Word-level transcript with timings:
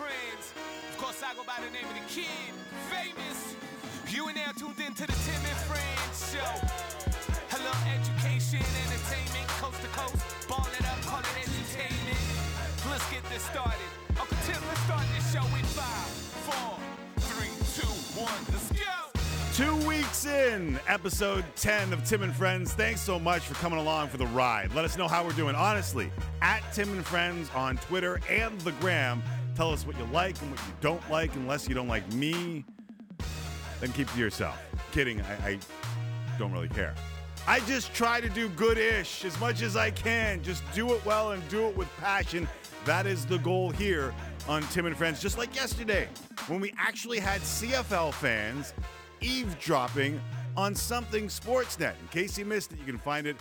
friends. 0.00 0.54
Of 0.88 0.96
course, 0.96 1.20
I 1.20 1.34
go 1.36 1.44
by 1.44 1.60
the 1.60 1.68
name 1.76 1.84
of 1.84 1.92
the 1.92 2.06
kid, 2.08 2.52
famous. 2.88 3.56
You 4.08 4.28
and 4.28 4.36
now 4.36 4.52
tuned 4.56 4.80
into 4.80 5.04
the 5.04 5.12
Tim 5.28 5.42
and 5.44 5.60
Friends 5.68 6.16
show. 6.32 6.52
Hello, 7.52 7.72
education, 7.84 8.64
entertainment, 8.64 9.46
coast 9.60 9.76
to 9.84 9.90
coast. 9.92 10.24
Ball 10.48 10.64
it 10.72 10.86
up, 10.88 11.00
call 11.04 11.20
it 11.20 11.36
entertainment. 11.36 12.24
Let's 12.88 13.04
get 13.12 13.22
this 13.28 13.44
started. 13.44 13.90
Uncle 14.16 14.40
Tim, 14.48 14.60
let's 14.72 14.80
start 14.88 15.04
this 15.12 15.26
show 15.36 15.44
in 15.60 15.66
five, 15.76 16.08
four, 16.48 16.80
three, 17.28 17.52
two, 17.76 17.92
one. 18.16 18.40
Let's 18.48 18.72
go. 18.72 19.10
Two 19.52 19.76
weeks 19.86 20.24
in, 20.24 20.80
episode 20.88 21.44
10 21.56 21.92
of 21.92 22.02
Tim 22.04 22.22
and 22.22 22.34
Friends. 22.34 22.72
Thanks 22.72 23.02
so 23.02 23.18
much 23.18 23.42
for 23.42 23.54
coming 23.54 23.78
along 23.78 24.08
for 24.08 24.16
the 24.16 24.26
ride. 24.28 24.74
Let 24.74 24.86
us 24.86 24.96
know 24.96 25.08
how 25.08 25.24
we're 25.24 25.32
doing. 25.32 25.54
Honestly, 25.54 26.10
at 26.40 26.62
Tim 26.72 26.90
and 26.92 27.04
Friends 27.04 27.50
on 27.54 27.76
Twitter 27.76 28.20
and 28.30 28.58
the 28.62 28.72
gram. 28.72 29.22
Tell 29.60 29.74
us 29.74 29.86
what 29.86 29.98
you 29.98 30.06
like 30.06 30.40
and 30.40 30.50
what 30.50 30.60
you 30.60 30.72
don't 30.80 31.10
like, 31.10 31.34
unless 31.34 31.68
you 31.68 31.74
don't 31.74 31.86
like 31.86 32.10
me. 32.14 32.64
Then 33.82 33.92
keep 33.92 34.10
to 34.10 34.18
yourself. 34.18 34.58
Kidding, 34.90 35.20
I, 35.20 35.48
I 35.48 35.58
don't 36.38 36.50
really 36.50 36.70
care. 36.70 36.94
I 37.46 37.60
just 37.60 37.92
try 37.92 38.22
to 38.22 38.30
do 38.30 38.48
good 38.48 38.78
ish 38.78 39.22
as 39.26 39.38
much 39.38 39.60
as 39.60 39.76
I 39.76 39.90
can. 39.90 40.42
Just 40.42 40.62
do 40.74 40.94
it 40.94 41.04
well 41.04 41.32
and 41.32 41.46
do 41.50 41.68
it 41.68 41.76
with 41.76 41.94
passion. 41.98 42.48
That 42.86 43.04
is 43.04 43.26
the 43.26 43.36
goal 43.36 43.68
here 43.68 44.14
on 44.48 44.62
Tim 44.68 44.86
and 44.86 44.96
Friends. 44.96 45.20
Just 45.20 45.36
like 45.36 45.54
yesterday, 45.54 46.08
when 46.48 46.60
we 46.60 46.72
actually 46.78 47.18
had 47.18 47.42
CFL 47.42 48.14
fans 48.14 48.72
eavesdropping 49.20 50.18
on 50.56 50.74
something 50.74 51.26
Sportsnet. 51.26 51.92
In 52.00 52.08
case 52.10 52.38
you 52.38 52.46
missed 52.46 52.72
it, 52.72 52.78
you 52.78 52.86
can 52.86 52.96
find 52.96 53.26
it 53.26 53.36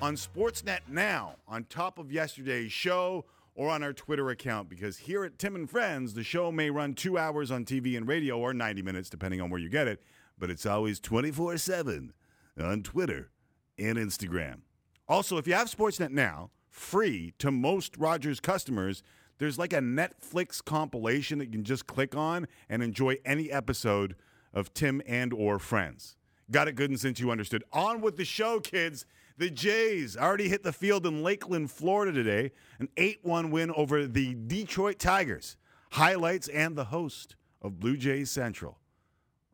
on 0.00 0.14
Sportsnet 0.14 0.82
now, 0.86 1.34
on 1.48 1.64
top 1.64 1.98
of 1.98 2.12
yesterday's 2.12 2.70
show 2.70 3.24
or 3.54 3.70
on 3.70 3.82
our 3.82 3.92
Twitter 3.92 4.30
account. 4.30 4.68
Because 4.68 4.98
here 4.98 5.24
at 5.24 5.38
Tim 5.38 5.54
and 5.54 5.68
Friends, 5.68 6.14
the 6.14 6.24
show 6.24 6.50
may 6.50 6.70
run 6.70 6.94
two 6.94 7.18
hours 7.18 7.50
on 7.50 7.64
TV 7.64 7.96
and 7.96 8.06
radio 8.06 8.38
or 8.38 8.52
90 8.52 8.82
minutes, 8.82 9.08
depending 9.08 9.40
on 9.40 9.50
where 9.50 9.60
you 9.60 9.68
get 9.68 9.88
it, 9.88 10.02
but 10.38 10.50
it's 10.50 10.66
always 10.66 11.00
24 11.00 11.58
7 11.58 12.12
on 12.60 12.82
Twitter 12.82 13.30
and 13.78 13.98
Instagram. 13.98 14.60
Also, 15.08 15.36
if 15.36 15.46
you 15.46 15.54
have 15.54 15.70
Sportsnet 15.70 16.10
now, 16.10 16.50
free 16.70 17.34
to 17.38 17.50
most 17.50 17.96
Rogers 17.96 18.40
customers, 18.40 19.02
there's 19.38 19.58
like 19.58 19.72
a 19.72 19.80
Netflix 19.80 20.64
compilation 20.64 21.38
that 21.38 21.46
you 21.46 21.52
can 21.52 21.64
just 21.64 21.86
click 21.86 22.16
on 22.16 22.46
and 22.68 22.82
enjoy 22.82 23.16
any 23.24 23.50
episode 23.50 24.14
of 24.52 24.72
Tim 24.72 25.02
and 25.06 25.32
or 25.32 25.58
Friends. 25.58 26.16
Got 26.50 26.68
it 26.68 26.76
good 26.76 26.90
and 26.90 27.00
since 27.00 27.20
you 27.20 27.30
understood. 27.30 27.64
On 27.72 28.00
with 28.00 28.16
the 28.16 28.24
show, 28.24 28.60
kids. 28.60 29.06
The 29.36 29.50
Jays 29.50 30.16
already 30.16 30.48
hit 30.48 30.62
the 30.62 30.72
field 30.72 31.06
in 31.06 31.24
Lakeland, 31.24 31.70
Florida 31.70 32.12
today. 32.12 32.52
An 32.78 32.88
8 32.96 33.18
1 33.22 33.50
win 33.50 33.72
over 33.72 34.06
the 34.06 34.34
Detroit 34.34 35.00
Tigers. 35.00 35.56
Highlights 35.90 36.46
and 36.48 36.76
the 36.76 36.84
host 36.84 37.34
of 37.60 37.80
Blue 37.80 37.96
Jays 37.96 38.30
Central 38.30 38.78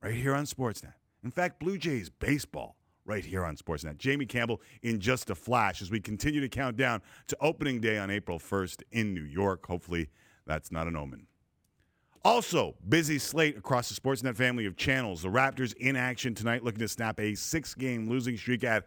right 0.03 0.15
here 0.15 0.35
on 0.35 0.45
Sportsnet. 0.45 0.95
In 1.25 1.31
fact, 1.31 1.61
Blue 1.61 1.79
Jays 1.79 2.11
baseball 2.11 2.77
right 3.07 3.25
here 3.25 3.45
on 3.45 3.57
Sportsnet. 3.57 3.97
Jamie 3.97 4.27
Campbell 4.27 4.61
in 4.83 5.01
just 5.01 5.31
a 5.31 5.35
flash 5.35 5.81
as 5.81 5.91
we 5.91 5.99
continue 5.99 6.41
to 6.41 6.49
count 6.49 6.77
down 6.77 7.01
to 7.29 7.37
opening 7.41 7.81
day 7.81 7.97
on 7.97 8.11
April 8.11 8.39
1st 8.39 8.83
in 8.93 9.15
New 9.15 9.25
York. 9.25 9.67
Hopefully, 9.67 10.11
that's 10.47 10.71
not 10.71 10.89
an 10.89 10.97
omen. 10.97 11.27
Also, 12.23 12.75
busy 12.87 13.19
slate 13.19 13.57
across 13.57 13.89
the 13.89 13.99
Sportsnet 13.99 14.37
family 14.37 14.67
of 14.67 14.77
channels. 14.77 15.23
The 15.23 15.31
Raptors 15.31 15.75
in 15.77 15.97
action 15.97 16.35
tonight, 16.35 16.63
looking 16.63 16.81
to 16.81 16.89
snap 16.89 17.19
a 17.19 17.35
six 17.35 17.75
game 17.75 18.11
losing 18.11 18.37
streak 18.37 18.63
at 18.63 18.87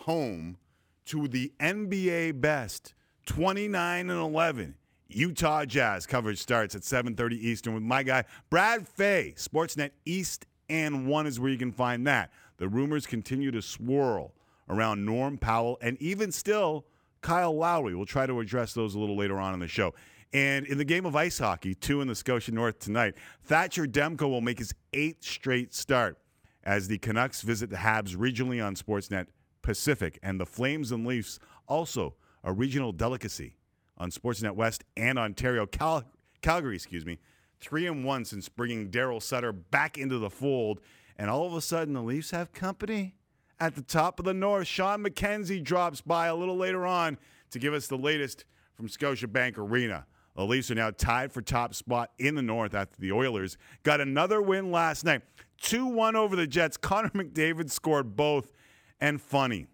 home 0.00 0.58
to 1.06 1.28
the 1.28 1.52
NBA 1.60 2.40
best 2.40 2.94
29 3.26 4.10
and 4.10 4.20
11. 4.20 4.74
Utah 5.08 5.64
Jazz 5.64 6.06
coverage 6.06 6.38
starts 6.38 6.74
at 6.74 6.82
7:30 6.82 7.36
Eastern 7.36 7.74
with 7.74 7.82
my 7.82 8.02
guy 8.02 8.24
Brad 8.50 8.86
Fay. 8.86 9.34
Sportsnet 9.36 9.90
East 10.04 10.46
and 10.68 11.06
1 11.06 11.26
is 11.26 11.40
where 11.40 11.50
you 11.50 11.58
can 11.58 11.72
find 11.72 12.06
that. 12.06 12.30
The 12.58 12.68
rumors 12.68 13.06
continue 13.06 13.50
to 13.50 13.62
swirl 13.62 14.34
around 14.68 15.04
Norm 15.04 15.38
Powell 15.38 15.78
and 15.80 16.00
even 16.00 16.30
still 16.30 16.86
Kyle 17.22 17.56
Lowry. 17.56 17.94
We'll 17.94 18.06
try 18.06 18.26
to 18.26 18.40
address 18.40 18.74
those 18.74 18.94
a 18.94 18.98
little 18.98 19.16
later 19.16 19.38
on 19.38 19.54
in 19.54 19.60
the 19.60 19.68
show. 19.68 19.94
And 20.32 20.66
in 20.66 20.76
the 20.76 20.84
game 20.84 21.06
of 21.06 21.16
ice 21.16 21.38
hockey, 21.38 21.74
two 21.74 22.02
in 22.02 22.08
the 22.08 22.14
Scotia 22.14 22.52
North 22.52 22.78
tonight, 22.78 23.14
Thatcher 23.42 23.86
Demko 23.86 24.28
will 24.28 24.42
make 24.42 24.58
his 24.58 24.74
eighth 24.92 25.24
straight 25.24 25.72
start 25.72 26.18
as 26.64 26.88
the 26.88 26.98
Canucks 26.98 27.40
visit 27.40 27.70
the 27.70 27.76
Habs 27.76 28.14
regionally 28.14 28.64
on 28.64 28.74
Sportsnet 28.74 29.28
Pacific. 29.62 30.18
And 30.22 30.40
the 30.40 30.46
Flames 30.46 30.92
and 30.92 31.06
Leafs, 31.06 31.38
also 31.66 32.14
a 32.44 32.52
regional 32.52 32.92
delicacy 32.92 33.56
on 33.96 34.10
Sportsnet 34.10 34.54
West 34.54 34.84
and 34.96 35.18
Ontario. 35.18 35.66
Cal- 35.66 36.04
Calgary, 36.40 36.76
excuse 36.76 37.04
me, 37.04 37.18
three 37.60 37.86
and 37.86 38.04
one 38.04 38.24
since 38.24 38.48
bringing 38.48 38.90
Daryl 38.90 39.22
Sutter 39.22 39.52
back 39.52 39.98
into 39.98 40.18
the 40.18 40.30
fold. 40.30 40.80
And 41.16 41.30
all 41.30 41.46
of 41.46 41.54
a 41.54 41.60
sudden, 41.60 41.94
the 41.94 42.02
Leafs 42.02 42.30
have 42.30 42.52
company 42.52 43.16
at 43.60 43.74
the 43.74 43.82
top 43.82 44.18
of 44.18 44.24
the 44.24 44.34
North. 44.34 44.66
Shawn 44.66 45.02
McKenzie 45.02 45.62
drops 45.62 46.00
by 46.00 46.28
a 46.28 46.34
little 46.34 46.56
later 46.56 46.86
on 46.86 47.18
to 47.50 47.58
give 47.58 47.74
us 47.74 47.88
the 47.88 47.98
latest 47.98 48.44
from 48.74 48.88
Scotiabank 48.88 49.58
Arena. 49.58 50.06
The 50.36 50.46
Leafs 50.46 50.70
are 50.70 50.76
now 50.76 50.92
tied 50.92 51.32
for 51.32 51.42
top 51.42 51.74
spot 51.74 52.12
in 52.18 52.36
the 52.36 52.42
North 52.42 52.72
after 52.72 53.00
the 53.00 53.10
Oilers 53.10 53.56
got 53.82 54.00
another 54.00 54.40
win 54.40 54.70
last 54.70 55.04
night. 55.04 55.22
2 55.62 55.86
1 55.86 56.14
over 56.14 56.36
the 56.36 56.46
Jets. 56.46 56.76
Connor 56.76 57.08
McDavid 57.14 57.70
scored 57.72 58.14
both. 58.14 58.52
And 59.00 59.20
funny, 59.20 59.66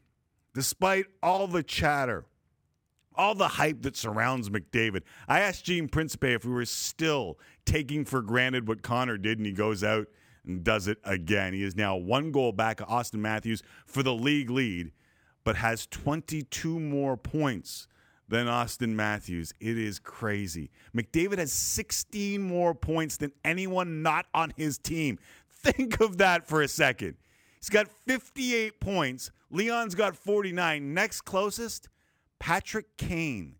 despite 0.54 1.06
all 1.22 1.46
the 1.46 1.62
chatter, 1.62 2.26
all 3.14 3.34
the 3.34 3.48
hype 3.48 3.82
that 3.82 3.96
surrounds 3.96 4.50
McDavid, 4.50 5.02
I 5.28 5.40
asked 5.40 5.64
Gene 5.64 5.88
Principe 5.88 6.34
if 6.34 6.44
we 6.44 6.52
were 6.52 6.64
still 6.64 7.38
taking 7.64 8.04
for 8.04 8.22
granted 8.22 8.68
what 8.68 8.82
Connor 8.82 9.16
did, 9.16 9.38
and 9.38 9.46
he 9.46 9.52
goes 9.52 9.82
out 9.82 10.08
and 10.46 10.62
does 10.62 10.88
it 10.88 10.98
again. 11.04 11.54
He 11.54 11.62
is 11.62 11.76
now 11.76 11.96
one 11.96 12.32
goal 12.32 12.52
back 12.52 12.80
of 12.80 12.88
Auston 12.88 13.20
Matthews 13.20 13.62
for 13.86 14.02
the 14.02 14.14
league 14.14 14.50
lead, 14.50 14.92
but 15.42 15.56
has 15.56 15.86
22 15.86 16.78
more 16.78 17.16
points 17.16 17.86
than 18.28 18.46
Auston 18.46 18.90
Matthews. 18.90 19.52
It 19.60 19.78
is 19.78 19.98
crazy. 19.98 20.70
McDavid 20.94 21.38
has 21.38 21.52
16 21.52 22.42
more 22.42 22.74
points 22.74 23.16
than 23.16 23.32
anyone 23.44 24.02
not 24.02 24.26
on 24.34 24.52
his 24.56 24.78
team. 24.78 25.18
Think 25.48 26.00
of 26.00 26.18
that 26.18 26.46
for 26.46 26.62
a 26.62 26.68
second. 26.68 27.16
He's 27.64 27.70
got 27.70 27.88
58 28.06 28.78
points. 28.78 29.30
Leon's 29.48 29.94
got 29.94 30.14
49. 30.14 30.92
Next 30.92 31.22
closest, 31.22 31.88
Patrick 32.38 32.98
Kane 32.98 33.54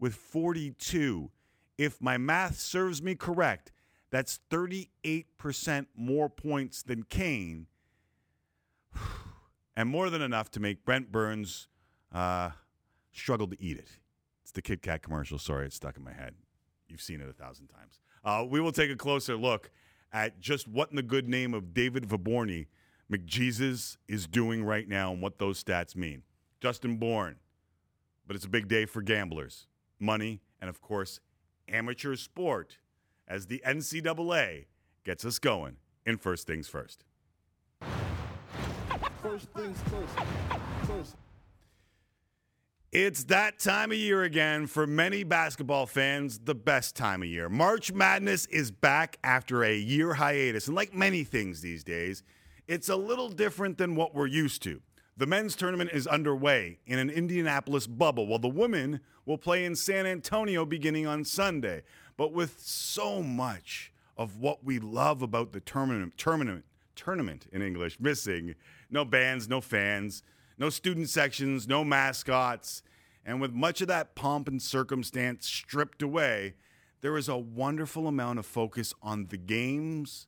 with 0.00 0.14
42. 0.14 1.30
If 1.76 2.00
my 2.00 2.16
math 2.16 2.58
serves 2.58 3.02
me 3.02 3.14
correct, 3.14 3.70
that's 4.10 4.40
38% 4.50 5.84
more 5.94 6.30
points 6.30 6.82
than 6.82 7.02
Kane. 7.02 7.66
And 9.74 9.88
more 9.88 10.10
than 10.10 10.20
enough 10.20 10.50
to 10.50 10.60
make 10.60 10.84
Brent 10.84 11.10
Burns 11.10 11.66
uh, 12.12 12.50
struggle 13.10 13.46
to 13.48 13.56
eat 13.58 13.78
it. 13.78 13.88
It's 14.42 14.52
the 14.52 14.60
Kit 14.60 14.82
Kat 14.82 15.02
commercial. 15.02 15.38
Sorry, 15.38 15.64
it's 15.64 15.76
stuck 15.76 15.96
in 15.96 16.04
my 16.04 16.12
head. 16.12 16.34
You've 16.88 17.00
seen 17.00 17.22
it 17.22 17.28
a 17.30 17.32
thousand 17.32 17.68
times. 17.68 18.00
Uh, 18.22 18.44
we 18.46 18.60
will 18.60 18.72
take 18.72 18.90
a 18.90 18.96
closer 18.96 19.34
look 19.34 19.70
at 20.12 20.40
just 20.40 20.68
what 20.68 20.90
in 20.90 20.96
the 20.96 21.02
good 21.02 21.26
name 21.26 21.54
of 21.54 21.72
David 21.72 22.06
Vaborny 22.06 22.66
McJesus 23.10 23.96
is 24.08 24.26
doing 24.26 24.64
right 24.64 24.88
now 24.88 25.12
and 25.12 25.22
what 25.22 25.38
those 25.38 25.62
stats 25.62 25.96
mean. 25.96 26.22
Justin 26.60 26.96
Bourne, 26.96 27.36
but 28.26 28.36
it's 28.36 28.44
a 28.44 28.48
big 28.48 28.68
day 28.68 28.84
for 28.84 29.02
gamblers, 29.02 29.66
money, 29.98 30.40
and 30.60 30.70
of 30.70 30.80
course, 30.80 31.20
amateur 31.68 32.16
sport 32.16 32.78
as 33.26 33.46
the 33.46 33.62
NCAA 33.66 34.66
gets 35.04 35.24
us 35.24 35.38
going 35.38 35.76
in 36.06 36.18
First 36.18 36.46
Things 36.46 36.68
First. 36.68 37.04
First 39.22 39.48
things 39.50 39.78
first. 39.82 40.18
First. 40.82 41.16
It's 42.90 43.24
that 43.24 43.58
time 43.58 43.90
of 43.90 43.96
year 43.96 44.24
again 44.24 44.66
for 44.66 44.86
many 44.86 45.24
basketball 45.24 45.86
fans, 45.86 46.40
the 46.40 46.54
best 46.54 46.96
time 46.96 47.22
of 47.22 47.28
year. 47.28 47.48
March 47.48 47.92
Madness 47.92 48.46
is 48.46 48.70
back 48.70 49.18
after 49.24 49.64
a 49.64 49.74
year 49.74 50.12
hiatus. 50.12 50.66
And 50.66 50.76
like 50.76 50.92
many 50.92 51.24
things 51.24 51.62
these 51.62 51.84
days, 51.84 52.22
it's 52.68 52.88
a 52.88 52.96
little 52.96 53.28
different 53.28 53.78
than 53.78 53.96
what 53.96 54.14
we're 54.14 54.26
used 54.26 54.62
to. 54.62 54.80
The 55.16 55.26
men's 55.26 55.56
tournament 55.56 55.90
is 55.92 56.06
underway 56.06 56.78
in 56.86 56.98
an 56.98 57.10
Indianapolis 57.10 57.86
bubble, 57.86 58.26
while 58.26 58.38
the 58.38 58.48
women 58.48 59.00
will 59.26 59.38
play 59.38 59.64
in 59.64 59.76
San 59.76 60.06
Antonio 60.06 60.64
beginning 60.64 61.06
on 61.06 61.24
Sunday. 61.24 61.82
But 62.16 62.32
with 62.32 62.60
so 62.60 63.22
much 63.22 63.92
of 64.16 64.38
what 64.38 64.64
we 64.64 64.78
love 64.78 65.22
about 65.22 65.52
the 65.52 65.60
tournament, 65.60 66.16
tournament, 66.16 66.64
tournament 66.96 67.46
in 67.52 67.62
English 67.62 68.00
missing, 68.00 68.54
no 68.90 69.04
bands, 69.04 69.48
no 69.48 69.60
fans, 69.60 70.22
no 70.58 70.70
student 70.70 71.08
sections, 71.08 71.68
no 71.68 71.84
mascots, 71.84 72.82
and 73.24 73.40
with 73.40 73.52
much 73.52 73.80
of 73.80 73.88
that 73.88 74.14
pomp 74.14 74.48
and 74.48 74.60
circumstance 74.60 75.46
stripped 75.46 76.02
away, 76.02 76.54
there 77.00 77.16
is 77.16 77.28
a 77.28 77.36
wonderful 77.36 78.06
amount 78.06 78.38
of 78.38 78.46
focus 78.46 78.94
on 79.02 79.26
the 79.26 79.36
games 79.36 80.26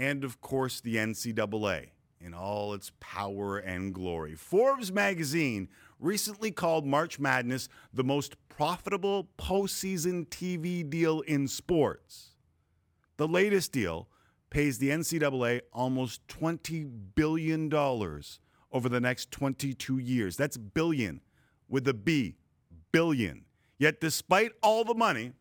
and, 0.00 0.24
of 0.24 0.40
course, 0.40 0.80
the 0.80 0.96
NCAA 0.96 1.88
in 2.22 2.32
all 2.32 2.72
its 2.72 2.90
power 3.00 3.58
and 3.58 3.92
glory. 3.92 4.34
Forbes 4.34 4.90
magazine 4.90 5.68
recently 5.98 6.50
called 6.50 6.86
March 6.86 7.18
Madness 7.18 7.68
the 7.92 8.02
most 8.02 8.34
profitable 8.48 9.28
postseason 9.38 10.26
TV 10.28 10.88
deal 10.88 11.20
in 11.20 11.46
sports. 11.46 12.30
The 13.18 13.28
latest 13.28 13.72
deal 13.72 14.08
pays 14.48 14.78
the 14.78 14.88
NCAA 14.88 15.60
almost 15.70 16.26
$20 16.28 16.90
billion 17.14 17.72
over 17.74 18.88
the 18.88 19.00
next 19.00 19.30
22 19.30 19.98
years. 19.98 20.34
That's 20.34 20.56
billion 20.56 21.20
with 21.68 21.86
a 21.86 21.94
B, 21.94 22.36
billion. 22.90 23.44
Yet, 23.78 24.00
despite 24.00 24.52
all 24.62 24.82
the 24.82 24.94
money, 24.94 25.32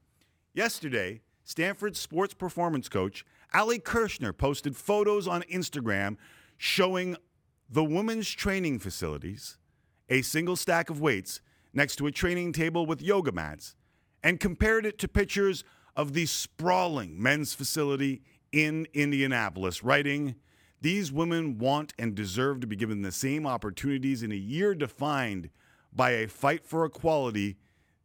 yesterday, 0.53 1.21
Stanford 1.45 1.95
sports 1.95 2.33
performance 2.33 2.89
coach 2.89 3.25
Ali 3.53 3.79
Kershner 3.79 4.37
posted 4.37 4.75
photos 4.75 5.27
on 5.27 5.41
Instagram 5.43 6.17
showing 6.57 7.15
the 7.69 7.83
women's 7.83 8.29
training 8.29 8.79
facilities, 8.79 9.57
a 10.09 10.21
single 10.21 10.55
stack 10.55 10.89
of 10.89 11.01
weights 11.01 11.41
next 11.73 11.95
to 11.97 12.07
a 12.07 12.11
training 12.11 12.51
table 12.51 12.85
with 12.85 13.01
yoga 13.01 13.31
mats, 13.31 13.75
and 14.23 14.39
compared 14.39 14.85
it 14.85 14.97
to 14.99 15.07
pictures 15.07 15.63
of 15.95 16.13
the 16.13 16.25
sprawling 16.25 17.21
men's 17.21 17.53
facility 17.53 18.21
in 18.51 18.87
Indianapolis, 18.93 19.83
writing, 19.83 20.35
These 20.81 21.11
women 21.11 21.57
want 21.57 21.93
and 21.99 22.15
deserve 22.15 22.59
to 22.61 22.67
be 22.67 22.75
given 22.75 23.01
the 23.01 23.11
same 23.11 23.45
opportunities 23.45 24.23
in 24.23 24.31
a 24.31 24.35
year 24.35 24.73
defined 24.73 25.49
by 25.93 26.11
a 26.11 26.27
fight 26.27 26.65
for 26.65 26.85
equality. 26.85 27.57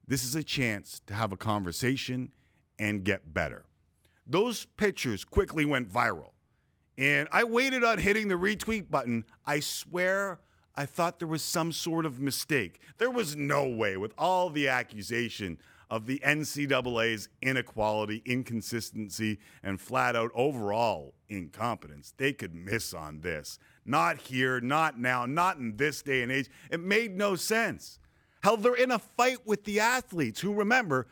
This 0.07 0.25
is 0.25 0.35
a 0.35 0.43
chance 0.43 1.01
to 1.07 1.15
have 1.15 1.33
a 1.33 1.37
conversation 1.37 2.33
and 2.79 3.05
get 3.05 3.33
better. 3.33 3.65
Those 4.27 4.67
pictures 4.77 5.25
quickly 5.25 5.65
went 5.65 5.93
viral. 5.93 6.31
And 6.97 7.29
I 7.33 7.45
waited 7.45 7.83
on 7.85 7.99
hitting 7.99 8.29
the 8.29 8.37
retweet 8.37 8.91
button. 8.91 9.25
I 9.45 9.61
swear 9.61 10.41
I 10.77 10.87
thought 10.87 11.19
there 11.19 11.29
was 11.29 11.43
some 11.43 11.73
sort 11.73 12.07
of 12.07 12.21
mistake. 12.21 12.81
There 12.99 13.11
was 13.11 13.37
no 13.37 13.69
way, 13.69 13.97
with 13.97 14.13
all 14.19 14.51
the 14.51 14.69
accusation 14.69 15.59
of 15.91 16.07
the 16.07 16.21
NCAA's 16.25 17.29
inequality, 17.43 18.23
inconsistency, 18.25 19.39
and 19.63 19.81
flat 19.81 20.17
out 20.17 20.31
overall 20.35 21.15
incompetence, 21.29 22.15
they 22.17 22.33
could 22.33 22.55
miss 22.55 22.95
on 22.95 23.21
this. 23.21 23.59
Not 23.85 24.19
here, 24.19 24.61
not 24.61 24.99
now, 24.99 25.27
not 25.27 25.59
in 25.59 25.77
this 25.77 26.03
day 26.03 26.23
and 26.23 26.33
age. 26.33 26.49
It 26.71 26.81
made 26.81 27.17
no 27.17 27.37
sense. 27.37 28.01
Hell, 28.43 28.57
they're 28.57 28.75
in 28.75 28.91
a 28.91 28.99
fight 28.99 29.47
with 29.47 29.65
the 29.65 29.81
athletes 29.81 30.41
who, 30.41 30.53
remember, 30.53 31.07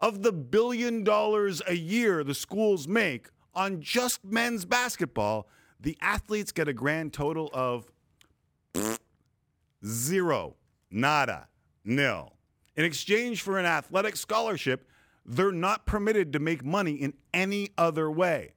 of 0.00 0.22
the 0.22 0.32
billion 0.32 1.04
dollars 1.04 1.62
a 1.66 1.74
year 1.74 2.22
the 2.22 2.34
schools 2.34 2.86
make 2.86 3.28
on 3.54 3.80
just 3.80 4.24
men's 4.24 4.64
basketball, 4.64 5.48
the 5.80 5.96
athletes 6.00 6.52
get 6.52 6.68
a 6.68 6.72
grand 6.72 7.12
total 7.12 7.50
of 7.52 7.90
zero, 9.84 10.56
nada, 10.90 11.48
nil. 11.84 12.34
In 12.76 12.84
exchange 12.84 13.42
for 13.42 13.58
an 13.58 13.64
athletic 13.64 14.16
scholarship, 14.16 14.88
they're 15.24 15.52
not 15.52 15.86
permitted 15.86 16.32
to 16.34 16.38
make 16.38 16.64
money 16.64 16.92
in 16.92 17.14
any 17.32 17.70
other 17.78 18.10
way. 18.10 18.54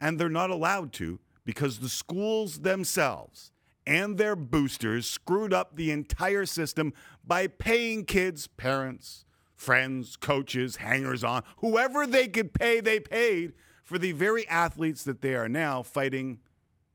And 0.00 0.18
they're 0.18 0.28
not 0.28 0.50
allowed 0.50 0.92
to 0.94 1.20
because 1.44 1.78
the 1.78 1.88
schools 1.88 2.60
themselves 2.60 3.52
and 3.86 4.18
their 4.18 4.36
boosters 4.36 5.08
screwed 5.08 5.52
up 5.52 5.76
the 5.76 5.90
entire 5.90 6.46
system 6.46 6.92
by 7.26 7.46
paying 7.46 8.04
kids' 8.04 8.46
parents, 8.46 9.24
friends, 9.58 10.16
coaches, 10.16 10.76
hangers 10.76 11.24
on, 11.24 11.42
whoever 11.58 12.06
they 12.06 12.28
could 12.28 12.54
pay, 12.54 12.80
they 12.80 13.00
paid 13.00 13.52
for 13.82 13.98
the 13.98 14.12
very 14.12 14.48
athletes 14.48 15.02
that 15.02 15.20
they 15.20 15.34
are 15.34 15.48
now 15.48 15.82
fighting 15.82 16.38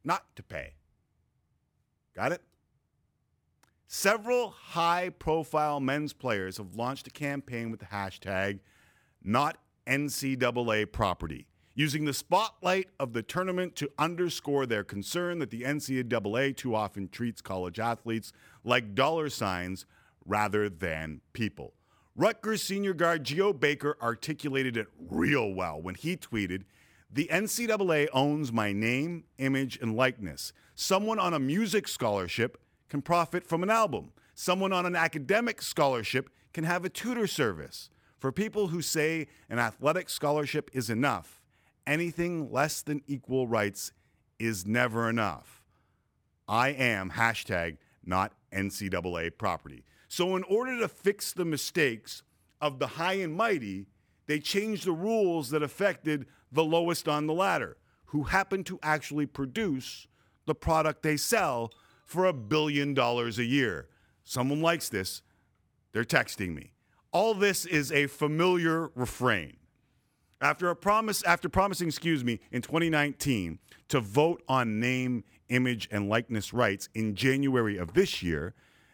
not 0.04 0.24
to 0.38 0.42
pay. 0.42 0.74
Got 2.16 2.32
it? 2.32 2.42
Several 3.88 4.50
high 4.50 5.10
profile 5.10 5.80
men's 5.80 6.14
players 6.14 6.58
have 6.58 6.76
launched 6.76 7.06
a 7.06 7.12
campaign 7.12 7.70
with 7.70 7.82
the 7.82 7.86
hashtag 7.88 8.60
not 9.22 9.58
NCAA 9.86 10.92
property, 10.92 11.48
using 11.76 12.06
the 12.06 12.14
spotlight 12.14 12.90
of 13.00 13.14
the 13.14 13.24
tournament 13.24 13.76
to 13.76 13.92
underscore 13.98 14.66
their 14.66 14.84
concern 14.84 15.40
that 15.40 15.50
the 15.50 15.62
NCAA 15.64 16.56
too 16.56 16.76
often 16.76 17.10
treats 17.10 17.42
college 17.42 17.80
athletes 17.80 18.32
like 18.64 18.96
dollar 18.96 19.30
signs 19.30 19.86
rather 20.26 20.70
than 20.70 21.22
people. 21.34 21.74
Rutgers 22.16 22.62
senior 22.62 22.94
guard 22.94 23.24
Geo 23.24 23.54
Baker 23.54 23.98
articulated 24.00 24.78
it 24.78 24.88
real 25.10 25.52
well 25.52 25.82
when 25.82 25.96
he 25.96 26.16
tweeted, 26.16 26.64
the 27.12 27.28
NCAA 27.32 28.08
owns 28.14 28.52
my 28.52 28.72
name, 28.72 29.24
image, 29.40 29.80
and 29.82 29.96
likeness. 29.96 30.54
Someone 30.76 31.18
on 31.18 31.34
a 31.34 31.40
music 31.40 31.88
scholarship 31.88 32.60
can 32.88 33.02
profit 33.02 33.48
from 33.48 33.64
an 33.64 33.72
album. 33.72 34.12
Someone 34.36 34.72
on 34.72 34.86
an 34.86 34.96
academic 34.96 35.62
scholarship 35.62 36.30
can 36.54 36.64
have 36.66 36.86
a 36.86 36.90
tutor 36.90 37.26
service. 37.26 37.90
For 38.20 38.32
people 38.32 38.68
who 38.68 38.84
say 38.84 39.28
an 39.50 39.58
athletic 39.58 40.08
scholarship 40.08 40.70
is 40.72 40.92
enough, 40.92 41.42
anything 41.88 42.52
less 42.52 42.84
than 42.84 43.02
equal 43.08 43.48
rights 43.48 43.92
is 44.38 44.68
never 44.68 45.10
enough. 45.10 45.64
I 46.48 46.70
am 46.70 47.12
hashtag 47.12 47.78
not 48.06 48.34
NCAA 48.52 49.38
property. 49.38 49.84
So, 50.16 50.36
in 50.36 50.44
order 50.44 50.78
to 50.78 50.88
fix 50.88 51.34
the 51.34 51.44
mistakes 51.44 52.22
of 52.62 52.78
the 52.78 52.86
high 52.86 53.14
and 53.14 53.34
mighty, 53.34 53.88
they 54.28 54.38
changed 54.38 54.86
the 54.86 54.92
rules 54.92 55.50
that 55.50 55.64
affected 55.64 56.28
the 56.52 56.64
lowest 56.64 57.08
on 57.08 57.26
the 57.26 57.34
ladder, 57.34 57.78
who 58.06 58.22
happen 58.22 58.64
to 58.66 58.78
actually 58.84 59.26
produce 59.26 60.06
the 60.46 60.54
product 60.54 61.02
they 61.02 61.18
sell 61.18 61.72
for 62.06 62.26
a 62.26 62.32
billion 62.32 62.94
dollars 62.94 63.40
a 63.40 63.44
year. 63.44 63.88
Someone 64.24 64.62
likes 64.62 64.88
this. 64.88 65.24
They're 65.94 66.04
texting 66.04 66.54
me. 66.54 66.74
All 67.12 67.34
this 67.34 67.66
is 67.66 67.92
a 67.92 68.06
familiar 68.06 68.92
refrain. 68.94 69.58
After 70.40 70.70
a 70.70 70.76
promise, 70.76 71.24
after 71.24 71.50
promising, 71.50 71.88
excuse 71.88 72.24
me, 72.24 72.40
in 72.52 72.62
2019 72.62 73.58
to 73.88 74.00
vote 74.00 74.44
on 74.48 74.80
name, 74.80 75.24
image, 75.50 75.90
and 75.92 76.08
likeness 76.08 76.54
rights 76.54 76.88
in 76.94 77.16
January 77.16 77.78
of 77.78 77.96
this 77.96 78.22
year, 78.22 78.54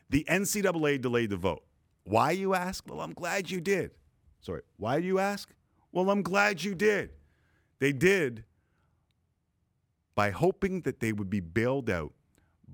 the 0.10 0.26
NCAA 0.30 1.02
delayed 1.02 1.30
the 1.30 1.38
vote. 1.38 1.64
Why, 2.04 2.32
you 2.32 2.56
ask? 2.56 2.84
Well, 2.90 3.02
I'm 3.02 3.14
glad 3.14 3.52
you 3.52 3.62
did. 3.62 3.92
Sorry, 4.42 4.62
why 4.78 5.00
do 5.00 5.06
you 5.06 5.20
ask? 5.20 5.50
Well, 5.92 6.10
I'm 6.10 6.22
glad 6.22 6.64
you 6.64 6.76
did. 6.76 7.12
They 7.80 7.92
did 7.92 8.44
by 10.16 10.32
hoping 10.32 10.82
that 10.82 11.00
they 11.00 11.14
would 11.14 11.30
be 11.30 11.40
bailed 11.40 11.90
out 11.90 12.14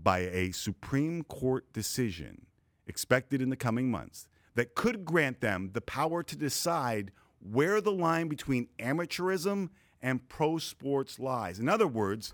by 0.04 0.20
a 0.20 0.52
Supreme 0.52 1.24
Court 1.24 1.72
decision 1.74 2.46
expected 2.88 3.42
in 3.42 3.50
the 3.50 3.56
coming 3.56 3.90
months 3.90 4.28
that 4.56 4.76
could 4.76 5.06
grant 5.06 5.42
them 5.42 5.72
the 5.74 5.82
power 5.82 6.24
to 6.24 6.36
decide 6.36 7.12
where 7.40 7.82
the 7.82 7.92
line 7.92 8.28
between 8.28 8.68
amateurism 8.80 9.70
and 10.02 10.28
pro 10.30 10.58
sports 10.58 11.20
lies. 11.20 11.60
In 11.60 11.70
other 11.70 11.88
words, 11.88 12.34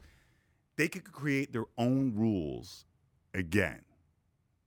they 0.77 0.87
could 0.87 1.11
create 1.11 1.51
their 1.51 1.65
own 1.77 2.13
rules 2.15 2.85
again. 3.33 3.81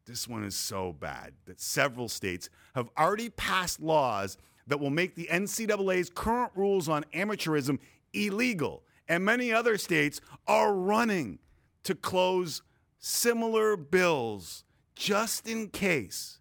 This 0.07 0.29
one 0.29 0.45
is 0.45 0.55
so 0.55 0.93
bad 0.93 1.33
that 1.47 1.61
several 1.61 2.09
states 2.09 2.51
have 2.75 2.91
already 2.99 3.31
passed 3.31 3.81
laws 3.81 4.37
that 4.67 4.79
will 4.79 4.91
make 4.91 5.15
the 5.15 5.29
NCAA's 5.31 6.11
current 6.11 6.53
rules 6.55 6.89
on 6.89 7.05
amateurism 7.15 7.79
illegal. 8.13 8.83
And 9.09 9.25
many 9.25 9.53
other 9.53 9.79
states 9.79 10.21
are 10.47 10.75
running 10.75 11.39
to 11.85 11.95
close 11.95 12.63
similar 12.99 13.77
bills 13.77 14.65
just 14.95 15.49
in 15.49 15.69
case, 15.69 16.39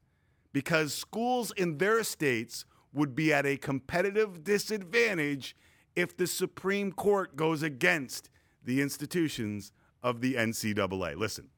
because 0.51 0.93
schools 0.93 1.51
in 1.57 1.77
their 1.77 2.03
states 2.03 2.65
would 2.93 3.15
be 3.15 3.33
at 3.33 3.45
a 3.45 3.57
competitive 3.57 4.43
disadvantage 4.43 5.55
if 5.95 6.15
the 6.15 6.27
Supreme 6.27 6.91
Court 6.91 7.35
goes 7.35 7.63
against 7.63 8.29
the 8.63 8.81
institutions 8.81 9.71
of 10.01 10.21
the 10.21 10.35
NCAA. 10.35 11.15
Listen, 11.15 11.49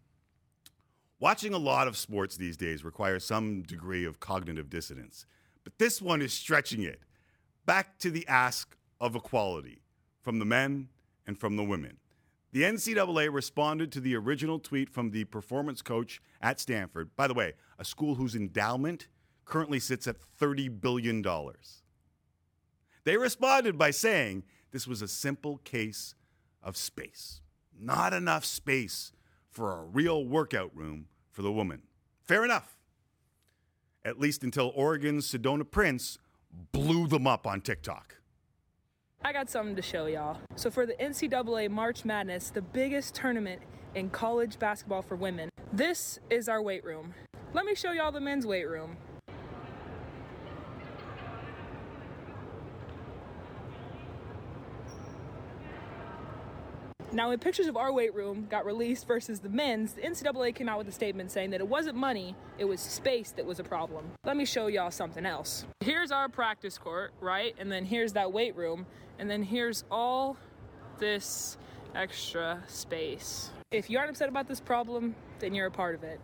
watching 1.25 1.55
a 1.55 1.57
lot 1.57 1.87
of 1.87 1.97
sports 1.97 2.37
these 2.37 2.55
days 2.55 2.85
requires 2.85 3.25
some 3.25 3.63
degree 3.63 4.05
of 4.05 4.19
cognitive 4.19 4.69
dissonance, 4.69 5.25
but 5.63 5.75
this 5.79 5.99
one 5.99 6.21
is 6.21 6.31
stretching 6.31 6.83
it 6.83 6.99
back 7.65 7.97
to 7.97 8.11
the 8.11 8.27
ask 8.27 8.77
of 9.01 9.15
equality 9.15 9.81
from 10.21 10.37
the 10.37 10.45
men 10.45 10.87
and 11.25 11.39
from 11.39 11.55
the 11.55 11.63
women. 11.63 11.97
The 12.51 12.61
NCAA 12.61 13.33
responded 13.33 13.91
to 13.93 13.99
the 13.99 14.15
original 14.15 14.59
tweet 14.59 14.87
from 14.87 15.09
the 15.09 15.23
performance 15.23 15.81
coach 15.81 16.21
at 16.43 16.59
Stanford, 16.59 17.15
by 17.15 17.25
the 17.25 17.33
way, 17.33 17.53
a 17.79 17.85
school 17.85 18.13
whose 18.13 18.35
endowment 18.35 19.07
currently 19.45 19.79
sits 19.79 20.05
at 20.05 20.17
$30 20.39 20.79
billion. 20.79 21.25
They 23.03 23.17
responded 23.17 23.79
by 23.79 23.89
saying 23.89 24.43
this 24.69 24.87
was 24.87 25.01
a 25.01 25.07
simple 25.07 25.57
case 25.63 26.13
of 26.61 26.77
space. 26.77 27.41
Not 27.75 28.13
enough 28.13 28.45
space 28.45 29.11
for 29.49 29.71
a 29.73 29.85
real 29.85 30.23
workout 30.23 30.69
room 30.75 31.07
for 31.35 31.41
the 31.41 31.51
woman. 31.51 31.81
Fair 32.23 32.45
enough. 32.45 32.77
At 34.05 34.19
least 34.19 34.43
until 34.43 34.71
Oregon's 34.73 35.29
Sedona 35.29 35.69
Prince 35.69 36.17
blew 36.71 37.07
them 37.07 37.27
up 37.27 37.45
on 37.45 37.59
TikTok. 37.59 38.15
I 39.23 39.33
got 39.33 39.49
something 39.49 39.75
to 39.75 39.81
show 39.81 40.05
y'all. 40.05 40.37
So 40.55 40.71
for 40.71 40.85
the 40.85 40.93
NCAA 40.93 41.69
March 41.69 42.05
Madness, 42.05 42.51
the 42.51 42.61
biggest 42.61 43.15
tournament 43.15 43.61
in 43.95 44.09
college 44.09 44.57
basketball 44.59 45.01
for 45.01 45.15
women. 45.15 45.49
This 45.73 46.19
is 46.29 46.47
our 46.47 46.61
weight 46.61 46.85
room. 46.85 47.13
Let 47.53 47.65
me 47.65 47.75
show 47.75 47.91
y'all 47.91 48.11
the 48.11 48.21
men's 48.21 48.45
weight 48.45 48.69
room. 48.69 48.95
Now, 57.15 57.29
when 57.29 57.39
pictures 57.39 57.67
of 57.67 57.77
our 57.77 57.93
weight 57.93 58.13
room 58.13 58.45
got 58.49 58.65
released 58.65 59.07
versus 59.07 59.39
the 59.39 59.47
men's, 59.47 59.93
the 59.93 60.01
NCAA 60.01 60.53
came 60.53 60.67
out 60.67 60.77
with 60.77 60.89
a 60.89 60.91
statement 60.91 61.31
saying 61.31 61.51
that 61.51 61.61
it 61.61 61.67
wasn't 61.67 61.95
money, 61.95 62.35
it 62.57 62.65
was 62.65 62.81
space 62.81 63.31
that 63.31 63.45
was 63.45 63.57
a 63.57 63.63
problem. 63.63 64.11
Let 64.25 64.35
me 64.35 64.43
show 64.43 64.67
y'all 64.67 64.91
something 64.91 65.25
else. 65.25 65.65
Here's 65.79 66.11
our 66.11 66.27
practice 66.27 66.77
court, 66.77 67.13
right? 67.21 67.55
And 67.57 67.71
then 67.71 67.85
here's 67.85 68.11
that 68.13 68.33
weight 68.33 68.53
room, 68.57 68.85
and 69.17 69.31
then 69.31 69.43
here's 69.43 69.85
all 69.89 70.35
this 70.99 71.57
extra 71.95 72.61
space. 72.67 73.49
If 73.71 73.89
you 73.89 73.97
aren't 73.97 74.09
upset 74.09 74.27
about 74.27 74.49
this 74.49 74.59
problem, 74.59 75.15
then 75.39 75.53
you're 75.55 75.67
a 75.67 75.71
part 75.71 75.95
of 75.95 76.03
it. 76.03 76.19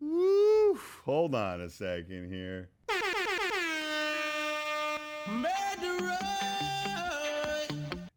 Woo! 0.00 0.78
Hold 1.06 1.34
on 1.34 1.60
a 1.60 1.70
second 1.70 2.30
here. 2.30 2.68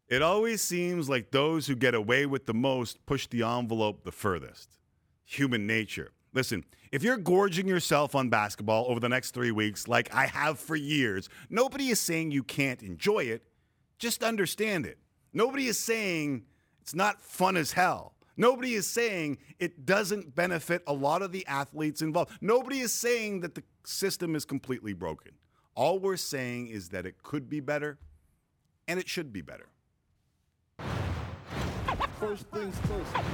It 0.08 0.22
always 0.22 0.62
seems 0.62 1.08
like 1.08 1.30
those 1.30 1.66
who 1.66 1.74
get 1.74 1.94
away 1.94 2.24
with 2.24 2.46
the 2.46 2.54
most 2.54 3.04
push 3.04 3.26
the 3.26 3.42
envelope 3.42 4.04
the 4.04 4.12
furthest. 4.12 4.70
Human 5.24 5.66
nature. 5.66 6.12
Listen, 6.32 6.64
if 6.92 7.02
you're 7.02 7.18
gorging 7.18 7.68
yourself 7.68 8.14
on 8.14 8.30
basketball 8.30 8.86
over 8.88 9.00
the 9.00 9.08
next 9.08 9.32
three 9.32 9.50
weeks, 9.50 9.86
like 9.86 10.12
I 10.14 10.26
have 10.26 10.58
for 10.58 10.76
years, 10.76 11.28
nobody 11.50 11.88
is 11.88 12.00
saying 12.00 12.30
you 12.30 12.42
can't 12.42 12.82
enjoy 12.82 13.24
it. 13.24 13.42
Just 13.98 14.22
understand 14.22 14.86
it. 14.86 14.98
Nobody 15.34 15.66
is 15.66 15.78
saying 15.78 16.44
it's 16.80 16.94
not 16.94 17.20
fun 17.20 17.56
as 17.56 17.72
hell. 17.72 18.14
Nobody 18.36 18.74
is 18.74 18.86
saying 18.86 19.38
it 19.58 19.84
doesn't 19.84 20.34
benefit 20.34 20.82
a 20.86 20.92
lot 20.92 21.22
of 21.22 21.32
the 21.32 21.46
athletes 21.46 22.00
involved. 22.00 22.30
Nobody 22.40 22.80
is 22.80 22.94
saying 22.94 23.40
that 23.40 23.54
the 23.54 23.64
system 23.84 24.34
is 24.36 24.44
completely 24.44 24.92
broken. 24.94 25.32
All 25.74 25.98
we're 25.98 26.16
saying 26.16 26.68
is 26.68 26.90
that 26.90 27.04
it 27.04 27.22
could 27.22 27.50
be 27.50 27.60
better 27.60 27.98
and 28.86 28.98
it 28.98 29.08
should 29.08 29.32
be 29.32 29.42
better. 29.42 29.66
First 32.20 32.46
things 32.48 32.76
first. 32.80 33.26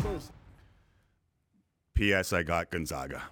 First. 0.00 0.32
P.S. 1.94 2.34
I 2.34 2.42
got 2.42 2.70
Gonzaga. 2.70 3.22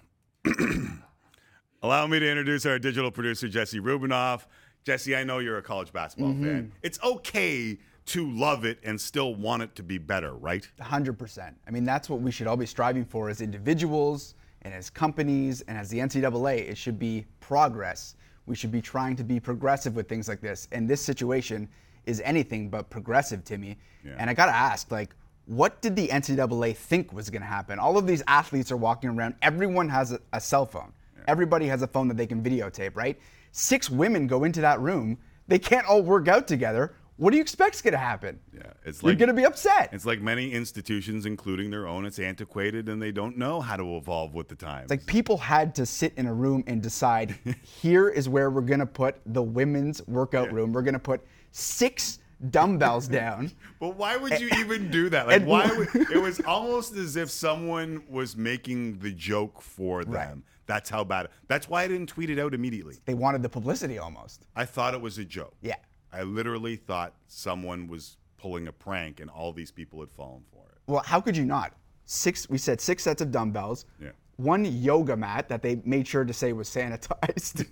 Allow 1.83 2.07
me 2.07 2.19
to 2.19 2.27
introduce 2.27 2.65
our 2.65 2.79
digital 2.79 3.11
producer, 3.11 3.47
Jesse 3.47 3.79
Rubinoff. 3.79 4.47
Jesse, 4.83 5.15
I 5.15 5.23
know 5.23 5.37
you're 5.37 5.59
a 5.59 5.61
college 5.61 5.93
basketball 5.93 6.33
mm-hmm. 6.33 6.43
fan. 6.43 6.71
It's 6.81 6.97
okay 7.03 7.77
to 8.07 8.31
love 8.31 8.65
it 8.65 8.79
and 8.83 8.99
still 8.99 9.35
want 9.35 9.61
it 9.61 9.75
to 9.75 9.83
be 9.83 9.99
better, 9.99 10.33
right? 10.33 10.67
100%. 10.81 11.53
I 11.67 11.71
mean, 11.71 11.83
that's 11.83 12.09
what 12.09 12.21
we 12.21 12.31
should 12.31 12.47
all 12.47 12.57
be 12.57 12.65
striving 12.65 13.05
for 13.05 13.29
as 13.29 13.41
individuals 13.41 14.33
and 14.63 14.73
as 14.73 14.89
companies 14.89 15.61
and 15.67 15.77
as 15.77 15.89
the 15.89 15.99
NCAA. 15.99 16.67
It 16.67 16.77
should 16.79 16.97
be 16.97 17.25
progress. 17.41 18.15
We 18.47 18.55
should 18.55 18.71
be 18.71 18.81
trying 18.81 19.15
to 19.17 19.23
be 19.23 19.39
progressive 19.39 19.95
with 19.95 20.09
things 20.09 20.27
like 20.27 20.41
this. 20.41 20.67
And 20.71 20.89
this 20.89 21.01
situation 21.01 21.69
is 22.05 22.21
anything 22.23 22.69
but 22.69 22.89
progressive, 22.89 23.43
Timmy. 23.43 23.77
Yeah. 24.03 24.15
And 24.17 24.29
I 24.29 24.33
got 24.33 24.47
to 24.47 24.55
ask, 24.55 24.91
like, 24.91 25.15
what 25.45 25.81
did 25.81 25.95
the 25.95 26.07
NCAA 26.07 26.75
think 26.75 27.13
was 27.13 27.29
going 27.29 27.41
to 27.41 27.47
happen? 27.47 27.79
All 27.79 27.97
of 27.97 28.07
these 28.07 28.23
athletes 28.27 28.71
are 28.71 28.77
walking 28.77 29.11
around. 29.11 29.35
Everyone 29.41 29.87
has 29.89 30.11
a, 30.11 30.19
a 30.33 30.41
cell 30.41 30.65
phone. 30.65 30.91
Everybody 31.27 31.67
has 31.67 31.81
a 31.81 31.87
phone 31.87 32.07
that 32.07 32.17
they 32.17 32.27
can 32.27 32.43
videotape, 32.43 32.95
right? 32.95 33.19
Six 33.51 33.89
women 33.89 34.27
go 34.27 34.43
into 34.43 34.61
that 34.61 34.79
room. 34.79 35.17
They 35.47 35.59
can't 35.59 35.87
all 35.87 36.01
work 36.01 36.27
out 36.27 36.47
together. 36.47 36.93
What 37.17 37.31
do 37.31 37.37
you 37.37 37.41
expect's 37.41 37.81
going 37.81 37.93
to 37.93 37.97
happen? 37.97 38.39
Yeah, 38.53 38.63
it's 38.83 39.01
like, 39.01 39.11
You're 39.11 39.15
going 39.15 39.29
to 39.29 39.33
be 39.33 39.45
upset. 39.45 39.89
It's 39.93 40.05
like 40.05 40.19
many 40.19 40.51
institutions, 40.51 41.25
including 41.25 41.71
their 41.71 41.87
own. 41.87 42.05
It's 42.05 42.19
antiquated, 42.19 42.89
and 42.89 43.01
they 43.01 43.13
don't 43.13 43.37
know 43.37 43.61
how 43.61 43.77
to 43.77 43.95
evolve 43.95 44.33
with 44.33 44.49
the 44.49 44.55
times. 44.55 44.83
It's 44.83 44.91
like 44.91 45.05
people 45.05 45.37
had 45.37 45.73
to 45.75 45.85
sit 45.85 46.13
in 46.17 46.27
a 46.27 46.33
room 46.33 46.65
and 46.67 46.81
decide 46.81 47.35
here 47.63 48.09
is 48.09 48.27
where 48.27 48.49
we're 48.49 48.61
going 48.61 48.81
to 48.81 48.85
put 48.85 49.15
the 49.27 49.41
women's 49.41 50.05
workout 50.07 50.51
room. 50.51 50.73
We're 50.73 50.81
going 50.81 50.93
to 50.93 50.99
put 50.99 51.21
six 51.55 52.19
dumbbells 52.49 53.07
down. 53.07 53.51
But 53.77 53.97
why 53.97 54.15
would 54.15 54.39
you 54.39 54.49
even 54.57 54.89
do 54.89 55.09
that? 55.09 55.27
Like, 55.35 55.43
why? 55.43 55.67
Would, 55.67 56.09
it 56.09 56.19
was 56.21 56.39
almost 56.39 56.95
as 56.95 57.17
if 57.17 57.29
someone 57.29 58.03
was 58.09 58.35
making 58.35 58.99
the 58.99 59.11
joke 59.11 59.61
for 59.61 60.03
them. 60.03 60.13
Right. 60.13 60.37
That's 60.65 60.89
how 60.89 61.03
bad. 61.03 61.27
That's 61.47 61.69
why 61.69 61.83
I 61.83 61.87
didn't 61.87 62.07
tweet 62.07 62.29
it 62.29 62.39
out 62.39 62.53
immediately. 62.53 62.97
They 63.05 63.13
wanted 63.13 63.43
the 63.43 63.49
publicity 63.49 63.99
almost. 63.99 64.47
I 64.55 64.65
thought 64.65 64.93
it 64.93 65.01
was 65.01 65.17
a 65.17 65.25
joke. 65.25 65.55
Yeah. 65.61 65.75
I 66.11 66.23
literally 66.23 66.77
thought 66.77 67.13
someone 67.27 67.87
was 67.87 68.17
pulling 68.37 68.67
a 68.69 68.71
prank, 68.71 69.19
and 69.19 69.29
all 69.29 69.51
these 69.51 69.71
people 69.71 69.99
had 69.99 70.09
fallen 70.09 70.43
for 70.51 70.65
it. 70.71 70.77
Well, 70.87 71.03
how 71.05 71.19
could 71.19 71.35
you 71.35 71.45
not? 71.45 71.73
Six. 72.05 72.49
We 72.49 72.57
said 72.57 72.79
six 72.81 73.03
sets 73.03 73.21
of 73.21 73.29
dumbbells. 73.31 73.85
Yeah. 74.01 74.11
One 74.37 74.65
yoga 74.65 75.15
mat 75.15 75.49
that 75.49 75.61
they 75.61 75.81
made 75.83 76.07
sure 76.07 76.23
to 76.23 76.33
say 76.33 76.53
was 76.53 76.69
sanitized. 76.69 77.67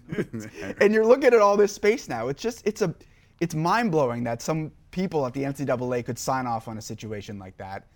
and 0.82 0.94
you're 0.94 1.08
looking 1.08 1.34
at 1.34 1.40
all 1.40 1.58
this 1.58 1.74
space 1.74 2.08
now. 2.10 2.28
It's 2.28 2.42
just 2.42 2.62
it's 2.68 2.82
a 2.82 2.94
it's 3.44 3.56
mind 3.56 3.92
blowing 3.92 4.24
that 4.24 4.42
some 4.42 4.72
people 4.92 5.26
at 5.26 5.34
the 5.34 5.44
NCAA 5.44 6.06
could 6.06 6.18
sign 6.18 6.48
off 6.48 6.70
on 6.70 6.78
a 6.78 6.82
situation 6.82 7.38
like 7.38 7.58
that. 7.58 7.88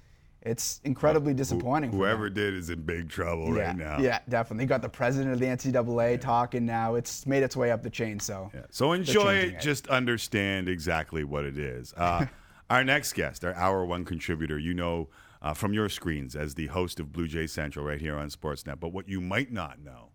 It's 0.42 0.82
incredibly 0.84 1.34
disappointing. 1.34 1.92
Whoever 1.92 2.30
did 2.30 2.54
is 2.54 2.70
in 2.70 2.82
big 2.82 3.10
trouble 3.10 3.56
yeah, 3.56 3.68
right 3.68 3.78
now. 3.78 3.98
Yeah, 3.98 4.20
definitely. 4.28 4.66
You 4.66 4.68
got 4.68 4.82
the 4.82 4.90
president 4.90 5.34
of 5.34 5.40
the 5.40 5.46
NCAA 5.46 6.20
talking 6.20 6.66
now. 6.66 6.96
It's 6.96 7.26
made 7.26 7.44
its 7.44 7.56
way 7.56 7.72
up 7.72 7.82
the 7.82 7.90
chain. 7.90 8.20
So, 8.20 8.52
Yeah. 8.54 8.62
So 8.72 8.92
enjoy 8.92 9.36
changing 9.36 9.56
it. 9.56 9.62
Just 9.62 9.88
understand 9.88 10.68
exactly 10.68 11.24
what 11.24 11.46
it 11.46 11.58
is. 11.58 11.94
Uh, 11.94 12.26
our 12.70 12.84
next 12.84 13.14
guest, 13.14 13.46
our 13.46 13.56
hour 13.56 13.86
one 13.86 14.04
contributor, 14.04 14.60
you 14.60 14.74
know 14.74 15.08
uh, 15.42 15.54
from 15.54 15.72
your 15.74 15.88
screens 15.88 16.36
as 16.36 16.56
the 16.56 16.68
host 16.68 17.00
of 17.00 17.14
Blue 17.14 17.28
Jay 17.28 17.48
Central 17.48 17.86
right 17.86 18.02
here 18.02 18.18
on 18.18 18.30
Sportsnet. 18.30 18.82
But 18.82 18.90
what 18.90 19.08
you 19.08 19.22
might 19.22 19.52
not 19.52 19.80
know 19.80 20.07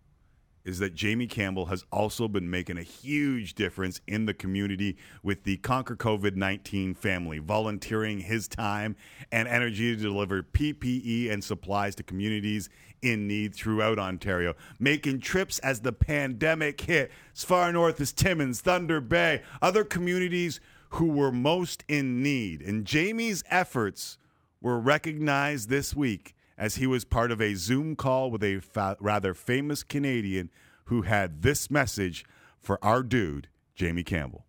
is 0.65 0.79
that 0.79 0.95
Jamie 0.95 1.27
Campbell 1.27 1.65
has 1.65 1.83
also 1.91 2.27
been 2.27 2.49
making 2.49 2.77
a 2.77 2.83
huge 2.83 3.53
difference 3.53 4.01
in 4.07 4.25
the 4.25 4.33
community 4.33 4.97
with 5.21 5.43
the 5.43 5.57
Conquer 5.57 5.95
COVID 5.95 6.35
19 6.35 6.93
family, 6.93 7.39
volunteering 7.39 8.19
his 8.19 8.47
time 8.47 8.95
and 9.31 9.47
energy 9.47 9.95
to 9.95 10.01
deliver 10.01 10.43
PPE 10.43 11.31
and 11.31 11.43
supplies 11.43 11.95
to 11.95 12.03
communities 12.03 12.69
in 13.01 13.27
need 13.27 13.53
throughout 13.53 13.99
Ontario, 13.99 14.55
making 14.79 15.19
trips 15.19 15.59
as 15.59 15.81
the 15.81 15.91
pandemic 15.91 16.79
hit 16.81 17.11
as 17.35 17.43
far 17.43 17.71
north 17.71 17.99
as 17.99 18.13
Timmins, 18.13 18.61
Thunder 18.61 19.01
Bay, 19.01 19.41
other 19.61 19.83
communities 19.83 20.61
who 20.89 21.07
were 21.07 21.31
most 21.31 21.83
in 21.87 22.23
need. 22.23 22.61
And 22.61 22.85
Jamie's 22.85 23.43
efforts 23.49 24.17
were 24.61 24.79
recognized 24.79 25.69
this 25.69 25.95
week 25.95 26.35
as 26.63 26.75
he 26.75 26.87
was 26.87 27.03
part 27.03 27.29
of 27.29 27.41
a 27.41 27.55
Zoom 27.55 27.93
call 27.93 28.31
with 28.31 28.41
a 28.41 28.57
fa- 28.61 28.95
rather 29.01 29.33
famous 29.33 29.83
Canadian 29.83 30.49
who 30.85 31.01
had 31.01 31.41
this 31.41 31.69
message 31.69 32.23
for 32.57 32.79
our 32.81 33.03
dude, 33.03 33.49
Jamie 33.75 34.05
Campbell. 34.05 34.45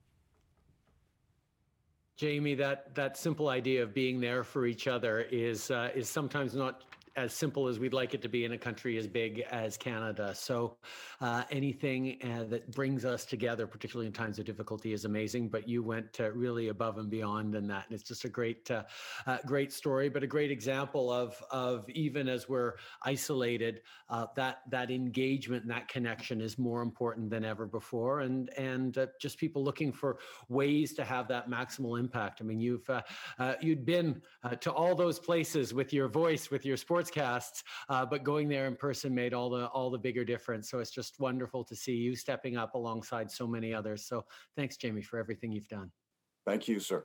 Jamie, 2.16 2.54
that 2.54 2.94
that 2.94 3.16
simple 3.16 3.48
idea 3.48 3.82
of 3.82 3.92
being 3.92 4.20
there 4.20 4.44
for 4.44 4.64
each 4.64 4.86
other 4.86 5.22
is 5.32 5.72
uh, 5.72 5.90
is 5.92 6.08
sometimes 6.08 6.54
not 6.54 6.84
as 7.16 7.32
simple 7.32 7.68
as 7.68 7.78
we'd 7.78 7.92
like 7.92 8.12
it 8.14 8.22
to 8.22 8.28
be 8.28 8.44
in 8.44 8.52
a 8.52 8.58
country 8.58 8.98
as 8.98 9.06
big 9.06 9.44
as 9.50 9.76
Canada. 9.76 10.34
So 10.34 10.76
uh, 11.20 11.44
anything 11.50 12.18
uh, 12.24 12.44
that 12.44 12.70
brings 12.72 13.04
us 13.04 13.24
together, 13.24 13.66
particularly 13.66 14.06
in 14.08 14.12
times 14.12 14.38
of 14.38 14.44
difficulty, 14.44 14.92
is 14.92 15.04
amazing. 15.04 15.48
But 15.48 15.68
you 15.68 15.82
went 15.82 16.18
uh, 16.20 16.32
really 16.32 16.68
above 16.68 16.98
and 16.98 17.08
beyond 17.08 17.54
in 17.54 17.68
that, 17.68 17.86
and 17.86 17.94
it's 17.94 18.08
just 18.08 18.24
a 18.24 18.28
great, 18.28 18.68
uh, 18.70 18.82
uh, 19.26 19.38
great 19.46 19.72
story, 19.72 20.08
but 20.08 20.22
a 20.22 20.26
great 20.26 20.50
example 20.50 21.12
of 21.12 21.40
of 21.50 21.88
even 21.90 22.28
as 22.28 22.48
we're 22.48 22.74
isolated, 23.02 23.82
that 24.34 24.58
that 24.70 24.90
engagement 24.90 25.62
and 25.62 25.70
that 25.70 25.88
connection 25.88 26.40
is 26.40 26.58
more 26.58 26.82
important 26.82 27.30
than 27.30 27.44
ever 27.44 27.66
before, 27.66 28.20
and 28.20 28.50
and 28.58 29.08
just 29.20 29.38
people 29.38 29.62
looking 29.62 29.92
for 29.92 30.18
ways 30.48 30.94
to 30.94 31.04
have 31.04 31.28
that 31.28 31.48
maximal 31.48 31.98
impact. 31.98 32.40
I 32.40 32.44
mean, 32.44 32.60
you've 32.60 32.88
you'd 33.60 33.84
been 33.84 34.20
to 34.60 34.72
all 34.72 34.94
those 34.94 35.18
places 35.18 35.72
with 35.72 35.92
your 35.92 36.08
voice, 36.08 36.50
with 36.50 36.64
your 36.64 36.76
sportscasts, 37.04 37.62
uh, 37.88 38.04
but 38.06 38.24
going 38.24 38.48
there 38.48 38.66
in 38.66 38.76
person 38.76 39.14
made 39.14 39.34
all 39.34 39.50
the 39.50 39.66
all 39.68 39.90
the 39.90 39.98
bigger 39.98 40.24
difference. 40.24 40.70
So 40.70 40.78
it's 40.78 40.90
just 40.90 41.18
wonderful 41.20 41.64
to 41.64 41.76
see 41.76 41.92
you 41.94 42.14
stepping 42.16 42.56
up 42.56 42.74
alongside 42.74 43.30
so 43.30 43.46
many 43.46 43.72
others. 43.74 44.04
So 44.06 44.24
thanks, 44.56 44.76
Jamie, 44.76 45.02
for 45.02 45.18
everything 45.18 45.52
you've 45.52 45.68
done. 45.68 45.90
Thank 46.46 46.68
you, 46.68 46.80
sir. 46.80 47.04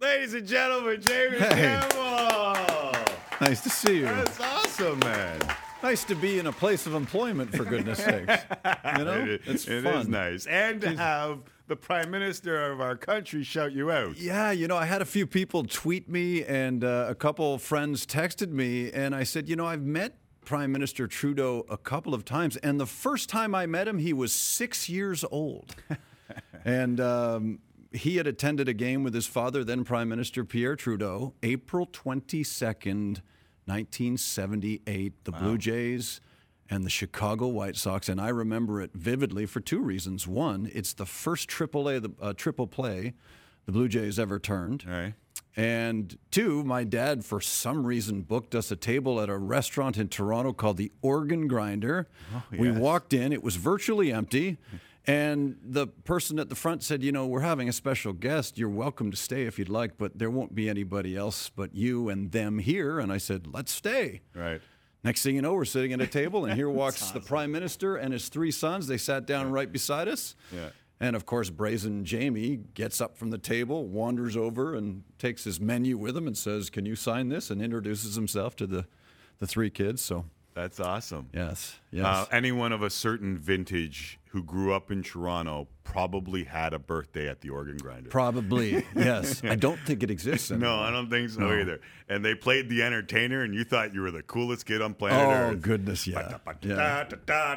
Ladies 0.00 0.34
and 0.34 0.46
gentlemen, 0.46 1.00
Jamie 1.00 1.38
Hey. 1.38 1.78
Campbell. 1.92 2.92
Nice 3.40 3.60
to 3.62 3.70
see 3.70 3.98
you. 3.98 4.04
That's 4.06 4.40
awesome, 4.40 4.98
man. 5.00 5.40
Nice 5.82 6.04
to 6.04 6.14
be 6.14 6.38
in 6.38 6.46
a 6.46 6.52
place 6.52 6.86
of 6.86 6.94
employment, 6.94 7.54
for 7.56 7.64
goodness 7.64 7.98
sakes. 8.04 8.42
You 8.98 9.04
know, 9.04 9.38
it's 9.46 9.66
it 9.66 9.82
fun. 9.82 9.94
is 9.96 10.08
nice. 10.08 10.46
And 10.46 10.80
to 10.82 10.94
have 10.96 11.38
the 11.70 11.76
prime 11.76 12.10
minister 12.10 12.72
of 12.72 12.80
our 12.80 12.96
country 12.96 13.44
shout 13.44 13.70
you 13.70 13.92
out. 13.92 14.18
Yeah, 14.18 14.50
you 14.50 14.66
know, 14.66 14.76
I 14.76 14.86
had 14.86 15.00
a 15.00 15.04
few 15.04 15.24
people 15.24 15.62
tweet 15.62 16.08
me, 16.08 16.44
and 16.44 16.82
uh, 16.82 17.06
a 17.08 17.14
couple 17.14 17.56
friends 17.58 18.04
texted 18.04 18.50
me, 18.50 18.90
and 18.90 19.14
I 19.14 19.22
said, 19.22 19.48
you 19.48 19.54
know, 19.54 19.66
I've 19.66 19.84
met 19.84 20.18
Prime 20.44 20.72
Minister 20.72 21.06
Trudeau 21.06 21.64
a 21.70 21.76
couple 21.76 22.12
of 22.12 22.24
times, 22.24 22.56
and 22.56 22.80
the 22.80 22.86
first 22.86 23.28
time 23.28 23.54
I 23.54 23.66
met 23.66 23.86
him, 23.86 23.98
he 23.98 24.12
was 24.12 24.32
six 24.32 24.88
years 24.88 25.24
old. 25.30 25.76
and 26.64 27.00
um, 27.00 27.60
he 27.92 28.16
had 28.16 28.26
attended 28.26 28.68
a 28.68 28.74
game 28.74 29.04
with 29.04 29.14
his 29.14 29.28
father, 29.28 29.62
then 29.62 29.84
Prime 29.84 30.08
Minister 30.08 30.44
Pierre 30.44 30.74
Trudeau, 30.74 31.34
April 31.44 31.86
22nd, 31.86 33.20
1978. 33.66 35.24
The 35.24 35.30
Blue 35.30 35.56
Jays 35.56 36.20
and 36.70 36.84
the 36.84 36.90
Chicago 36.90 37.48
White 37.48 37.76
Sox, 37.76 38.08
and 38.08 38.20
I 38.20 38.28
remember 38.28 38.80
it 38.80 38.92
vividly 38.94 39.44
for 39.44 39.60
two 39.60 39.80
reasons. 39.80 40.26
One, 40.26 40.70
it's 40.72 40.92
the 40.92 41.06
first 41.06 41.48
triple 41.48 41.88
A, 41.88 41.98
the 41.98 42.12
uh, 42.22 42.32
triple 42.32 42.68
play 42.68 43.14
the 43.66 43.72
Blue 43.72 43.88
Jays 43.88 44.18
ever 44.18 44.38
turned. 44.38 44.84
Right. 44.86 45.14
And 45.56 46.16
two, 46.30 46.62
my 46.64 46.84
dad, 46.84 47.24
for 47.24 47.40
some 47.40 47.86
reason, 47.86 48.22
booked 48.22 48.54
us 48.54 48.70
a 48.70 48.76
table 48.76 49.20
at 49.20 49.28
a 49.28 49.36
restaurant 49.36 49.98
in 49.98 50.08
Toronto 50.08 50.52
called 50.52 50.76
the 50.76 50.92
Organ 51.02 51.48
Grinder. 51.48 52.08
We 52.50 52.68
yes. 52.70 52.78
walked 52.78 53.12
in, 53.12 53.32
it 53.32 53.42
was 53.42 53.56
virtually 53.56 54.12
empty. 54.12 54.58
And 55.06 55.56
the 55.62 55.88
person 55.88 56.38
at 56.38 56.50
the 56.50 56.54
front 56.54 56.82
said, 56.82 57.02
You 57.02 57.10
know, 57.10 57.26
we're 57.26 57.40
having 57.40 57.68
a 57.68 57.72
special 57.72 58.12
guest. 58.12 58.58
You're 58.58 58.68
welcome 58.68 59.10
to 59.10 59.16
stay 59.16 59.42
if 59.42 59.58
you'd 59.58 59.68
like, 59.68 59.98
but 59.98 60.18
there 60.18 60.30
won't 60.30 60.54
be 60.54 60.68
anybody 60.68 61.16
else 61.16 61.48
but 61.48 61.74
you 61.74 62.08
and 62.08 62.30
them 62.30 62.58
here. 62.58 63.00
And 63.00 63.12
I 63.12 63.18
said, 63.18 63.46
Let's 63.52 63.72
stay. 63.72 64.20
Right. 64.34 64.60
Next 65.02 65.22
thing 65.22 65.34
you 65.34 65.42
know, 65.42 65.54
we're 65.54 65.64
sitting 65.64 65.92
at 65.92 66.00
a 66.00 66.06
table, 66.06 66.44
and 66.44 66.54
here 66.56 66.68
walks 66.68 67.10
the 67.10 67.20
prime 67.20 67.50
minister 67.50 67.96
and 67.96 68.12
his 68.12 68.28
three 68.28 68.50
sons. 68.50 68.86
They 68.86 68.98
sat 68.98 69.26
down 69.26 69.50
right 69.50 69.70
beside 69.70 70.08
us. 70.08 70.34
Yeah. 70.52 70.70
And 71.02 71.16
of 71.16 71.24
course, 71.24 71.48
brazen 71.48 72.04
Jamie 72.04 72.58
gets 72.74 73.00
up 73.00 73.16
from 73.16 73.30
the 73.30 73.38
table, 73.38 73.86
wanders 73.86 74.36
over, 74.36 74.74
and 74.74 75.02
takes 75.18 75.44
his 75.44 75.58
menu 75.58 75.96
with 75.96 76.14
him 76.14 76.26
and 76.26 76.36
says, 76.36 76.68
Can 76.68 76.84
you 76.84 76.94
sign 76.94 77.30
this? 77.30 77.50
and 77.50 77.62
introduces 77.62 78.14
himself 78.14 78.54
to 78.56 78.66
the, 78.66 78.86
the 79.38 79.46
three 79.46 79.70
kids. 79.70 80.02
So, 80.02 80.26
That's 80.60 80.80
awesome. 80.80 81.28
yes, 81.32 81.78
yes. 81.90 82.04
Uh, 82.04 82.26
anyone 82.32 82.72
of 82.72 82.82
a 82.82 82.90
certain 82.90 83.38
vintage 83.38 84.18
who 84.30 84.42
grew 84.42 84.72
up 84.74 84.90
in 84.90 85.02
Toronto 85.02 85.66
probably 85.84 86.44
had 86.44 86.72
a 86.72 86.78
birthday 86.78 87.28
at 87.28 87.40
the 87.40 87.48
organ 87.50 87.76
grinder. 87.78 88.10
Probably, 88.10 88.86
yes. 88.96 89.42
I 89.42 89.56
don't 89.56 89.80
think 89.80 90.02
it 90.02 90.10
exists 90.10 90.50
no. 90.50 90.76
I 90.78 90.90
don't 90.90 91.08
think 91.10 91.30
so 91.30 91.50
either. 91.50 91.80
And 92.08 92.24
they 92.24 92.34
played 92.34 92.68
the 92.68 92.82
entertainer, 92.82 93.42
and 93.42 93.54
you 93.54 93.64
thought 93.64 93.94
you 93.94 94.02
were 94.02 94.10
the 94.10 94.22
coolest 94.22 94.66
kid 94.66 94.82
on 94.82 94.94
planet 94.94 95.18
Oh, 95.18 95.30
Earth. 95.30 95.52
Oh 95.52 95.56
goodness, 95.56 96.06
yeah. 96.06 96.36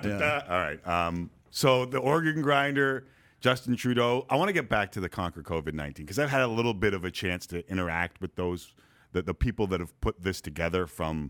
Da. 0.03 0.41
All 0.49 0.59
right. 0.59 0.87
Um, 0.87 1.29
so 1.51 1.85
the 1.85 1.99
organ 1.99 2.41
grinder, 2.41 3.05
Justin 3.41 3.75
Trudeau. 3.75 4.25
I 4.29 4.35
want 4.37 4.47
to 4.49 4.53
get 4.53 4.69
back 4.69 4.91
to 4.93 4.99
the 4.99 5.09
conquer 5.09 5.43
COVID 5.43 5.73
nineteen 5.73 6.05
because 6.05 6.17
I've 6.17 6.29
had 6.29 6.41
a 6.41 6.47
little 6.47 6.73
bit 6.73 6.93
of 6.93 7.03
a 7.03 7.11
chance 7.11 7.45
to 7.47 7.69
interact 7.69 8.21
with 8.21 8.35
those 8.35 8.73
the, 9.11 9.21
the 9.21 9.33
people 9.35 9.67
that 9.67 9.79
have 9.79 9.99
put 10.01 10.23
this 10.23 10.41
together 10.41 10.87
from 10.87 11.29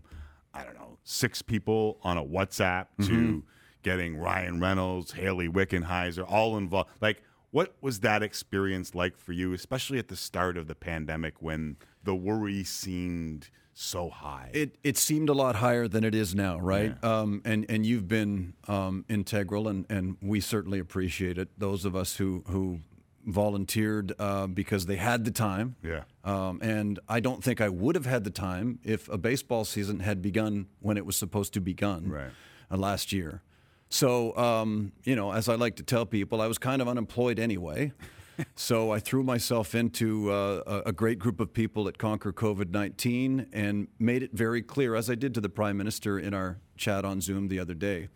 I 0.54 0.62
don't 0.64 0.74
know 0.74 0.83
six 1.04 1.42
people 1.42 1.98
on 2.02 2.18
a 2.18 2.24
WhatsApp 2.24 2.86
to 3.06 3.44
getting 3.82 4.16
Ryan 4.16 4.60
Reynolds, 4.60 5.12
Hayley 5.12 5.48
Wickenheiser, 5.48 6.24
all 6.28 6.56
involved. 6.56 6.90
Like, 7.00 7.22
what 7.50 7.76
was 7.80 8.00
that 8.00 8.22
experience 8.22 8.94
like 8.96 9.16
for 9.16 9.32
you, 9.32 9.52
especially 9.52 9.98
at 9.98 10.08
the 10.08 10.16
start 10.16 10.56
of 10.56 10.66
the 10.66 10.74
pandemic 10.74 11.40
when 11.40 11.76
the 12.02 12.14
worry 12.14 12.64
seemed 12.64 13.50
so 13.72 14.08
high? 14.10 14.50
It 14.52 14.76
it 14.82 14.96
seemed 14.96 15.28
a 15.28 15.34
lot 15.34 15.56
higher 15.56 15.86
than 15.86 16.02
it 16.02 16.14
is 16.14 16.34
now, 16.34 16.58
right? 16.58 17.02
Um, 17.04 17.42
and 17.44 17.64
and 17.68 17.86
you've 17.86 18.08
been 18.08 18.54
um, 18.66 19.04
integral, 19.08 19.68
and, 19.68 19.86
and 19.88 20.16
we 20.20 20.40
certainly 20.40 20.80
appreciate 20.80 21.38
it. 21.38 21.48
Those 21.56 21.84
of 21.84 21.94
us 21.94 22.16
who 22.16 22.42
who 22.48 22.80
volunteered 23.26 24.12
uh, 24.18 24.46
because 24.46 24.86
they 24.86 24.96
had 24.96 25.24
the 25.24 25.30
time. 25.30 25.76
Yeah. 25.82 26.04
Um, 26.24 26.60
and 26.62 26.98
I 27.08 27.20
don't 27.20 27.42
think 27.42 27.60
I 27.60 27.68
would 27.68 27.94
have 27.94 28.06
had 28.06 28.24
the 28.24 28.30
time 28.30 28.78
if 28.84 29.08
a 29.08 29.18
baseball 29.18 29.64
season 29.64 30.00
had 30.00 30.22
begun 30.22 30.66
when 30.80 30.96
it 30.96 31.04
was 31.06 31.16
supposed 31.16 31.52
to 31.54 31.60
begun 31.60 32.08
Right. 32.08 32.30
uh, 32.70 32.76
last 32.76 33.12
year. 33.12 33.42
So, 33.88 34.36
um, 34.36 34.92
you 35.04 35.14
know, 35.14 35.32
as 35.32 35.48
I 35.48 35.54
like 35.54 35.76
to 35.76 35.82
tell 35.82 36.04
people, 36.06 36.40
I 36.40 36.46
was 36.46 36.58
kind 36.58 36.82
of 36.82 36.88
unemployed 36.88 37.38
anyway. 37.38 37.92
so 38.56 38.90
I 38.90 38.98
threw 38.98 39.22
myself 39.22 39.74
into 39.74 40.32
uh, 40.32 40.62
a 40.66 40.88
a 40.88 40.92
great 40.92 41.18
group 41.20 41.38
of 41.38 41.52
people 41.52 41.86
at 41.86 41.98
Conquer 41.98 42.32
COVID 42.32 42.70
19 42.70 43.46
and 43.52 43.86
made 43.98 44.22
it 44.24 44.32
very 44.32 44.62
clear, 44.62 44.96
as 44.96 45.08
I 45.08 45.14
did 45.14 45.34
to 45.34 45.40
the 45.40 45.48
Prime 45.48 45.76
Minister 45.76 46.18
in 46.18 46.34
our 46.34 46.58
chat 46.76 47.04
on 47.04 47.20
Zoom 47.20 47.46
the 47.48 47.60
other 47.60 47.74
day. 47.74 48.08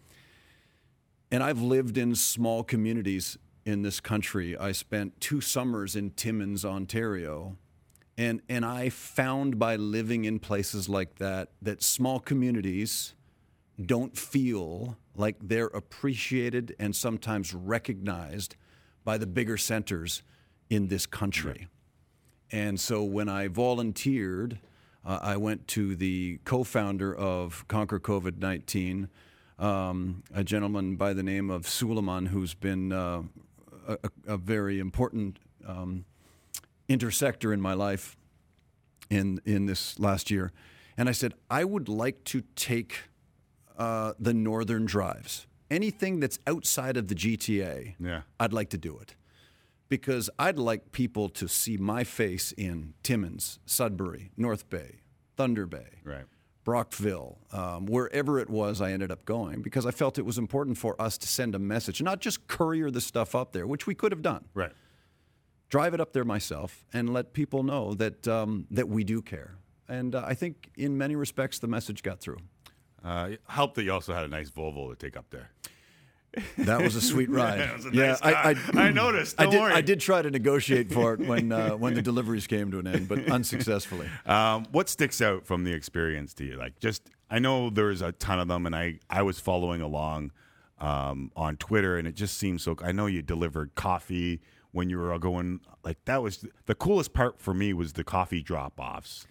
And 1.30 1.42
I've 1.42 1.60
lived 1.60 1.96
in 1.98 2.14
small 2.16 2.64
communities 2.64 3.38
in 3.68 3.82
this 3.82 4.00
country. 4.00 4.56
I 4.56 4.72
spent 4.72 5.20
two 5.20 5.42
summers 5.42 5.94
in 5.94 6.12
Timmins, 6.12 6.64
Ontario. 6.64 7.58
And, 8.16 8.40
and 8.48 8.64
I 8.64 8.88
found 8.88 9.58
by 9.58 9.76
living 9.76 10.24
in 10.24 10.38
places 10.38 10.88
like 10.88 11.16
that 11.16 11.50
that 11.60 11.82
small 11.82 12.18
communities 12.18 13.12
don't 13.84 14.16
feel 14.16 14.96
like 15.14 15.36
they're 15.42 15.66
appreciated 15.66 16.74
and 16.78 16.96
sometimes 16.96 17.52
recognized 17.52 18.56
by 19.04 19.18
the 19.18 19.26
bigger 19.26 19.58
centers 19.58 20.22
in 20.70 20.88
this 20.88 21.04
country. 21.04 21.68
And 22.50 22.80
so 22.80 23.04
when 23.04 23.28
I 23.28 23.48
volunteered, 23.48 24.60
uh, 25.04 25.18
I 25.20 25.36
went 25.36 25.68
to 25.68 25.94
the 25.94 26.40
co 26.46 26.64
founder 26.64 27.14
of 27.14 27.68
Conquer 27.68 28.00
COVID 28.00 28.38
19, 28.38 29.10
um, 29.58 30.22
a 30.34 30.42
gentleman 30.42 30.96
by 30.96 31.12
the 31.12 31.22
name 31.22 31.50
of 31.50 31.68
Suleiman, 31.68 32.26
who's 32.26 32.54
been 32.54 32.92
uh, 32.92 33.22
a, 33.88 33.98
a- 34.26 34.36
very 34.36 34.78
important 34.78 35.38
um, 35.66 36.04
intersector 36.88 37.52
in 37.52 37.60
my 37.60 37.74
life 37.74 38.16
in, 39.10 39.40
in 39.44 39.66
this 39.66 39.98
last 39.98 40.30
year. 40.30 40.52
And 40.96 41.08
I 41.08 41.12
said, 41.12 41.34
I 41.50 41.64
would 41.64 41.88
like 41.88 42.24
to 42.24 42.42
take 42.56 43.00
uh, 43.78 44.12
the 44.18 44.34
northern 44.34 44.84
drives. 44.86 45.46
Anything 45.70 46.20
that's 46.20 46.38
outside 46.46 46.96
of 46.96 47.08
the 47.08 47.14
GTA, 47.14 47.94
Yeah. 48.00 48.22
I'd 48.40 48.52
like 48.52 48.70
to 48.70 48.78
do 48.78 48.98
it 48.98 49.14
because 49.88 50.28
I'd 50.38 50.58
like 50.58 50.92
people 50.92 51.28
to 51.30 51.48
see 51.48 51.76
my 51.76 52.04
face 52.04 52.52
in 52.52 52.94
Timmins, 53.02 53.58
Sudbury, 53.66 54.30
North 54.36 54.68
Bay, 54.70 55.00
Thunder 55.36 55.66
Bay, 55.66 56.00
Right. 56.04 56.24
Brockville, 56.68 57.38
um, 57.50 57.86
wherever 57.86 58.38
it 58.38 58.50
was 58.50 58.82
I 58.82 58.92
ended 58.92 59.10
up 59.10 59.24
going, 59.24 59.62
because 59.62 59.86
I 59.86 59.90
felt 59.90 60.18
it 60.18 60.26
was 60.26 60.36
important 60.36 60.76
for 60.76 61.00
us 61.00 61.16
to 61.16 61.26
send 61.26 61.54
a 61.54 61.58
message, 61.58 62.02
not 62.02 62.20
just 62.20 62.46
courier 62.46 62.90
the 62.90 63.00
stuff 63.00 63.34
up 63.34 63.52
there, 63.52 63.66
which 63.66 63.86
we 63.86 63.94
could 63.94 64.12
have 64.12 64.20
done. 64.20 64.44
Right. 64.52 64.72
Drive 65.70 65.94
it 65.94 66.00
up 66.02 66.12
there 66.12 66.26
myself 66.26 66.84
and 66.92 67.10
let 67.14 67.32
people 67.32 67.62
know 67.62 67.94
that 67.94 68.28
um, 68.28 68.66
that 68.70 68.86
we 68.86 69.02
do 69.02 69.22
care. 69.22 69.54
And 69.88 70.14
uh, 70.14 70.24
I 70.26 70.34
think 70.34 70.68
in 70.76 70.98
many 70.98 71.16
respects 71.16 71.58
the 71.58 71.68
message 71.68 72.02
got 72.02 72.20
through. 72.20 72.36
Uh, 73.02 73.30
helped 73.48 73.76
that 73.76 73.84
you 73.84 73.92
also 73.94 74.12
had 74.12 74.26
a 74.26 74.28
nice 74.28 74.50
Volvo 74.50 74.90
to 74.90 74.96
take 74.96 75.16
up 75.16 75.30
there. 75.30 75.48
That 76.58 76.82
was 76.82 76.94
a 76.94 77.00
sweet 77.00 77.30
ride. 77.30 77.58
yeah, 77.92 78.08
nice 78.08 78.22
I, 78.22 78.54
car. 78.54 78.80
I 78.82 78.90
noticed. 78.90 79.36
I 79.40 79.44
Don't 79.44 79.52
did. 79.52 79.60
worry. 79.60 79.72
I 79.72 79.80
did 79.80 80.00
try 80.00 80.22
to 80.22 80.30
negotiate 80.30 80.92
for 80.92 81.14
it 81.14 81.20
when 81.20 81.50
uh, 81.52 81.70
when 81.76 81.94
the 81.94 82.02
deliveries 82.10 82.46
came 82.46 82.70
to 82.70 82.78
an 82.78 82.86
end, 82.86 83.08
but 83.08 83.30
unsuccessfully. 83.30 84.08
Um, 84.26 84.66
what 84.70 84.88
sticks 84.88 85.20
out 85.22 85.46
from 85.46 85.64
the 85.64 85.72
experience 85.72 86.34
to 86.34 86.44
you? 86.44 86.56
Like, 86.56 86.78
just 86.80 87.08
I 87.30 87.38
know 87.38 87.70
there's 87.70 88.02
a 88.02 88.12
ton 88.12 88.38
of 88.38 88.48
them, 88.48 88.66
and 88.66 88.76
I 88.76 89.00
I 89.08 89.22
was 89.22 89.40
following 89.40 89.80
along 89.80 90.32
um, 90.78 91.32
on 91.34 91.56
Twitter, 91.56 91.96
and 91.96 92.06
it 92.06 92.14
just 92.14 92.36
seems 92.36 92.62
so. 92.62 92.76
I 92.82 92.92
know 92.92 93.06
you 93.06 93.22
delivered 93.22 93.74
coffee 93.74 94.40
when 94.72 94.90
you 94.90 94.98
were 94.98 95.18
going. 95.18 95.60
Like 95.82 96.04
that 96.04 96.22
was 96.22 96.44
the 96.66 96.74
coolest 96.74 97.12
part 97.14 97.40
for 97.40 97.54
me 97.54 97.72
was 97.72 97.94
the 97.94 98.04
coffee 98.04 98.42
drop 98.42 98.78
offs 98.78 99.26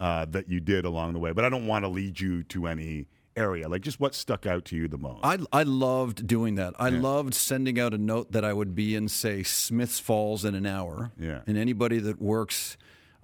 uh, 0.00 0.24
that 0.26 0.48
you 0.48 0.60
did 0.60 0.84
along 0.84 1.12
the 1.12 1.18
way. 1.18 1.32
But 1.32 1.44
I 1.44 1.48
don't 1.50 1.66
want 1.66 1.84
to 1.84 1.88
lead 1.88 2.20
you 2.20 2.42
to 2.44 2.66
any 2.66 3.06
area. 3.38 3.68
Like, 3.68 3.82
just 3.82 4.00
what 4.00 4.14
stuck 4.14 4.46
out 4.46 4.64
to 4.66 4.76
you 4.76 4.88
the 4.88 4.98
most? 4.98 5.20
I, 5.22 5.38
I 5.52 5.62
loved 5.62 6.26
doing 6.26 6.56
that. 6.56 6.74
I 6.78 6.88
loved 6.90 7.34
sending 7.34 7.78
out 7.80 7.94
a 7.94 7.98
note 7.98 8.32
that 8.32 8.44
I 8.44 8.52
would 8.52 8.74
be 8.74 8.94
in, 8.94 9.08
say, 9.08 9.42
Smiths 9.42 10.00
Falls 10.00 10.44
in 10.44 10.54
an 10.54 10.66
hour. 10.66 11.12
Yeah. 11.18 11.40
And 11.46 11.56
anybody 11.56 11.98
that 12.00 12.20
works 12.20 12.76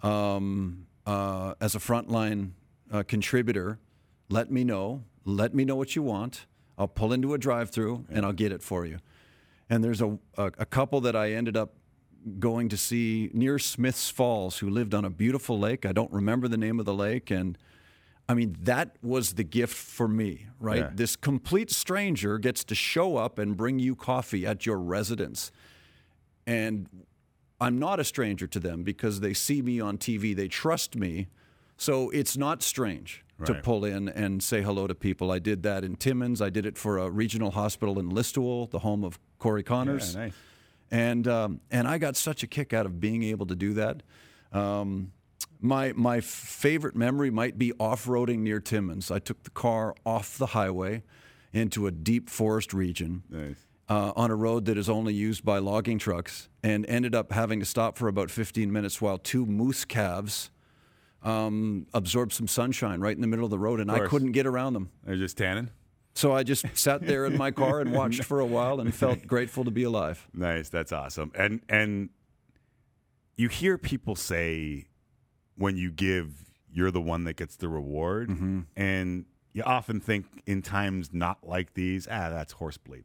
um, 0.02 0.86
uh, 1.04 1.54
as 1.60 1.74
a 1.74 1.78
frontline 1.78 2.52
uh, 2.92 3.02
contributor, 3.02 3.78
let 4.28 4.50
me 4.50 4.64
know. 4.64 5.02
Let 5.24 5.54
me 5.54 5.64
know 5.64 5.76
what 5.76 5.96
you 5.96 6.02
want. 6.02 6.46
I'll 6.78 6.88
pull 6.88 7.12
into 7.12 7.34
a 7.34 7.38
drive-through 7.38 8.06
and 8.10 8.24
I'll 8.24 8.32
get 8.32 8.52
it 8.52 8.62
for 8.62 8.86
you. 8.86 8.98
And 9.70 9.82
there's 9.82 10.00
a, 10.00 10.18
a, 10.36 10.46
a 10.58 10.66
couple 10.66 11.00
that 11.02 11.16
I 11.16 11.32
ended 11.32 11.56
up 11.56 11.74
going 12.38 12.68
to 12.70 12.76
see 12.76 13.30
near 13.32 13.58
Smiths 13.58 14.10
Falls 14.10 14.58
who 14.58 14.70
lived 14.70 14.94
on 14.94 15.04
a 15.04 15.10
beautiful 15.10 15.58
lake. 15.58 15.86
I 15.86 15.92
don't 15.92 16.12
remember 16.12 16.48
the 16.48 16.56
name 16.56 16.80
of 16.80 16.86
the 16.86 16.94
lake. 16.94 17.30
And 17.30 17.58
I 18.28 18.34
mean, 18.34 18.56
that 18.62 18.96
was 19.02 19.34
the 19.34 19.44
gift 19.44 19.74
for 19.74 20.08
me, 20.08 20.46
right? 20.58 20.78
Yeah. 20.78 20.90
This 20.94 21.14
complete 21.14 21.70
stranger 21.70 22.38
gets 22.38 22.64
to 22.64 22.74
show 22.74 23.16
up 23.16 23.38
and 23.38 23.56
bring 23.56 23.78
you 23.78 23.94
coffee 23.94 24.46
at 24.46 24.64
your 24.64 24.78
residence. 24.78 25.52
And 26.46 26.88
I'm 27.60 27.78
not 27.78 28.00
a 28.00 28.04
stranger 28.04 28.46
to 28.46 28.60
them 28.60 28.82
because 28.82 29.20
they 29.20 29.34
see 29.34 29.60
me 29.60 29.80
on 29.80 29.98
TV, 29.98 30.34
they 30.34 30.48
trust 30.48 30.96
me. 30.96 31.28
So 31.76 32.08
it's 32.10 32.36
not 32.36 32.62
strange 32.62 33.24
to 33.44 33.54
pull 33.54 33.84
in 33.84 34.08
and 34.08 34.42
say 34.42 34.62
hello 34.62 34.86
to 34.86 34.94
people. 34.94 35.30
I 35.30 35.38
did 35.38 35.62
that 35.64 35.84
in 35.84 35.96
Timmins. 35.96 36.40
I 36.40 36.50
did 36.50 36.64
it 36.66 36.78
for 36.78 36.98
a 36.98 37.10
regional 37.10 37.50
hospital 37.50 37.98
in 37.98 38.10
Listowel, 38.10 38.70
the 38.70 38.78
home 38.78 39.04
of 39.04 39.18
Corey 39.38 39.64
Conners. 39.64 40.14
nice. 40.14 40.32
And 40.90 41.26
um, 41.26 41.60
and 41.70 41.88
I 41.88 41.98
got 41.98 42.14
such 42.14 42.42
a 42.42 42.46
kick 42.46 42.72
out 42.72 42.86
of 42.86 43.00
being 43.00 43.24
able 43.24 43.46
to 43.46 43.56
do 43.56 43.74
that. 43.74 44.02
Um, 44.52 45.12
my 45.64 45.92
my 45.94 46.20
favorite 46.20 46.94
memory 46.94 47.30
might 47.30 47.56
be 47.58 47.72
off 47.80 48.04
roading 48.04 48.40
near 48.40 48.60
Timmins. 48.60 49.10
I 49.10 49.18
took 49.18 49.42
the 49.44 49.50
car 49.50 49.94
off 50.04 50.36
the 50.36 50.46
highway 50.46 51.02
into 51.52 51.86
a 51.86 51.90
deep 51.90 52.28
forest 52.28 52.74
region, 52.74 53.22
Nice. 53.30 53.56
uh, 53.88 54.12
on 54.14 54.30
a 54.30 54.34
road 54.34 54.66
that 54.66 54.76
is 54.76 54.88
only 54.90 55.14
used 55.14 55.44
by 55.44 55.58
logging 55.58 55.98
trucks 55.98 56.48
and 56.62 56.84
ended 56.86 57.14
up 57.14 57.32
having 57.32 57.60
to 57.60 57.66
stop 57.66 57.96
for 57.96 58.08
about 58.08 58.30
15 58.30 58.70
minutes 58.72 59.00
while 59.00 59.16
two 59.18 59.46
moose 59.46 59.84
calves 59.84 60.50
um, 61.22 61.86
absorbed 61.94 62.32
some 62.32 62.48
sunshine 62.48 63.00
right 63.00 63.14
in 63.14 63.22
the 63.22 63.26
middle 63.28 63.44
of 63.46 63.50
the 63.50 63.58
road, 63.58 63.80
and 63.80 63.90
I 63.90 64.06
couldn't 64.06 64.32
get 64.32 64.46
around 64.46 64.74
them. 64.74 64.90
They're 65.04 65.16
just 65.16 65.38
tanning. 65.38 65.70
So 66.12 66.32
I 66.32 66.42
just 66.42 66.66
sat 66.74 67.06
there 67.06 67.24
in 67.24 67.38
my 67.38 67.50
car 67.50 67.80
and 67.80 67.92
watched 68.00 68.24
for 68.24 68.40
a 68.40 68.46
while 68.46 68.80
and 68.80 68.94
felt 68.94 69.26
grateful 69.26 69.64
to 69.64 69.70
be 69.70 69.84
alive. 69.84 70.28
Nice, 70.34 70.68
that's 70.68 70.92
awesome. 70.92 71.32
And 71.34 71.60
and 71.68 72.10
you 73.36 73.48
hear 73.48 73.78
people 73.78 74.14
say 74.14 74.86
when 75.56 75.76
you 75.76 75.90
give, 75.90 76.44
you're 76.72 76.90
the 76.90 77.00
one 77.00 77.24
that 77.24 77.36
gets 77.36 77.56
the 77.56 77.68
reward, 77.68 78.28
Mm-hmm. 78.30 78.60
and 78.76 79.24
you 79.52 79.62
often 79.62 80.00
think 80.00 80.26
in 80.46 80.62
times 80.62 81.10
not 81.12 81.46
like 81.46 81.74
these, 81.74 82.08
ah, 82.10 82.28
that's 82.30 82.54
horse 82.54 82.76
bleep. 82.78 83.04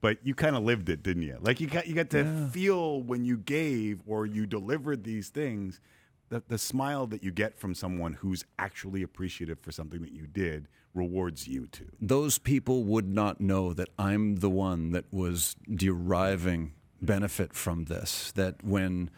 But 0.00 0.18
you 0.22 0.32
kind 0.36 0.54
of 0.54 0.62
lived 0.62 0.88
it, 0.88 1.02
didn't 1.02 1.24
you? 1.24 1.38
Like 1.40 1.58
you 1.60 1.66
got 1.66 1.88
you 1.88 1.94
got 1.96 2.10
to 2.10 2.48
feel 2.52 3.02
when 3.02 3.24
you 3.24 3.36
gave 3.36 4.00
or 4.06 4.24
you 4.26 4.46
delivered 4.46 5.02
these 5.02 5.28
things, 5.28 5.80
the 6.28 6.40
the 6.46 6.56
smile 6.58 7.08
that 7.08 7.24
you 7.24 7.32
get 7.32 7.58
from 7.58 7.74
someone 7.74 8.12
who's 8.12 8.44
actually 8.60 9.02
appreciative 9.02 9.58
for 9.58 9.72
something 9.72 10.00
that 10.02 10.12
you 10.12 10.28
did 10.28 10.68
rewards 10.94 11.48
you 11.48 11.66
too. 11.66 11.90
Those 12.00 12.38
people 12.38 12.84
would 12.84 13.08
not 13.08 13.40
know 13.40 13.72
that 13.72 13.88
I'm 13.98 14.36
the 14.36 14.48
one 14.50 14.92
that 14.92 15.06
was 15.12 15.56
deriving 15.74 16.74
benefit 17.02 17.52
from 17.54 17.86
this. 17.86 18.30
That 18.36 18.62
when 18.62 19.10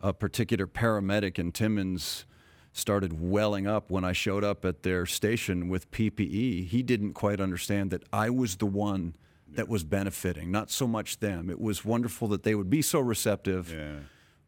a 0.00 0.12
particular 0.12 0.66
paramedic 0.66 1.38
in 1.38 1.52
Timmins 1.52 2.24
started 2.72 3.20
welling 3.20 3.66
up 3.66 3.90
when 3.90 4.04
I 4.04 4.12
showed 4.12 4.44
up 4.44 4.64
at 4.64 4.82
their 4.82 5.06
station 5.06 5.68
with 5.68 5.90
PPE, 5.90 6.66
he 6.68 6.82
didn't 6.82 7.14
quite 7.14 7.40
understand 7.40 7.90
that 7.90 8.04
I 8.12 8.30
was 8.30 8.56
the 8.56 8.66
one 8.66 9.16
that 9.50 9.68
was 9.68 9.82
benefiting, 9.82 10.50
not 10.50 10.70
so 10.70 10.86
much 10.86 11.18
them. 11.18 11.50
It 11.50 11.58
was 11.60 11.84
wonderful 11.84 12.28
that 12.28 12.42
they 12.42 12.54
would 12.54 12.70
be 12.70 12.82
so 12.82 13.00
receptive, 13.00 13.72
Yeah. 13.72 14.00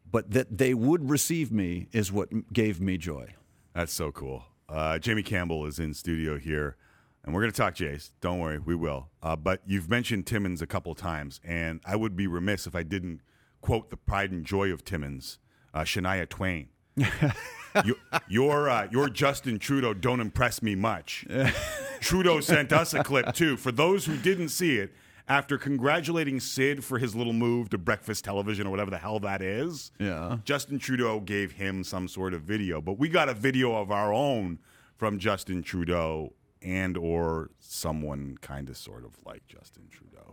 but 0.09 0.31
that 0.31 0.57
they 0.57 0.73
would 0.73 1.09
receive 1.09 1.51
me 1.51 1.87
is 1.91 2.11
what 2.11 2.53
gave 2.53 2.79
me 2.79 2.97
joy. 2.97 3.33
That's 3.73 3.91
so 3.93 4.11
cool. 4.11 4.45
Uh, 4.69 4.99
Jamie 4.99 5.23
Campbell 5.23 5.65
is 5.65 5.79
in 5.79 5.93
studio 5.93 6.37
here, 6.37 6.77
and 7.25 7.33
we're 7.33 7.41
going 7.41 7.51
to 7.51 7.57
talk 7.57 7.75
Jays. 7.75 8.13
Don't 8.21 8.39
worry, 8.39 8.59
we 8.59 8.75
will. 8.75 9.09
Uh, 9.21 9.35
but 9.35 9.61
you've 9.65 9.89
mentioned 9.89 10.25
Timmins 10.27 10.61
a 10.61 10.67
couple 10.67 10.93
times, 10.95 11.41
and 11.43 11.81
I 11.83 11.95
would 11.95 12.15
be 12.15 12.27
remiss 12.27 12.67
if 12.67 12.75
I 12.75 12.83
didn't 12.83 13.21
quote 13.61 13.89
the 13.89 13.97
pride 13.97 14.31
and 14.31 14.45
joy 14.45 14.71
of 14.71 14.83
Timmins, 14.83 15.39
uh, 15.73 15.81
Shania 15.81 16.27
Twain. 16.27 16.67
you, 17.85 17.95
your 18.27 18.69
uh, 18.69 18.87
your 18.91 19.09
Justin 19.09 19.59
Trudeau 19.59 19.93
don't 19.93 20.19
impress 20.19 20.61
me 20.61 20.75
much. 20.75 21.25
Trudeau 22.01 22.41
sent 22.41 22.73
us 22.73 22.93
a 22.93 23.03
clip 23.03 23.33
too. 23.33 23.55
For 23.57 23.71
those 23.71 24.05
who 24.05 24.17
didn't 24.17 24.49
see 24.49 24.77
it, 24.77 24.93
after 25.27 25.57
congratulating 25.57 26.39
Sid 26.39 26.83
for 26.83 26.97
his 26.97 27.15
little 27.15 27.31
move 27.33 27.69
to 27.69 27.77
breakfast 27.77 28.25
television 28.25 28.67
or 28.67 28.71
whatever 28.71 28.91
the 28.91 28.97
hell 28.97 29.19
that 29.21 29.41
is, 29.41 29.91
Yeah. 29.99 30.39
Justin 30.43 30.79
Trudeau 30.79 31.19
gave 31.21 31.53
him 31.53 31.83
some 31.83 32.07
sort 32.07 32.33
of 32.33 32.41
video, 32.41 32.81
but 32.81 32.99
we 32.99 33.07
got 33.07 33.29
a 33.29 33.33
video 33.33 33.75
of 33.75 33.91
our 33.91 34.11
own 34.13 34.59
from 34.97 35.17
Justin 35.19 35.63
Trudeau 35.63 36.33
and 36.61 36.97
or 36.97 37.51
someone 37.59 38.37
kind 38.41 38.67
of 38.69 38.75
sort 38.77 39.05
of 39.05 39.11
like 39.25 39.47
Justin 39.47 39.83
Trudeau. 39.89 40.30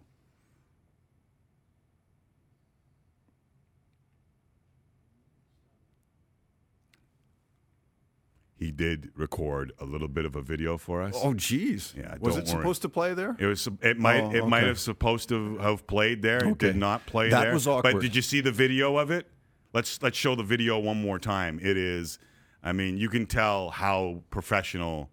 He 8.58 8.72
did 8.72 9.10
record 9.14 9.72
a 9.78 9.84
little 9.84 10.08
bit 10.08 10.24
of 10.24 10.34
a 10.34 10.42
video 10.42 10.76
for 10.78 11.00
us. 11.00 11.14
Oh, 11.22 11.32
geez. 11.32 11.94
Yeah, 11.96 12.16
was 12.20 12.34
don't 12.34 12.42
it 12.42 12.48
worry. 12.52 12.60
supposed 12.62 12.82
to 12.82 12.88
play 12.88 13.14
there? 13.14 13.36
It 13.38 13.46
was. 13.46 13.68
It 13.82 13.98
might. 13.98 14.20
Oh, 14.24 14.34
it 14.34 14.48
might 14.48 14.64
have 14.64 14.80
supposed 14.80 15.28
to 15.28 15.58
have 15.58 15.86
played 15.86 16.22
there. 16.22 16.38
It 16.38 16.46
Okay. 16.52 16.66
did 16.68 16.76
not 16.76 17.06
play 17.06 17.28
That 17.30 17.42
there. 17.44 17.52
was 17.54 17.66
But 17.66 18.00
did 18.00 18.16
you 18.16 18.22
see 18.22 18.40
the 18.40 18.50
video 18.50 18.96
of 18.96 19.12
it? 19.12 19.28
Let's 19.72 20.02
let's 20.02 20.18
show 20.18 20.34
the 20.34 20.42
video 20.42 20.76
one 20.78 21.00
more 21.00 21.20
time. 21.20 21.60
It 21.62 21.76
is. 21.76 22.18
I 22.60 22.72
mean, 22.72 22.98
you 22.98 23.08
can 23.08 23.26
tell 23.26 23.70
how 23.70 24.22
professional 24.30 25.10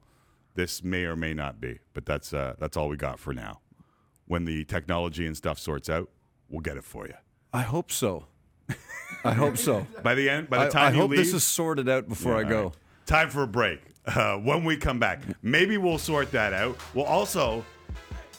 this 0.55 0.83
may 0.83 1.03
or 1.03 1.15
may 1.15 1.35
not 1.35 1.61
be. 1.61 1.77
But 1.93 2.07
that's 2.07 2.33
uh, 2.33 2.55
that's 2.57 2.75
all 2.75 2.89
we 2.89 2.97
got 2.97 3.19
for 3.19 3.31
now. 3.31 3.59
When 4.25 4.45
the 4.45 4.65
technology 4.65 5.27
and 5.27 5.37
stuff 5.37 5.59
sorts 5.59 5.87
out, 5.87 6.09
we'll 6.49 6.61
get 6.61 6.77
it 6.77 6.83
for 6.83 7.05
you. 7.05 7.13
I 7.53 7.61
hope 7.61 7.91
so. 7.91 8.25
I 9.23 9.33
hope 9.33 9.57
so. 9.57 9.85
By 10.03 10.15
the 10.15 10.29
end, 10.31 10.49
by 10.49 10.57
the 10.57 10.65
I, 10.65 10.69
time 10.69 10.87
I 10.87 10.95
you 10.95 11.01
hope 11.01 11.11
leave, 11.11 11.19
this 11.19 11.33
is 11.33 11.43
sorted 11.43 11.87
out 11.87 12.07
before 12.09 12.33
Yeah, 12.41 12.47
I 12.47 12.49
go. 12.49 12.73
Time 13.05 13.29
for 13.29 13.43
a 13.43 13.47
break. 13.47 13.81
Uh, 14.07 14.37
when 14.37 14.63
we 14.63 14.77
come 14.77 14.99
back, 14.99 15.21
maybe 15.43 15.77
we'll 15.77 15.97
sort 15.97 16.31
that 16.31 16.53
out. 16.53 16.77
We'll 16.93 17.05
also 17.05 17.63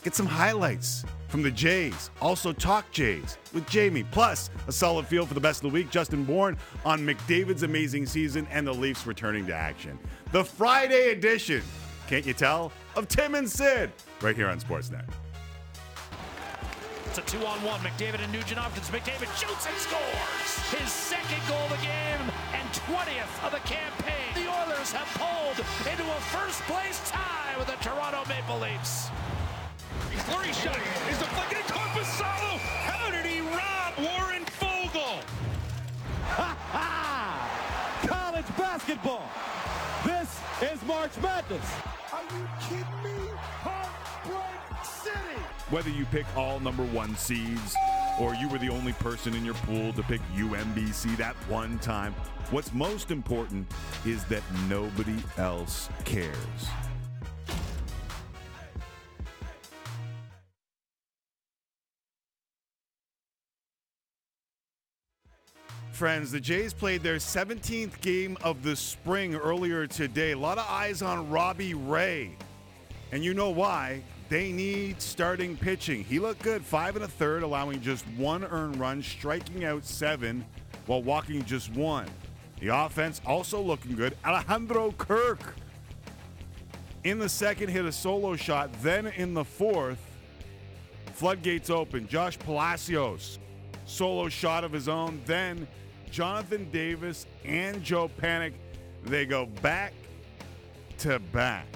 get 0.02 0.14
some 0.14 0.26
highlights 0.26 1.05
from 1.29 1.42
the 1.42 1.50
Jays. 1.50 2.11
Also, 2.20 2.52
talk 2.52 2.90
Jays 2.90 3.38
with 3.52 3.68
Jamie. 3.68 4.05
Plus, 4.05 4.50
a 4.66 4.72
solid 4.72 5.07
feel 5.07 5.26
for 5.26 5.35
the 5.35 5.40
best 5.40 5.59
of 5.64 5.70
the 5.70 5.74
week. 5.74 5.90
Justin 5.90 6.24
Bourne 6.24 6.57
on 6.85 7.00
McDavid's 7.00 7.62
amazing 7.62 8.07
season 8.07 8.46
and 8.50 8.66
the 8.66 8.72
Leafs 8.72 9.07
returning 9.07 9.46
to 9.46 9.55
action. 9.55 9.98
The 10.33 10.44
Friday 10.44 11.11
edition, 11.11 11.62
can't 12.09 12.26
you 12.26 12.33
tell, 12.33 12.72
of 12.94 13.09
Tim 13.09 13.35
and 13.35 13.48
Sid 13.48 13.90
right 14.20 14.37
here 14.37 14.48
on 14.48 14.61
Sportsnet. 14.61 15.05
It's 17.07 17.19
a 17.19 17.23
two-on-one. 17.23 17.81
McDavid 17.81 18.23
and 18.23 18.33
Nugent 18.33 18.59
Hopkins. 18.59 18.90
McDavid 18.90 19.31
shoots 19.38 19.66
and 19.66 19.77
scores 19.79 20.51
his 20.75 20.90
second 20.90 21.40
goal 21.49 21.62
of 21.64 21.71
the 21.71 21.83
game 21.87 22.23
and 22.53 22.66
20th 22.90 23.33
of 23.47 23.53
the 23.53 23.62
campaign. 23.64 24.35
The 24.35 24.51
Oilers 24.51 24.92
have 24.92 25.09
pulled 25.14 25.59
into 25.87 26.05
a 26.05 26.21
first-place 26.35 27.01
tie 27.09 27.55
with 27.59 27.69
the 27.69 27.79
Toronto 27.83 28.27
Maple 28.29 28.59
Leafs. 28.59 29.09
Flurry 30.27 30.53
shot 30.53 30.77
is 31.11 31.19
deflected. 31.19 31.62
Korpisalo. 31.71 32.59
How 32.83 33.11
did 33.11 33.25
he 33.25 33.40
rob 33.40 33.95
Warren 33.97 34.45
Foegele? 34.59 35.23
Ha 36.35 36.57
ha! 36.73 38.03
College 38.07 38.47
basketball. 38.59 39.29
This 40.05 40.40
is 40.62 40.83
March 40.85 41.12
Madness. 41.23 41.71
Are 42.12 42.23
you 42.35 42.49
kidding 42.69 43.03
me? 43.05 43.06
Whether 45.68 45.90
you 45.90 46.05
pick 46.07 46.26
all 46.37 46.61
number 46.61 46.85
one 46.85 47.16
seeds 47.16 47.74
or 48.20 48.37
you 48.37 48.48
were 48.48 48.59
the 48.59 48.68
only 48.68 48.92
person 48.92 49.35
in 49.35 49.44
your 49.44 49.55
pool 49.55 49.92
to 49.94 50.02
pick 50.05 50.20
UMBC 50.37 51.16
that 51.16 51.35
one 51.48 51.81
time, 51.81 52.14
what's 52.52 52.72
most 52.72 53.11
important 53.11 53.66
is 54.07 54.22
that 54.26 54.42
nobody 54.68 55.16
else 55.38 55.88
cares. 56.05 56.37
Friends, 65.90 66.31
the 66.31 66.38
Jays 66.38 66.72
played 66.72 67.02
their 67.02 67.16
17th 67.16 68.00
game 68.02 68.38
of 68.44 68.62
the 68.62 68.76
spring 68.76 69.35
earlier 69.35 69.88
today. 69.88 70.31
A 70.31 70.38
lot 70.38 70.59
of 70.59 70.66
eyes 70.68 71.02
on 71.02 71.29
Robbie 71.29 71.74
Ray. 71.74 72.37
And 73.11 73.24
you 73.24 73.35
know 73.35 73.50
why? 73.50 74.02
They 74.29 74.51
need 74.51 75.01
starting 75.01 75.57
pitching. 75.57 76.03
He 76.03 76.19
looked 76.19 76.43
good, 76.43 76.65
five 76.65 76.97
and 76.97 77.05
a 77.05 77.09
third, 77.09 77.43
allowing 77.43 77.81
just 77.81 78.05
one 78.17 78.45
earned 78.45 78.81
run, 78.81 79.03
striking 79.03 79.65
out 79.65 79.85
seven 79.85 80.45
while 80.87 81.03
walking 81.03 81.45
just 81.45 81.73
one. 81.73 82.09
The 82.61 82.69
offense 82.69 83.21
also 83.25 83.61
looking 83.61 83.95
good. 83.95 84.17
Alejandro 84.25 84.93
Kirk 84.93 85.55
in 87.05 87.21
the 87.21 87.29
second 87.29 87.69
hit 87.69 87.85
a 87.85 87.93
solo 87.93 88.35
shot. 88.35 88.71
Then 88.83 89.07
in 89.07 89.33
the 89.33 89.45
fourth, 89.45 90.01
floodgates 91.12 91.71
open. 91.71 92.09
Josh 92.09 92.37
Palacios, 92.39 93.39
solo 93.85 94.29
shot 94.29 94.65
of 94.65 94.73
his 94.73 94.89
own. 94.89 95.21
Then 95.25 95.69
Jonathan 96.11 96.69
Davis 96.73 97.27
and 97.45 97.83
Joe 97.83 98.11
Panik, 98.21 98.55
they 99.05 99.25
go 99.25 99.47
back 99.47 99.93
to 100.99 101.19
back. 101.19 101.67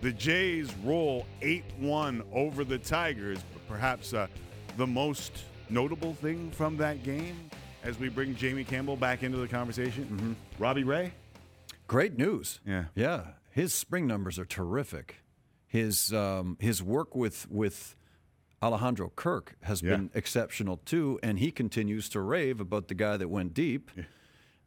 The 0.00 0.12
Jays 0.12 0.72
roll 0.84 1.26
8 1.42 1.64
1 1.78 2.22
over 2.32 2.64
the 2.64 2.78
Tigers, 2.78 3.40
but 3.52 3.66
perhaps 3.68 4.14
uh, 4.14 4.28
the 4.76 4.86
most 4.86 5.32
notable 5.70 6.14
thing 6.14 6.50
from 6.52 6.76
that 6.76 7.02
game 7.02 7.50
as 7.82 7.98
we 7.98 8.08
bring 8.08 8.34
Jamie 8.36 8.64
Campbell 8.64 8.96
back 8.96 9.22
into 9.22 9.38
the 9.38 9.48
conversation. 9.48 10.36
Robbie 10.58 10.84
Ray? 10.84 11.12
Great 11.88 12.16
news. 12.16 12.60
Yeah. 12.64 12.84
Yeah. 12.94 13.22
His 13.50 13.74
spring 13.74 14.06
numbers 14.06 14.38
are 14.38 14.44
terrific. 14.44 15.16
His 15.66 16.12
um, 16.12 16.56
his 16.60 16.80
work 16.82 17.14
with 17.16 17.50
with 17.50 17.96
Alejandro 18.62 19.12
Kirk 19.16 19.56
has 19.62 19.82
Yeah. 19.82 19.90
been 19.96 20.10
exceptional 20.14 20.76
too, 20.78 21.18
and 21.24 21.38
he 21.40 21.50
continues 21.50 22.08
to 22.10 22.20
rave 22.20 22.60
about 22.60 22.86
the 22.88 22.94
guy 22.94 23.16
that 23.16 23.28
went 23.28 23.52
deep. 23.52 23.90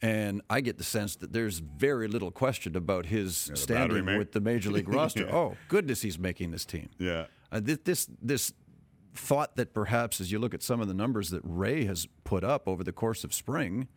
And 0.01 0.41
I 0.49 0.61
get 0.61 0.77
the 0.79 0.83
sense 0.83 1.15
that 1.17 1.31
there's 1.31 1.59
very 1.59 2.07
little 2.07 2.31
question 2.31 2.75
about 2.75 3.05
his 3.05 3.45
battery 3.49 3.57
standing 3.57 4.05
mate. 4.05 4.17
with 4.17 4.31
the 4.31 4.41
major 4.41 4.71
league 4.71 4.89
roster. 4.93 5.25
Yeah. 5.25 5.35
Oh, 5.35 5.57
goodness, 5.67 6.01
he's 6.01 6.17
making 6.17 6.51
this 6.51 6.65
team. 6.65 6.89
Yeah. 6.97 7.25
Uh, 7.51 7.59
this, 7.61 7.77
this 7.83 8.07
this 8.21 8.53
thought 9.13 9.55
that 9.57 9.73
perhaps 9.73 10.21
as 10.21 10.31
you 10.31 10.39
look 10.39 10.53
at 10.53 10.63
some 10.63 10.79
of 10.81 10.87
the 10.87 10.93
numbers 10.93 11.29
that 11.31 11.41
Ray 11.43 11.83
has 11.85 12.07
put 12.23 12.43
up 12.43 12.67
over 12.67 12.83
the 12.83 12.93
course 12.93 13.23
of 13.23 13.33
spring 13.33 13.87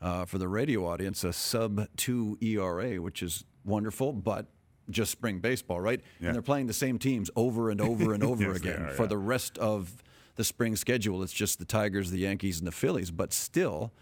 uh, 0.00 0.24
for 0.24 0.38
the 0.38 0.48
radio 0.48 0.86
audience, 0.86 1.22
a 1.24 1.32
sub 1.32 1.86
two 1.96 2.38
ERA, 2.40 2.94
which 3.02 3.22
is 3.22 3.44
wonderful, 3.64 4.12
but 4.12 4.46
just 4.88 5.10
spring 5.10 5.38
baseball, 5.38 5.80
right? 5.80 6.00
Yeah. 6.20 6.28
And 6.28 6.34
they're 6.34 6.42
playing 6.42 6.66
the 6.66 6.72
same 6.72 6.98
teams 6.98 7.30
over 7.36 7.70
and 7.70 7.80
over 7.80 8.14
and 8.14 8.22
over 8.30 8.44
Yes, 8.44 8.56
again 8.56 8.82
are, 8.82 8.90
for 8.90 9.02
yeah. 9.02 9.08
the 9.08 9.18
rest 9.18 9.58
of 9.58 10.02
the 10.36 10.44
spring 10.44 10.76
schedule. 10.76 11.22
It's 11.22 11.32
just 11.32 11.58
the 11.58 11.64
Tigers, 11.64 12.10
the 12.10 12.18
Yankees, 12.18 12.58
and 12.58 12.66
the 12.66 12.72
Phillies. 12.72 13.10
But 13.10 13.32
still, 13.32 13.92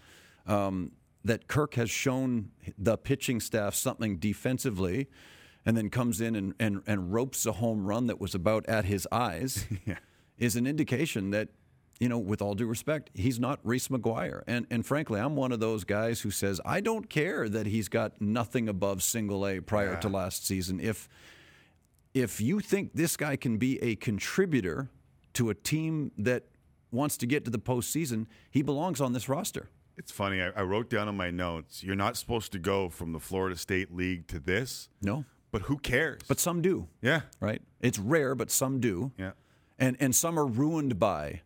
um, 0.47 0.91
that 1.23 1.47
Kirk 1.47 1.75
has 1.75 1.89
shown 1.89 2.51
the 2.77 2.97
pitching 2.97 3.39
staff 3.39 3.75
something 3.75 4.17
defensively, 4.17 5.07
and 5.65 5.77
then 5.77 5.89
comes 5.89 6.21
in 6.21 6.35
and, 6.35 6.53
and, 6.59 6.81
and 6.87 7.13
ropes 7.13 7.45
a 7.45 7.53
home 7.53 7.85
run 7.85 8.07
that 8.07 8.19
was 8.19 8.33
about 8.33 8.65
at 8.67 8.85
his 8.85 9.07
eyes, 9.11 9.65
is 10.37 10.55
an 10.55 10.65
indication 10.65 11.31
that 11.31 11.49
you 12.01 12.09
know, 12.09 12.17
with 12.17 12.41
all 12.41 12.55
due 12.55 12.65
respect, 12.65 13.11
he's 13.13 13.39
not 13.39 13.59
Reese 13.63 13.89
McGuire. 13.89 14.41
And 14.47 14.65
and 14.71 14.83
frankly, 14.83 15.19
I'm 15.19 15.35
one 15.35 15.51
of 15.51 15.59
those 15.59 15.83
guys 15.83 16.21
who 16.21 16.31
says 16.31 16.59
I 16.65 16.81
don't 16.81 17.07
care 17.07 17.47
that 17.47 17.67
he's 17.67 17.89
got 17.89 18.19
nothing 18.19 18.67
above 18.67 19.03
single 19.03 19.45
A 19.45 19.59
prior 19.59 19.97
to 19.97 20.09
last 20.09 20.43
season. 20.43 20.79
If 20.79 21.07
if 22.15 22.41
you 22.41 22.59
think 22.59 22.93
this 22.95 23.15
guy 23.15 23.35
can 23.35 23.57
be 23.57 23.81
a 23.83 23.95
contributor 23.97 24.89
to 25.33 25.51
a 25.51 25.53
team 25.53 26.11
that 26.17 26.45
wants 26.91 27.17
to 27.17 27.27
get 27.27 27.45
to 27.45 27.51
the 27.51 27.59
postseason, 27.59 28.25
he 28.49 28.63
belongs 28.63 28.99
on 28.99 29.13
this 29.13 29.29
roster. 29.29 29.69
It's 30.01 30.11
funny. 30.11 30.41
I, 30.41 30.49
I 30.49 30.63
wrote 30.63 30.89
down 30.89 31.07
in 31.07 31.15
my 31.15 31.29
notes, 31.29 31.83
you're 31.83 31.95
not 31.95 32.17
supposed 32.17 32.51
to 32.53 32.59
go 32.59 32.89
from 32.89 33.13
the 33.13 33.19
Florida 33.19 33.55
State 33.55 33.93
League 33.93 34.25
to 34.29 34.39
this. 34.39 34.89
No. 34.99 35.25
But 35.51 35.61
who 35.63 35.77
cares? 35.77 36.21
But 36.27 36.39
some 36.39 36.63
do. 36.63 36.87
Yeah. 37.03 37.21
Right? 37.39 37.61
It's 37.81 37.99
rare, 37.99 38.33
but 38.33 38.49
some 38.49 38.79
do. 38.79 39.11
Yeah. 39.15 39.33
And 39.77 39.95
and 39.99 40.15
some 40.15 40.39
are 40.39 40.45
ruined 40.47 40.97
by 40.97 41.41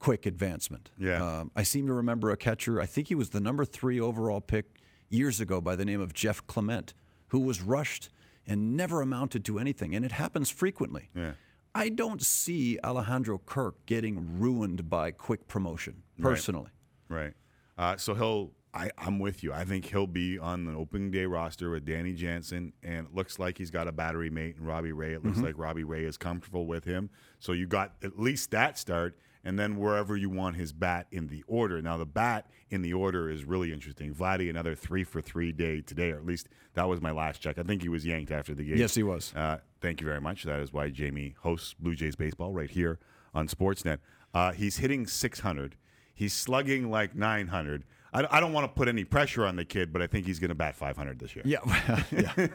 quick 0.00 0.26
advancement. 0.26 0.90
Yeah. 0.98 1.24
Um, 1.40 1.50
I 1.56 1.62
seem 1.62 1.86
to 1.86 1.94
remember 1.94 2.30
a 2.30 2.36
catcher, 2.36 2.78
I 2.78 2.84
think 2.84 3.08
he 3.08 3.14
was 3.14 3.30
the 3.30 3.40
number 3.40 3.64
three 3.64 3.98
overall 3.98 4.42
pick 4.42 4.66
years 5.08 5.40
ago 5.40 5.60
by 5.62 5.74
the 5.74 5.86
name 5.86 6.00
of 6.00 6.12
Jeff 6.12 6.46
Clement, 6.46 6.92
who 7.28 7.40
was 7.40 7.62
rushed 7.62 8.10
and 8.46 8.76
never 8.76 9.00
amounted 9.00 9.46
to 9.46 9.58
anything. 9.58 9.94
And 9.94 10.04
it 10.04 10.12
happens 10.12 10.50
frequently. 10.50 11.08
Yeah. 11.14 11.32
I 11.74 11.88
don't 11.88 12.22
see 12.22 12.78
Alejandro 12.84 13.38
Kirk 13.38 13.86
getting 13.86 14.38
ruined 14.38 14.90
by 14.90 15.10
quick 15.10 15.48
promotion, 15.48 16.02
personally. 16.20 16.70
Right. 17.08 17.32
Uh, 17.78 17.96
so 17.96 18.14
he'll. 18.14 18.50
I, 18.74 18.90
I'm 18.98 19.18
with 19.18 19.42
you. 19.42 19.52
I 19.54 19.64
think 19.64 19.86
he'll 19.86 20.06
be 20.06 20.38
on 20.38 20.66
the 20.66 20.72
opening 20.74 21.10
day 21.10 21.24
roster 21.24 21.70
with 21.70 21.86
Danny 21.86 22.12
Jansen, 22.12 22.74
and 22.82 23.06
it 23.06 23.14
looks 23.14 23.38
like 23.38 23.56
he's 23.56 23.70
got 23.70 23.88
a 23.88 23.92
battery 23.92 24.28
mate 24.28 24.56
in 24.58 24.64
Robbie 24.66 24.92
Ray. 24.92 25.14
It 25.14 25.24
looks 25.24 25.38
Mhm. 25.38 25.42
like 25.44 25.54
Robbie 25.56 25.84
Ray 25.84 26.04
is 26.04 26.18
comfortable 26.18 26.66
with 26.66 26.84
him. 26.84 27.08
So 27.40 27.52
you 27.52 27.66
got 27.66 27.94
at 28.02 28.20
least 28.20 28.50
that 28.50 28.76
start, 28.76 29.16
and 29.42 29.58
then 29.58 29.78
wherever 29.78 30.18
you 30.18 30.28
want 30.28 30.56
his 30.56 30.74
bat 30.74 31.06
in 31.10 31.28
the 31.28 31.42
order. 31.46 31.80
Now 31.80 31.96
the 31.96 32.04
bat 32.06 32.50
in 32.68 32.82
the 32.82 32.92
order 32.92 33.30
is 33.30 33.44
really 33.46 33.72
interesting. 33.72 34.14
Vladdy 34.14 34.50
another 34.50 34.74
three 34.74 35.02
for 35.02 35.22
three 35.22 35.50
day 35.50 35.80
today, 35.80 36.10
or 36.12 36.18
at 36.18 36.26
least 36.26 36.50
that 36.74 36.86
was 36.90 37.00
my 37.00 37.10
last 37.10 37.40
check. 37.40 37.58
I 37.58 37.62
think 37.62 37.80
he 37.80 37.88
was 37.88 38.04
yanked 38.04 38.30
after 38.30 38.54
the 38.54 38.64
game. 38.64 38.76
Yes, 38.76 38.94
he 38.94 39.02
was. 39.02 39.32
Uh, 39.34 39.58
thank 39.80 40.02
you 40.02 40.06
very 40.06 40.20
much. 40.20 40.44
That 40.44 40.60
is 40.60 40.74
why 40.74 40.90
Jamie 40.90 41.36
hosts 41.40 41.72
Blue 41.72 41.94
Jays 41.94 42.16
baseball 42.16 42.52
right 42.52 42.70
here 42.70 42.98
on 43.34 43.48
Sportsnet. 43.48 43.98
Uh, 44.34 44.52
he's 44.52 44.76
hitting 44.76 45.06
600. 45.06 45.76
He's 46.18 46.32
slugging 46.32 46.90
like 46.90 47.14
900. 47.14 47.84
I, 48.12 48.26
I 48.28 48.40
don't 48.40 48.52
want 48.52 48.64
to 48.64 48.68
put 48.76 48.88
any 48.88 49.04
pressure 49.04 49.46
on 49.46 49.54
the 49.54 49.64
kid, 49.64 49.92
but 49.92 50.02
I 50.02 50.08
think 50.08 50.26
he's 50.26 50.40
going 50.40 50.48
to 50.48 50.56
bat 50.56 50.74
500 50.74 51.16
this 51.20 51.36
year. 51.36 51.44
Yeah, 51.46 51.58
yeah. 52.10 52.48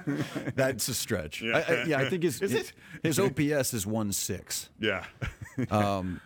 that's 0.53 0.89
a 0.89 0.93
stretch. 0.93 1.41
Yeah. 1.41 1.63
I, 1.65 1.73
I, 1.73 1.83
yeah, 1.85 1.99
I 1.99 2.09
think 2.09 2.23
his 2.23 2.41
Is 2.41 2.51
his, 2.51 2.69
it? 2.69 2.73
his 3.03 3.19
OPS 3.19 3.73
is 3.73 3.87
one 3.87 4.11
six. 4.11 4.69
Yeah. 4.81 5.05
um, 5.71 6.19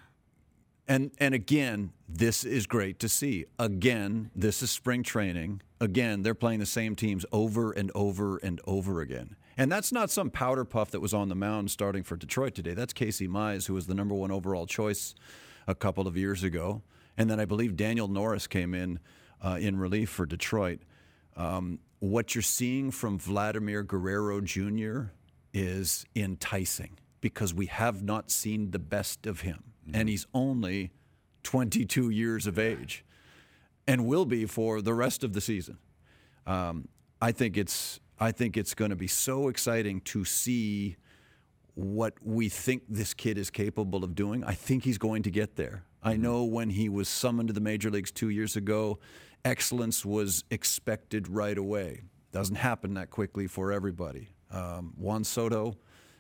and 0.87 1.11
and 1.19 1.35
again, 1.35 1.91
this 2.09 2.43
is 2.43 2.65
great 2.65 2.97
to 3.01 3.09
see. 3.09 3.45
Again, 3.59 4.31
this 4.35 4.63
is 4.63 4.71
spring 4.71 5.03
training. 5.03 5.61
Again, 5.79 6.23
they're 6.23 6.33
playing 6.33 6.59
the 6.59 6.65
same 6.65 6.95
teams 6.95 7.23
over 7.31 7.71
and 7.71 7.91
over 7.93 8.37
and 8.37 8.59
over 8.65 9.01
again. 9.01 9.35
And 9.57 9.71
that's 9.71 9.91
not 9.91 10.09
some 10.09 10.31
powder 10.31 10.65
puff 10.65 10.89
that 10.89 11.01
was 11.01 11.13
on 11.13 11.29
the 11.29 11.35
mound 11.35 11.69
starting 11.69 12.01
for 12.01 12.15
Detroit 12.15 12.55
today. 12.55 12.73
That's 12.73 12.93
Casey 12.93 13.27
Mize, 13.27 13.67
who 13.67 13.75
was 13.75 13.85
the 13.85 13.93
number 13.93 14.15
one 14.15 14.31
overall 14.31 14.65
choice 14.65 15.13
a 15.67 15.75
couple 15.75 16.07
of 16.07 16.17
years 16.17 16.43
ago. 16.43 16.81
And 17.17 17.29
then 17.29 17.39
I 17.39 17.45
believe 17.45 17.75
Daniel 17.75 18.07
Norris 18.07 18.47
came 18.47 18.73
in 18.73 18.99
uh, 19.43 19.57
in 19.59 19.77
relief 19.77 20.09
for 20.09 20.25
Detroit. 20.25 20.81
Um, 21.35 21.79
what 21.99 22.35
you're 22.35 22.41
seeing 22.41 22.91
from 22.91 23.17
Vladimir 23.17 23.83
Guerrero 23.83 24.41
Jr. 24.41 25.11
is 25.53 26.05
enticing 26.15 26.99
because 27.21 27.53
we 27.53 27.65
have 27.67 28.03
not 28.03 28.29
seen 28.29 28.71
the 28.71 28.79
best 28.79 29.25
of 29.25 29.41
him. 29.41 29.63
And 29.93 30.09
he's 30.09 30.27
only 30.33 30.91
22 31.43 32.09
years 32.09 32.45
of 32.45 32.59
age 32.59 33.05
and 33.87 34.05
will 34.05 34.25
be 34.25 34.45
for 34.45 34.81
the 34.81 34.93
rest 34.93 35.23
of 35.23 35.33
the 35.33 35.41
season. 35.41 35.77
Um, 36.45 36.89
I 37.21 37.31
think 37.31 37.57
it's 37.57 37.99
I 38.19 38.31
think 38.31 38.57
it's 38.57 38.73
going 38.73 38.89
to 38.89 38.95
be 38.95 39.07
so 39.07 39.47
exciting 39.47 40.01
to 40.01 40.25
see 40.25 40.97
what 41.75 42.13
we 42.23 42.49
think 42.49 42.83
this 42.89 43.13
kid 43.13 43.37
is 43.37 43.51
capable 43.51 44.03
of 44.03 44.15
doing. 44.15 44.43
I 44.43 44.53
think 44.53 44.83
he's 44.83 44.97
going 44.97 45.23
to 45.23 45.31
get 45.31 45.55
there. 45.55 45.83
I 46.07 46.15
know 46.15 46.45
when 46.45 46.69
he 46.69 46.87
was 46.87 47.09
summoned 47.09 47.49
to 47.49 47.53
the 47.53 47.59
major 47.59 47.89
leagues 47.89 48.11
two 48.11 48.29
years 48.29 48.55
ago, 48.55 48.97
excellence 49.43 50.05
was 50.05 50.45
expected 50.49 51.27
right 51.27 51.57
away. 51.57 52.03
Doesn't 52.31 52.55
happen 52.55 52.93
that 52.93 53.09
quickly 53.09 53.45
for 53.45 53.73
everybody. 53.73 54.29
Um, 54.49 54.93
Juan 54.95 55.25
Soto 55.25 55.75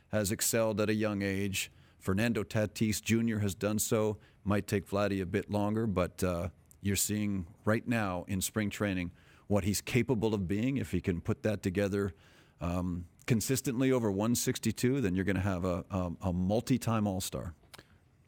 has 0.09 0.33
excelled 0.33 0.81
at 0.81 0.89
a 0.89 0.93
young 0.93 1.21
age. 1.21 1.71
Fernando 1.99 2.43
Tatis 2.43 3.01
Jr. 3.01 3.39
has 3.39 3.55
done 3.55 3.79
so. 3.79 4.17
Might 4.43 4.67
take 4.67 4.89
Vladdy 4.89 5.21
a 5.21 5.25
bit 5.25 5.49
longer, 5.49 5.87
but 5.87 6.21
uh, 6.21 6.49
you're 6.81 6.97
seeing 6.97 7.47
right 7.63 7.87
now 7.87 8.25
in 8.27 8.41
spring 8.41 8.69
training 8.69 9.11
what 9.47 9.63
he's 9.63 9.79
capable 9.79 10.33
of 10.33 10.49
being. 10.49 10.75
If 10.75 10.91
he 10.91 10.99
can 10.99 11.21
put 11.21 11.43
that 11.43 11.63
together 11.63 12.13
um, 12.59 13.05
consistently 13.25 13.93
over 13.93 14.11
162, 14.11 14.99
then 14.99 15.15
you're 15.15 15.23
going 15.23 15.37
to 15.37 15.41
have 15.41 15.63
a, 15.63 15.85
a, 15.89 16.11
a 16.23 16.33
multi-time 16.33 17.07
All-Star. 17.07 17.53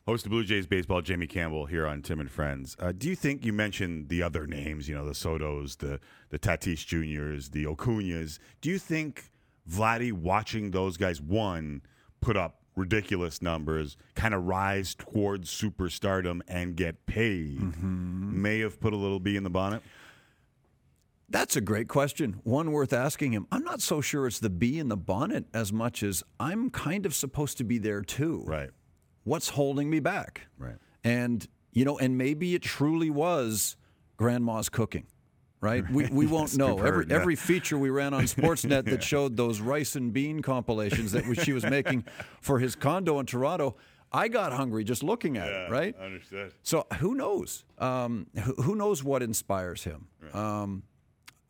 Host 0.10 0.26
of 0.26 0.32
Blue 0.32 0.44
Jays 0.44 0.66
baseball, 0.66 1.04
Jamie 1.04 1.28
Campbell 1.28 1.68
here 1.68 1.86
on 1.86 2.02
Tim 2.02 2.20
and 2.20 2.32
Friends. 2.32 2.76
Uh, 2.80 2.92
do 2.92 3.08
you 3.08 3.16
think 3.16 3.46
you 3.46 3.54
mentioned 3.54 4.10
the 4.10 4.24
other 4.24 4.48
names? 4.48 4.90
You 4.90 4.96
know, 4.96 5.06
the 5.06 5.12
Sotos, 5.12 5.78
the 5.78 6.00
the 6.30 6.40
Tatis 6.40 6.84
Juniors, 6.84 7.50
the 7.50 7.66
Acuñas. 7.66 8.40
Do 8.60 8.72
you 8.72 8.80
think 8.80 9.30
Vladdy 9.70 10.12
watching 10.12 10.72
those 10.72 10.98
guys 10.98 11.22
one 11.22 11.84
put 12.22 12.36
up 12.36 12.64
ridiculous 12.76 13.44
numbers, 13.44 13.98
kind 14.16 14.34
of 14.34 14.46
rise 14.46 14.96
towards 14.96 15.52
superstardom 15.52 16.42
and 16.48 16.76
get 16.76 17.06
paid, 17.06 17.62
may 17.80 18.62
have 18.62 18.80
put 18.80 18.94
a 18.94 18.98
little 18.98 19.20
bee 19.20 19.36
in 19.36 19.44
the 19.44 19.52
bonnet? 19.52 19.84
That's 21.30 21.56
a 21.56 21.62
great 21.62 21.88
question. 21.88 22.40
One 22.44 22.72
worth 22.72 22.94
asking 22.94 23.34
him. 23.34 23.46
I'm 23.52 23.64
not 23.64 23.80
so 23.80 24.02
sure 24.02 24.26
it's 24.26 24.40
the 24.40 24.50
bee 24.50 24.80
in 24.80 24.90
the 24.90 24.98
bonnet 24.98 25.46
as 25.54 25.72
much 25.72 26.02
as 26.02 26.24
I'm 26.40 26.72
kind 26.72 27.06
of 27.06 27.14
supposed 27.14 27.60
to 27.60 27.64
be 27.64 27.78
there 27.78 28.02
too. 28.02 28.44
Right. 28.48 28.72
What's 29.30 29.50
holding 29.50 29.92
me 29.92 30.00
back? 30.00 30.48
Right. 30.58 30.78
And 31.04 31.48
you 31.72 31.86
know, 31.86 32.00
and 32.00 32.18
maybe 32.18 32.56
it 32.56 32.64
truly 32.64 33.12
was 33.12 33.78
grandma's 34.18 34.70
cooking. 34.70 35.06
Right? 35.62 35.88
We, 35.92 36.08
we 36.08 36.26
won't 36.36 36.58
know. 36.58 36.80
Every 36.80 37.06
yeah. 37.08 37.16
every 37.16 37.36
feature 37.36 37.78
we 37.78 37.92
ran 37.92 38.16
on 38.16 38.24
Sportsnet 38.36 38.86
Yeah. 38.86 38.92
that 38.94 39.04
showed 39.04 39.38
those 39.38 39.62
rice 39.62 39.96
and 39.96 40.12
bean 40.12 40.42
compilations 40.42 41.12
that 41.12 41.26
she 41.44 41.54
was 41.54 41.64
making 41.64 42.06
for 42.42 42.58
his 42.58 42.76
condo 42.76 43.20
in 43.20 43.28
Toronto, 43.28 43.76
I 44.12 44.30
got 44.30 44.52
hungry 44.52 44.84
just 44.84 45.04
looking 45.04 45.38
at 45.38 45.48
it, 45.48 45.70
right? 45.70 45.96
Understood. 46.00 46.54
So 46.64 46.88
who 46.98 47.14
knows? 47.14 47.66
Um, 47.78 48.26
who, 48.44 48.54
who 48.64 48.76
knows 48.76 49.04
what 49.04 49.22
inspires 49.22 49.84
him? 49.84 50.08
Um, 50.34 50.82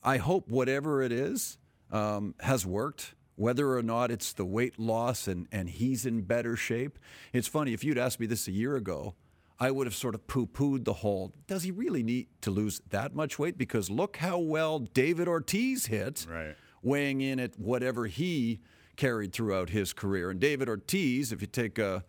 I 0.04 0.18
hope 0.18 0.50
whatever 0.50 1.02
it 1.02 1.13
is 1.13 1.58
um, 1.94 2.36
has 2.42 2.65
worked. 2.65 3.15
Whether 3.39 3.73
or 3.78 3.82
not 3.82 4.12
it's 4.12 4.34
the 4.34 4.43
weight 4.43 4.78
loss 4.78 5.25
and, 5.25 5.47
and 5.49 5.69
he's 5.69 6.06
in 6.06 6.23
better 6.23 6.58
shape. 6.58 6.99
It's 7.32 7.47
funny, 7.47 7.71
if 7.71 7.86
you'd 7.86 7.97
asked 7.97 8.19
me 8.19 8.25
this 8.25 8.49
a 8.49 8.52
year 8.52 8.75
ago, 8.75 9.15
I 9.58 9.71
would 9.71 9.88
have 9.88 9.95
sort 9.95 10.13
of 10.13 10.28
poo 10.28 10.45
pooed 10.45 10.84
the 10.84 10.91
whole 10.93 11.34
does 11.47 11.63
he 11.63 11.71
really 11.71 12.04
need 12.04 12.28
to 12.41 12.52
lose 12.52 12.82
that 12.89 13.15
much 13.15 13.39
weight? 13.39 13.58
Because 13.58 13.89
look 13.89 14.17
how 14.17 14.39
well 14.39 14.80
David 14.80 15.30
Ortiz 15.30 15.86
hit, 15.86 16.28
Right. 16.30 16.54
weighing 16.84 17.21
in 17.21 17.39
at 17.39 17.58
whatever 17.58 18.08
he 18.08 18.60
carried 18.97 19.32
throughout 19.32 19.69
his 19.69 19.93
career. 19.93 20.30
And 20.32 20.39
David 20.41 20.67
Ortiz, 20.67 21.32
if 21.32 21.39
you 21.39 21.47
take 21.47 21.80
a, 21.80 22.04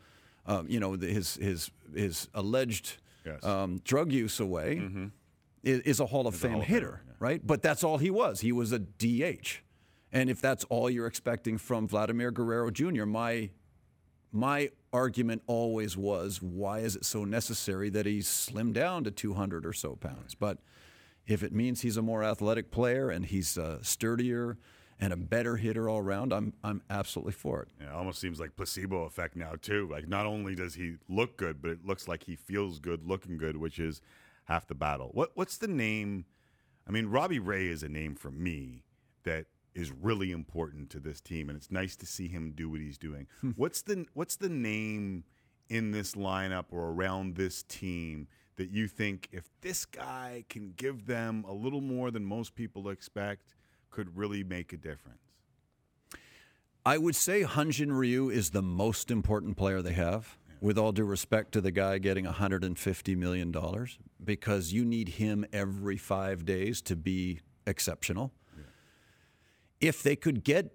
um, 0.47 0.67
you 0.69 0.81
know, 0.81 0.95
his 0.95 1.37
his 1.37 1.71
his 1.95 2.29
alleged 2.35 2.97
Yes. 3.25 3.45
um, 3.45 3.79
drug 3.85 4.11
use 4.11 4.41
away, 4.41 4.83
is, 5.63 5.79
is 5.83 6.01
a 6.01 6.07
Hall 6.07 6.27
of 6.27 6.35
Fame 6.35 6.61
hitter, 6.61 7.03
right? 7.21 7.41
But 7.47 7.63
that's 7.63 7.85
all 7.85 7.99
he 7.99 8.11
was. 8.11 8.41
He 8.41 8.51
was 8.51 8.73
a 8.73 8.81
DH. 8.81 9.63
And 10.13 10.29
if 10.29 10.41
that's 10.41 10.65
all 10.65 10.91
you're 10.91 11.07
expecting 11.07 11.59
from 11.59 11.87
Vladimir 11.87 12.31
Guerrero 12.31 12.71
Jr., 12.71 13.05
my 13.05 13.51
my 14.33 14.71
argument 14.93 15.43
always 15.47 15.97
was, 15.97 16.41
why 16.41 16.81
is 16.81 16.97
it 16.97 17.05
so 17.05 17.25
necessary 17.25 17.91
that 17.91 18.07
he's 18.07 18.29
slimmed 18.29 18.75
down 18.75 19.03
to 19.05 19.11
200 19.11 19.67
or 19.67 19.73
so 19.73 19.97
pounds? 19.97 20.37
But 20.37 20.59
if 21.27 21.43
it 21.43 21.53
means 21.53 21.81
he's 21.81 21.97
a 21.97 22.03
more 22.03 22.23
athletic 22.23 22.71
player 22.71 23.11
and 23.11 23.27
he's 23.27 23.59
uh, 23.59 23.79
sturdier 23.83 24.57
and 25.01 25.13
a 25.13 25.17
better 25.17 25.57
hitter 25.57 25.89
all 25.89 25.99
around, 25.99 26.33
I'm 26.33 26.53
I'm 26.63 26.83
absolutely 26.91 27.33
for 27.33 27.63
it. 27.63 27.69
Yeah, 27.81 27.89
it 27.89 27.95
almost 27.95 28.21
seems 28.21 28.39
like 28.39 28.57
placebo 28.57 29.05
effect 29.05 29.37
now 29.37 29.55
too. 29.61 29.89
Like 29.91 30.09
not 30.09 30.27
only 30.27 30.55
does 30.55 30.75
he 30.75 30.97
look 31.09 31.37
good, 31.37 31.63
but 31.63 31.71
it 31.71 31.87
looks 31.87 32.07
like 32.07 32.25
he 32.25 32.37
feels 32.37 32.79
good, 32.79 33.07
looking 33.07 33.39
good, 33.39 33.57
which 33.57 33.79
is 33.79 34.03
half 34.45 34.67
the 34.67 34.75
battle. 34.75 35.11
What 35.13 35.31
what's 35.35 35.57
the 35.57 35.69
name? 35.69 36.27
I 36.87 36.91
mean, 36.91 37.07
Robbie 37.07 37.39
Ray 37.39 37.69
is 37.69 37.83
a 37.83 37.89
name 37.89 38.15
for 38.15 38.31
me 38.31 38.85
that 39.25 39.47
is 39.81 39.91
really 39.91 40.31
important 40.31 40.91
to 40.91 41.01
this 41.01 41.21
team, 41.21 41.49
and 41.49 41.57
it's 41.57 41.71
nice 41.71 41.97
to 41.97 42.07
see 42.07 42.29
him 42.29 42.53
do 42.55 42.69
what 42.69 42.81
he's 42.81 42.99
doing. 42.99 43.27
Hmm. 43.41 43.51
what's 43.57 43.83
the 43.83 44.07
what's 44.15 44.37
the 44.37 44.49
name 44.49 45.25
in 45.69 45.93
this 45.93 46.15
lineup 46.15 46.67
or 46.71 46.91
around 46.91 47.37
this 47.37 47.63
team 47.63 48.29
that 48.57 48.71
you 48.71 48.89
think 48.89 49.29
if 49.33 49.49
this 49.63 49.87
guy 49.87 50.45
can 50.49 50.75
give 50.77 51.07
them 51.07 51.45
a 51.49 51.53
little 51.53 51.81
more 51.81 52.11
than 52.11 52.25
most 52.25 52.55
people 52.55 52.91
expect, 52.91 53.55
could 53.91 54.17
really 54.17 54.45
make 54.45 54.73
a 54.73 54.77
difference? 54.77 55.23
I 56.85 56.99
would 56.99 57.15
say 57.15 57.43
Hyun-jin 57.43 57.93
Ryu 57.93 58.31
is 58.31 58.51
the 58.51 58.63
most 58.63 59.11
important 59.11 59.57
player 59.57 59.81
they 59.83 59.93
have. 59.93 60.37
With 60.61 60.77
all 60.77 60.93
due 60.93 61.05
respect 61.05 61.53
to 61.53 61.63
the 61.63 61.71
guy 61.71 61.97
getting 61.97 62.27
$150 62.27 63.17
million, 63.17 63.55
because 64.23 64.75
you 64.75 64.85
need 64.85 65.09
him 65.11 65.47
every 65.55 65.97
five 65.97 66.45
days 66.45 66.83
to 66.83 66.97
be 66.97 67.41
exceptional. 67.67 68.33
If 69.81 70.03
they 70.03 70.17
could 70.17 70.45
get 70.45 70.75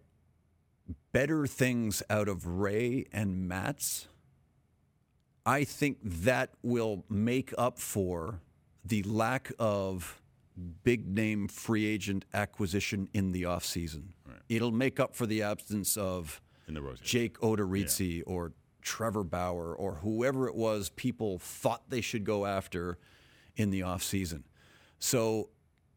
better 1.11 1.47
things 1.47 2.01
out 2.09 2.27
of 2.27 2.45
Ray 2.45 3.05
and 3.11 3.47
Matz, 3.47 4.07
I 5.45 5.63
think 5.63 5.99
that 6.03 6.51
will 6.63 7.05
make 7.09 7.53
up 7.57 7.79
for 7.79 8.41
the 8.83 9.03
lack 9.03 9.51
of 9.59 10.21
big 10.83 11.07
name 11.07 11.47
free 11.47 11.85
agent 11.85 12.25
acquisition 12.33 13.09
in 13.13 13.31
the 13.31 13.43
offseason. 13.43 14.09
It'll 14.49 14.71
make 14.71 14.99
up 14.99 15.15
for 15.15 15.25
the 15.25 15.41
absence 15.43 15.97
of 15.97 16.41
the. 16.67 17.03
Jake 17.03 17.39
Odorizzi 17.39 18.23
or 18.25 18.53
Trevor 18.81 19.23
Bauer 19.23 19.75
or 19.75 19.95
whoever 19.95 20.47
it 20.47 20.55
was 20.55 20.89
people 20.89 21.39
thought 21.39 21.89
they 21.89 22.01
should 22.01 22.23
go 22.23 22.45
after 22.45 22.97
in 23.55 23.69
the 23.69 23.81
offseason. 23.81 24.43
So 24.99 25.49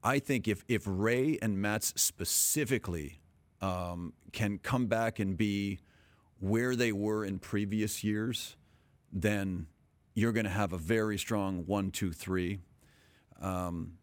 I 0.03 0.19
think 0.19 0.47
if, 0.47 0.65
if 0.69 0.83
Ray 0.87 1.39
and 1.43 1.61
Matz 1.61 1.93
specifically 1.97 3.21
um, 3.61 4.13
can 4.33 4.59
come 4.59 4.87
back 4.87 5.19
and 5.19 5.37
be 5.37 5.81
where 6.41 6.77
they 6.77 6.93
were 6.93 7.25
in 7.25 7.39
previous 7.39 8.05
years, 8.05 8.57
then 9.13 9.67
you're 10.15 10.33
going 10.33 10.45
to 10.45 10.51
have 10.51 10.73
a 10.73 10.79
very 10.79 11.19
strong 11.19 11.65
one, 11.67 11.91
two, 11.91 12.13
three. 12.13 12.61
Um, 13.41 13.95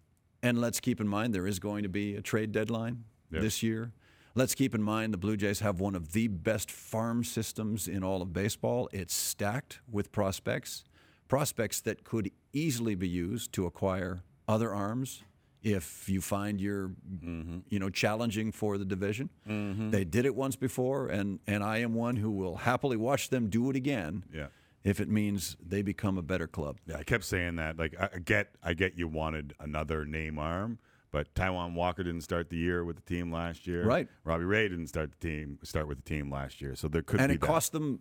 and 0.43 0.59
let's 0.59 0.79
keep 0.79 0.99
in 0.99 1.07
mind 1.07 1.33
there 1.33 1.47
is 1.47 1.59
going 1.59 1.83
to 1.83 1.89
be 1.89 2.15
a 2.15 2.21
trade 2.21 2.51
deadline 2.51 3.05
Yep. 3.31 3.41
this 3.41 3.63
year. 3.63 3.91
Let's 4.35 4.53
keep 4.53 4.75
in 4.75 4.83
mind 4.83 5.13
the 5.13 5.17
Blue 5.17 5.35
Jays 5.35 5.61
have 5.61 5.79
one 5.79 5.95
of 5.95 6.11
the 6.11 6.27
best 6.27 6.69
farm 6.69 7.23
systems 7.23 7.87
in 7.87 8.03
all 8.03 8.21
of 8.21 8.33
baseball. 8.33 8.87
It's 8.91 9.13
stacked 9.13 9.79
with 9.89 10.11
prospects, 10.11 10.83
prospects 11.27 11.81
that 11.81 12.03
could 12.03 12.31
easily 12.53 12.95
be 12.95 13.07
used 13.07 13.51
to 13.53 13.65
acquire 13.65 14.21
other 14.47 14.73
arms 14.73 15.23
if 15.65 16.07
you 16.07 16.21
find 16.21 16.61
you're, 16.61 16.89
mm-hmm. 16.89 17.57
you 17.69 17.79
know, 17.79 17.89
challenging 17.89 18.51
for 18.51 18.77
the 18.77 18.85
division. 18.85 19.31
Mm-hmm. 19.49 19.89
They 19.89 20.05
did 20.05 20.25
it 20.25 20.35
once 20.35 20.55
before, 20.55 21.07
and 21.07 21.39
and 21.47 21.63
I 21.63 21.79
am 21.79 21.95
one 21.95 22.17
who 22.17 22.31
will 22.31 22.55
happily 22.55 22.95
watch 22.95 23.29
them 23.29 23.49
do 23.49 23.69
it 23.71 23.75
again. 23.75 24.23
Yeah. 24.31 24.47
If 24.83 24.99
it 24.99 25.09
means 25.09 25.57
they 25.65 25.81
become 25.81 26.19
a 26.19 26.21
better 26.21 26.47
club. 26.47 26.77
Yeah, 26.85 26.97
I 26.97 27.03
kept 27.03 27.23
saying 27.23 27.55
that. 27.55 27.79
Like, 27.79 27.95
I 27.99 28.19
get, 28.19 28.49
I 28.61 28.75
get 28.75 28.99
you 28.99 29.07
wanted 29.07 29.55
another 29.59 30.05
name 30.05 30.37
arm, 30.37 30.77
but 31.11 31.33
Taijuan 31.33 31.73
Walker 31.73 32.03
didn't 32.03 32.21
start 32.21 32.51
the 32.51 32.57
year 32.57 32.85
with 32.85 32.97
the 32.97 33.01
team 33.01 33.31
last 33.31 33.65
year. 33.65 33.83
Right. 33.83 34.07
Robbie 34.23 34.43
Ray 34.43 34.69
didn't 34.69 34.89
start 34.89 35.09
the 35.19 35.27
team, 35.27 35.57
start 35.63 35.87
with 35.87 36.03
the 36.03 36.07
team 36.07 36.31
last 36.31 36.61
year. 36.61 36.75
So 36.75 36.87
there 36.87 37.01
could 37.01 37.19
and 37.19 37.29
be 37.29 37.33
it 37.33 37.41
that. 37.41 37.47
cost 37.47 37.71
them 37.71 37.99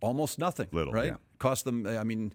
almost 0.00 0.38
nothing. 0.38 0.68
Little, 0.72 0.94
right? 0.94 1.08
yeah. 1.08 1.16
Cost 1.38 1.66
them. 1.66 1.86
I 1.86 2.02
mean, 2.04 2.32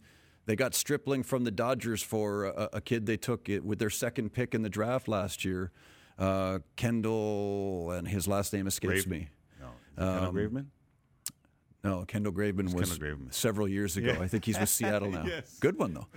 they 0.47 0.55
got 0.55 0.73
Stripling 0.73 1.21
from 1.21 1.43
the 1.43 1.51
Dodgers 1.51 2.01
for 2.01 2.45
a, 2.45 2.69
a 2.73 2.81
kid 2.81 3.05
they 3.05 3.17
took 3.17 3.47
it 3.49 3.63
with 3.63 3.77
their 3.77 3.91
second 3.91 4.33
pick 4.33 4.55
in 4.55 4.63
the 4.63 4.69
draft 4.69 5.07
last 5.07 5.45
year. 5.45 5.71
Uh, 6.17 6.59
Kendall, 6.75 7.91
and 7.91 8.07
his 8.07 8.27
last 8.27 8.51
name 8.53 8.65
escapes 8.65 9.05
Graveman. 9.05 9.09
me. 9.09 9.29
No, 9.59 9.67
Kendall 9.97 10.27
Um, 10.29 10.35
Graveman. 10.35 10.65
No, 11.83 12.03
Kendall 12.05 12.33
Graveman 12.33 12.73
was 12.73 12.89
Kendall 12.97 12.97
Graveman. 13.17 13.33
several 13.33 13.67
years 13.67 13.95
ago. 13.97 14.13
Yeah. 14.13 14.19
I 14.21 14.27
think 14.27 14.43
he's 14.45 14.59
with 14.59 14.67
Seattle 14.69 15.11
now. 15.11 15.23
Yes. 15.27 15.57
Good 15.59 15.77
one 15.77 15.93
though. 15.93 16.07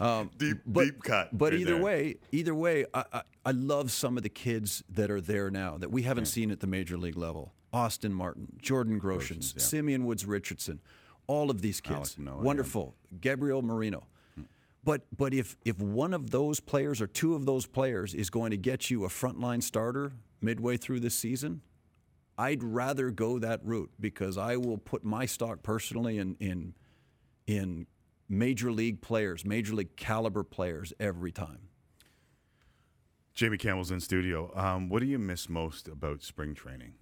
Um, 0.04 0.30
Deep- 0.36 0.58
but, 0.66 0.84
deep 0.84 1.02
cut 1.02 1.36
But 1.36 1.52
right 1.52 1.60
either 1.62 1.74
there. 1.74 1.82
way, 1.82 2.16
either 2.32 2.54
way, 2.54 2.84
I, 2.92 3.04
I, 3.12 3.22
I 3.46 3.50
love 3.52 3.90
some 3.90 4.16
of 4.18 4.22
the 4.22 4.28
kids 4.28 4.84
that 4.90 5.10
are 5.10 5.20
there 5.22 5.50
now 5.50 5.78
that 5.78 5.90
we 5.90 6.02
haven't 6.02 6.26
seen 6.26 6.50
at 6.50 6.60
the 6.60 6.66
major 6.66 6.98
league 6.98 7.16
level. 7.16 7.54
Austin 7.72 8.12
Martin, 8.12 8.48
Jordan 8.60 9.00
Groshans, 9.00 9.54
yeah. 9.56 9.62
Simeon 9.62 10.04
Woods 10.04 10.26
Richardson, 10.26 10.80
all 11.26 11.50
of 11.50 11.62
these 11.62 11.80
kids, 11.80 12.14
Alek 12.14 12.18
Manoah, 12.18 12.36
yeah. 12.36 12.42
wonderful. 12.42 12.94
Gabriel 13.20 13.62
Moreno. 13.62 14.06
But 14.84 15.02
but 15.16 15.34
if 15.34 15.56
if 15.64 15.78
one 15.80 16.14
of 16.14 16.30
those 16.30 16.60
players 16.60 17.00
or 17.00 17.08
two 17.08 17.34
of 17.34 17.44
those 17.44 17.66
players 17.66 18.14
is 18.14 18.30
going 18.30 18.52
to 18.52 18.56
get 18.56 18.88
you 18.88 19.04
a 19.04 19.08
frontline 19.08 19.60
starter 19.60 20.12
midway 20.40 20.76
through 20.76 21.00
this 21.00 21.16
season, 21.16 21.60
I'd 22.38 22.62
rather 22.62 23.10
go 23.10 23.40
that 23.40 23.60
route 23.64 23.90
because 23.98 24.38
I 24.38 24.56
will 24.56 24.78
put 24.78 25.02
my 25.04 25.26
stock 25.26 25.64
personally 25.64 26.18
in 26.18 26.36
in 26.38 26.74
in 27.48 27.88
major 28.28 28.70
league 28.70 29.00
players, 29.00 29.44
major 29.44 29.74
league 29.74 29.96
caliber 29.96 30.44
players 30.44 30.92
every 31.00 31.32
time. 31.32 31.68
Jamie 33.34 33.58
Campbell's 33.58 33.90
in 33.90 34.00
studio. 34.00 34.50
Um, 34.54 34.88
what 34.88 35.00
do 35.00 35.06
you 35.06 35.18
miss 35.18 35.48
most 35.48 35.88
about 35.88 36.22
spring 36.22 36.54
training? 36.54 36.94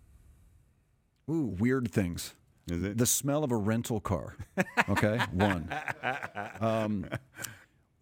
Ooh, 1.31 1.55
weird 1.59 1.91
things. 1.93 2.35
Is 2.70 2.83
it? 2.83 2.98
The 2.98 3.07
smell 3.07 3.44
of 3.44 3.53
a 3.53 3.57
rental 3.57 4.00
car. 4.00 4.37
Okay, 4.88 5.18
one. 5.33 5.72
Um, 6.61 7.07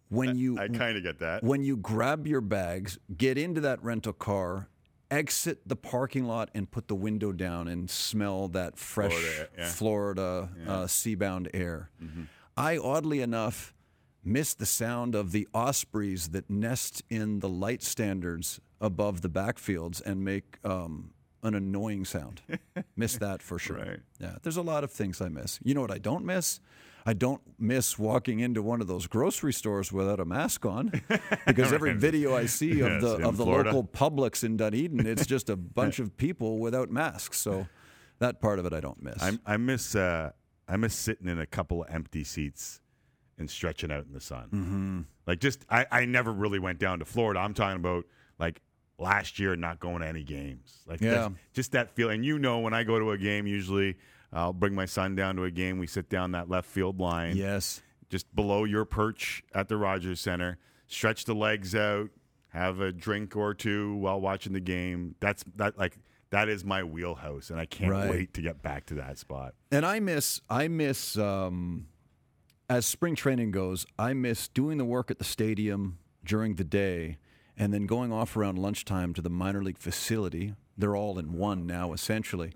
when 0.09 0.37
you 0.37 0.57
I 0.59 0.67
kind 0.67 0.97
of 0.97 1.03
get 1.03 1.19
that. 1.19 1.43
when 1.43 1.63
you 1.63 1.75
grab 1.77 2.27
your 2.27 2.41
bags, 2.41 2.97
get 3.15 3.37
into 3.37 3.61
that 3.61 3.83
rental 3.83 4.13
car, 4.13 4.69
exit 5.11 5.67
the 5.67 5.75
parking 5.75 6.25
lot, 6.25 6.49
and 6.53 6.69
put 6.69 6.87
the 6.87 6.95
window 6.95 7.31
down 7.31 7.67
and 7.67 7.89
smell 7.89 8.47
that 8.49 8.77
fresh 8.77 9.11
Florida, 9.11 9.49
yeah. 9.57 9.67
Florida 9.67 10.49
uh, 10.67 10.83
seabound 10.85 11.49
air. 11.53 11.89
I 12.55 12.77
oddly 12.77 13.21
enough 13.21 13.73
miss 14.23 14.53
the 14.53 14.65
sound 14.65 15.15
of 15.15 15.31
the 15.31 15.47
ospreys 15.53 16.29
that 16.29 16.49
nest 16.49 17.01
in 17.09 17.39
the 17.39 17.49
light 17.49 17.83
standards 17.83 18.61
above 18.79 19.21
the 19.21 19.29
backfields 19.29 20.01
and 20.05 20.23
make 20.23 20.57
um, 20.63 21.12
an 21.43 21.55
annoying 21.55 22.05
sound. 22.05 22.41
miss 22.95 23.17
that 23.17 23.41
for 23.41 23.59
sure. 23.59 23.77
Right. 23.77 23.99
Yeah, 24.19 24.35
there's 24.41 24.57
a 24.57 24.61
lot 24.61 24.83
of 24.83 24.91
things 24.91 25.21
I 25.21 25.29
miss. 25.29 25.59
You 25.63 25.73
know 25.73 25.81
what 25.81 25.91
I 25.91 25.97
don't 25.99 26.25
miss? 26.25 26.59
I 27.05 27.11
don't 27.13 27.41
miss 27.59 27.99
walking 27.99 28.39
into 28.39 28.61
one 28.61 28.79
of 28.79 28.87
those 28.87 29.07
grocery 29.07 29.51
stores 29.51 29.91
without 29.91 30.21
a 30.21 30.25
mask 30.25 30.65
on, 30.65 31.01
because 31.45 31.73
every 31.73 31.93
video 31.93 32.33
I 32.35 32.45
see 32.45 32.79
of 32.79 32.91
Yes, 32.93 33.01
the 33.01 33.27
of 33.27 33.35
the 33.35 33.43
Florida. 33.43 33.71
local 33.73 33.83
Publix 33.83 34.43
in 34.43 34.55
Dunedin, 34.55 35.05
it's 35.05 35.25
just 35.25 35.49
a 35.49 35.55
bunch 35.79 35.99
of 35.99 36.15
people 36.15 36.59
without 36.59 36.89
masks. 36.89 37.39
So 37.41 37.67
that 38.19 38.39
part 38.41 38.57
of 38.59 38.65
it 38.65 38.71
I 38.73 38.79
don't 38.79 39.03
miss. 39.03 39.21
I, 39.21 39.37
I 39.45 39.57
miss 39.57 39.95
uh, 39.95 40.31
I 40.65 40.77
miss 40.77 40.95
sitting 40.95 41.27
in 41.27 41.39
a 41.39 41.45
couple 41.45 41.83
of 41.83 41.89
empty 41.93 42.23
seats 42.23 42.79
and 43.37 43.49
stretching 43.49 43.91
out 43.91 44.05
in 44.05 44.13
the 44.13 44.21
sun. 44.21 44.47
Mm-hmm. 44.53 45.01
Like 45.27 45.39
just 45.41 45.65
I, 45.69 45.85
I 45.91 46.05
never 46.05 46.31
really 46.31 46.59
went 46.59 46.79
down 46.79 46.99
to 46.99 47.05
Florida. 47.05 47.41
I'm 47.41 47.53
talking 47.53 47.77
about 47.81 48.05
like 48.39 48.61
last 48.99 49.39
year 49.39 49.55
not 49.55 49.79
going 49.79 50.01
to 50.01 50.07
any 50.07 50.23
games. 50.23 50.81
Like 50.85 51.01
Yeah. 51.01 51.29
just 51.53 51.71
that 51.73 51.95
feeling. 51.95 52.23
You 52.23 52.37
know, 52.39 52.59
when 52.59 52.73
I 52.73 52.83
go 52.83 52.99
to 52.99 53.11
a 53.11 53.17
game, 53.17 53.47
usually 53.47 53.97
I'll 54.31 54.53
bring 54.53 54.73
my 54.75 54.85
son 54.85 55.15
down 55.15 55.35
to 55.37 55.43
a 55.43 55.51
game. 55.51 55.77
We 55.79 55.87
sit 55.87 56.09
down 56.09 56.31
that 56.31 56.49
left 56.49 56.69
field 56.69 56.99
line. 56.99 57.35
yes. 57.35 57.81
just 58.09 58.33
below 58.35 58.63
your 58.63 58.85
perch 58.85 59.43
at 59.55 59.67
the 59.69 59.75
Rogers 59.77 60.19
Center. 60.19 60.59
Stretch 60.87 61.25
the 61.25 61.33
legs 61.33 61.73
out, 61.73 62.11
have 62.49 62.79
a 62.79 62.91
drink 62.91 63.35
or 63.35 63.55
two 63.55 63.95
while 63.95 64.21
watching 64.21 64.53
the 64.53 64.59
game. 64.59 65.15
That's 65.19 65.43
that 65.55 65.77
like 65.79 65.97
that 66.29 66.47
is 66.49 66.63
my 66.63 66.83
wheelhouse, 66.83 67.49
and 67.49 67.59
I 67.59 67.65
can't 67.65 67.89
Right. 67.91 68.09
wait 68.09 68.33
to 68.35 68.41
get 68.41 68.61
back 68.61 68.85
to 68.87 68.93
that 68.95 69.17
spot. 69.17 69.55
And 69.71 69.83
I 69.85 69.99
miss, 69.99 70.41
I 70.49 70.67
miss, 70.67 71.17
um, 71.17 71.87
as 72.69 72.85
spring 72.85 73.15
training 73.15 73.49
goes, 73.51 73.85
I 73.97 74.13
miss 74.13 74.47
doing 74.47 74.77
the 74.77 74.85
work 74.85 75.09
at 75.11 75.17
the 75.17 75.23
stadium 75.23 75.97
during 76.23 76.55
the 76.55 76.63
day 76.63 77.17
and 77.57 77.73
then 77.73 77.85
going 77.85 78.11
off 78.11 78.35
around 78.35 78.57
lunchtime 78.57 79.13
to 79.13 79.21
the 79.21 79.29
minor 79.29 79.63
league 79.63 79.77
facility. 79.77 80.55
They're 80.77 80.95
all 80.95 81.19
in 81.19 81.33
one 81.33 81.67
now, 81.67 81.93
essentially. 81.93 82.51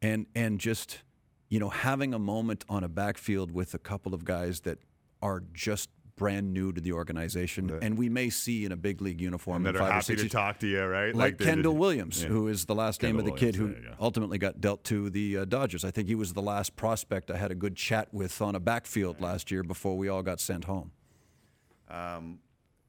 And, 0.00 0.26
and 0.34 0.58
just, 0.58 1.02
you 1.48 1.58
know, 1.60 1.68
having 1.68 2.14
a 2.14 2.18
moment 2.18 2.64
on 2.68 2.82
a 2.82 2.88
backfield 2.88 3.50
with 3.50 3.74
a 3.74 3.78
couple 3.78 4.14
of 4.14 4.24
guys 4.24 4.60
that 4.60 4.78
are 5.20 5.42
just 5.52 5.90
brand 6.16 6.52
new 6.52 6.70
to 6.70 6.82
the 6.82 6.92
organization 6.92 7.78
and 7.80 7.96
we 7.96 8.10
may 8.10 8.28
see 8.28 8.66
in 8.66 8.72
a 8.72 8.76
big 8.76 9.00
league 9.00 9.22
uniform 9.22 9.64
And 9.64 9.68
in 9.68 9.72
that 9.74 9.78
are 9.80 9.84
five 9.84 9.90
or 9.90 9.94
happy 9.94 10.04
six 10.04 10.22
to 10.22 10.28
talk 10.28 10.58
to 10.58 10.66
you, 10.66 10.84
right? 10.84 11.14
like, 11.14 11.38
they're 11.38 11.46
Kendall 11.46 11.72
just- 11.72 11.80
Williams, 11.80 12.22
yeah. 12.22 12.28
who 12.28 12.48
is 12.48 12.66
the 12.66 12.74
last 12.74 13.02
name 13.02 13.18
of 13.18 13.24
the 13.24 13.30
Kendall 13.32 13.46
kid 13.52 13.54
who 13.56 13.68
there 13.72 13.82
you 13.82 13.96
ultimately 13.98 14.36
got 14.36 14.60
dealt 14.60 14.84
to 14.84 15.08
the 15.08 15.38
uh, 15.38 15.44
Dodgers. 15.46 15.82
I 15.82 15.90
think 15.90 16.08
he 16.08 16.14
was 16.14 16.34
the 16.34 16.42
last 16.42 16.76
prospect 16.76 17.30
I 17.30 17.38
had 17.38 17.50
a 17.50 17.54
good 17.54 17.74
chat 17.74 18.12
with 18.12 18.42
on 18.42 18.54
a 18.54 18.60
backfield 18.60 19.20
last 19.22 19.50
year 19.50 19.62
before 19.62 19.96
we 19.96 20.08
all 20.08 20.22
got 20.22 20.40
sent 20.40 20.64
home. 20.64 20.90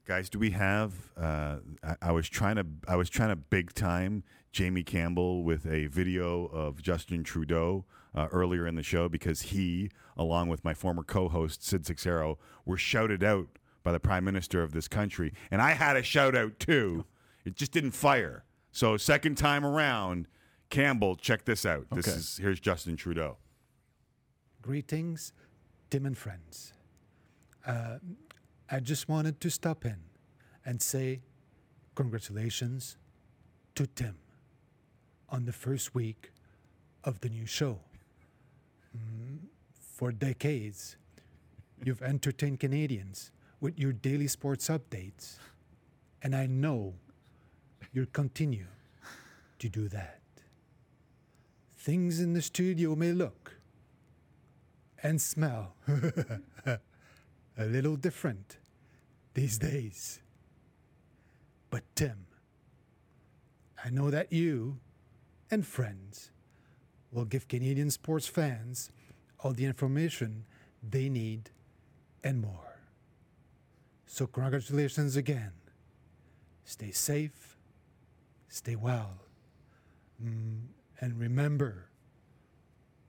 Guys 0.05 0.29
do 0.29 0.39
we 0.39 0.51
have 0.51 0.93
uh, 1.17 1.57
I, 1.83 1.95
I 2.01 2.11
was 2.11 2.27
trying 2.27 2.55
to 2.57 2.65
i 2.87 2.95
was 2.95 3.09
trying 3.09 3.29
to 3.29 3.35
big 3.35 3.73
time 3.73 4.23
jamie 4.51 4.83
campbell 4.83 5.43
with 5.43 5.65
a 5.65 5.85
video 5.87 6.45
of 6.47 6.81
justin 6.81 7.23
trudeau 7.23 7.85
uh, 8.13 8.27
earlier 8.31 8.67
in 8.67 8.75
the 8.75 8.83
show 8.83 9.07
because 9.07 9.41
he 9.43 9.89
along 10.17 10.49
with 10.49 10.65
my 10.65 10.73
former 10.73 11.03
co-host 11.03 11.63
sid 11.63 11.85
Seixeiro 11.85 12.37
were 12.65 12.77
shouted 12.77 13.23
out 13.23 13.47
by 13.83 13.91
the 13.91 13.99
prime 13.99 14.23
minister 14.25 14.61
of 14.61 14.73
this 14.73 14.87
country. 14.87 15.33
And 15.49 15.61
i 15.61 15.71
had 15.71 15.95
a 15.95 16.03
shout 16.03 16.35
out 16.35 16.59
too. 16.59 17.05
It 17.45 17.55
just 17.55 17.71
didn't 17.71 17.91
fire. 17.91 18.43
So 18.71 18.97
second 18.97 19.35
time 19.35 19.65
around 19.65 20.27
campbell 20.69 21.15
check 21.15 21.45
this 21.45 21.65
out. 21.65 21.85
This 21.91 22.07
Okay. 22.07 22.17
is 22.17 22.37
here's 22.37 22.59
justin 22.59 22.95
trudeau. 22.97 23.37
Greetings 24.61 25.31
Tim 25.89 26.05
and 26.05 26.17
friends. 26.17 26.73
Uh, 27.65 27.97
I 28.73 28.79
just 28.79 29.09
wanted 29.09 29.41
to 29.41 29.49
stop 29.49 29.83
in 29.83 29.97
and 30.65 30.81
say 30.81 31.19
congratulations 31.93 32.95
to 33.75 33.85
Tim 33.85 34.15
on 35.27 35.43
the 35.43 35.51
first 35.51 35.93
week 35.93 36.31
of 37.03 37.19
the 37.19 37.27
new 37.27 37.45
show. 37.45 37.79
Mm, 38.97 39.39
for 39.77 40.13
decades, 40.13 40.95
you've 41.83 42.01
entertained 42.01 42.61
Canadians 42.61 43.31
with 43.59 43.77
your 43.77 43.91
daily 43.91 44.27
sports 44.27 44.69
updates, 44.69 45.35
and 46.23 46.33
I 46.33 46.45
know 46.45 46.93
you'll 47.91 48.05
continue 48.13 48.67
to 49.59 49.67
do 49.67 49.89
that. 49.89 50.21
Things 51.75 52.21
in 52.21 52.31
the 52.31 52.41
studio 52.41 52.95
may 52.95 53.11
look 53.11 53.57
and 55.03 55.19
smell 55.19 55.75
a 57.57 57.65
little 57.65 57.95
different 57.95 58.57
these 59.33 59.57
days. 59.57 60.21
But 61.69 61.83
Tim, 61.95 62.25
I 63.83 63.89
know 63.89 64.09
that 64.09 64.31
you 64.31 64.79
and 65.49 65.65
friends 65.65 66.31
will 67.11 67.25
give 67.25 67.47
Canadian 67.47 67.89
sports 67.91 68.27
fans 68.27 68.91
all 69.39 69.53
the 69.53 69.65
information 69.65 70.45
they 70.87 71.09
need 71.09 71.49
and 72.23 72.41
more. 72.41 72.79
So, 74.05 74.27
congratulations 74.27 75.15
again. 75.15 75.53
Stay 76.65 76.91
safe, 76.91 77.57
stay 78.49 78.75
well, 78.75 79.21
Mm, 80.23 80.67
and 80.99 81.19
remember 81.19 81.89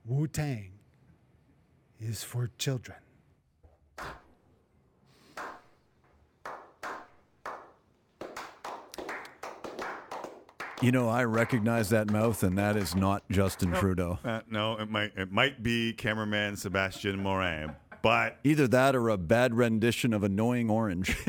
Wu 0.05 0.27
Tang 0.27 0.71
is 1.99 2.23
for 2.23 2.49
children. 2.57 2.97
You 10.83 10.91
know, 10.91 11.07
I 11.07 11.23
recognize 11.23 11.89
that 11.91 12.11
mouth, 12.11 12.43
and 12.43 12.57
that 12.57 12.75
is 12.75 12.93
not 12.93 13.23
Justin 13.31 13.71
Trudeau. 13.71 14.19
Uh, 14.21 14.41
no, 14.49 14.77
it 14.77 14.89
might 14.89 15.13
it 15.15 15.31
might 15.31 15.63
be 15.63 15.93
cameraman 15.93 16.57
Sebastian 16.57 17.23
Morin, 17.23 17.73
but 18.01 18.37
Either 18.43 18.67
that 18.67 18.93
or 18.93 19.07
a 19.07 19.17
bad 19.17 19.53
rendition 19.55 20.13
of 20.13 20.23
Annoying 20.23 20.69
Orange. 20.69 21.15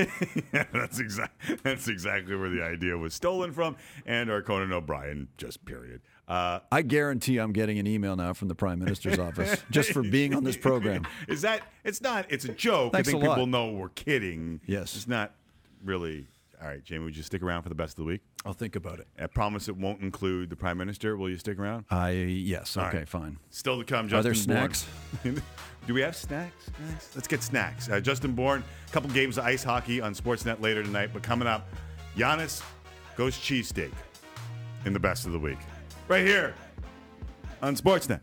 yeah, 0.53 0.65
that's 0.73 0.99
exactly 0.99 1.57
that's 1.63 1.87
exactly 1.87 2.35
where 2.35 2.51
the 2.51 2.65
idea 2.65 2.99
was 2.99 3.15
stolen 3.15 3.53
from, 3.53 3.77
and 4.05 4.29
our 4.29 4.43
Conan 4.43 4.73
O'Brien 4.73 5.29
just 5.37 5.65
period. 5.65 6.01
Uh, 6.27 6.59
I 6.73 6.83
guarantee 6.83 7.39
I'm 7.39 7.53
getting 7.53 7.79
an 7.79 7.87
email 7.87 8.17
now 8.17 8.33
from 8.33 8.49
the 8.49 8.57
Prime 8.57 8.81
Minister's 8.81 9.21
office 9.21 9.63
just 9.71 9.93
for 9.93 10.03
being 10.03 10.35
on 10.35 10.43
this 10.43 10.57
program. 10.57 11.07
is 11.29 11.43
that 11.43 11.63
it's 11.85 12.01
not 12.01 12.27
it's 12.29 12.45
a 12.45 12.53
joke. 12.53 12.93
Thanks 12.93 13.09
I 13.09 13.13
think 13.13 13.23
a 13.23 13.29
lot. 13.29 13.35
people 13.37 13.47
know 13.47 13.71
we're 13.71 13.91
kidding. 13.91 14.61
Yes. 14.67 14.97
it's 14.97 15.07
not 15.07 15.33
really. 15.85 16.27
All 16.65 16.71
right, 16.71 16.83
Jamie, 16.83 17.05
would 17.05 17.15
you 17.15 17.23
stick 17.23 17.43
around 17.43 17.62
for 17.62 17.69
the 17.69 17.75
best 17.75 17.93
of 17.93 17.97
the 17.97 18.05
week? 18.05 18.23
I'll 18.47 18.55
think 18.55 18.75
about 18.75 18.99
it. 18.99 19.07
I 19.21 19.27
promise 19.27 19.69
it 19.69 19.77
won't 19.77 20.01
include 20.01 20.49
the 20.49 20.57
Prime 20.57 20.79
Minister. 20.79 21.15
Will 21.15 21.29
you 21.29 21.37
stick 21.37 21.59
around? 21.59 21.85
I 21.91 22.12
yes, 22.12 22.75
All 22.79 22.87
okay, 22.87 22.99
right. 23.01 23.09
fine. 23.09 23.39
Still 23.51 23.79
to 23.79 23.85
come, 23.85 24.07
Are 24.07 24.23
Justin 24.23 24.49
there 24.49 24.61
Bourne. 24.61 24.73
snacks? 24.75 24.87
Do 25.87 25.93
we 25.93 26.01
have 26.01 26.17
snacks? 26.17 26.71
guys? 26.71 27.11
Let's 27.15 27.29
get 27.29 27.43
snacks. 27.43 27.91
Uh, 27.91 28.01
Justin 28.01 28.33
Bourne, 28.33 28.65
a 28.89 28.91
couple 28.93 29.11
games 29.11 29.37
of 29.37 29.45
ice 29.45 29.62
hockey 29.62 30.01
on 30.01 30.15
Sportsnet 30.15 30.59
later 30.62 30.83
tonight. 30.83 31.11
But 31.12 31.23
coming 31.23 31.47
up, 31.47 31.69
Giannis 32.17 32.62
goes 33.15 33.37
cheesesteak 33.37 33.93
in 34.87 34.95
the 34.95 34.99
best 35.01 35.27
of 35.27 35.33
the 35.33 35.39
week. 35.39 35.59
Right 36.09 36.25
here 36.27 36.55
on 37.61 37.77
Sportsnet. 37.77 38.21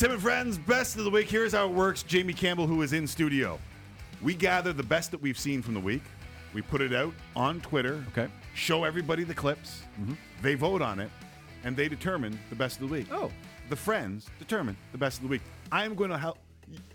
Tim 0.00 0.12
and 0.12 0.22
friends, 0.22 0.56
best 0.56 0.96
of 0.96 1.04
the 1.04 1.10
week. 1.10 1.28
Here's 1.28 1.52
how 1.52 1.66
it 1.66 1.72
works. 1.72 2.02
Jamie 2.02 2.32
Campbell, 2.32 2.66
who 2.66 2.80
is 2.80 2.94
in 2.94 3.06
studio. 3.06 3.58
We 4.22 4.32
gather 4.32 4.72
the 4.72 4.82
best 4.82 5.10
that 5.10 5.20
we've 5.20 5.38
seen 5.38 5.60
from 5.60 5.74
the 5.74 5.80
week. 5.80 6.00
We 6.54 6.62
put 6.62 6.80
it 6.80 6.94
out 6.94 7.12
on 7.36 7.60
Twitter. 7.60 8.02
Okay. 8.12 8.32
Show 8.54 8.84
everybody 8.84 9.24
the 9.24 9.34
clips. 9.34 9.82
Mm-hmm. 10.00 10.14
They 10.40 10.54
vote 10.54 10.80
on 10.80 11.00
it, 11.00 11.10
and 11.64 11.76
they 11.76 11.86
determine 11.86 12.40
the 12.48 12.56
best 12.56 12.80
of 12.80 12.88
the 12.88 12.94
week. 12.94 13.08
Oh. 13.12 13.30
The 13.68 13.76
friends 13.76 14.26
determine 14.38 14.74
the 14.92 14.96
best 14.96 15.18
of 15.18 15.24
the 15.24 15.28
week. 15.28 15.42
I 15.70 15.84
am 15.84 15.94
going 15.94 16.08
to 16.08 16.16
help. 16.16 16.38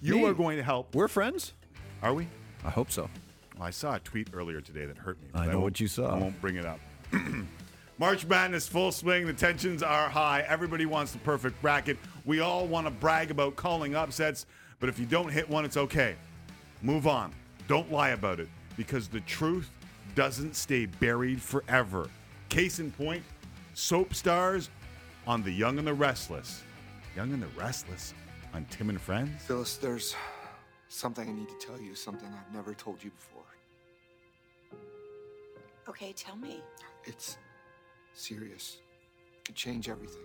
You 0.02 0.16
Me? 0.16 0.26
are 0.26 0.34
going 0.34 0.58
to 0.58 0.64
help. 0.64 0.96
We're 0.96 1.08
friends? 1.08 1.54
Are 2.02 2.12
we? 2.16 2.28
I 2.64 2.72
hope 2.72 2.90
so. 2.90 3.08
Well, 3.56 3.68
I 3.68 3.70
saw 3.70 3.94
a 3.94 4.00
tweet 4.00 4.30
earlier 4.34 4.62
today 4.62 4.86
that 4.86 4.98
hurt 4.98 5.22
me. 5.22 5.28
I 5.36 5.46
know 5.46 5.52
won't- 5.52 5.62
what 5.62 5.80
you 5.80 5.88
saw. 5.88 6.16
I 6.16 6.18
won't 6.18 6.42
bring 6.42 6.56
it 6.56 6.66
up. 6.66 6.80
March 8.00 8.26
Madness 8.26 8.68
full 8.68 8.92
swing. 8.92 9.28
The 9.28 9.34
tensions 9.34 9.84
are 9.84 10.10
high. 10.10 10.44
Everybody 10.48 10.88
wants 10.88 11.12
the 11.12 11.20
perfect 11.20 11.62
bracket. 11.62 11.98
We 12.26 12.40
all 12.40 12.66
want 12.66 12.88
to 12.88 12.92
brag 12.92 13.30
about 13.30 13.56
calling 13.56 13.96
upsets, 13.96 14.48
but 14.80 14.90
if 14.90 14.98
you 14.98 15.06
don't 15.06 15.30
hit 15.30 15.48
one, 15.48 15.64
it's 15.64 15.78
okay. 15.78 16.16
Move 16.82 17.06
on. 17.06 17.32
Don't 17.68 17.92
lie 17.92 18.10
about 18.10 18.40
it 18.40 18.50
because 18.78 19.08
the 19.08 19.22
truth 19.22 19.70
doesn't 20.16 20.56
stay 20.56 20.86
buried 20.88 21.42
forever. 21.42 22.10
Case 22.50 22.80
in 22.80 22.92
point, 22.92 23.24
soap 23.74 24.14
stars 24.14 24.70
on 25.28 25.44
The 25.44 25.52
Young 25.52 25.78
and 25.78 25.88
the 25.88 25.94
Restless. 25.94 26.64
Young 27.16 27.32
and 27.32 27.42
the 27.42 27.48
Restless 27.60 28.14
on 28.54 28.66
Tim 28.70 28.90
and 28.90 29.00
Friends? 29.00 29.44
Phyllis, 29.46 29.78
there's 29.78 30.16
something 30.90 31.30
I 31.30 31.32
need 31.32 31.50
to 31.50 31.68
tell 31.68 31.80
you, 31.80 31.94
something 31.96 32.28
I've 32.28 32.54
never 32.54 32.74
told 32.74 33.04
you 33.04 33.12
before. 33.12 33.44
Okay, 35.88 36.14
tell 36.14 36.36
me. 36.36 36.62
It's 37.04 37.38
serious. 38.14 38.78
It 39.40 39.46
Could 39.46 39.56
change 39.56 39.90
everything. 39.90 40.24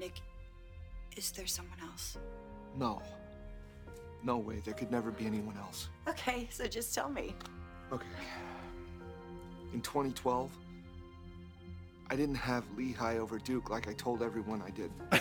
Nick, 0.00 0.22
is 1.14 1.30
there 1.32 1.46
someone 1.46 1.78
else? 1.82 2.16
No. 2.78 3.02
No 4.24 4.38
way. 4.38 4.62
There 4.64 4.72
could 4.72 4.90
never 4.90 5.10
be 5.10 5.26
anyone 5.26 5.58
else. 5.58 5.90
Okay, 6.08 6.48
so 6.50 6.66
just 6.66 6.94
tell 6.94 7.10
me. 7.10 7.34
Okay. 7.92 8.06
In 9.74 9.82
2012, 9.82 10.50
I 12.08 12.16
didn't 12.16 12.34
have 12.36 12.64
Lehigh 12.78 13.18
over 13.18 13.38
Duke 13.38 13.68
like 13.68 13.88
I 13.88 13.92
told 13.92 14.22
everyone 14.22 14.62
I 14.66 14.70
did. 14.70 14.90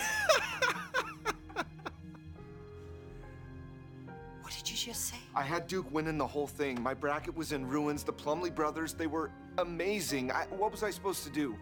What 4.41 4.57
did 4.57 4.71
you 4.71 4.77
just 4.77 5.05
say? 5.05 5.17
I 5.35 5.43
had 5.43 5.67
Duke 5.67 5.85
winning 5.93 6.17
the 6.17 6.25
whole 6.25 6.47
thing. 6.47 6.81
My 6.81 6.95
bracket 6.95 7.37
was 7.37 7.51
in 7.51 7.67
ruins. 7.67 8.03
The 8.03 8.11
Plumlee 8.11 8.53
brothers, 8.53 8.93
they 8.93 9.05
were 9.05 9.29
amazing. 9.59 10.31
I, 10.31 10.45
what 10.45 10.71
was 10.71 10.81
I 10.81 10.89
supposed 10.89 11.23
to 11.25 11.29
do? 11.29 11.55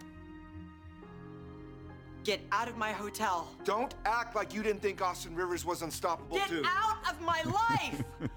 Get 2.27 2.41
out 2.51 2.67
of 2.67 2.75
my 2.75 2.91
hotel. 2.91 3.47
Don't 3.63 3.95
act 4.05 4.35
like 4.35 4.53
you 4.53 4.61
didn't 4.61 4.81
think 4.81 5.01
Austin 5.01 5.33
Rivers 5.33 5.63
was 5.63 5.81
unstoppable, 5.81 6.35
Get 6.35 6.49
too. 6.49 6.61
out 6.65 6.97
of 7.09 7.21
my 7.21 7.41
life! 7.43 8.03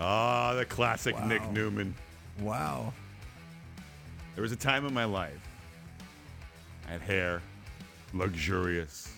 Ah, 0.00 0.54
the 0.54 0.64
classic 0.64 1.18
Nick 1.24 1.42
Newman. 1.50 1.94
Wow. 2.40 2.92
There 4.34 4.42
was 4.42 4.52
a 4.52 4.56
time 4.56 4.86
in 4.86 4.94
my 4.94 5.04
life. 5.04 5.40
I 6.86 6.92
had 6.92 7.00
hair, 7.00 7.42
luxurious, 8.14 9.12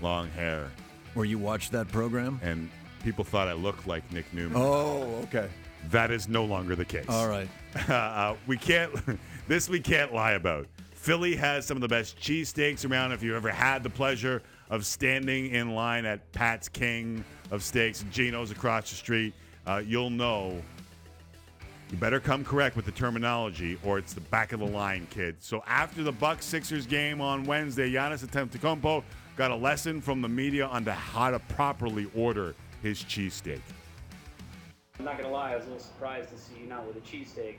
long 0.00 0.30
hair, 0.30 0.70
Where 1.14 1.26
you 1.26 1.38
watched 1.38 1.72
that 1.72 1.88
program? 1.88 2.40
and 2.42 2.70
people 3.04 3.24
thought 3.24 3.46
I 3.48 3.52
looked 3.52 3.86
like 3.86 4.10
Nick 4.12 4.32
Newman. 4.32 4.56
Oh, 4.56 5.20
okay. 5.24 5.48
That 5.90 6.10
is 6.10 6.28
no 6.28 6.44
longer 6.44 6.76
the 6.76 6.84
case. 6.84 7.06
All 7.08 7.28
right. 7.28 7.48
uh, 7.88 8.34
we 8.46 8.56
can't. 8.56 8.92
this 9.48 9.68
we 9.68 9.80
can't 9.80 10.14
lie 10.14 10.32
about. 10.32 10.66
Philly 10.94 11.34
has 11.34 11.66
some 11.66 11.76
of 11.76 11.80
the 11.80 11.88
best 11.88 12.16
cheesesteaks 12.18 12.88
around. 12.88 13.12
If 13.12 13.22
you 13.22 13.36
ever 13.36 13.50
had 13.50 13.82
the 13.82 13.90
pleasure 13.90 14.40
of 14.70 14.86
standing 14.86 15.50
in 15.50 15.74
line 15.74 16.04
at 16.04 16.30
Pat's 16.32 16.68
King 16.68 17.24
of 17.50 17.64
Steaks, 17.64 18.04
Geno's 18.12 18.52
across 18.52 18.88
the 18.90 18.96
street, 18.96 19.34
uh, 19.66 19.82
you'll 19.84 20.10
know. 20.10 20.62
You 21.90 21.98
better 21.98 22.20
come 22.20 22.42
correct 22.42 22.74
with 22.74 22.86
the 22.86 22.92
terminology, 22.92 23.78
or 23.84 23.98
it's 23.98 24.14
the 24.14 24.22
back 24.22 24.52
of 24.52 24.60
the 24.60 24.66
line, 24.66 25.06
kid. 25.10 25.36
So 25.40 25.62
after 25.66 26.02
the 26.02 26.12
Bucks 26.12 26.46
Sixers 26.46 26.86
game 26.86 27.20
on 27.20 27.44
Wednesday, 27.44 27.92
Giannis 27.92 28.24
Antetokounmpo 28.24 29.02
got 29.36 29.50
a 29.50 29.56
lesson 29.56 30.00
from 30.00 30.22
the 30.22 30.28
media 30.28 30.66
on 30.66 30.86
how 30.86 31.30
to 31.30 31.38
properly 31.38 32.08
order 32.14 32.54
his 32.82 33.02
cheesesteak. 33.02 33.60
I'm 34.98 35.06
not 35.06 35.16
gonna 35.16 35.32
lie, 35.32 35.52
I 35.52 35.56
was 35.56 35.64
a 35.64 35.68
little 35.68 35.82
surprised 35.82 36.30
to 36.30 36.38
see 36.38 36.60
you 36.60 36.66
not 36.66 36.86
with 36.86 36.96
a 36.96 37.00
cheesesteak. 37.00 37.56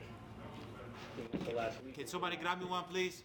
The 1.46 1.54
last 1.54 1.82
week. 1.84 1.96
Can 1.98 2.06
somebody 2.06 2.36
grab 2.36 2.60
me 2.60 2.66
one, 2.66 2.84
please? 2.84 3.22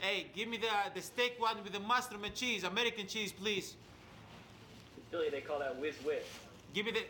Hey, 0.00 0.26
give 0.34 0.48
me 0.48 0.56
the 0.56 0.66
uh, 0.66 0.90
the 0.94 1.00
steak 1.00 1.36
one 1.38 1.62
with 1.62 1.72
the 1.72 1.80
mushroom 1.80 2.24
and 2.24 2.34
cheese, 2.34 2.64
American 2.64 3.06
cheese, 3.06 3.30
please. 3.30 3.76
In 4.96 5.02
Philly, 5.10 5.30
they 5.30 5.40
call 5.42 5.60
that 5.60 5.78
whiz 5.78 5.94
whiz. 6.04 6.24
Give 6.74 6.86
me 6.86 6.92
the. 6.92 7.00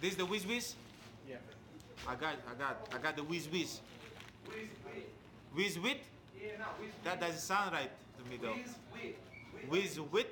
This 0.00 0.12
is 0.12 0.16
the 0.16 0.26
whiz 0.26 0.46
whiz. 0.46 0.74
Yeah. 1.28 1.36
I 2.06 2.14
got, 2.14 2.34
I 2.48 2.54
got, 2.58 2.88
I 2.94 2.98
got 2.98 3.16
the 3.16 3.24
whiz 3.24 3.48
whiz. 3.48 3.80
Whiz 5.54 5.78
whiz. 5.78 5.96
Yeah, 6.40 6.50
no, 6.58 6.66
whiz 6.80 6.90
That 7.04 7.20
doesn't 7.20 7.40
sound 7.40 7.72
right 7.72 7.90
to 8.18 8.30
me 8.30 8.38
though. 8.40 8.54
Whiz 9.68 9.98
whiz. 9.98 10.26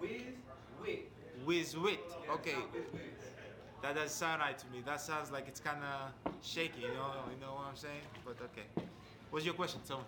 Whiz 0.00 0.28
whiz. 0.80 0.98
Whiz 1.44 1.76
wit. 1.76 2.00
Okay. 2.30 2.54
That 3.84 3.96
doesn't 3.96 4.08
sound 4.12 4.40
right 4.40 4.56
to 4.56 4.66
me. 4.68 4.82
That 4.86 4.98
sounds 4.98 5.30
like 5.30 5.46
it's 5.46 5.60
kind 5.60 5.76
of 5.84 6.32
shaky. 6.42 6.80
You 6.80 6.88
know, 6.88 7.12
you 7.28 7.38
know 7.38 7.52
what 7.52 7.66
I'm 7.68 7.76
saying? 7.76 8.00
But 8.24 8.36
okay. 8.40 8.86
What's 9.30 9.44
your 9.44 9.52
question? 9.52 9.78
Tom? 9.86 10.00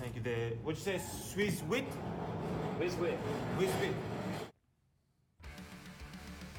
Thank 0.00 0.16
you. 0.16 0.20
The 0.20 0.56
what'd 0.64 0.84
you 0.84 0.98
say? 0.98 1.00
Swiss 1.32 1.62
wit. 1.68 1.84
Swiss 2.76 2.94
wit. 2.96 3.16
Swiss 3.56 3.70
wit. 3.80 3.92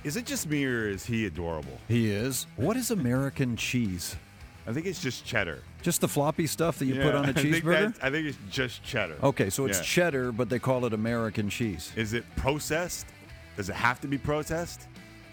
Is 0.06 0.16
it 0.16 0.26
just 0.26 0.48
me 0.50 0.64
or 0.64 0.88
is 0.88 1.06
he 1.06 1.26
adorable? 1.26 1.78
He 1.90 2.10
is. 2.10 2.48
What 2.56 2.78
is 2.78 2.90
American 2.92 3.58
cheese? 3.58 4.16
I 4.66 4.72
think 4.72 4.86
it's 4.86 5.02
just 5.02 5.26
cheddar. 5.26 5.60
Just 5.82 6.00
the 6.00 6.08
floppy 6.08 6.48
stuff 6.48 6.80
that 6.80 6.86
you 6.86 7.02
put 7.02 7.16
on 7.16 7.26
a 7.26 7.28
I 7.32 7.34
think 7.34 7.54
cheeseburger? 7.58 7.66
that's- 7.74 8.00
I 8.02 8.10
think 8.10 8.28
it's 8.28 8.38
just 8.50 8.82
cheddar. 8.82 9.18
Okay, 9.22 9.50
so 9.50 9.66
it's 9.66 9.80
Yeah. 9.80 9.84
cheddar, 9.84 10.32
but 10.32 10.48
they 10.48 10.58
call 10.60 10.86
it 10.86 10.94
American 10.94 11.50
cheese. 11.50 11.92
Is 11.98 12.14
it 12.14 12.24
processed? 12.38 13.08
Does 13.58 13.68
it 13.68 13.76
have 13.76 14.00
to 14.00 14.08
be 14.08 14.18
processed? 14.18 14.88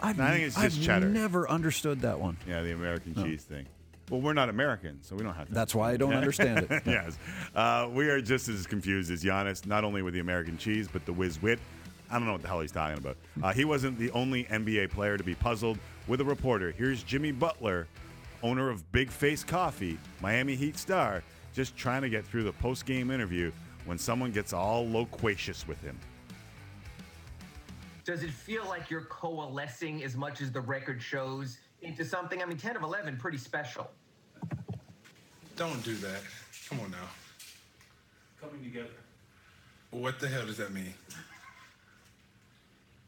I've, 0.07 0.21
I 0.21 0.31
think 0.33 0.45
it's 0.47 0.55
just 0.57 0.79
I've 0.79 0.83
cheddar. 0.85 1.09
never 1.09 1.49
understood 1.49 2.01
that 2.03 2.19
one. 2.21 2.37
Yeah, 2.49 2.63
the 2.63 2.73
American 2.73 3.15
No. 3.17 3.25
cheese 3.25 3.43
thing. 3.45 3.67
Well, 4.11 4.21
we're 4.21 4.35
not 4.35 4.49
American, 4.49 5.03
so 5.03 5.17
we 5.17 5.23
don't 5.25 5.35
have 5.35 5.49
to. 5.49 5.53
That's 5.55 5.75
why 5.75 5.91
I 5.93 5.97
don't 5.97 6.15
understand 6.23 6.67
it. 6.71 6.83
yes. 6.87 7.19
Uh, 7.55 7.89
we 7.93 8.09
are 8.09 8.21
just 8.21 8.49
as 8.49 8.67
confused 8.67 9.11
as 9.11 9.25
Giannis, 9.25 9.67
not 9.67 9.83
only 9.85 10.03
with 10.03 10.15
the 10.15 10.21
American 10.21 10.57
cheese, 10.59 10.89
but 10.93 11.05
the 11.07 11.13
whiz 11.13 11.43
wit. 11.43 11.59
I 12.09 12.15
don't 12.15 12.27
know 12.27 12.33
what 12.33 12.43
the 12.43 12.47
hell 12.49 12.61
he's 12.61 12.71
talking 12.71 12.99
about. 12.99 13.17
Uh, 13.43 13.53
he 13.53 13.65
wasn't 13.65 13.99
the 13.99 14.13
only 14.13 14.45
NBA 14.45 14.91
player 14.93 15.17
to 15.19 15.25
be 15.25 15.35
puzzled 15.35 15.79
with 16.07 16.21
a 16.21 16.25
reporter. 16.25 16.71
Here's 16.71 17.03
Jimmy 17.03 17.33
Butler, 17.33 17.89
owner 18.45 18.71
of 18.71 18.91
Big 18.93 19.11
Face 19.11 19.43
Coffee, 19.43 19.99
Miami 20.21 20.55
Heat 20.55 20.77
star, 20.79 21.25
just 21.53 21.77
trying 21.77 22.03
to 22.03 22.09
get 22.09 22.25
through 22.25 22.45
the 22.45 22.53
post 22.53 22.87
game 22.87 23.11
interview 23.11 23.51
when 23.87 23.99
someone 23.99 24.31
gets 24.31 24.53
all 24.53 24.89
loquacious 24.89 25.67
with 25.67 25.81
him. 25.83 25.99
Does 28.07 28.23
it 28.23 28.31
feel 28.31 28.65
like 28.69 28.89
you're 28.89 29.07
coalescing 29.07 30.05
as 30.05 30.15
much 30.15 30.41
as 30.41 30.53
the 30.53 30.61
record 30.61 31.03
shows 31.03 31.59
into 31.83 32.05
something? 32.05 32.41
I 32.41 32.47
mean, 32.47 32.57
10 32.57 32.77
of 32.77 32.83
11, 32.83 33.17
pretty 33.17 33.37
special. 33.37 33.91
Don't 35.57 35.83
do 35.85 35.97
that. 35.97 36.21
Come 36.69 36.79
on 36.81 36.93
now. 36.93 36.99
Coming 38.41 38.63
together. 38.63 38.91
What 39.91 40.21
the 40.21 40.29
hell 40.29 40.47
does 40.47 40.57
that 40.59 40.73
mean? 40.73 40.95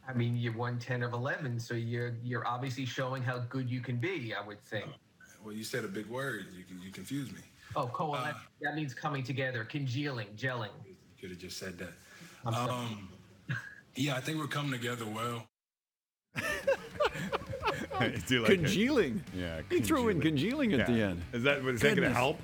I 0.09 0.14
mean, 0.14 0.36
you 0.36 0.53
won 0.53 0.80
10 0.80 1.05
of 1.05 1.12
11, 1.12 1.61
so 1.61 1.74
you're 1.74 2.14
you're 2.24 2.46
obviously 2.46 2.86
showing 2.86 3.22
how 3.22 3.38
good 3.51 3.70
you 3.70 3.80
can 3.80 3.99
be, 3.99 4.34
I 4.34 4.44
would 4.44 4.61
think. 4.64 4.86
Well, 5.44 5.55
you 5.55 5.62
said 5.62 5.84
a 5.84 5.88
big 5.88 6.07
word. 6.07 6.46
You, 6.57 6.64
you 6.82 6.90
confused 6.90 7.32
me. 7.32 7.42
Oh, 7.76 7.86
coalescing. 7.86 8.34
that 8.62 8.74
means 8.74 8.94
coming 8.94 9.22
together, 9.22 9.64
congealing, 9.64 10.28
gelling. 10.36 10.70
You 10.86 10.94
could 11.20 11.30
have 11.30 11.38
just 11.38 11.59
said 11.59 11.78
that. 11.78 11.92
I'm 12.44 12.55
sorry. 12.55 12.70
Um, 12.70 13.09
yeah, 13.95 14.16
I 14.16 14.20
think 14.20 14.39
we're 14.39 14.47
coming 14.47 14.72
together 14.72 15.05
well. 15.07 15.47
I 18.01 18.09
do 18.26 18.43
like 18.43 18.51
it. 18.51 18.57
Congealing. 18.57 19.22
Yeah. 19.34 19.61
He 19.68 19.80
threw 19.80 20.09
in 20.09 20.20
congealing 20.20 20.72
at 20.74 20.86
the 20.86 21.03
end. 21.03 21.22
Is 21.32 21.43
that, 21.43 21.59
is 21.59 21.80
that 21.80 21.97
going 21.97 22.09
to 22.09 22.14
help? 22.14 22.41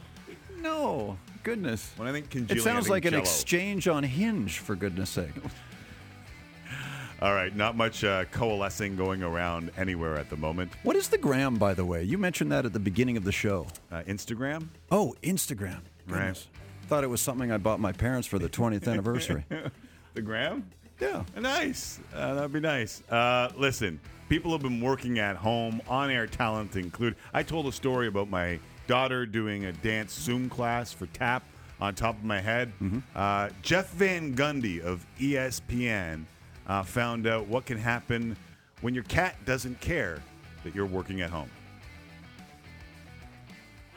No, 0.59 1.17
goodness. 1.43 1.93
When 1.97 2.09
I 2.09 2.13
think 2.13 2.27
It 2.27 2.31
congealing, 2.31 2.61
I 2.61 2.65
sounds 2.65 2.87
think 2.87 2.91
like 2.91 3.05
an 3.05 3.13
Jell-O. 3.13 3.23
exchange 3.23 3.87
on 3.89 4.03
Hinge, 4.03 4.59
for 4.59 4.75
goodness 4.75 5.11
sake. 5.11 5.31
All 7.23 7.33
right, 7.33 7.55
not 7.55 7.77
much 7.77 8.03
uh, 8.03 8.25
coalescing 8.27 8.97
going 8.97 9.23
around 9.23 9.71
anywhere 9.77 10.17
at 10.17 10.29
the 10.31 10.37
moment. 10.37 10.73
What 10.83 10.97
is 10.97 11.09
the 11.09 11.19
gram, 11.19 11.55
by 11.55 11.73
the 11.73 11.85
way? 11.85 12.03
You 12.03 12.19
mentioned 12.19 12.51
that 12.53 12.67
at 12.67 12.73
the 12.73 12.81
beginning 12.81 13.17
of 13.17 13.25
the 13.25 13.33
show. 13.33 13.67
Uh, 13.93 14.03
Instagram? 14.03 14.69
Oh, 14.91 15.15
Instagram. 15.23 15.81
Goodness. 16.07 16.49
Thought 16.89 17.05
it 17.05 17.07
was 17.09 17.21
something 17.23 17.51
I 17.51 17.57
bought 17.57 17.81
my 17.81 17.93
parents 17.93 18.27
for 18.27 18.39
the 18.39 18.49
20th 18.49 18.89
anniversary. 18.89 19.47
the 20.15 20.23
gram? 20.23 20.69
Yeah. 21.01 21.25
Nice. 21.39 22.01
Uh, 22.15 22.35
that'd 22.35 22.53
be 22.53 22.61
nice. 22.61 23.03
Uh, 23.11 23.51
listen, 23.57 24.01
people 24.29 24.53
have 24.53 24.63
been 24.63 24.81
working 24.81 25.19
at 25.19 25.37
home, 25.37 25.83
on 25.89 26.11
air 26.11 26.27
talent 26.27 26.77
include. 26.77 27.17
I 27.33 27.43
told 27.43 27.67
a 27.67 27.73
story 27.73 28.07
about 28.07 28.29
my 28.31 28.59
daughter 28.87 29.27
doing 29.27 29.65
a 29.65 29.73
dance 29.73 30.13
Zoom 30.13 30.49
class 30.49 30.93
for 30.93 31.07
tap 31.07 31.43
on 31.81 31.95
top 31.95 32.17
of 32.17 32.25
my 32.25 32.41
head. 32.41 32.73
Uh, 33.15 33.49
Jeff 33.63 33.91
Van 33.93 34.35
Gundy 34.35 34.81
of 34.81 35.05
ESPN 35.19 36.25
uh, 36.67 36.83
found 36.83 37.27
out 37.27 37.47
what 37.49 37.67
can 37.67 37.77
happen 37.79 38.37
when 38.81 38.95
your 38.95 39.05
cat 39.05 39.37
doesn't 39.45 39.81
care 39.81 40.23
that 40.63 40.75
you're 40.75 40.87
working 40.87 41.21
at 41.21 41.31
home. 41.31 41.51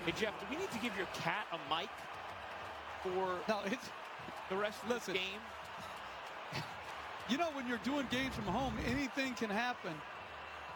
Hey 0.06 0.14
Jeff, 0.20 0.40
do 0.40 0.46
we 0.50 0.56
need 0.58 0.72
to 0.72 0.80
give 0.80 0.96
your 0.98 1.08
cat 1.14 1.46
a 1.52 1.58
mic 1.76 1.90
for 3.04 3.38
No, 3.48 3.60
it's 3.66 3.90
the 4.50 4.56
rest 4.56 4.82
of 4.84 4.90
Listen. 4.90 5.14
this 5.14 5.22
game? 5.22 6.64
You 7.30 7.38
know 7.38 7.50
when 7.54 7.68
you're 7.68 7.80
doing 7.84 8.08
games 8.10 8.36
from 8.36 8.46
home, 8.46 8.74
anything 8.88 9.34
can 9.34 9.50
happen. 9.50 9.94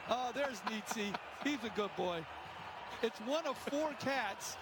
Oh, 0.10 0.32
there's 0.34 0.62
Nietzsche. 0.70 1.14
He's 1.44 1.64
a 1.64 1.70
good 1.76 1.96
boy. 1.96 2.26
It's 3.02 3.20
one 3.22 3.46
of 3.48 3.58
four 3.58 3.92
cats. 4.00 4.58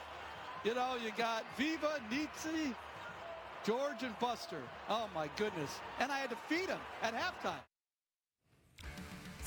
You 0.64 0.76
know, 0.76 0.96
you 1.04 1.12
got 1.18 1.44
Viva, 1.58 2.00
Nietzsche, 2.12 2.76
George, 3.66 4.04
and 4.04 4.18
Buster. 4.20 4.62
Oh 4.90 5.10
my 5.16 5.30
goodness! 5.38 5.72
And 6.00 6.12
I 6.12 6.20
had 6.20 6.30
to 6.30 6.38
feed 6.48 6.68
him 6.68 6.80
at 7.02 7.14
halftime. 7.14 7.69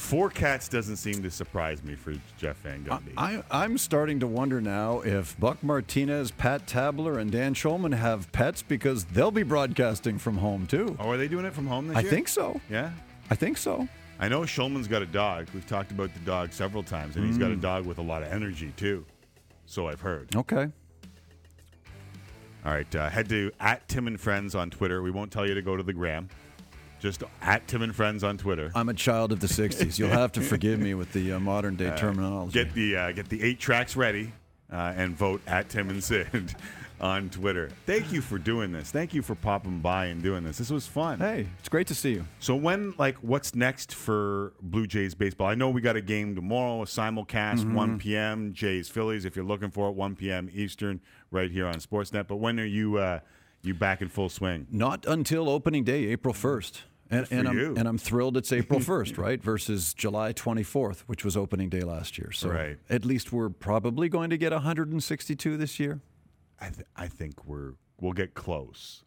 Four 0.02 0.30
cats 0.30 0.68
doesn't 0.68 0.96
seem 0.96 1.22
to 1.22 1.30
surprise 1.30 1.82
me 1.84 1.94
for 1.94 2.12
Jeff 2.36 2.56
Van 2.58 2.84
Gundy. 2.84 3.12
I, 3.16 3.42
I'm 3.52 3.78
starting 3.78 4.18
to 4.20 4.26
wonder 4.26 4.60
now 4.60 5.00
if 5.00 5.38
Buck 5.38 5.62
Martinez, 5.62 6.32
Pat 6.32 6.66
Tabler, 6.66 7.18
and 7.20 7.30
Dan 7.30 7.54
Shulman 7.54 7.94
have 7.94 8.30
pets 8.32 8.62
because 8.62 9.04
they'll 9.04 9.30
be 9.30 9.44
broadcasting 9.44 10.18
from 10.18 10.38
home 10.38 10.66
too. 10.66 10.96
Oh, 10.98 11.08
are 11.10 11.16
they 11.16 11.28
doing 11.28 11.44
it 11.46 11.54
from 11.54 11.66
home 11.68 11.86
this 11.86 11.96
I 11.96 12.00
year? 12.00 12.10
I 12.10 12.14
think 12.14 12.28
so. 12.28 12.60
Yeah. 12.68 12.90
I 13.30 13.36
think 13.36 13.56
so. 13.56 13.88
I 14.18 14.28
know 14.28 14.40
Shulman's 14.42 14.88
got 14.88 15.02
a 15.02 15.06
dog. 15.06 15.46
We've 15.54 15.66
talked 15.66 15.92
about 15.92 16.12
the 16.12 16.20
dog 16.20 16.52
several 16.52 16.82
times, 16.82 17.16
and 17.16 17.24
he's 17.24 17.38
got 17.38 17.50
a 17.52 17.54
Mm. 17.54 17.60
dog 17.62 17.86
with 17.86 17.98
a 17.98 18.02
lot 18.02 18.22
of 18.24 18.30
energy 18.32 18.72
too. 18.76 19.06
So 19.66 19.86
I've 19.88 20.00
heard. 20.00 20.34
Okay. 20.36 20.66
All 22.66 22.72
right, 22.72 22.94
uh, 22.94 23.08
head 23.08 23.28
to 23.30 23.50
at 23.60 23.88
Tim 23.88 24.08
and 24.08 24.20
Friends 24.20 24.54
on 24.56 24.68
Twitter. 24.68 25.00
We 25.00 25.10
won't 25.12 25.30
tell 25.32 25.46
you 25.46 25.54
to 25.54 25.62
go 25.62 25.76
to 25.76 25.82
the 25.82 25.92
gram. 25.92 26.28
Just 27.02 27.24
at 27.40 27.66
Tim 27.66 27.82
and 27.82 27.94
Friends 27.94 28.22
on 28.22 28.38
Twitter. 28.38 28.70
I'm 28.76 28.88
a 28.88 28.94
child 28.94 29.32
of 29.32 29.40
the 29.40 29.48
60s. 29.48 29.98
You'll 29.98 30.08
have 30.10 30.30
to 30.32 30.40
forgive 30.40 30.78
me 30.78 30.94
with 30.94 31.12
the 31.12 31.32
uh, 31.32 31.40
modern 31.40 31.74
day 31.74 31.88
Uh, 31.92 31.96
terminology. 31.96 32.52
Get 32.62 32.72
the 32.74 32.96
uh, 32.96 33.10
get 33.12 33.28
the 33.28 33.42
eight 33.42 33.58
tracks 33.58 33.96
ready 33.96 34.32
uh, 34.72 34.92
and 34.96 35.16
vote 35.16 35.42
at 35.48 35.68
Tim 35.68 35.90
and 35.90 36.02
Sid 36.02 36.54
on 37.00 37.28
Twitter. 37.28 37.70
Thank 37.86 38.12
you 38.12 38.20
for 38.20 38.38
doing 38.38 38.70
this. 38.70 38.92
Thank 38.92 39.14
you 39.14 39.20
for 39.20 39.34
popping 39.34 39.80
by 39.80 40.06
and 40.06 40.22
doing 40.22 40.44
this. 40.44 40.58
This 40.58 40.70
was 40.70 40.86
fun. 40.86 41.18
Hey, 41.18 41.48
it's 41.58 41.68
great 41.68 41.88
to 41.88 41.94
see 41.96 42.12
you. 42.12 42.24
So 42.38 42.54
when 42.54 42.94
like 42.98 43.16
what's 43.16 43.52
next 43.56 43.92
for 43.92 44.52
Blue 44.62 44.86
Jays 44.86 45.16
baseball? 45.16 45.48
I 45.48 45.56
know 45.56 45.70
we 45.70 45.80
got 45.80 45.96
a 45.96 46.00
game 46.00 46.36
tomorrow, 46.36 46.82
a 46.82 46.84
simulcast, 46.84 47.64
Mhm. 47.64 47.74
1 47.74 47.98
p.m. 47.98 48.52
Jays 48.52 48.88
Phillies. 48.88 49.24
If 49.24 49.34
you're 49.34 49.44
looking 49.44 49.72
for 49.72 49.88
it, 49.88 49.96
1 49.96 50.14
p.m. 50.14 50.48
Eastern, 50.54 51.00
right 51.32 51.50
here 51.50 51.66
on 51.66 51.74
Sportsnet. 51.80 52.28
But 52.28 52.36
when 52.36 52.60
are 52.60 52.64
you 52.64 52.98
uh, 52.98 53.18
you 53.62 53.74
back 53.74 54.00
in 54.02 54.08
full 54.08 54.28
swing? 54.28 54.68
Not 54.70 55.04
until 55.04 55.48
opening 55.48 55.82
day, 55.82 56.04
April 56.06 56.32
1st. 56.32 56.82
And, 57.12 57.26
and, 57.30 57.46
I'm, 57.48 57.58
you. 57.58 57.74
and 57.76 57.86
I'm 57.86 57.98
thrilled 57.98 58.36
it's 58.38 58.52
April 58.52 58.80
1st, 58.90 59.18
right? 59.18 59.40
Versus 59.42 59.92
July 59.92 60.32
24th, 60.32 61.00
which 61.02 61.24
was 61.24 61.36
opening 61.36 61.68
day 61.68 61.82
last 61.82 62.16
year. 62.16 62.32
So 62.32 62.48
Right. 62.48 62.78
at 62.88 63.04
least 63.04 63.32
we're 63.32 63.50
probably 63.50 64.08
going 64.08 64.30
to 64.30 64.38
get 64.38 64.50
162 64.52 65.56
this 65.58 65.78
year. 65.78 66.00
I 66.60 66.70
th- 66.70 66.86
I 66.96 67.08
think 67.08 67.44
we're 67.44 67.74
we'll 68.00 68.12
get 68.14 68.34
close. 68.34 69.04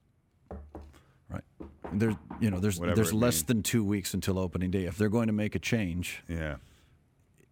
Right. 1.29 1.41
There's 1.93 2.15
you 2.39 2.51
know 2.51 2.59
there's 2.59 2.79
Whatever 2.79 2.95
there's 2.95 3.13
less 3.13 3.35
means. 3.37 3.43
than 3.45 3.63
two 3.63 3.83
weeks 3.83 4.13
until 4.13 4.37
opening 4.37 4.69
day. 4.71 4.83
If 4.85 4.97
they're 4.97 5.09
going 5.09 5.27
to 5.27 5.33
make 5.33 5.55
a 5.55 5.59
change, 5.59 6.21
Yeah. 6.27 6.57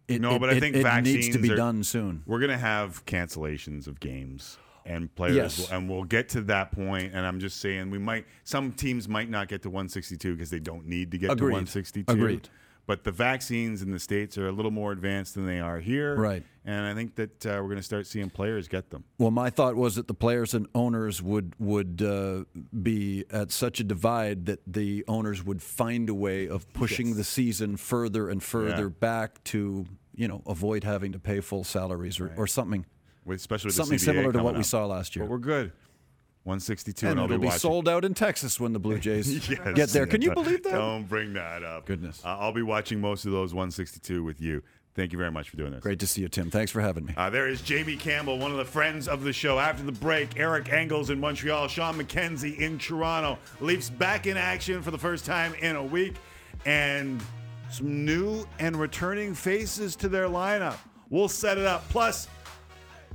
it, 0.08 0.22
no, 0.22 0.36
it- 0.36 0.40
but 0.40 0.50
I 0.52 0.60
think 0.60 0.76
it 0.76 0.84
vaccines 0.84 1.26
needs 1.26 1.36
to 1.36 1.42
be 1.42 1.52
are- 1.52 1.56
done 1.56 1.84
soon. 1.84 2.22
We're 2.28 2.40
going 2.40 2.52
to 2.52 2.58
have 2.58 3.04
cancellations 3.06 3.88
of 3.88 4.00
games 4.00 4.58
and 4.86 5.14
players, 5.16 5.36
Yes. 5.60 5.72
and 5.72 5.90
we'll 5.90 6.04
get 6.04 6.30
to 6.30 6.42
that 6.42 6.72
point. 6.72 7.14
And 7.14 7.26
I'm 7.26 7.40
just 7.40 7.60
saying, 7.60 7.90
we 7.90 7.98
might 8.00 8.26
some 8.44 8.72
teams 8.72 9.08
might 9.08 9.30
not 9.30 9.48
get 9.48 9.62
to 9.64 9.70
162 9.70 10.34
because 10.34 10.50
they 10.50 10.60
don't 10.60 10.86
need 10.88 11.12
to 11.12 11.18
get 11.18 11.38
to 11.38 11.44
162. 11.44 12.12
Agreed. 12.12 12.50
But 12.86 13.06
the 13.06 13.14
vaccines 13.14 13.82
in 13.82 13.92
the 13.92 14.00
states 14.00 14.38
are 14.38 14.48
a 14.48 14.52
little 14.52 14.70
more 14.70 14.92
advanced 14.92 15.36
than 15.36 15.46
they 15.46 15.62
are 15.62 15.80
here, 15.80 16.18
Right. 16.18 16.44
And 16.66 16.86
I 16.86 16.94
think 16.94 17.16
that 17.16 17.46
uh, 17.46 17.52
we're 17.62 17.64
going 17.70 17.78
to 17.78 17.82
start 17.84 18.08
seeing 18.08 18.30
players 18.30 18.68
get 18.68 18.90
them. 18.90 19.06
Well, 19.18 19.32
my 19.32 19.50
thought 19.50 19.76
was 19.76 19.96
that 19.96 20.08
the 20.08 20.14
players 20.14 20.54
and 20.54 20.68
owners 20.76 21.22
would 21.22 21.54
would 21.60 22.02
uh, 22.02 22.44
be 22.82 23.24
at 23.32 23.52
such 23.52 23.80
a 23.80 23.84
divide 23.86 24.46
that 24.48 24.60
the 24.68 25.06
owners 25.08 25.46
would 25.46 25.62
find 25.62 26.10
a 26.10 26.14
way 26.14 26.48
of 26.48 26.72
pushing 26.74 27.08
Yes. 27.08 27.18
the 27.18 27.24
season 27.24 27.78
further 27.78 28.28
and 28.30 28.44
further 28.44 28.84
Yeah. 28.88 29.00
back 29.00 29.42
to 29.46 29.86
you 30.16 30.28
know 30.28 30.42
avoid 30.46 30.84
having 30.84 31.14
to 31.14 31.20
pay 31.20 31.40
full 31.40 31.64
salaries 31.64 32.20
or, 32.20 32.34
or 32.38 32.48
something. 32.48 32.86
With, 33.26 33.38
especially 33.40 33.72
something 33.72 33.98
similar 33.98 34.32
to 34.32 34.40
what 34.40 34.50
coming 34.52 34.58
we 34.58 34.64
saw 34.64 34.86
last 34.86 35.16
year. 35.16 35.26
But 35.26 35.32
we're 35.32 35.38
good. 35.38 35.72
162, 36.44 37.06
and 37.08 37.12
and, 37.12 37.20
it'll 37.20 37.38
be 37.38 37.42
be 37.42 37.46
watching. 37.48 37.60
sold 37.60 37.88
out 37.88 38.04
in 38.04 38.14
Texas 38.14 38.60
when 38.60 38.74
the 38.74 38.80
Blue 38.80 39.00
Jays 39.00 39.50
Yes. 39.50 39.60
get 39.76 39.90
there. 39.90 40.06
Can 40.06 40.22
you 40.22 40.34
believe 40.34 40.62
that? 40.64 40.74
Don't 40.74 41.08
bring 41.08 41.34
that 41.34 41.64
up. 41.64 41.86
Goodness. 41.86 42.22
Uh, 42.24 42.38
I'll 42.38 42.52
be 42.52 42.62
watching 42.62 43.00
most 43.00 43.26
of 43.26 43.32
those 43.32 43.54
162 43.54 44.24
with 44.24 44.42
you. 44.42 44.62
Thank 44.94 45.12
you 45.14 45.18
very 45.18 45.32
much 45.32 45.50
for 45.50 45.56
doing 45.58 45.72
this. 45.72 45.80
Great 45.82 46.00
to 46.00 46.08
see 46.08 46.22
you, 46.22 46.28
Tim. 46.28 46.52
Thanks 46.52 46.70
for 46.72 46.82
having 46.82 47.06
me. 47.06 47.14
Uh, 47.18 47.30
there 47.30 47.48
is 47.48 47.62
Jamie 47.62 47.96
Campbell, 47.96 48.38
one 48.38 48.52
of 48.52 48.58
the 48.58 48.66
friends 48.66 49.08
of 49.08 49.24
the 49.24 49.32
show. 49.34 49.58
After 49.58 49.84
the 49.84 49.92
break, 49.94 50.38
Eric 50.38 50.72
Engels 50.72 51.10
in 51.10 51.20
Montreal, 51.20 51.68
Shawn 51.70 51.96
McKenzie 51.98 52.60
in 52.60 52.78
Toronto. 52.78 53.40
Leafs 53.62 53.90
back 53.90 54.28
in 54.28 54.36
action 54.38 54.82
for 54.84 54.92
the 54.92 54.98
first 55.00 55.26
time 55.26 55.54
in 55.62 55.78
a 55.78 55.84
week. 55.84 56.14
And 56.66 57.24
some 57.72 58.06
new 58.06 58.46
and 58.60 58.76
returning 58.76 59.34
faces 59.34 59.96
to 59.96 60.10
their 60.10 60.28
lineup. 60.28 60.78
We'll 61.10 61.28
set 61.30 61.58
it 61.58 61.66
up. 61.66 61.88
Plus, 61.90 62.28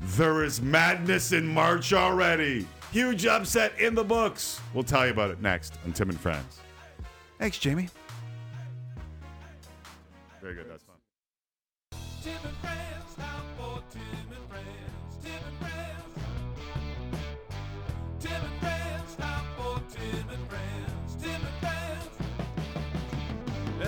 there 0.01 0.45
is 0.45 0.61
madness 0.61 1.33
in 1.33 1.47
March 1.47 1.93
already. 1.93 2.67
Huge 2.93 3.27
upset 3.27 3.73
in 3.79 3.95
the 3.95 4.05
books. 4.05 4.61
We'll 4.73 4.85
tell 4.85 5.05
you 5.07 5.13
about 5.13 5.31
it 5.31 5.43
next 5.43 5.75
on 5.85 5.93
Tim 5.93 6.09
and 6.11 6.19
Friends. 6.21 6.61
Thanks, 7.39 7.59
Jamie. 7.59 7.89
Very 10.41 10.55
good. 10.55 10.67
That's 10.71 10.85
fun. 10.85 10.95
Tim 12.23 12.39
and 12.45 12.57
Friends, 12.59 13.19
now 13.19 13.43
for 13.59 13.83
Tim 13.91 14.03
and 14.31 14.49
Friends. 14.49 15.17
Tim 15.23 15.33
and 15.47 15.59
Friends. 15.59 16.05
Tim 18.21 18.43
and 18.43 18.61
Friends, 18.61 19.19
now 19.19 19.43
for 19.57 19.81
Tim 19.91 20.29
and 20.31 20.49
Friends. 20.49 21.17
Tim 21.21 21.41
and 21.45 21.57
Friends. 21.61 22.09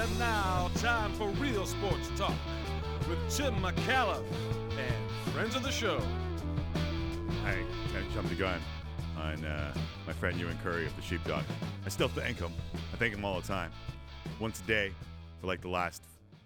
And 0.01 0.19
now, 0.19 0.71
time 0.77 1.13
for 1.15 1.29
real 1.43 1.65
sports 1.67 2.09
talk 2.17 2.35
with 3.09 3.19
Tim 3.35 3.55
McCallum 3.57 4.23
and 4.23 4.60
friends 5.41 5.57
of 5.57 5.63
the 5.63 5.73
show. 5.73 5.99
I 7.47 7.57
jumped 8.13 8.29
the 8.29 8.35
gun 8.35 8.61
on 9.17 9.43
uh, 9.43 9.73
my 10.07 10.13
friend 10.13 10.39
Ewan 10.39 10.59
Currie 10.63 10.85
of 10.85 10.95
the 10.97 11.01
Sheepdog. 11.01 11.45
I 11.87 11.89
still 11.89 12.09
thank 12.09 12.39
him. 12.39 12.53
I 12.93 12.97
thank 12.99 13.15
him 13.15 13.25
all 13.25 13.41
the 13.41 13.49
time. 13.49 13.73
Once 14.39 14.61
a 14.61 14.65
day 14.65 14.93
for 15.41 15.47
like 15.47 15.63
the 15.63 15.71
last, 15.71 16.03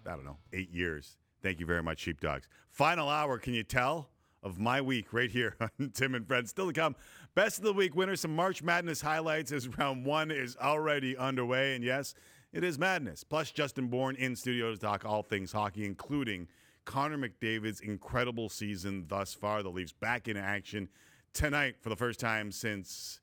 I 0.07 0.11
don't 0.11 0.23
know, 0.23 0.37
eight 0.53 0.71
years. 0.71 1.17
Thank 1.43 1.59
you 1.59 1.65
very 1.65 1.83
much, 1.83 1.99
Sheepdogs. 1.99 2.47
Final 2.69 3.09
hour, 3.09 3.37
can 3.37 3.53
you 3.53 3.63
tell? 3.63 4.11
Of 4.41 4.59
my 4.59 4.79
week 4.79 5.11
right 5.11 5.29
here 5.29 5.57
on 5.59 5.91
Tim 5.93 6.15
and 6.15 6.25
Friends. 6.25 6.51
Still 6.51 6.67
to 6.67 6.73
come. 6.73 6.95
Best 7.35 7.57
of 7.57 7.65
the 7.65 7.73
week 7.73 7.97
winner, 7.97 8.15
some 8.15 8.33
March 8.33 8.63
Madness 8.63 9.01
highlights 9.01 9.51
as 9.51 9.67
round 9.77 10.05
one 10.05 10.31
is 10.31 10.55
already 10.55 11.17
underway. 11.17 11.75
And 11.75 11.83
yes, 11.83 12.13
it 12.53 12.63
is 12.63 12.79
madness. 12.79 13.25
Plus, 13.25 13.51
Justin 13.51 13.87
Bourne 13.87 14.15
in 14.15 14.37
studio 14.37 14.71
to 14.71 14.79
talk 14.79 15.03
all 15.03 15.21
things 15.21 15.51
hockey, 15.51 15.83
including 15.83 16.47
Connor 16.85 17.17
McDavid's 17.17 17.81
incredible 17.81 18.49
season 18.49 19.05
thus 19.07 19.33
far. 19.33 19.63
The 19.63 19.69
Leafs 19.69 19.91
back 19.91 20.27
in 20.27 20.37
action 20.37 20.89
tonight 21.33 21.75
for 21.81 21.89
the 21.89 21.95
first 21.95 22.19
time 22.19 22.51
since 22.51 23.19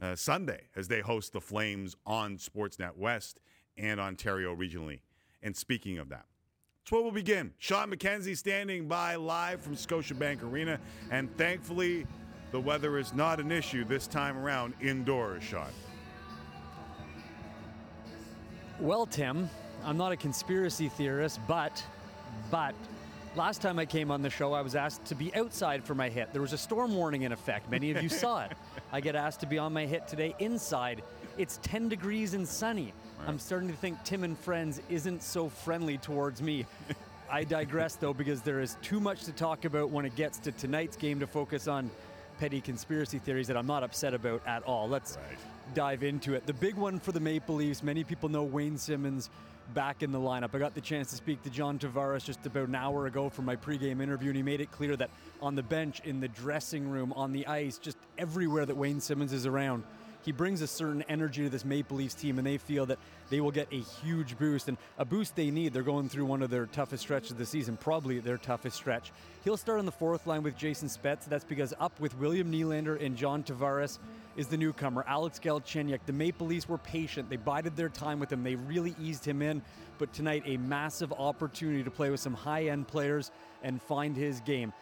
uh, 0.00 0.14
Sunday 0.14 0.68
as 0.76 0.88
they 0.88 1.00
host 1.00 1.32
the 1.32 1.40
Flames 1.40 1.96
on 2.06 2.36
Sportsnet 2.36 2.96
West 2.96 3.40
and 3.76 4.00
Ontario 4.00 4.54
regionally. 4.54 5.00
And 5.42 5.56
speaking 5.56 5.98
of 5.98 6.08
that, 6.10 6.26
that's 6.82 6.92
where 6.92 7.02
we'll 7.02 7.12
begin. 7.12 7.52
Shawn 7.58 7.90
McKenzie 7.90 8.36
standing 8.36 8.88
by 8.88 9.16
live 9.16 9.60
from 9.60 9.76
Scotiabank 9.76 10.42
Arena. 10.42 10.78
And 11.10 11.34
thankfully, 11.36 12.06
the 12.52 12.60
weather 12.60 12.98
is 12.98 13.14
not 13.14 13.40
an 13.40 13.52
issue 13.52 13.84
this 13.84 14.06
time 14.06 14.36
around 14.36 14.74
indoors, 14.80 15.42
Shawn. 15.42 15.70
Well, 18.78 19.06
Tim, 19.06 19.48
I'm 19.84 19.96
not 19.96 20.12
a 20.12 20.16
conspiracy 20.16 20.88
theorist, 20.88 21.38
but, 21.46 21.84
but, 22.50 22.74
last 23.36 23.62
time 23.62 23.78
I 23.78 23.86
came 23.86 24.10
on 24.10 24.22
the 24.22 24.30
show, 24.30 24.52
I 24.52 24.60
was 24.60 24.74
asked 24.74 25.04
to 25.06 25.14
be 25.14 25.34
outside 25.34 25.84
for 25.84 25.94
my 25.94 26.08
hit. 26.08 26.32
There 26.32 26.42
was 26.42 26.52
a 26.52 26.58
storm 26.58 26.94
warning 26.94 27.22
in 27.22 27.32
effect. 27.32 27.70
Many 27.70 27.90
of 27.90 28.02
you 28.02 28.08
saw 28.08 28.44
it. 28.44 28.52
I 28.92 29.00
get 29.00 29.14
asked 29.14 29.40
to 29.40 29.46
be 29.46 29.58
on 29.58 29.72
my 29.72 29.86
hit 29.86 30.08
today 30.08 30.34
inside. 30.38 31.02
It's 31.38 31.58
10 31.62 31.88
degrees 31.88 32.34
and 32.34 32.46
sunny. 32.46 32.92
I'm 33.26 33.38
starting 33.38 33.68
to 33.68 33.76
think 33.76 34.02
Tim 34.02 34.24
and 34.24 34.36
Friends 34.38 34.80
isn't 34.88 35.22
so 35.22 35.48
friendly 35.48 35.98
towards 35.98 36.42
me. 36.42 36.66
I 37.30 37.44
digress, 37.44 37.94
though, 37.94 38.14
because 38.14 38.42
there 38.42 38.60
is 38.60 38.76
too 38.82 38.98
much 38.98 39.24
to 39.24 39.32
talk 39.32 39.64
about 39.64 39.90
when 39.90 40.04
it 40.04 40.16
gets 40.16 40.38
to 40.40 40.52
tonight's 40.52 40.96
game 40.96 41.20
to 41.20 41.26
focus 41.26 41.68
on 41.68 41.90
petty 42.40 42.60
conspiracy 42.60 43.18
theories 43.18 43.46
that 43.46 43.56
I'm 43.56 43.66
not 43.66 43.84
upset 43.84 44.14
about 44.14 44.42
at 44.46 44.62
all. 44.64 44.88
Let's 44.88 45.18
dive 45.74 46.02
into 46.02 46.34
it. 46.34 46.46
The 46.46 46.54
big 46.54 46.74
one 46.74 46.98
for 46.98 47.12
the 47.12 47.20
Maple 47.20 47.54
Leafs, 47.54 47.82
many 47.82 48.02
people 48.02 48.28
know 48.28 48.42
Wayne 48.42 48.78
Simmonds 48.78 49.30
back 49.74 50.02
in 50.02 50.12
the 50.12 50.18
lineup. 50.18 50.54
I 50.54 50.58
got 50.58 50.74
the 50.74 50.80
chance 50.80 51.10
to 51.10 51.16
speak 51.16 51.42
to 51.42 51.50
John 51.50 51.78
Tavares 51.78 52.24
just 52.24 52.44
about 52.46 52.68
an 52.68 52.74
hour 52.74 53.06
ago 53.06 53.28
for 53.28 53.42
my 53.42 53.56
pregame 53.56 54.02
interview, 54.02 54.28
and 54.30 54.36
he 54.36 54.42
made 54.42 54.60
it 54.60 54.70
clear 54.70 54.96
that 54.96 55.10
on 55.40 55.54
the 55.54 55.62
bench, 55.62 56.00
in 56.04 56.20
the 56.20 56.28
dressing 56.28 56.88
room, 56.88 57.12
on 57.14 57.32
the 57.32 57.46
ice, 57.46 57.78
just 57.78 57.98
everywhere 58.18 58.66
that 58.66 58.76
Wayne 58.76 59.00
Simmonds 59.00 59.32
is 59.32 59.46
around, 59.46 59.84
he 60.22 60.32
brings 60.32 60.60
a 60.60 60.66
certain 60.66 61.02
energy 61.08 61.44
to 61.44 61.50
this 61.50 61.64
Maple 61.64 61.96
Leafs 61.96 62.14
team, 62.14 62.38
and 62.38 62.46
they 62.46 62.58
feel 62.58 62.86
that 62.86 62.98
they 63.30 63.40
will 63.40 63.50
get 63.50 63.68
a 63.72 63.80
huge 63.80 64.38
boost 64.38 64.68
and 64.68 64.76
a 64.98 65.04
boost 65.04 65.36
they 65.36 65.50
need. 65.50 65.72
They're 65.72 65.82
going 65.82 66.08
through 66.08 66.26
one 66.26 66.42
of 66.42 66.50
their 66.50 66.66
toughest 66.66 67.02
stretches 67.02 67.32
of 67.32 67.38
the 67.38 67.46
season, 67.46 67.76
probably 67.76 68.18
their 68.18 68.38
toughest 68.38 68.76
stretch. 68.76 69.12
He'll 69.44 69.56
start 69.56 69.78
on 69.78 69.86
the 69.86 69.92
fourth 69.92 70.26
line 70.26 70.42
with 70.42 70.56
Jason 70.56 70.88
Spezza. 70.88 71.26
That's 71.26 71.44
because 71.44 71.72
up 71.80 71.98
with 72.00 72.18
William 72.18 72.52
Nylander 72.52 73.02
and 73.02 73.16
John 73.16 73.42
Tavares 73.42 73.98
is 74.36 74.46
the 74.46 74.56
newcomer, 74.56 75.04
Alex 75.06 75.40
Galchenyuk. 75.42 76.00
The 76.06 76.12
Maple 76.12 76.46
Leafs 76.46 76.68
were 76.68 76.78
patient. 76.78 77.30
They 77.30 77.36
bided 77.36 77.76
their 77.76 77.88
time 77.88 78.20
with 78.20 78.32
him. 78.32 78.42
They 78.42 78.54
really 78.54 78.94
eased 79.00 79.24
him 79.24 79.42
in. 79.42 79.62
But 79.98 80.12
tonight, 80.12 80.44
a 80.46 80.56
massive 80.56 81.12
opportunity 81.12 81.82
to 81.82 81.90
play 81.90 82.10
with 82.10 82.20
some 82.20 82.34
high 82.34 82.66
end 82.66 82.88
players 82.88 83.30
and 83.62 83.82
find 83.82 84.16
his 84.16 84.40
game. 84.40 84.72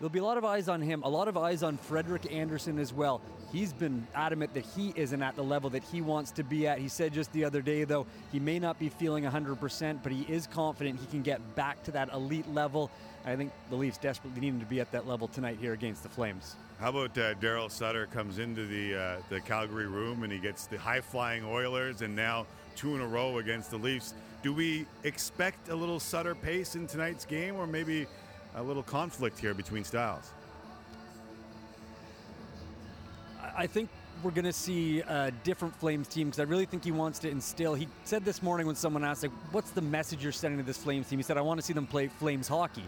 There'll 0.00 0.10
be 0.10 0.18
a 0.18 0.24
lot 0.24 0.38
of 0.38 0.44
eyes 0.44 0.68
on 0.68 0.82
him, 0.82 1.02
a 1.04 1.08
lot 1.08 1.28
of 1.28 1.36
eyes 1.36 1.62
on 1.62 1.76
Frederik 1.76 2.30
Andersen 2.32 2.78
as 2.78 2.92
well. 2.92 3.20
He's 3.52 3.72
been 3.72 4.06
adamant 4.12 4.52
that 4.54 4.64
he 4.76 4.92
isn't 4.96 5.22
at 5.22 5.36
the 5.36 5.44
level 5.44 5.70
that 5.70 5.84
he 5.84 6.00
wants 6.00 6.32
to 6.32 6.42
be 6.42 6.66
at. 6.66 6.78
He 6.78 6.88
said 6.88 7.14
just 7.14 7.32
the 7.32 7.44
other 7.44 7.62
day, 7.62 7.84
though, 7.84 8.06
he 8.32 8.40
may 8.40 8.58
not 8.58 8.80
be 8.80 8.88
feeling 8.88 9.22
100%, 9.22 10.02
but 10.02 10.10
he 10.10 10.22
is 10.22 10.48
confident 10.48 10.98
he 10.98 11.06
can 11.06 11.22
get 11.22 11.54
back 11.54 11.80
to 11.84 11.92
that 11.92 12.12
elite 12.12 12.52
level. 12.52 12.90
I 13.24 13.36
think 13.36 13.52
the 13.70 13.76
Leafs 13.76 13.96
desperately 13.96 14.40
need 14.40 14.48
him 14.48 14.60
to 14.60 14.66
be 14.66 14.80
at 14.80 14.90
that 14.90 15.06
level 15.06 15.28
tonight 15.28 15.58
here 15.60 15.72
against 15.72 16.02
the 16.02 16.08
Flames. 16.08 16.56
How 16.80 16.90
about 16.90 17.16
uh, 17.16 17.34
Daryl 17.34 17.70
Sutter 17.70 18.06
comes 18.06 18.40
into 18.40 18.66
the 18.66 18.94
uh, 18.94 19.16
the 19.30 19.40
Calgary 19.40 19.86
room 19.86 20.24
and 20.24 20.32
he 20.32 20.40
gets 20.40 20.66
the 20.66 20.76
high 20.76 21.00
flying 21.00 21.44
Oilers 21.44 22.02
and 22.02 22.16
now 22.16 22.46
two 22.74 22.96
in 22.96 23.00
a 23.00 23.06
row 23.06 23.38
against 23.38 23.70
the 23.70 23.76
Leafs. 23.76 24.12
Do 24.42 24.52
we 24.52 24.84
expect 25.04 25.68
a 25.68 25.74
little 25.74 26.00
Sutter 26.00 26.34
pace 26.34 26.74
in 26.74 26.86
tonight's 26.86 27.24
game, 27.24 27.56
or 27.56 27.66
maybe 27.66 28.06
a 28.54 28.62
little 28.62 28.82
conflict 28.82 29.38
here 29.38 29.54
between 29.54 29.84
styles? 29.84 30.30
I 33.56 33.66
think 33.66 33.88
we're 34.22 34.30
going 34.30 34.44
to 34.44 34.52
see 34.52 35.00
a 35.00 35.30
different 35.42 35.76
Flames 35.76 36.08
team 36.08 36.28
because 36.28 36.40
I 36.40 36.44
really 36.44 36.64
think 36.64 36.82
he 36.82 36.92
wants 36.92 37.18
to 37.20 37.28
instill. 37.28 37.74
He 37.74 37.88
said 38.04 38.24
this 38.24 38.42
morning 38.42 38.66
when 38.66 38.76
someone 38.76 39.04
asked, 39.04 39.22
like, 39.22 39.32
what's 39.52 39.70
the 39.70 39.82
message 39.82 40.22
you're 40.22 40.32
sending 40.32 40.58
to 40.58 40.64
this 40.64 40.78
Flames 40.78 41.08
team? 41.08 41.18
He 41.18 41.22
said, 41.22 41.36
I 41.36 41.42
want 41.42 41.60
to 41.60 41.66
see 41.66 41.72
them 41.72 41.86
play 41.86 42.08
Flames 42.08 42.48
hockey. 42.48 42.84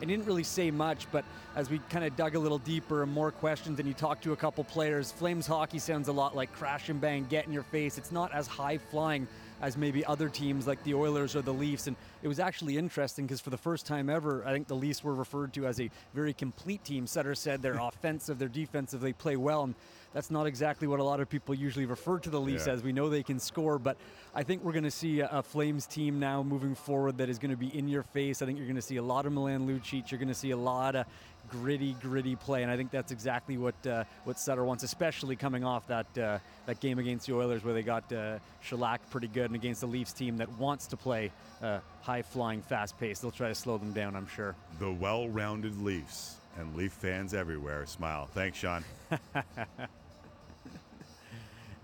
And 0.00 0.10
he 0.10 0.16
didn't 0.16 0.26
really 0.26 0.44
say 0.44 0.70
much, 0.70 1.10
but 1.10 1.24
as 1.54 1.70
we 1.70 1.78
kind 1.88 2.04
of 2.04 2.14
dug 2.16 2.34
a 2.34 2.38
little 2.38 2.58
deeper 2.58 3.02
and 3.02 3.10
more 3.10 3.30
questions 3.30 3.78
and 3.78 3.88
you 3.88 3.94
talked 3.94 4.22
to 4.24 4.32
a 4.32 4.36
couple 4.36 4.62
players, 4.62 5.10
Flames 5.10 5.46
hockey 5.46 5.78
sounds 5.78 6.08
a 6.08 6.12
lot 6.12 6.36
like 6.36 6.52
crash 6.52 6.90
and 6.90 7.00
bang, 7.00 7.26
get 7.30 7.46
in 7.46 7.52
your 7.52 7.62
face. 7.62 7.96
It's 7.96 8.12
not 8.12 8.30
as 8.32 8.46
high 8.46 8.76
flying 8.76 9.26
as 9.60 9.76
maybe 9.76 10.04
other 10.04 10.28
teams 10.28 10.66
like 10.66 10.82
the 10.84 10.94
Oilers 10.94 11.34
or 11.34 11.42
the 11.42 11.52
Leafs. 11.54 11.86
And 11.86 11.96
it 12.22 12.28
was 12.28 12.38
actually 12.38 12.76
interesting 12.76 13.26
because 13.26 13.40
for 13.40 13.50
the 13.50 13.56
first 13.56 13.86
time 13.86 14.10
ever, 14.10 14.44
I 14.46 14.52
think 14.52 14.68
the 14.68 14.76
Leafs 14.76 15.02
were 15.02 15.14
referred 15.14 15.52
to 15.54 15.66
as 15.66 15.80
a 15.80 15.90
very 16.14 16.32
complete 16.34 16.84
team. 16.84 17.06
Sutter 17.06 17.34
said 17.34 17.62
they're 17.62 17.78
offensive, 17.80 18.38
they're 18.38 18.48
defensive, 18.48 19.00
they 19.00 19.12
play 19.12 19.36
well. 19.36 19.64
And 19.64 19.74
that's 20.12 20.30
not 20.30 20.46
exactly 20.46 20.88
what 20.88 21.00
a 21.00 21.04
lot 21.04 21.20
of 21.20 21.28
people 21.28 21.54
usually 21.54 21.84
refer 21.86 22.18
to 22.20 22.30
the 22.30 22.40
Leafs 22.40 22.66
Yeah. 22.66 22.74
as. 22.74 22.82
We 22.82 22.92
know 22.92 23.08
they 23.08 23.22
can 23.22 23.38
score, 23.38 23.78
but 23.78 23.96
I 24.34 24.42
think 24.42 24.62
we're 24.64 24.72
going 24.72 24.84
to 24.84 24.90
see 24.90 25.20
a, 25.20 25.28
a 25.28 25.42
Flames 25.42 25.86
team 25.86 26.18
now 26.20 26.42
moving 26.42 26.74
forward 26.74 27.18
that 27.18 27.28
is 27.28 27.38
going 27.38 27.50
to 27.50 27.56
be 27.56 27.76
in 27.76 27.88
your 27.88 28.02
face. 28.02 28.40
I 28.42 28.46
think 28.46 28.58
you're 28.58 28.66
going 28.66 28.76
to 28.76 28.82
see 28.82 28.96
a 28.96 29.02
lot 29.02 29.26
of 29.26 29.32
Milan 29.32 29.66
Lucic. 29.66 30.10
You're 30.10 30.18
going 30.18 30.28
to 30.28 30.34
see 30.34 30.50
a 30.52 30.56
lot 30.56 30.96
of 30.96 31.06
gritty, 31.48 31.94
gritty 32.00 32.36
play, 32.36 32.62
and 32.62 32.70
I 32.70 32.76
think 32.76 32.90
that's 32.90 33.12
exactly 33.12 33.56
what 33.56 33.74
uh, 33.86 34.04
what 34.24 34.38
Sutter 34.38 34.64
wants, 34.64 34.82
especially 34.82 35.36
coming 35.36 35.64
off 35.64 35.86
that 35.88 36.18
uh, 36.18 36.38
that 36.66 36.80
game 36.80 36.98
against 36.98 37.26
the 37.26 37.34
Oilers 37.34 37.64
where 37.64 37.74
they 37.74 37.82
got 37.82 38.12
uh, 38.12 38.38
shellacked 38.62 39.10
pretty 39.10 39.28
good, 39.28 39.46
and 39.46 39.54
against 39.54 39.80
the 39.80 39.86
Leafs 39.86 40.12
team 40.12 40.38
that 40.38 40.50
wants 40.58 40.86
to 40.88 40.96
play 40.96 41.32
uh, 41.62 41.80
high 42.02 42.22
flying, 42.22 42.62
fast 42.62 42.98
pace. 42.98 43.20
They'll 43.20 43.30
try 43.30 43.48
to 43.48 43.54
slow 43.54 43.78
them 43.78 43.92
down, 43.92 44.16
I'm 44.16 44.28
sure. 44.28 44.54
The 44.78 44.92
well 44.92 45.28
rounded 45.28 45.80
Leafs 45.80 46.36
and 46.58 46.74
Leaf 46.76 46.92
fans 46.92 47.34
everywhere 47.34 47.86
smile. 47.86 48.26
Thanks, 48.32 48.58
Shawn. 48.58 48.84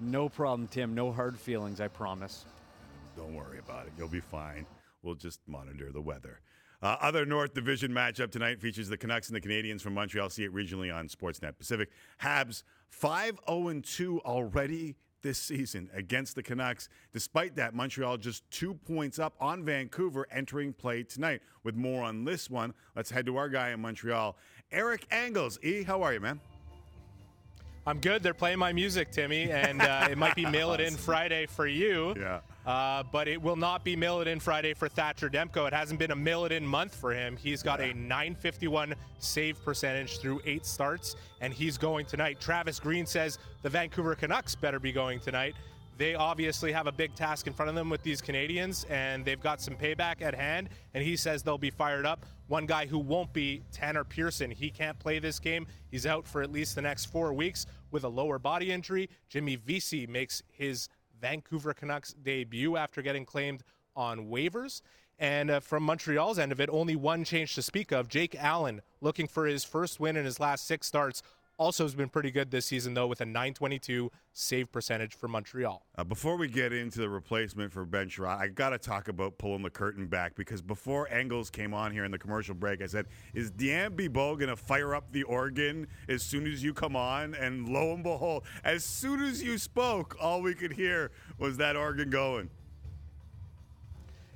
No 0.03 0.29
problem, 0.29 0.67
Tim. 0.67 0.95
No 0.95 1.13
hard 1.13 1.39
feelings, 1.39 1.81
I 1.81 1.87
promise. 1.87 2.45
Don't 3.17 3.35
worry 3.35 3.59
about 3.59 3.87
it. 3.87 3.93
You'll 3.97 4.09
be 4.09 4.21
fine. 4.21 4.67
We'll 5.03 5.15
just 5.15 5.41
monitor 5.47 5.93
the 5.93 6.01
weather. 6.01 6.41
Uh, 6.83 6.97
other 7.01 7.25
North 7.25 7.55
Division 7.55 7.93
matchup 7.93 8.33
tonight 8.33 8.61
features 8.61 8.89
the 8.89 8.97
Canucks 8.97 9.29
and 9.29 9.37
the 9.37 9.41
Canadiens 9.41 9.81
from 9.81 9.95
Montreal. 9.95 10.29
See 10.31 10.45
it 10.45 10.53
regionally 10.53 10.93
on 10.93 11.07
Sportsnet 11.07 11.57
Pacific. 11.57 11.91
Habs 12.21 12.65
5 12.91 13.39
0 13.49 13.81
2 13.81 14.21
already 14.23 14.97
this 15.23 15.39
season 15.39 15.89
against 15.95 16.35
the 16.35 16.43
Canucks. 16.43 16.89
Despite 17.13 17.55
that, 17.55 17.75
Montreal 17.75 18.17
just 18.17 18.51
two 18.51 18.75
points 18.75 19.21
up 19.21 19.35
on 19.41 19.65
Vancouver 19.65 20.27
entering 20.33 20.73
play 20.73 21.05
tonight. 21.05 21.43
With 21.63 21.77
more 21.77 22.03
on 22.03 22.25
this 22.25 22.51
one, 22.51 22.75
let's 22.97 23.11
head 23.11 23.27
to 23.27 23.37
our 23.37 23.49
guy 23.49 23.71
in 23.71 23.81
Montreal, 23.81 24.37
Eric 24.73 25.07
Engels. 25.13 25.61
E, 25.63 25.85
how 25.85 26.03
are 26.03 26.13
you, 26.13 26.21
man? 26.21 26.41
I'm 27.85 27.99
good. 27.99 28.23
They're 28.23 28.33
playing 28.33 28.59
my 28.59 28.73
music, 28.73 29.11
Timmy, 29.11 29.51
and 29.51 29.83
uh, 29.83 30.07
it 30.11 30.17
might 30.17 30.37
be 30.37 30.47
Mail 30.51 30.73
It 30.73 30.81
In 30.81 30.95
Friday 30.95 31.47
for 31.47 31.67
you. 31.67 32.15
Yeah. 32.17 32.41
Uh, 32.65 33.03
but 33.03 33.27
it 33.27 33.43
will 33.43 33.57
not 33.57 33.83
be 33.83 33.97
Mail 33.97 34.21
It 34.21 34.29
In 34.29 34.39
Friday 34.39 34.73
for 34.73 34.89
Thatcher 34.89 35.29
Demko. 35.29 35.67
It 35.67 35.73
hasn't 35.73 35.99
been 35.99 36.13
a 36.13 36.17
Mail 36.17 36.45
It 36.45 36.53
In 36.53 36.65
month 36.65 36.95
for 36.95 37.13
him. 37.13 37.37
He's 37.37 37.61
got 37.61 37.81
a 37.81 37.93
951 37.93 38.95
save 39.19 39.61
percentage 39.65 40.21
through 40.21 40.41
eight 40.45 40.65
starts, 40.65 41.17
and 41.41 41.53
he's 41.53 41.77
going 41.77 42.07
tonight. 42.07 42.41
Travis 42.41 42.79
Green 42.79 43.05
says 43.05 43.39
the 43.63 43.69
Vancouver 43.69 44.15
Canucks 44.15 44.55
better 44.55 44.79
be 44.79 44.93
going 44.93 45.19
tonight. 45.19 45.57
They 46.03 46.17
obviously 46.17 46.73
have 46.73 46.89
a 46.89 46.93
big 46.93 47.15
task 47.15 47.47
in 47.47 47.53
front 47.53 47.69
of 47.69 47.77
them 47.77 47.89
with 47.89 48.03
these 48.03 48.21
Canadiens, 48.21 48.85
and 48.91 49.25
they've 49.25 49.41
got 49.41 49.61
some 49.61 49.77
payback 49.77 50.21
at 50.21 50.35
hand. 50.35 50.69
And 50.95 51.05
he 51.05 51.15
says 51.15 51.45
they'll 51.45 51.59
be 51.59 51.71
fired 51.71 52.05
up. 52.05 52.27
One 52.49 52.67
guy 52.67 52.87
who 52.87 52.99
won't 52.99 53.33
be 53.33 53.63
Tanner 53.71 54.03
Pearson. 54.03 54.51
He 54.51 54.69
can't 54.69 54.99
play 54.99 55.21
this 55.21 55.39
game. 55.39 55.65
He's 55.93 56.05
out 56.05 56.27
for 56.27 56.43
at 56.43 56.51
least 56.51 56.75
the 56.75 56.83
next 56.83 57.05
four 57.05 57.33
weeks 57.33 57.67
with 57.93 58.03
a 58.03 58.09
lower 58.09 58.41
body 58.41 58.73
injury. 58.73 59.11
Jimmy 59.29 59.55
Vesey 59.55 60.09
makes 60.09 60.43
his 60.51 60.89
Vancouver 61.21 61.73
Canucks 61.73 62.15
debut 62.15 62.77
after 62.77 63.01
getting 63.01 63.25
claimed 63.25 63.63
on 63.95 64.29
waivers. 64.29 64.83
And 65.21 65.53
uh, 65.53 65.61
from 65.61 65.85
Montreal's 65.85 66.37
end 66.37 66.51
of 66.51 66.61
it, 66.61 66.69
only 66.73 66.97
one 66.97 67.23
change 67.23 67.55
to 67.55 67.63
speak 67.63 67.93
of. 67.93 68.09
Jake 68.09 68.35
Allen 68.37 68.83
looking 69.01 69.29
for 69.29 69.47
his 69.47 69.63
first 69.63 70.01
win 70.01 70.17
in 70.17 70.25
his 70.25 70.41
last 70.41 70.67
six 70.67 70.89
starts. 70.89 71.23
Also 71.63 71.85
has 71.85 71.95
been 71.95 72.09
pretty 72.09 72.33
good 72.33 72.51
this 72.51 72.67
season, 72.67 72.93
though, 72.93 73.07
with 73.07 73.21
a 73.21 73.25
922 73.25 74.11
save 74.33 74.73
percentage 74.73 75.15
for 75.15 75.29
Montreal. 75.29 75.87
Uh, 75.97 76.03
before 76.03 76.37
we 76.37 76.49
get 76.49 76.73
into 76.73 76.99
the 76.99 77.09
replacement 77.09 77.71
for 77.71 77.85
Ben 77.85 78.09
Sherrod, 78.09 78.41
I 78.41 78.49
got 78.49 78.71
to 78.71 78.79
talk 78.79 79.07
about 79.07 79.39
pulling 79.39 79.63
the 79.63 79.71
curtain 79.71 80.09
back 80.09 80.35
because 80.35 80.61
before 80.61 81.09
Engels 81.09 81.51
came 81.51 81.73
on 81.73 81.93
here 81.93 82.05
in 82.05 82.11
the 82.11 82.19
commercial 82.19 82.57
break, 82.57 82.83
I 82.83 82.87
said, 82.87 83.07
Is 83.33 83.53
Diane 83.53 83.93
Bibaud 83.93 84.41
going 84.41 84.49
to 84.49 84.57
fire 84.57 84.93
up 84.93 85.13
the 85.13 85.23
organ 85.23 85.87
as 86.09 86.25
soon 86.25 86.49
as 86.49 86.65
you 86.65 86.75
come 86.75 86.97
on? 86.97 87.37
And 87.37 87.69
lo 87.69 87.95
and 87.95 88.03
behold, 88.03 88.43
as 88.65 88.85
soon 88.85 89.23
as 89.23 89.41
you 89.41 89.57
spoke, 89.57 90.17
all 90.21 90.43
we 90.43 90.55
could 90.55 90.73
hear 90.73 91.13
was 91.39 91.59
that 91.59 91.77
organ 91.77 92.11
going. 92.11 92.51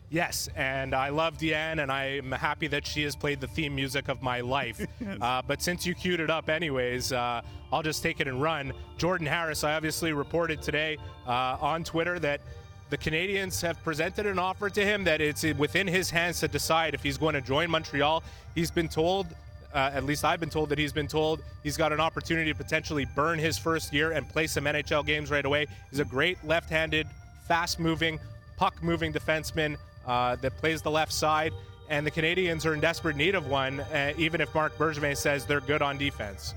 Yes, 0.09 0.49
and 0.55 0.95
I 0.95 1.09
love 1.09 1.37
Diane, 1.37 1.81
and 1.81 1.91
I'm 1.91 2.31
happy 2.31 2.69
that 2.69 2.87
she 2.87 3.03
has 3.03 3.17
played 3.17 3.41
the 3.41 3.49
theme 3.49 3.75
music 3.75 4.09
of 4.09 4.23
my 4.23 4.41
life. 4.41 4.87
uh, 5.21 5.43
but 5.47 5.61
since 5.61 5.85
you 5.85 5.95
queued 5.95 6.21
it 6.21 6.31
up, 6.31 6.49
anyways, 6.49 7.13
uh, 7.13 7.43
I'll 7.73 7.83
just 7.83 8.03
take 8.03 8.21
it 8.21 8.29
and 8.29 8.41
run. 8.41 8.73
Jordan 8.99 9.27
Harris, 9.27 9.65
I 9.65 9.75
obviously 9.75 10.13
reported 10.13 10.63
today 10.63 10.97
uh, 11.27 11.59
on 11.61 11.83
Twitter 11.83 12.21
that 12.21 12.41
the 12.89 12.97
Canadiens 12.97 13.61
have 13.63 13.83
presented 13.83 14.27
an 14.27 14.39
offer 14.39 14.71
to 14.71 14.85
him 14.85 15.03
that 15.05 15.21
it's 15.21 15.43
within 15.55 15.89
his 15.89 16.09
hands 16.09 16.39
to 16.39 16.47
decide 16.47 16.95
if 16.95 17.03
he's 17.03 17.19
going 17.19 17.35
to 17.35 17.41
join 17.41 17.69
Montreal. 17.69 18.23
He's 18.55 18.71
been 18.71 18.89
told. 18.89 19.27
Uh, 19.75 19.91
at 19.93 20.05
least 20.05 20.25
I've 20.25 20.41
been 20.41 20.49
told 20.49 20.69
that 20.71 20.79
he's 20.79 20.93
been 20.93 21.09
told 21.09 21.43
he's 21.63 21.77
got 21.77 21.93
an 21.93 22.01
opportunity 22.01 22.51
to 22.51 22.57
potentially 22.57 23.05
burn 23.17 23.39
his 23.39 23.59
first 23.59 23.93
year 23.93 24.13
and 24.13 24.27
play 24.27 24.47
some 24.47 24.65
NHL 24.65 25.05
games 25.05 25.31
right 25.31 25.45
away. 25.45 25.67
He's 25.91 25.99
a 25.99 26.05
great 26.05 26.43
left 26.45 26.71
handed, 26.71 27.09
fast 27.47 27.79
moving, 27.81 28.19
puck 28.57 28.83
moving 28.83 29.13
defenseman 29.13 29.77
uh, 30.07 30.37
that 30.37 30.57
plays 30.57 30.83
the 30.83 30.91
left 30.91 31.13
side, 31.13 31.53
and 31.89 32.07
the 32.07 32.11
Canadiens 32.11 32.67
are 32.67 32.75
in 32.75 32.81
desperate 32.81 33.17
need 33.17 33.35
of 33.35 33.49
one, 33.49 33.81
uh, 33.81 34.13
even 34.17 34.41
if 34.41 34.55
Marc 34.55 34.77
Bergevin 34.77 35.17
says 35.17 35.47
they're 35.47 35.61
good 35.61 35.83
on 35.83 35.99
defense. 35.99 36.55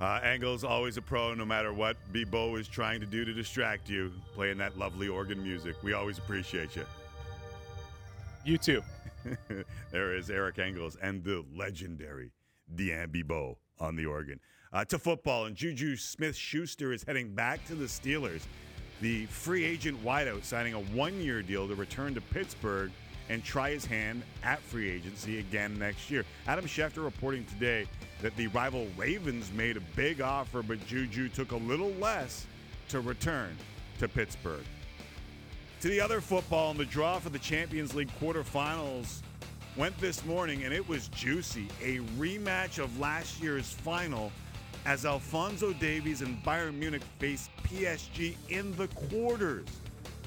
Uh, 0.00 0.20
Engels 0.22 0.62
always 0.62 0.96
a 0.96 1.02
pro, 1.02 1.34
no 1.34 1.44
matter 1.44 1.72
what 1.72 1.96
Bibaud 2.12 2.60
is 2.60 2.68
trying 2.68 3.00
to 3.00 3.06
do 3.06 3.24
to 3.24 3.32
distract 3.32 3.88
you, 3.88 4.12
playing 4.34 4.58
that 4.58 4.78
lovely 4.78 5.08
organ 5.08 5.42
music. 5.42 5.74
We 5.82 5.92
always 5.92 6.18
appreciate 6.18 6.76
you. 6.76 6.84
You 8.44 8.58
too. 8.58 8.82
there 9.90 10.14
is 10.14 10.30
Eric 10.30 10.60
Engels 10.60 10.96
and 11.02 11.24
the 11.24 11.44
legendary 11.54 12.30
Diane 12.76 13.08
Bibaud 13.08 13.56
on 13.80 13.96
the 13.96 14.06
organ. 14.06 14.38
Uh, 14.72 14.84
to 14.84 14.98
football, 14.98 15.46
and 15.46 15.56
Juju 15.56 15.96
Smith 15.96 16.36
Schuster 16.36 16.92
is 16.92 17.02
heading 17.02 17.34
back 17.34 17.66
to 17.66 17.74
the 17.74 17.86
Steelers. 17.86 18.42
The 19.00 19.26
free 19.26 19.64
agent 19.64 20.04
wideout 20.04 20.44
signing 20.44 20.74
a 20.74 20.80
one 20.80 21.20
year 21.20 21.42
deal 21.42 21.68
to 21.68 21.74
return 21.74 22.14
to 22.14 22.20
Pittsburgh 22.20 22.90
and 23.28 23.44
try 23.44 23.70
his 23.70 23.84
hand 23.84 24.22
at 24.42 24.60
free 24.60 24.90
agency 24.90 25.38
again 25.38 25.78
next 25.78 26.10
year. 26.10 26.24
Adam 26.46 26.64
Schefter 26.64 27.04
reporting 27.04 27.44
today 27.44 27.86
that 28.22 28.34
the 28.36 28.48
rival 28.48 28.88
Ravens 28.96 29.52
made 29.52 29.76
a 29.76 29.82
big 29.94 30.20
offer, 30.20 30.62
but 30.62 30.84
Juju 30.86 31.28
took 31.28 31.52
a 31.52 31.56
little 31.56 31.92
less 32.00 32.46
to 32.88 33.00
return 33.00 33.56
to 33.98 34.08
Pittsburgh. 34.08 34.64
To 35.82 35.88
the 35.88 36.00
other 36.00 36.20
football, 36.20 36.72
and 36.72 36.80
the 36.80 36.84
draw 36.84 37.20
for 37.20 37.28
the 37.28 37.38
Champions 37.38 37.94
League 37.94 38.10
quarterfinals 38.20 39.20
went 39.76 39.96
this 39.98 40.24
morning, 40.24 40.64
and 40.64 40.74
it 40.74 40.88
was 40.88 41.06
juicy. 41.08 41.68
A 41.80 41.98
rematch 42.18 42.82
of 42.82 42.98
last 42.98 43.40
year's 43.40 43.72
final 43.72 44.32
as 44.88 45.04
Alphonso 45.04 45.74
Davies 45.74 46.22
and 46.22 46.42
Bayern 46.42 46.72
Munich 46.72 47.02
face 47.18 47.50
PSG 47.62 48.34
in 48.48 48.74
the 48.76 48.88
quarters. 48.88 49.66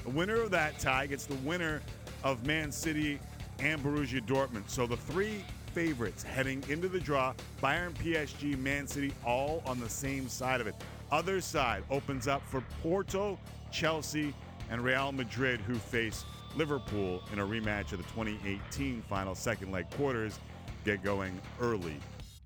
The 0.04 0.10
winner 0.10 0.36
of 0.36 0.52
that 0.52 0.78
tie 0.78 1.08
gets 1.08 1.26
the 1.26 1.34
winner 1.34 1.82
of 2.22 2.46
Man 2.46 2.70
City 2.70 3.18
and 3.58 3.82
Borussia 3.82 4.24
Dortmund. 4.24 4.70
So 4.70 4.86
the 4.86 4.96
three 4.96 5.44
favorites 5.74 6.22
heading 6.22 6.62
into 6.68 6.88
the 6.88 7.00
draw 7.00 7.34
Bayern, 7.60 7.92
PSG, 7.94 8.56
Man 8.56 8.86
City, 8.86 9.12
all 9.26 9.64
on 9.66 9.80
the 9.80 9.88
same 9.88 10.28
side 10.28 10.60
of 10.60 10.68
it. 10.68 10.76
Other 11.10 11.40
side 11.40 11.82
opens 11.90 12.28
up 12.28 12.42
for 12.46 12.62
Porto, 12.84 13.40
Chelsea, 13.72 14.32
and 14.70 14.80
Real 14.80 15.10
Madrid, 15.10 15.60
who 15.60 15.74
face 15.74 16.24
Liverpool 16.54 17.20
in 17.32 17.40
a 17.40 17.44
rematch 17.44 17.90
of 17.90 17.98
the 17.98 18.04
2018 18.14 19.02
final 19.08 19.34
second 19.34 19.72
leg 19.72 19.90
quarters, 19.90 20.38
get 20.84 21.02
going 21.02 21.40
early 21.60 21.96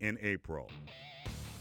in 0.00 0.16
April. 0.22 0.70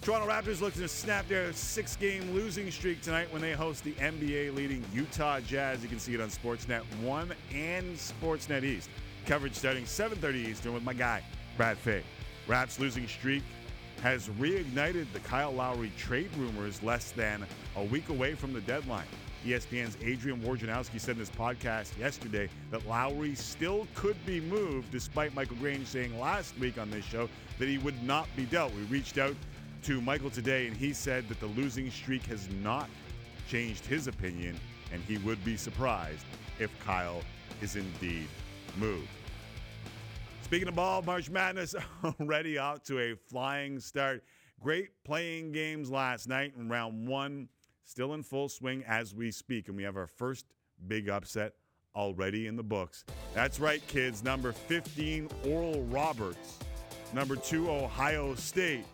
Toronto 0.05 0.27
Raptors 0.27 0.61
looking 0.61 0.83
to 0.83 0.87
snap 0.87 1.27
their 1.27 1.51
six 1.51 1.95
game 1.95 2.31
losing 2.31 2.69
streak 2.69 3.01
tonight 3.01 3.27
when 3.33 3.41
they 3.41 3.53
host 3.53 3.83
the 3.83 3.93
NBA 3.93 4.53
leading 4.53 4.85
Utah 4.93 5.39
Jazz. 5.39 5.81
You 5.81 5.89
can 5.89 5.97
see 5.97 6.13
it 6.13 6.21
on 6.21 6.29
Sportsnet 6.29 6.83
1 7.01 7.33
and 7.55 7.95
Sportsnet 7.95 8.63
East. 8.63 8.87
Coverage 9.25 9.55
starting 9.55 9.85
7:30 9.85 10.35
Eastern 10.47 10.75
with 10.75 10.83
my 10.83 10.93
guy, 10.93 11.23
Brad 11.57 11.75
Fay. 11.79 12.03
Raps 12.45 12.79
losing 12.79 13.07
streak 13.07 13.41
has 14.03 14.29
reignited 14.39 15.07
the 15.11 15.21
Kyle 15.21 15.51
Lowry 15.51 15.91
trade 15.97 16.29
rumors 16.37 16.83
less 16.83 17.09
than 17.09 17.43
a 17.75 17.83
week 17.83 18.09
away 18.09 18.35
from 18.35 18.53
the 18.53 18.61
deadline. 18.61 19.07
ESPN's 19.43 19.97
Adrian 20.03 20.39
Wojnarowski 20.41 20.99
said 20.99 21.15
in 21.15 21.19
his 21.19 21.31
podcast 21.31 21.97
yesterday 21.97 22.47
that 22.69 22.85
Lowry 22.87 23.33
still 23.33 23.87
could 23.95 24.23
be 24.23 24.39
moved, 24.39 24.91
despite 24.91 25.33
Michael 25.33 25.55
Grange 25.55 25.87
saying 25.87 26.19
last 26.19 26.55
week 26.59 26.77
on 26.77 26.91
this 26.91 27.05
show 27.05 27.27
that 27.57 27.67
he 27.67 27.79
would 27.79 28.03
not 28.03 28.27
be 28.35 28.45
dealt. 28.45 28.71
We 28.75 28.83
reached 28.83 29.17
out 29.17 29.35
to 29.85 30.01
Michael 30.01 30.31
today, 30.31 30.65
and 30.65 30.75
he 30.75 30.93
said 30.93 31.29
that 31.29 31.39
the 31.39 31.45
losing 31.45 31.91
streak 31.91 32.23
has 32.25 32.49
not 32.63 32.89
changed 33.47 33.85
his 33.85 34.07
opinion, 34.07 34.59
and 34.91 34.99
he 35.03 35.19
would 35.19 35.43
be 35.45 35.55
surprised 35.55 36.25
if 36.57 36.71
Kyle 36.83 37.21
is 37.61 37.75
indeed 37.75 38.27
moved. 38.79 39.07
Speaking 40.41 40.67
of 40.67 40.75
ball, 40.75 41.03
March 41.03 41.29
Madness 41.29 41.75
already 42.19 42.57
out 42.57 42.83
to 42.85 42.99
a 42.99 43.15
flying 43.15 43.79
start. 43.79 44.23
Great 44.59 44.89
playing 45.03 45.51
games 45.51 45.91
last 45.91 46.27
night 46.27 46.53
in 46.57 46.67
round 46.67 47.07
one, 47.07 47.47
still 47.83 48.15
in 48.15 48.23
full 48.23 48.49
swing 48.49 48.83
as 48.87 49.13
we 49.13 49.29
speak, 49.29 49.67
and 49.67 49.77
we 49.77 49.83
have 49.83 49.97
our 49.97 50.07
first 50.07 50.47
big 50.87 51.09
upset 51.09 51.53
already 51.95 52.47
in 52.47 52.55
the 52.55 52.63
books. 52.63 53.05
That's 53.35 53.59
right, 53.59 53.85
kids. 53.87 54.23
Number 54.23 54.51
15, 54.51 55.29
Oral 55.45 55.83
Roberts. 55.83 56.57
Number 57.13 57.35
two, 57.35 57.69
Ohio 57.69 58.33
State, 58.33 58.85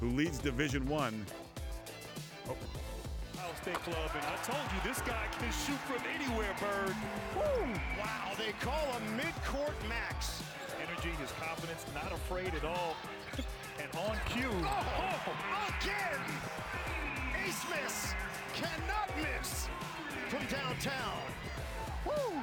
who 0.00 0.08
leads 0.08 0.38
Division 0.38 0.86
One. 0.88 1.24
Oh, 2.48 2.56
Ohio 3.34 3.52
State 3.62 3.74
Club, 3.74 4.10
and 4.14 4.24
I 4.24 4.36
told 4.42 4.64
you 4.74 4.88
this 4.88 5.00
guy 5.02 5.26
can 5.38 5.52
shoot 5.52 5.78
from 5.86 6.02
anywhere, 6.14 6.54
Bird. 6.58 6.96
Woo! 7.36 7.74
Wow, 7.98 8.32
they 8.38 8.52
call 8.60 8.92
him 8.92 9.16
mid-court 9.16 9.76
max. 9.88 10.42
Energy, 10.82 11.10
his 11.20 11.30
confidence, 11.32 11.84
not 11.94 12.12
afraid 12.12 12.54
at 12.54 12.64
all, 12.64 12.96
and 13.78 13.88
on 14.08 14.16
cue. 14.30 14.48
Oh, 14.50 15.26
oh! 15.26 15.70
again! 15.82 16.20
Ace 17.46 17.64
miss, 17.70 18.14
cannot 18.54 19.10
miss 19.16 19.68
from 20.28 20.46
downtown. 20.46 21.20
Woo! 22.06 22.40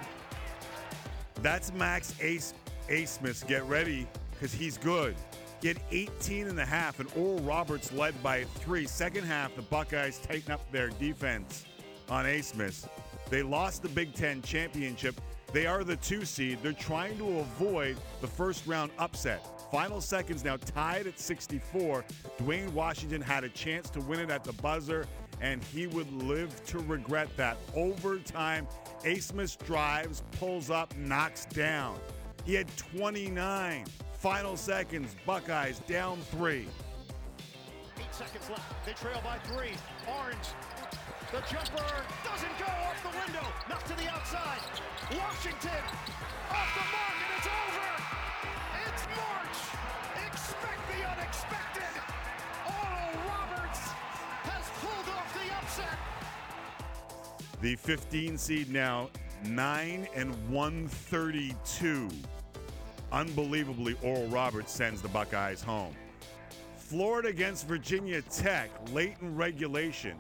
That's 1.42 1.74
Max 1.74 2.14
Ace 2.22 2.54
Abmas. 2.90 3.48
Get 3.48 3.64
ready 3.66 4.08
because 4.32 4.54
he's 4.54 4.78
good. 4.78 5.16
Get 5.60 5.78
18 5.92 6.48
and 6.48 6.60
a 6.60 6.66
half, 6.66 7.00
and 7.00 7.10
Oral 7.16 7.40
Roberts 7.40 7.92
led 7.92 8.22
by 8.22 8.44
three. 8.44 8.86
Second 8.86 9.24
half, 9.24 9.56
the 9.56 9.64
Buckeyes 9.64 10.20
tighten 10.20 10.52
up 10.52 10.72
their 10.72 10.90
defense 10.90 11.66
on 12.10 12.26
Abmas. 12.26 12.88
They 13.30 13.42
lost 13.42 13.82
the 13.82 13.90
Big 13.90 14.14
Ten 14.14 14.42
championship. 14.44 15.20
They 15.54 15.66
are 15.66 15.84
the 15.84 15.96
two 15.96 16.26
seed. 16.26 16.60
They're 16.62 16.74
trying 16.74 17.18
to 17.18 17.40
avoid 17.40 17.98
the 18.22 18.28
first 18.28 18.68
round 18.68 18.92
upset. 19.00 19.46
Final 19.72 20.00
seconds 20.00 20.44
now 20.44 20.58
tied 20.58 21.08
at 21.08 21.20
64. 21.20 22.06
Duane 22.38 22.74
Washington 22.74 23.22
had 23.22 23.44
a 23.44 23.50
chance 23.50 23.90
to 23.92 24.00
win 24.02 24.20
it 24.20 24.30
at 24.30 24.44
the 24.44 24.54
buzzer, 24.54 25.08
and 25.42 25.64
he 25.64 25.88
would 25.88 26.12
live 26.24 26.64
to 26.68 26.80
regret 26.80 27.30
that. 27.38 27.58
Overtime, 27.76 28.68
Abmas 29.04 29.58
drives, 29.66 30.22
pulls 30.40 30.70
up, 30.70 30.96
knocks 30.98 31.46
down. 31.46 32.00
He 32.46 32.54
had 32.54 32.68
29. 32.78 33.86
Final 34.18 34.58
seconds, 34.58 35.16
Buckeyes 35.28 35.80
down 35.88 36.18
three. 36.32 36.68
Eight 38.00 38.12
seconds 38.12 38.50
left. 38.50 38.86
They 38.86 38.94
trail 38.94 39.22
by 39.24 39.38
three. 39.40 39.78
Orange. 40.08 40.48
The 41.32 41.40
jumper 41.42 41.86
doesn't 42.26 42.58
go 42.58 42.66
off 42.66 42.98
the 43.04 43.14
window. 43.20 43.46
Not 43.70 43.86
to 43.86 43.94
the 43.94 44.10
outside. 44.10 44.60
Washington 45.12 45.84
off 46.50 46.70
the 46.74 46.86
mark 46.90 47.18
and 47.22 47.32
it's 47.38 47.48
over. 47.62 47.90
It's 48.88 49.04
March. 49.14 49.58
Expect 50.26 50.82
the 50.90 51.06
unexpected. 51.12 51.94
Oral 52.66 53.14
Roberts 53.28 53.82
has 54.50 54.66
pulled 54.82 55.10
off 55.16 55.32
the 55.36 55.54
upset. 55.58 56.00
The 57.62 57.76
15 57.76 58.38
seed 58.40 58.72
now, 58.72 59.12
9 59.46 60.08
and 60.16 60.50
132. 60.50 62.10
Unbelievably, 63.12 63.98
Oral 64.02 64.28
Roberts 64.28 64.72
sends 64.72 65.02
the 65.02 65.08
Buckeyes 65.08 65.62
home. 65.62 65.96
Florida 66.76 67.30
against 67.30 67.68
Virginia 67.68 68.22
Tech, 68.22 68.70
late 68.92 69.16
in 69.22 69.36
regulation. 69.36 70.18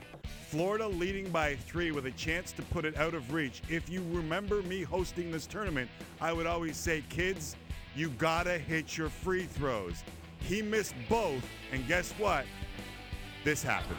Florida 0.49 0.87
leading 0.87 1.29
by 1.29 1.55
three 1.55 1.91
with 1.91 2.05
a 2.05 2.11
chance 2.11 2.51
to 2.53 2.61
put 2.61 2.85
it 2.85 2.97
out 2.97 3.13
of 3.13 3.33
reach. 3.33 3.61
If 3.69 3.89
you 3.89 4.03
remember 4.11 4.61
me 4.63 4.83
hosting 4.83 5.31
this 5.31 5.45
tournament, 5.45 5.89
I 6.21 6.31
would 6.31 6.47
always 6.47 6.77
say, 6.77 7.03
kids, 7.09 7.55
you 7.95 8.09
gotta 8.11 8.57
hit 8.57 8.97
your 8.97 9.09
free 9.09 9.43
throws. 9.43 10.03
He 10.39 10.61
missed 10.61 10.95
both, 11.09 11.43
and 11.71 11.85
guess 11.87 12.11
what? 12.13 12.45
This 13.43 13.63
happened. 13.63 13.97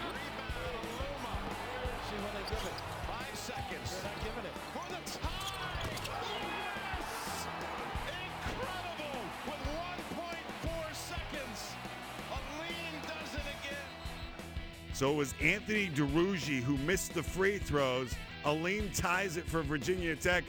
So 14.99 15.13
it 15.13 15.15
was 15.15 15.33
Anthony 15.41 15.87
Duruji 15.95 16.61
who 16.61 16.77
missed 16.79 17.15
the 17.15 17.23
free 17.23 17.59
throws. 17.59 18.17
Aline 18.45 18.91
ties 18.93 19.37
it 19.37 19.45
for 19.45 19.63
Virginia 19.63 20.17
Tech, 20.17 20.43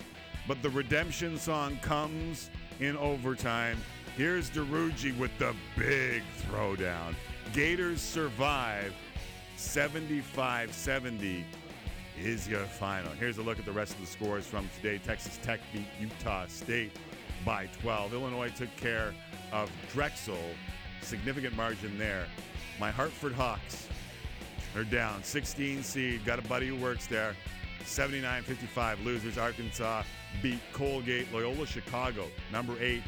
but 0.48 0.64
the 0.64 0.72
redemption 0.72 1.38
song 1.38 1.78
comes 1.84 2.50
in 2.80 2.98
overtime. 2.98 3.78
Here's 4.18 4.50
Duruji 4.50 5.16
with 5.20 5.30
the 5.38 5.54
big 5.78 6.24
throwdown. 6.42 7.14
Gators 7.54 8.02
survive 8.02 8.96
75 9.56 10.74
70 10.74 11.46
is 12.20 12.48
your 12.48 12.66
final. 12.66 13.12
Here's 13.12 13.38
a 13.38 13.44
look 13.44 13.60
at 13.60 13.66
the 13.66 13.72
rest 13.72 13.94
of 13.94 14.02
the 14.02 14.08
scores 14.08 14.48
from 14.48 14.68
today. 14.78 15.00
Texas 15.06 15.38
Tech 15.44 15.60
beat 15.72 15.86
Utah 16.02 16.48
State 16.48 16.94
by 17.46 17.68
12. 17.84 18.16
Illinois 18.16 18.50
took 18.50 18.76
care 18.78 19.14
of 19.52 19.70
Drexel. 19.94 20.40
Significant 21.04 21.56
margin 21.56 22.00
there. 22.00 22.26
My 22.80 22.90
Hartford 22.90 23.34
Hawks 23.34 23.90
are 24.76 24.84
down. 24.84 25.24
16 25.24 25.84
seed. 25.84 26.26
Got 26.26 26.40
a 26.40 26.44
buddy 26.44 26.68
who 26.68 26.76
works 26.76 27.08
there. 27.08 27.36
79 27.86 28.44
55. 28.44 29.02
Losers. 29.02 29.38
Arkansas 29.38 30.04
beat 30.42 30.60
Colgate. 30.74 31.32
Loyola 31.34 31.66
Chicago, 31.66 32.28
number 32.52 32.76
eight, 32.80 33.02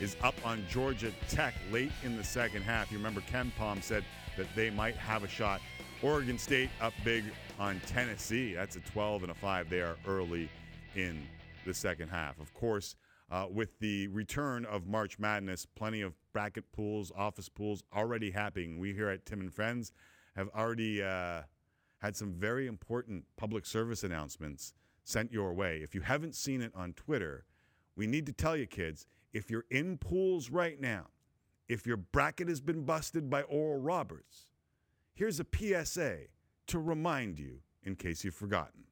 is 0.00 0.16
up 0.22 0.34
on 0.44 0.64
Georgia 0.68 1.12
Tech 1.28 1.54
late 1.72 1.92
in 2.04 2.16
the 2.16 2.24
second 2.24 2.62
half. 2.62 2.90
You 2.90 2.98
remember 2.98 3.22
KenPom 3.22 3.82
said 3.82 4.04
that 4.36 4.46
they 4.54 4.70
might 4.70 4.96
have 4.96 5.24
a 5.24 5.28
shot. 5.28 5.60
Oregon 6.02 6.38
State 6.38 6.68
up 6.80 6.92
big 7.04 7.24
on 7.58 7.80
Tennessee. 7.86 8.54
That's 8.54 8.76
a 8.76 8.80
12 8.80 9.22
and 9.22 9.32
a 9.32 9.34
5 9.34 9.70
there 9.70 9.96
early 10.06 10.48
in 10.94 11.22
the 11.64 11.72
second 11.72 12.08
half. 12.08 12.38
Of 12.38 12.52
course, 12.52 12.96
uh, 13.30 13.46
with 13.50 13.78
the 13.80 14.08
return 14.08 14.66
of 14.66 14.86
March 14.86 15.18
Madness, 15.18 15.66
plenty 15.74 16.02
of 16.02 16.14
bracket 16.32 16.70
pools, 16.72 17.10
office 17.16 17.48
pools 17.48 17.82
already 17.94 18.30
happening. 18.30 18.78
We 18.78 18.92
here 18.92 19.08
at 19.08 19.24
Tim 19.24 19.40
and 19.40 19.52
Friends 19.52 19.92
have 20.36 20.48
already 20.56 21.02
uh, 21.02 21.42
had 21.98 22.14
some 22.14 22.32
very 22.32 22.66
important 22.66 23.24
public 23.36 23.66
service 23.66 24.04
announcements 24.04 24.74
sent 25.02 25.32
your 25.32 25.52
way. 25.54 25.80
If 25.82 25.94
you 25.94 26.02
haven't 26.02 26.34
seen 26.34 26.60
it 26.60 26.72
on 26.74 26.92
Twitter, 26.92 27.44
we 27.96 28.06
need 28.06 28.26
to 28.26 28.32
tell 28.32 28.56
you, 28.56 28.66
kids, 28.66 29.06
if 29.32 29.50
you're 29.50 29.64
in 29.70 29.98
pools 29.98 30.50
right 30.50 30.80
now, 30.80 31.06
if 31.68 31.86
your 31.86 31.96
bracket 31.96 32.48
has 32.48 32.60
been 32.60 32.84
busted 32.84 33.28
by 33.28 33.42
Oral 33.42 33.80
Roberts, 33.80 34.46
here's 35.14 35.40
a 35.40 35.46
PSA 35.52 36.18
to 36.68 36.78
remind 36.78 37.38
you 37.38 37.60
in 37.82 37.96
case 37.96 38.24
you've 38.24 38.34
forgotten. 38.34 38.84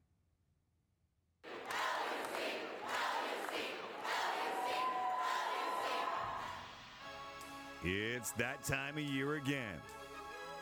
It's 7.87 8.31
that 8.33 8.65
time 8.65 8.97
of 8.97 9.05
year 9.05 9.35
again. 9.35 9.79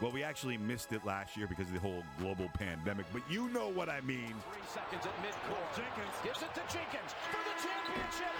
Well, 0.02 0.10
we 0.10 0.24
actually 0.24 0.58
missed 0.58 0.92
it 0.92 1.06
last 1.06 1.36
year 1.36 1.46
because 1.46 1.68
of 1.68 1.74
the 1.74 1.78
whole 1.78 2.02
global 2.18 2.48
pandemic, 2.54 3.06
but 3.12 3.22
you 3.30 3.48
know 3.50 3.68
what 3.68 3.88
I 3.88 4.00
mean. 4.00 4.34
Three 4.50 4.66
seconds 4.66 5.06
at 5.06 5.16
midcourt. 5.22 5.76
Jenkins 5.76 6.16
gives 6.24 6.42
it 6.42 6.52
to 6.54 6.60
Jenkins 6.62 7.14
for 7.30 7.38
the 7.38 7.62
championship. 7.62 8.32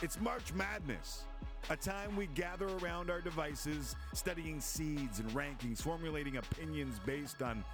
It's 0.00 0.20
March 0.20 0.52
Madness, 0.54 1.24
a 1.68 1.76
time 1.76 2.14
we 2.14 2.28
gather 2.28 2.68
around 2.78 3.10
our 3.10 3.20
devices, 3.20 3.96
studying 4.14 4.60
seeds 4.60 5.18
and 5.18 5.28
rankings, 5.30 5.82
formulating 5.82 6.36
opinions 6.36 7.00
based 7.04 7.42
on 7.42 7.64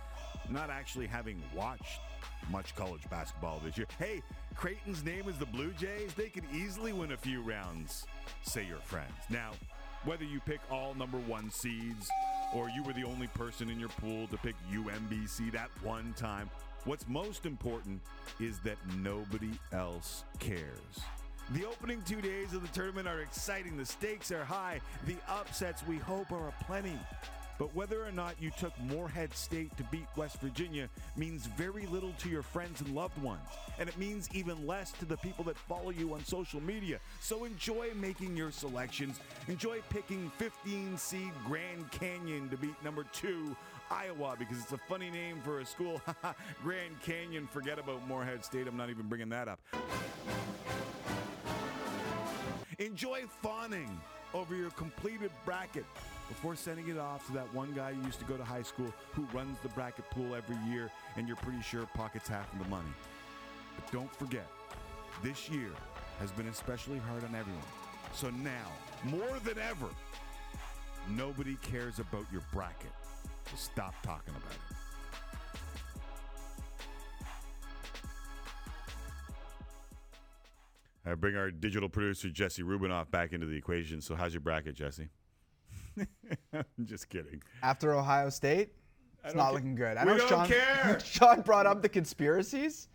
not 0.48 0.70
actually 0.70 1.06
having 1.06 1.42
watched 1.54 2.00
much 2.50 2.74
college 2.76 3.08
basketball 3.10 3.60
this 3.64 3.76
year. 3.76 3.86
Hey, 3.98 4.22
Creighton's 4.54 5.04
name 5.04 5.28
is 5.28 5.38
the 5.38 5.46
Blue 5.46 5.72
Jays. 5.72 6.14
They 6.14 6.28
could 6.28 6.44
easily 6.52 6.92
win 6.92 7.12
a 7.12 7.16
few 7.16 7.40
rounds, 7.42 8.06
say 8.42 8.66
your 8.66 8.78
friends. 8.78 9.12
Now, 9.30 9.52
whether 10.04 10.24
you 10.24 10.40
pick 10.40 10.60
all 10.70 10.94
number 10.94 11.18
one 11.18 11.50
seeds 11.50 12.10
or 12.54 12.68
you 12.68 12.82
were 12.82 12.92
the 12.92 13.04
only 13.04 13.28
person 13.28 13.70
in 13.70 13.78
your 13.78 13.88
pool 13.88 14.26
to 14.28 14.36
pick 14.38 14.54
UMBC 14.72 15.52
that 15.52 15.70
one 15.82 16.12
time, 16.16 16.50
what's 16.84 17.06
most 17.08 17.46
important 17.46 18.00
is 18.40 18.58
that 18.60 18.76
nobody 18.98 19.52
else 19.72 20.24
cares. 20.38 21.00
The 21.50 21.66
opening 21.66 22.02
two 22.02 22.20
days 22.20 22.54
of 22.54 22.62
the 22.62 22.68
tournament 22.68 23.08
are 23.08 23.20
exciting. 23.20 23.76
The 23.76 23.84
stakes 23.84 24.30
are 24.30 24.44
high. 24.44 24.80
The 25.06 25.16
upsets 25.28 25.86
we 25.86 25.98
hope 25.98 26.32
are 26.32 26.48
aplenty. 26.48 26.98
But 27.62 27.76
whether 27.76 28.04
or 28.04 28.10
not 28.10 28.34
you 28.40 28.50
took 28.58 28.72
Morehead 28.80 29.32
State 29.34 29.76
to 29.76 29.84
beat 29.84 30.08
West 30.16 30.40
Virginia 30.40 30.88
means 31.16 31.46
very 31.46 31.86
little 31.86 32.12
to 32.18 32.28
your 32.28 32.42
friends 32.42 32.80
and 32.80 32.92
loved 32.92 33.16
ones. 33.22 33.48
And 33.78 33.88
it 33.88 33.96
means 33.96 34.28
even 34.34 34.66
less 34.66 34.90
to 34.98 35.04
the 35.04 35.16
people 35.18 35.44
that 35.44 35.56
follow 35.56 35.90
you 35.90 36.12
on 36.12 36.24
social 36.24 36.60
media. 36.60 36.98
So 37.20 37.44
enjoy 37.44 37.90
making 37.94 38.36
your 38.36 38.50
selections. 38.50 39.20
Enjoy 39.46 39.78
picking 39.90 40.28
15 40.38 40.98
seed 40.98 41.30
Grand 41.46 41.88
Canyon 41.92 42.48
to 42.48 42.56
beat 42.56 42.74
number 42.82 43.04
two 43.12 43.54
Iowa 43.92 44.34
because 44.36 44.58
it's 44.58 44.72
a 44.72 44.78
funny 44.88 45.12
name 45.12 45.40
for 45.44 45.60
a 45.60 45.64
school. 45.64 46.02
Grand 46.64 47.00
Canyon, 47.02 47.46
forget 47.46 47.78
about 47.78 48.04
Morehead 48.08 48.44
State. 48.44 48.66
I'm 48.66 48.76
not 48.76 48.90
even 48.90 49.06
bringing 49.06 49.28
that 49.28 49.46
up. 49.46 49.60
Enjoy 52.80 53.22
fawning 53.40 54.00
over 54.34 54.56
your 54.56 54.70
completed 54.70 55.30
bracket 55.44 55.84
before 56.32 56.56
sending 56.56 56.88
it 56.88 56.96
off 56.96 57.26
to 57.26 57.32
that 57.34 57.52
one 57.52 57.70
guy 57.72 57.90
you 57.90 58.02
used 58.06 58.18
to 58.18 58.24
go 58.24 58.38
to 58.38 58.44
high 58.44 58.62
school 58.62 58.90
who 59.12 59.22
runs 59.34 59.58
the 59.62 59.68
bracket 59.68 60.08
pool 60.10 60.34
every 60.34 60.56
year 60.66 60.90
and 61.16 61.28
you're 61.28 61.36
pretty 61.36 61.60
sure 61.60 61.86
pockets 61.94 62.26
half 62.26 62.50
of 62.54 62.58
the 62.58 62.68
money. 62.70 62.88
But 63.76 63.92
don't 63.92 64.16
forget, 64.16 64.46
this 65.22 65.50
year 65.50 65.68
has 66.20 66.32
been 66.32 66.48
especially 66.48 66.96
hard 66.96 67.22
on 67.22 67.34
everyone. 67.34 67.62
So 68.14 68.30
now, 68.30 68.66
more 69.04 69.38
than 69.44 69.58
ever, 69.58 69.88
nobody 71.10 71.56
cares 71.56 71.98
about 71.98 72.24
your 72.32 72.42
bracket. 72.50 72.92
So 73.50 73.56
stop 73.56 73.94
talking 74.02 74.34
about 74.34 74.52
it. 74.52 74.76
I 81.04 81.14
bring 81.14 81.36
our 81.36 81.50
digital 81.50 81.90
producer 81.90 82.30
Jesse 82.30 82.62
Rubinoff 82.62 83.10
back 83.10 83.34
into 83.34 83.44
the 83.44 83.56
equation. 83.56 84.00
So, 84.00 84.14
how's 84.14 84.32
your 84.32 84.40
bracket, 84.40 84.76
Jesse? 84.76 85.08
I'm 86.52 86.64
just 86.84 87.08
kidding. 87.08 87.42
After 87.62 87.94
Ohio 87.94 88.28
State, 88.30 88.70
it's 89.24 89.34
don't 89.34 89.42
ca- 89.42 89.52
looking 89.52 89.74
good. 89.74 89.96
I 89.96 90.04
We 90.04 90.12
know 90.12 90.18
don't 90.18 90.28
Sean, 90.28 90.46
care. 90.48 90.98
Shawn 91.04 91.40
brought 91.42 91.66
up 91.66 91.82
the 91.82 91.88
conspiracies. 91.88 92.88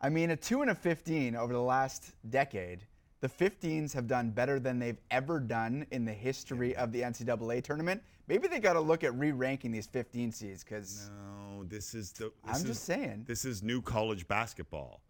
I 0.00 0.08
mean, 0.08 0.30
a 0.30 0.36
2 0.36 0.62
and 0.62 0.70
a 0.70 0.74
15 0.74 1.34
over 1.36 1.52
the 1.52 1.60
last 1.60 2.14
decade, 2.30 2.86
the 3.20 3.28
15s 3.28 3.92
have 3.94 4.06
done 4.06 4.30
better 4.30 4.60
than 4.60 4.78
they've 4.78 5.00
ever 5.10 5.40
done 5.40 5.86
in 5.90 6.04
the 6.04 6.12
history 6.12 6.76
of 6.76 6.92
the 6.92 7.00
NCAA 7.00 7.62
tournament. 7.62 8.02
Maybe 8.28 8.46
they 8.48 8.58
got 8.60 8.74
to 8.74 8.80
look 8.80 9.04
at 9.04 9.16
re 9.18 9.32
ranking 9.32 9.70
these 9.70 9.86
15 9.86 10.32
seeds 10.32 10.62
because. 10.64 11.10
No, 11.16 11.64
this 11.64 11.94
is 11.94 12.12
the. 12.12 12.32
I'm 12.44 12.54
this 12.54 12.62
just 12.64 12.84
saying. 12.84 13.24
This 13.26 13.44
is 13.44 13.62
new 13.62 13.80
college 13.80 14.28
basketball. 14.28 15.00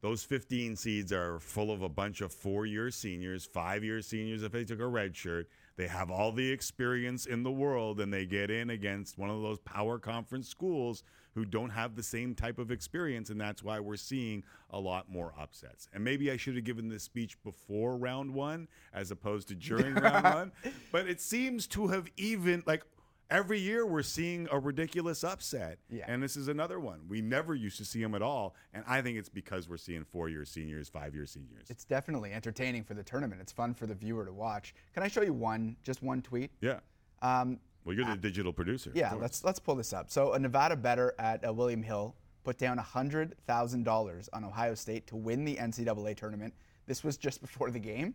Those 0.00 0.24
15 0.24 0.74
seeds 0.74 1.12
are 1.12 1.38
full 1.38 1.70
of 1.70 1.82
a 1.82 1.88
bunch 1.88 2.22
of 2.22 2.32
four 2.32 2.66
year 2.66 2.90
seniors, 2.90 3.46
five 3.46 3.84
year 3.84 4.02
seniors 4.02 4.42
if 4.42 4.50
they 4.50 4.64
took 4.64 4.80
a 4.80 4.86
red 4.86 5.14
shirt. 5.14 5.48
They 5.76 5.86
have 5.86 6.10
all 6.10 6.32
the 6.32 6.50
experience 6.50 7.26
in 7.26 7.42
the 7.42 7.50
world 7.50 8.00
and 8.00 8.12
they 8.12 8.26
get 8.26 8.50
in 8.50 8.70
against 8.70 9.18
one 9.18 9.30
of 9.30 9.40
those 9.42 9.58
power 9.60 9.98
conference 9.98 10.48
schools 10.48 11.02
who 11.34 11.44
don't 11.44 11.70
have 11.70 11.96
the 11.96 12.02
same 12.02 12.34
type 12.34 12.58
of 12.58 12.70
experience. 12.70 13.30
And 13.30 13.40
that's 13.40 13.62
why 13.62 13.80
we're 13.80 13.96
seeing 13.96 14.44
a 14.70 14.78
lot 14.78 15.10
more 15.10 15.32
upsets. 15.38 15.88
And 15.94 16.04
maybe 16.04 16.30
I 16.30 16.36
should 16.36 16.56
have 16.56 16.64
given 16.64 16.88
this 16.88 17.02
speech 17.02 17.42
before 17.42 17.96
round 17.96 18.34
one 18.34 18.68
as 18.92 19.10
opposed 19.10 19.48
to 19.48 19.54
during 19.54 19.94
round 19.94 20.24
one. 20.34 20.52
But 20.90 21.08
it 21.08 21.20
seems 21.20 21.66
to 21.68 21.88
have 21.88 22.06
even, 22.16 22.62
like, 22.66 22.84
Every 23.32 23.58
year 23.58 23.86
we're 23.86 24.02
seeing 24.02 24.46
a 24.52 24.58
ridiculous 24.58 25.24
upset. 25.24 25.78
Yeah. 25.88 26.04
And 26.06 26.22
this 26.22 26.36
is 26.36 26.48
another 26.48 26.78
one. 26.78 27.00
We 27.08 27.22
never 27.22 27.54
used 27.54 27.78
to 27.78 27.84
see 27.84 28.02
them 28.02 28.14
at 28.14 28.20
all. 28.20 28.54
And 28.74 28.84
I 28.86 29.00
think 29.00 29.16
it's 29.16 29.30
because 29.30 29.70
we're 29.70 29.78
seeing 29.78 30.04
four 30.04 30.28
year 30.28 30.44
seniors, 30.44 30.90
five 30.90 31.14
year 31.14 31.24
seniors. 31.24 31.70
It's 31.70 31.84
definitely 31.84 32.32
entertaining 32.34 32.84
for 32.84 32.92
the 32.92 33.02
tournament. 33.02 33.40
It's 33.40 33.50
fun 33.52 33.72
for 33.72 33.86
the 33.86 33.94
viewer 33.94 34.26
to 34.26 34.32
watch. 34.34 34.74
Can 34.92 35.02
I 35.02 35.08
show 35.08 35.22
you 35.22 35.32
one, 35.32 35.76
just 35.82 36.02
one 36.02 36.20
tweet? 36.20 36.50
Yeah. 36.60 36.80
Um, 37.22 37.58
Well, 37.86 37.96
you're 37.96 38.04
the 38.04 38.16
digital 38.16 38.52
producer. 38.52 38.92
yeah, 38.94 39.14
let's 39.14 39.42
let's 39.42 39.58
pull 39.58 39.76
this 39.76 39.94
up. 39.94 40.10
So 40.10 40.34
a 40.34 40.38
Nevada 40.38 40.76
better 40.76 41.14
at 41.18 41.42
uh, 41.48 41.52
William 41.54 41.82
Hill 41.82 42.14
put 42.44 42.58
down 42.58 42.76
hundred 42.76 43.34
thousand 43.46 43.84
dollars 43.84 44.28
on 44.34 44.44
Ohio 44.44 44.74
State 44.74 45.06
to 45.06 45.16
win 45.16 45.46
the 45.46 45.56
NCAA 45.56 46.16
tournament. 46.16 46.52
This 46.86 47.02
was 47.02 47.16
just 47.16 47.40
before 47.40 47.70
the 47.70 47.78
game, 47.78 48.12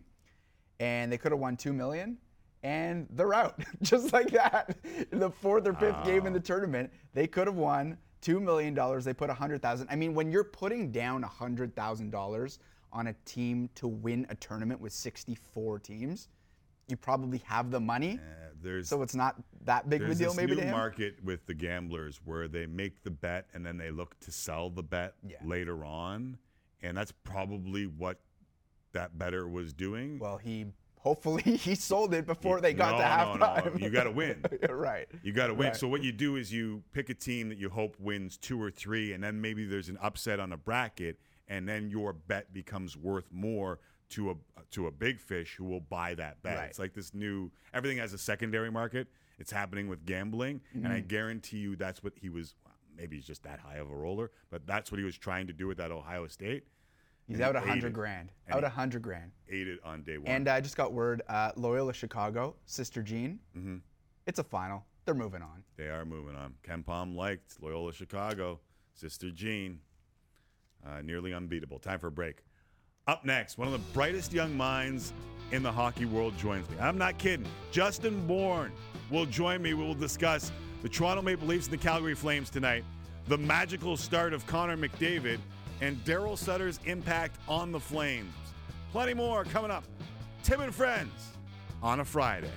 and 0.78 1.10
they 1.10 1.18
could 1.18 1.32
have 1.32 1.40
won 1.40 1.56
two 1.56 1.72
million, 1.72 2.18
and 2.62 3.06
they're 3.10 3.34
out 3.34 3.60
just 3.82 4.12
like 4.12 4.30
that. 4.30 4.76
In 5.12 5.18
the 5.18 5.30
fourth 5.30 5.66
or 5.66 5.74
fifth 5.74 6.04
game 6.04 6.26
in 6.26 6.32
the 6.32 6.40
tournament, 6.40 6.90
they 7.14 7.26
could 7.26 7.46
have 7.46 7.56
won 7.56 7.96
two 8.20 8.40
million 8.40 8.74
dollars. 8.74 9.04
They 9.04 9.14
put 9.14 9.30
a 9.30 9.34
hundred 9.34 9.62
thousand. 9.62 9.88
I 9.90 9.96
mean, 9.96 10.14
when 10.14 10.30
you're 10.30 10.44
putting 10.44 10.90
down 10.90 11.24
a 11.24 11.28
hundred 11.28 11.74
thousand 11.74 12.10
dollars 12.10 12.58
on 12.92 13.08
a 13.08 13.14
team 13.24 13.68
to 13.74 13.86
win 13.86 14.26
a 14.30 14.34
tournament 14.36 14.80
with 14.80 14.92
64 14.92 15.78
teams, 15.80 16.28
you 16.88 16.96
probably 16.96 17.38
have 17.44 17.70
the 17.70 17.78
money. 17.80 18.18
there's 18.62 18.88
so 18.88 19.02
it's 19.02 19.14
not 19.14 19.36
that 19.64 19.88
big 19.88 20.02
of 20.02 20.10
a 20.10 20.14
deal, 20.14 20.30
this 20.30 20.36
maybe 20.36 20.52
new 20.54 20.60
to 20.62 20.66
him. 20.66 20.72
market 20.72 21.22
with 21.22 21.44
the 21.46 21.54
gamblers 21.54 22.20
where 22.24 22.48
they 22.48 22.66
make 22.66 23.02
the 23.02 23.10
bet 23.10 23.46
and 23.54 23.64
then 23.64 23.76
they 23.76 23.90
look 23.90 24.18
to 24.20 24.32
sell 24.32 24.70
the 24.70 24.82
bet 24.82 25.14
later 25.44 25.84
on, 25.84 26.38
and 26.82 26.96
that's 26.96 27.12
probably 27.24 27.86
what 27.86 28.18
that 28.92 29.18
better 29.18 29.46
was 29.46 29.72
doing. 29.74 30.18
Well, 30.18 30.38
he 30.38 30.66
hopefully 31.00 31.42
he 31.56 31.74
sold 31.74 32.14
it 32.14 32.26
before 32.26 32.60
they 32.60 32.72
got 32.74 32.92
no, 32.92 32.98
to 32.98 33.38
no, 33.38 33.46
halftime. 33.46 33.80
no. 33.80 33.86
You 33.86 33.90
got 33.92 34.04
to 34.04 34.10
win. 34.10 34.44
right. 34.70 35.06
You 35.22 35.32
got 35.32 35.48
to 35.48 35.54
win. 35.54 35.68
Right. 35.68 35.76
So 35.76 35.88
what 35.88 36.02
you 36.02 36.12
do 36.12 36.36
is 36.36 36.52
you 36.52 36.82
pick 36.92 37.08
a 37.10 37.14
team 37.14 37.48
that 37.48 37.58
you 37.58 37.68
hope 37.68 37.96
wins 37.98 38.36
two 38.36 38.60
or 38.62 38.70
three, 38.70 39.12
and 39.12 39.22
then 39.22 39.40
maybe 39.40 39.64
there's 39.66 39.88
an 39.88 39.98
upset 40.02 40.40
on 40.40 40.52
a 40.52 40.56
bracket, 40.56 41.18
and 41.48 41.68
then 41.68 41.90
your 41.90 42.12
bet 42.12 42.52
becomes 42.52 42.96
worth 42.96 43.30
more 43.32 43.78
to 44.10 44.30
a 44.30 44.34
to 44.70 44.86
a 44.86 44.90
big 44.90 45.20
fish 45.20 45.54
who 45.56 45.64
will 45.64 45.80
buy 45.80 46.14
that 46.14 46.42
bet. 46.42 46.56
Right. 46.58 46.68
It's 46.70 46.78
like 46.78 46.94
this 46.94 47.14
new 47.14 47.50
everything 47.74 47.98
has 47.98 48.12
a 48.12 48.18
secondary 48.18 48.70
market. 48.70 49.08
It's 49.38 49.52
happening 49.52 49.86
with 49.88 50.04
gambling, 50.04 50.60
and 50.74 50.88
I 50.88 51.00
Mhm. 51.00 51.08
guarantee 51.08 51.58
you 51.58 51.76
that's 51.76 52.02
what 52.02 52.12
he 52.20 52.28
was. 52.28 52.54
well, 52.64 52.74
Maybe 52.96 53.16
he's 53.16 53.26
just 53.26 53.44
that 53.44 53.60
high 53.60 53.76
of 53.76 53.88
a 53.90 53.94
roller, 53.94 54.30
but 54.50 54.66
that's 54.66 54.90
what 54.90 54.98
he 54.98 55.04
was 55.04 55.16
trying 55.16 55.46
to 55.46 55.52
do 55.52 55.68
with 55.68 55.76
that 55.78 55.92
Ohio 55.92 56.26
State. 56.26 56.64
He's 57.28 57.40
out 57.40 57.56
a 57.56 57.60
hundred 57.60 57.92
grand. 57.92 58.30
And 58.46 58.56
Out 58.56 58.64
a 58.64 58.68
hundred 58.68 59.02
grand. 59.02 59.32
Ate 59.50 59.68
it 59.68 59.78
on 59.84 60.02
day 60.02 60.16
one. 60.16 60.26
And 60.28 60.48
I 60.48 60.60
just 60.60 60.76
got 60.76 60.92
word, 60.92 61.22
uh, 61.28 61.52
Loyola 61.56 61.92
Chicago, 61.92 62.56
Sister 62.64 63.02
Jean. 63.02 63.38
Mm-hmm. 63.56 63.76
It's 64.26 64.38
a 64.38 64.44
final. 64.44 64.84
They're 65.04 65.14
moving 65.14 65.42
on. 65.42 65.62
They 65.76 65.88
are 65.88 66.04
moving 66.04 66.34
on. 66.36 66.54
KenPom 66.66 67.14
liked 67.14 67.62
Loyola 67.62 67.92
Chicago. 67.92 68.60
Sister 68.94 69.30
Jean, 69.30 69.78
uh, 70.86 71.02
nearly 71.02 71.32
unbeatable. 71.32 71.78
Time 71.78 71.98
for 71.98 72.08
a 72.08 72.10
break. 72.10 72.42
Up 73.06 73.24
next, 73.24 73.56
one 73.58 73.68
of 73.68 73.72
the 73.72 73.92
brightest 73.94 74.32
young 74.32 74.56
minds 74.56 75.12
in 75.52 75.62
the 75.62 75.72
hockey 75.72 76.04
world 76.04 76.36
joins 76.36 76.68
me. 76.68 76.76
I'm 76.78 76.98
not 76.98 77.16
kidding. 77.16 77.46
Justin 77.70 78.26
Bourne 78.26 78.72
will 79.10 79.24
join 79.24 79.62
me. 79.62 79.72
We 79.72 79.84
will 79.84 79.94
discuss 79.94 80.52
the 80.82 80.88
Toronto 80.88 81.22
Maple 81.22 81.46
Leafs 81.46 81.68
and 81.68 81.72
the 81.78 81.82
Calgary 81.82 82.14
Flames 82.14 82.50
tonight, 82.50 82.84
the 83.28 83.38
magical 83.38 83.96
start 83.96 84.32
of 84.32 84.46
Connor 84.46 84.76
McDavid, 84.76 85.38
and 85.80 86.02
Daryl 86.04 86.36
Sutter's 86.36 86.80
impact 86.84 87.36
on 87.48 87.72
the 87.72 87.80
Flames. 87.80 88.32
Plenty 88.92 89.14
more 89.14 89.44
coming 89.44 89.70
up. 89.70 89.84
Tim 90.42 90.60
and 90.60 90.74
Friends 90.74 91.32
on 91.82 92.00
a 92.00 92.04
Friday. 92.04 92.50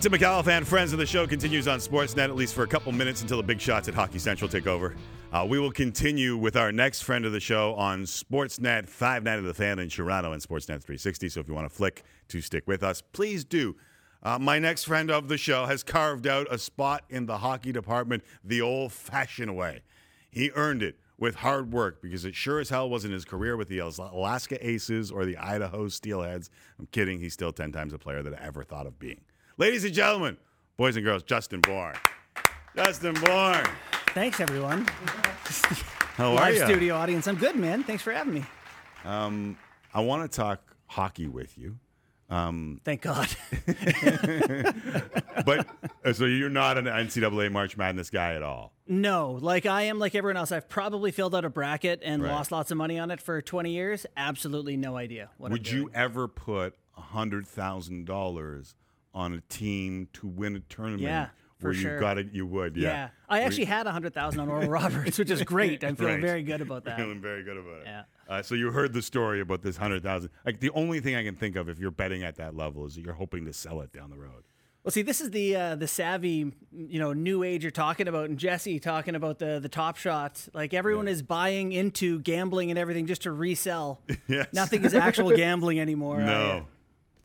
Tim 0.00 0.12
Micallef, 0.12 0.64
friends 0.64 0.92
of 0.92 1.00
the 1.00 1.06
show, 1.06 1.26
continues 1.26 1.66
on 1.66 1.80
Sportsnet 1.80 2.24
at 2.24 2.36
least 2.36 2.54
for 2.54 2.62
a 2.62 2.68
couple 2.68 2.92
minutes 2.92 3.20
until 3.20 3.36
the 3.36 3.42
big 3.42 3.60
shots 3.60 3.88
at 3.88 3.94
Hockey 3.94 4.20
Central 4.20 4.48
take 4.48 4.68
over. 4.68 4.94
Uh, 5.32 5.44
we 5.48 5.58
will 5.58 5.72
continue 5.72 6.36
with 6.36 6.56
our 6.56 6.70
next 6.70 7.02
friend 7.02 7.24
of 7.24 7.32
the 7.32 7.40
show 7.40 7.74
on 7.74 8.04
Sportsnet 8.04 8.88
5 8.88 9.24
Night 9.24 9.40
of 9.40 9.44
the 9.44 9.52
Fan 9.52 9.80
in 9.80 9.88
Toronto 9.88 10.32
and 10.32 10.40
Sportsnet 10.40 10.82
360. 10.82 11.28
So 11.30 11.40
if 11.40 11.48
you 11.48 11.54
want 11.54 11.68
to 11.68 11.74
flick 11.74 12.04
to 12.28 12.40
stick 12.40 12.68
with 12.68 12.84
us, 12.84 13.02
please 13.12 13.44
do. 13.44 13.76
Uh, 14.22 14.38
my 14.38 14.58
next 14.58 14.84
friend 14.84 15.10
of 15.10 15.28
the 15.28 15.38
show 15.38 15.66
has 15.66 15.82
carved 15.82 16.26
out 16.26 16.46
a 16.50 16.58
spot 16.58 17.04
in 17.08 17.26
the 17.26 17.38
hockey 17.38 17.72
department 17.72 18.24
the 18.44 18.60
old 18.60 18.92
fashioned 18.92 19.56
way. 19.56 19.82
He 20.30 20.50
earned 20.54 20.82
it 20.82 20.96
with 21.18 21.36
hard 21.36 21.72
work 21.72 22.02
because 22.02 22.24
it 22.24 22.34
sure 22.34 22.58
as 22.60 22.68
hell 22.68 22.88
wasn't 22.88 23.12
his 23.12 23.24
career 23.24 23.56
with 23.56 23.68
the 23.68 23.78
Alaska 23.78 24.58
Aces 24.66 25.10
or 25.10 25.24
the 25.24 25.36
Idaho 25.36 25.86
Steelheads. 25.86 26.48
I'm 26.78 26.86
kidding. 26.86 27.20
He's 27.20 27.32
still 27.32 27.52
10 27.52 27.72
times 27.72 27.92
a 27.92 27.98
player 27.98 28.22
that 28.22 28.32
I 28.34 28.44
ever 28.44 28.62
thought 28.64 28.86
of 28.86 28.98
being. 28.98 29.20
Ladies 29.56 29.84
and 29.84 29.94
gentlemen, 29.94 30.36
boys 30.76 30.96
and 30.96 31.04
girls, 31.04 31.22
Justin 31.22 31.60
Bourne. 31.60 31.96
Justin 32.76 33.14
Bourne. 33.14 33.66
Thanks, 34.14 34.40
everyone. 34.40 34.86
How 36.16 36.30
are 36.32 36.34
Live 36.34 36.54
you? 36.56 36.64
studio 36.64 36.94
audience. 36.96 37.26
I'm 37.28 37.36
good, 37.36 37.56
man. 37.56 37.82
Thanks 37.84 38.02
for 38.02 38.12
having 38.12 38.34
me. 38.34 38.44
Um, 39.04 39.56
I 39.94 40.00
want 40.00 40.30
to 40.30 40.36
talk 40.36 40.76
hockey 40.86 41.26
with 41.28 41.56
you. 41.58 41.78
Um, 42.30 42.80
Thank 42.84 43.00
God. 43.02 43.26
but 45.46 45.66
uh, 46.04 46.12
so 46.12 46.24
you're 46.26 46.50
not 46.50 46.76
an 46.78 46.84
NCAA 46.84 47.50
March 47.50 47.76
Madness 47.76 48.10
guy 48.10 48.34
at 48.34 48.42
all. 48.42 48.72
No, 48.86 49.38
like 49.40 49.66
I 49.66 49.82
am, 49.82 49.98
like 49.98 50.14
everyone 50.14 50.36
else. 50.36 50.52
I've 50.52 50.68
probably 50.68 51.10
filled 51.10 51.34
out 51.34 51.44
a 51.44 51.50
bracket 51.50 52.00
and 52.04 52.22
Right. 52.22 52.30
lost 52.30 52.52
lots 52.52 52.70
of 52.70 52.76
money 52.76 52.98
on 52.98 53.10
it 53.10 53.20
for 53.20 53.40
20 53.40 53.70
years. 53.72 54.06
Absolutely 54.16 54.76
no 54.76 54.96
idea 54.96 55.30
what 55.38 55.50
Would 55.52 55.60
I'm 55.60 55.64
doing. 55.64 55.82
you 55.84 55.90
ever 55.94 56.28
put 56.28 56.74
hundred 56.92 57.46
thousand 57.46 58.06
dollars 58.06 58.74
on 59.14 59.32
a 59.32 59.40
team 59.48 60.08
to 60.14 60.26
win 60.26 60.56
a 60.56 60.60
tournament? 60.60 61.02
Yeah, 61.02 61.28
for 61.58 61.68
where 61.68 61.74
sure. 61.74 61.94
you 61.94 62.00
got 62.00 62.18
it, 62.18 62.28
you 62.32 62.44
would. 62.46 62.76
Yeah, 62.76 62.88
Yeah. 62.88 63.08
I 63.28 63.40
actually 63.42 63.62
you- 63.64 63.66
had 63.68 63.86
100000 63.86 64.40
on 64.40 64.48
Oral 64.48 64.68
Roberts, 64.68 65.18
which 65.18 65.30
is 65.30 65.42
great. 65.42 65.82
I'm 65.84 65.96
feeling 65.96 66.14
Right. 66.14 66.22
very 66.22 66.42
good 66.42 66.60
about 66.60 66.84
that. 66.84 66.96
Feeling 66.98 67.20
very 67.20 67.42
good 67.44 67.56
about 67.56 67.80
it. 67.80 67.86
Yeah. 67.86 68.02
Uh, 68.28 68.42
so 68.42 68.54
you 68.54 68.70
heard 68.70 68.92
the 68.92 69.02
story 69.02 69.40
about 69.40 69.62
this 69.62 69.76
hundred 69.78 70.02
thousand. 70.02 70.30
Like 70.44 70.60
the 70.60 70.70
only 70.70 71.00
thing 71.00 71.14
I 71.16 71.24
can 71.24 71.34
think 71.34 71.56
of 71.56 71.68
if 71.68 71.78
you're 71.78 71.90
betting 71.90 72.22
at 72.22 72.36
that 72.36 72.54
level 72.54 72.84
is 72.86 72.94
that 72.94 73.00
you're 73.04 73.14
hoping 73.14 73.46
to 73.46 73.52
sell 73.52 73.80
it 73.80 73.92
down 73.92 74.10
the 74.10 74.18
road. 74.18 74.44
Well, 74.84 74.92
see, 74.92 75.02
this 75.02 75.20
is 75.20 75.30
the 75.30 75.56
uh, 75.56 75.74
the 75.76 75.88
savvy, 75.88 76.52
you 76.72 76.98
know, 76.98 77.12
new 77.12 77.42
age 77.42 77.62
you're 77.64 77.70
talking 77.70 78.06
about, 78.08 78.28
and 78.30 78.38
Jesse 78.38 78.78
talking 78.78 79.14
about 79.14 79.38
the 79.38 79.58
the 79.60 79.68
top 79.68 79.96
shots. 79.96 80.48
Like 80.54 80.72
everyone 80.72 81.08
is 81.08 81.20
buying 81.22 81.72
into 81.72 82.20
gambling 82.20 82.70
and 82.70 82.78
everything 82.78 83.06
just 83.06 83.22
to 83.22 83.32
resell. 83.32 84.00
Yes. 84.28 84.46
Nothing 84.52 84.84
is 84.84 84.94
actual 84.94 85.30
gambling 85.34 85.80
anymore. 85.80 86.20
No. 86.20 86.32
Uh, 86.32 86.62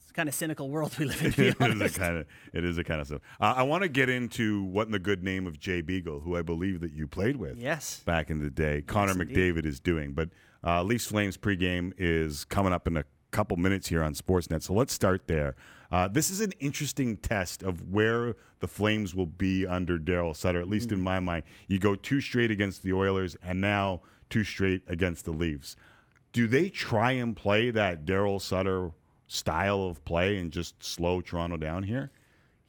it's 0.01 0.11
kind 0.13 0.27
of 0.29 0.35
cynical 0.35 0.69
world 0.69 0.97
we 0.97 1.05
live 1.05 1.21
in. 1.23 1.31
To 1.33 1.37
be 1.37 1.47
it 1.65 1.81
is 1.81 1.95
a 1.95 1.99
kind 1.99 2.17
of 2.17 2.25
it 2.53 2.63
is 2.65 2.77
a 2.77 2.83
kind 2.83 3.01
of 3.01 3.07
stuff. 3.07 3.21
Uh, 3.41 3.53
I 3.57 3.63
want 3.63 3.83
to 3.83 3.89
get 3.89 4.09
into 4.09 4.63
what 4.63 4.85
in 4.87 4.91
the 4.93 4.99
good 4.99 5.21
name 5.23 5.47
of 5.47 5.59
Jay 5.59 5.81
Beagle, 5.81 6.21
who 6.21 6.35
I 6.37 6.41
believe 6.41 6.79
that 6.81 6.93
you 6.93 7.07
played 7.07 7.35
with, 7.35 7.57
Yes. 7.57 8.01
back 8.05 8.29
in 8.29 8.39
the 8.39 8.49
day. 8.49 8.81
Connor 8.81 9.21
indeed. 9.21 9.35
McDavid 9.37 9.65
is 9.65 9.79
doing, 9.79 10.13
but 10.13 10.29
uh, 10.63 10.83
Leafs 10.83 11.05
Flames 11.07 11.37
pregame 11.37 11.93
is 11.97 12.45
coming 12.45 12.73
up 12.73 12.87
in 12.87 12.97
a 12.97 13.03
couple 13.31 13.57
minutes 13.57 13.87
here 13.87 14.03
on 14.03 14.13
Sportsnet. 14.13 14.61
So 14.63 14.73
let's 14.73 14.93
start 14.93 15.27
there. 15.27 15.55
Uh, 15.91 16.07
this 16.07 16.29
is 16.29 16.39
an 16.41 16.51
interesting 16.59 17.17
test 17.17 17.63
of 17.63 17.91
where 17.91 18.35
the 18.59 18.67
Flames 18.67 19.13
will 19.13 19.25
be 19.27 19.65
under 19.67 19.97
Daryl 19.99 20.35
Sutter, 20.35 20.59
at 20.59 20.67
least 20.69 20.91
in 20.91 20.99
Mm. 20.99 21.03
my 21.03 21.19
mind. 21.19 21.43
You 21.67 21.79
go 21.79 21.95
two 21.95 22.21
straight 22.21 22.49
against 22.51 22.83
the 22.83 22.93
Oilers, 22.93 23.35
and 23.43 23.59
now 23.61 24.01
two 24.29 24.43
straight 24.43 24.81
against 24.87 25.25
the 25.25 25.31
Leafs. 25.31 25.75
Do 26.31 26.47
they 26.47 26.69
try 26.69 27.11
and 27.11 27.35
play 27.35 27.69
that 27.71 28.05
Daryl 28.05 28.41
Sutter 28.41 28.91
style 29.27 29.83
of 29.83 30.03
play 30.05 30.37
and 30.37 30.51
just 30.51 30.83
slow 30.83 31.21
Toronto 31.21 31.57
down 31.57 31.83
here? 31.83 32.11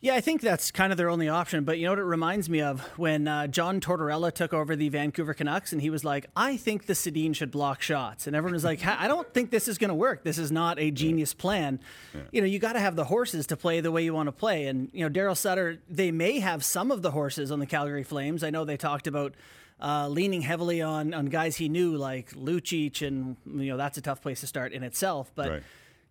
Yeah, 0.04 0.16
I 0.16 0.20
think 0.20 0.42
that's 0.42 0.70
kind 0.70 0.92
of 0.92 0.98
their 0.98 1.08
only 1.08 1.30
option. 1.30 1.64
But 1.64 1.78
you 1.78 1.86
know 1.86 1.92
what 1.92 1.98
it 1.98 2.02
reminds 2.02 2.50
me 2.50 2.60
of 2.60 2.82
when 2.98 3.26
uh, 3.26 3.46
John 3.46 3.80
Tortorella 3.80 4.30
took 4.30 4.52
over 4.52 4.76
the 4.76 4.90
Vancouver 4.90 5.32
Canucks, 5.32 5.72
and 5.72 5.80
he 5.80 5.88
was 5.88 6.04
like, 6.04 6.26
"I 6.36 6.58
think 6.58 6.84
the 6.84 6.92
Sedin 6.92 7.34
should 7.34 7.50
block 7.50 7.80
shots," 7.80 8.26
and 8.26 8.36
everyone 8.36 8.52
was 8.52 8.64
like, 8.64 8.84
"I 8.84 9.08
don't 9.08 9.32
think 9.32 9.50
this 9.50 9.66
is 9.66 9.78
going 9.78 9.88
to 9.88 9.94
work. 9.94 10.22
This 10.22 10.36
is 10.36 10.52
not 10.52 10.78
a 10.78 10.90
genius 10.90 11.32
plan." 11.32 11.80
You 12.32 12.42
know, 12.42 12.46
you 12.46 12.58
got 12.58 12.74
to 12.74 12.80
have 12.80 12.96
the 12.96 13.04
horses 13.04 13.46
to 13.46 13.56
play 13.56 13.80
the 13.80 13.90
way 13.90 14.04
you 14.04 14.12
want 14.12 14.26
to 14.26 14.32
play. 14.32 14.66
And 14.66 14.90
you 14.92 15.08
know, 15.08 15.10
Daryl 15.10 15.34
Sutter, 15.34 15.78
they 15.88 16.10
may 16.10 16.38
have 16.38 16.66
some 16.66 16.90
of 16.90 17.00
the 17.00 17.12
horses 17.12 17.50
on 17.50 17.58
the 17.58 17.66
Calgary 17.66 18.04
Flames. 18.04 18.44
I 18.44 18.50
know 18.50 18.66
they 18.66 18.76
talked 18.76 19.06
about. 19.06 19.34
Uh, 19.80 20.06
leaning 20.06 20.40
heavily 20.40 20.80
on 20.80 21.12
on 21.12 21.26
guys 21.26 21.56
he 21.56 21.68
knew 21.68 21.96
like 21.96 22.30
Lucic, 22.34 23.04
and 23.04 23.36
you 23.44 23.70
know 23.70 23.76
that's 23.76 23.98
a 23.98 24.00
tough 24.00 24.22
place 24.22 24.40
to 24.40 24.46
start 24.46 24.72
in 24.72 24.84
itself. 24.84 25.32
But 25.34 25.50
Right. 25.50 25.62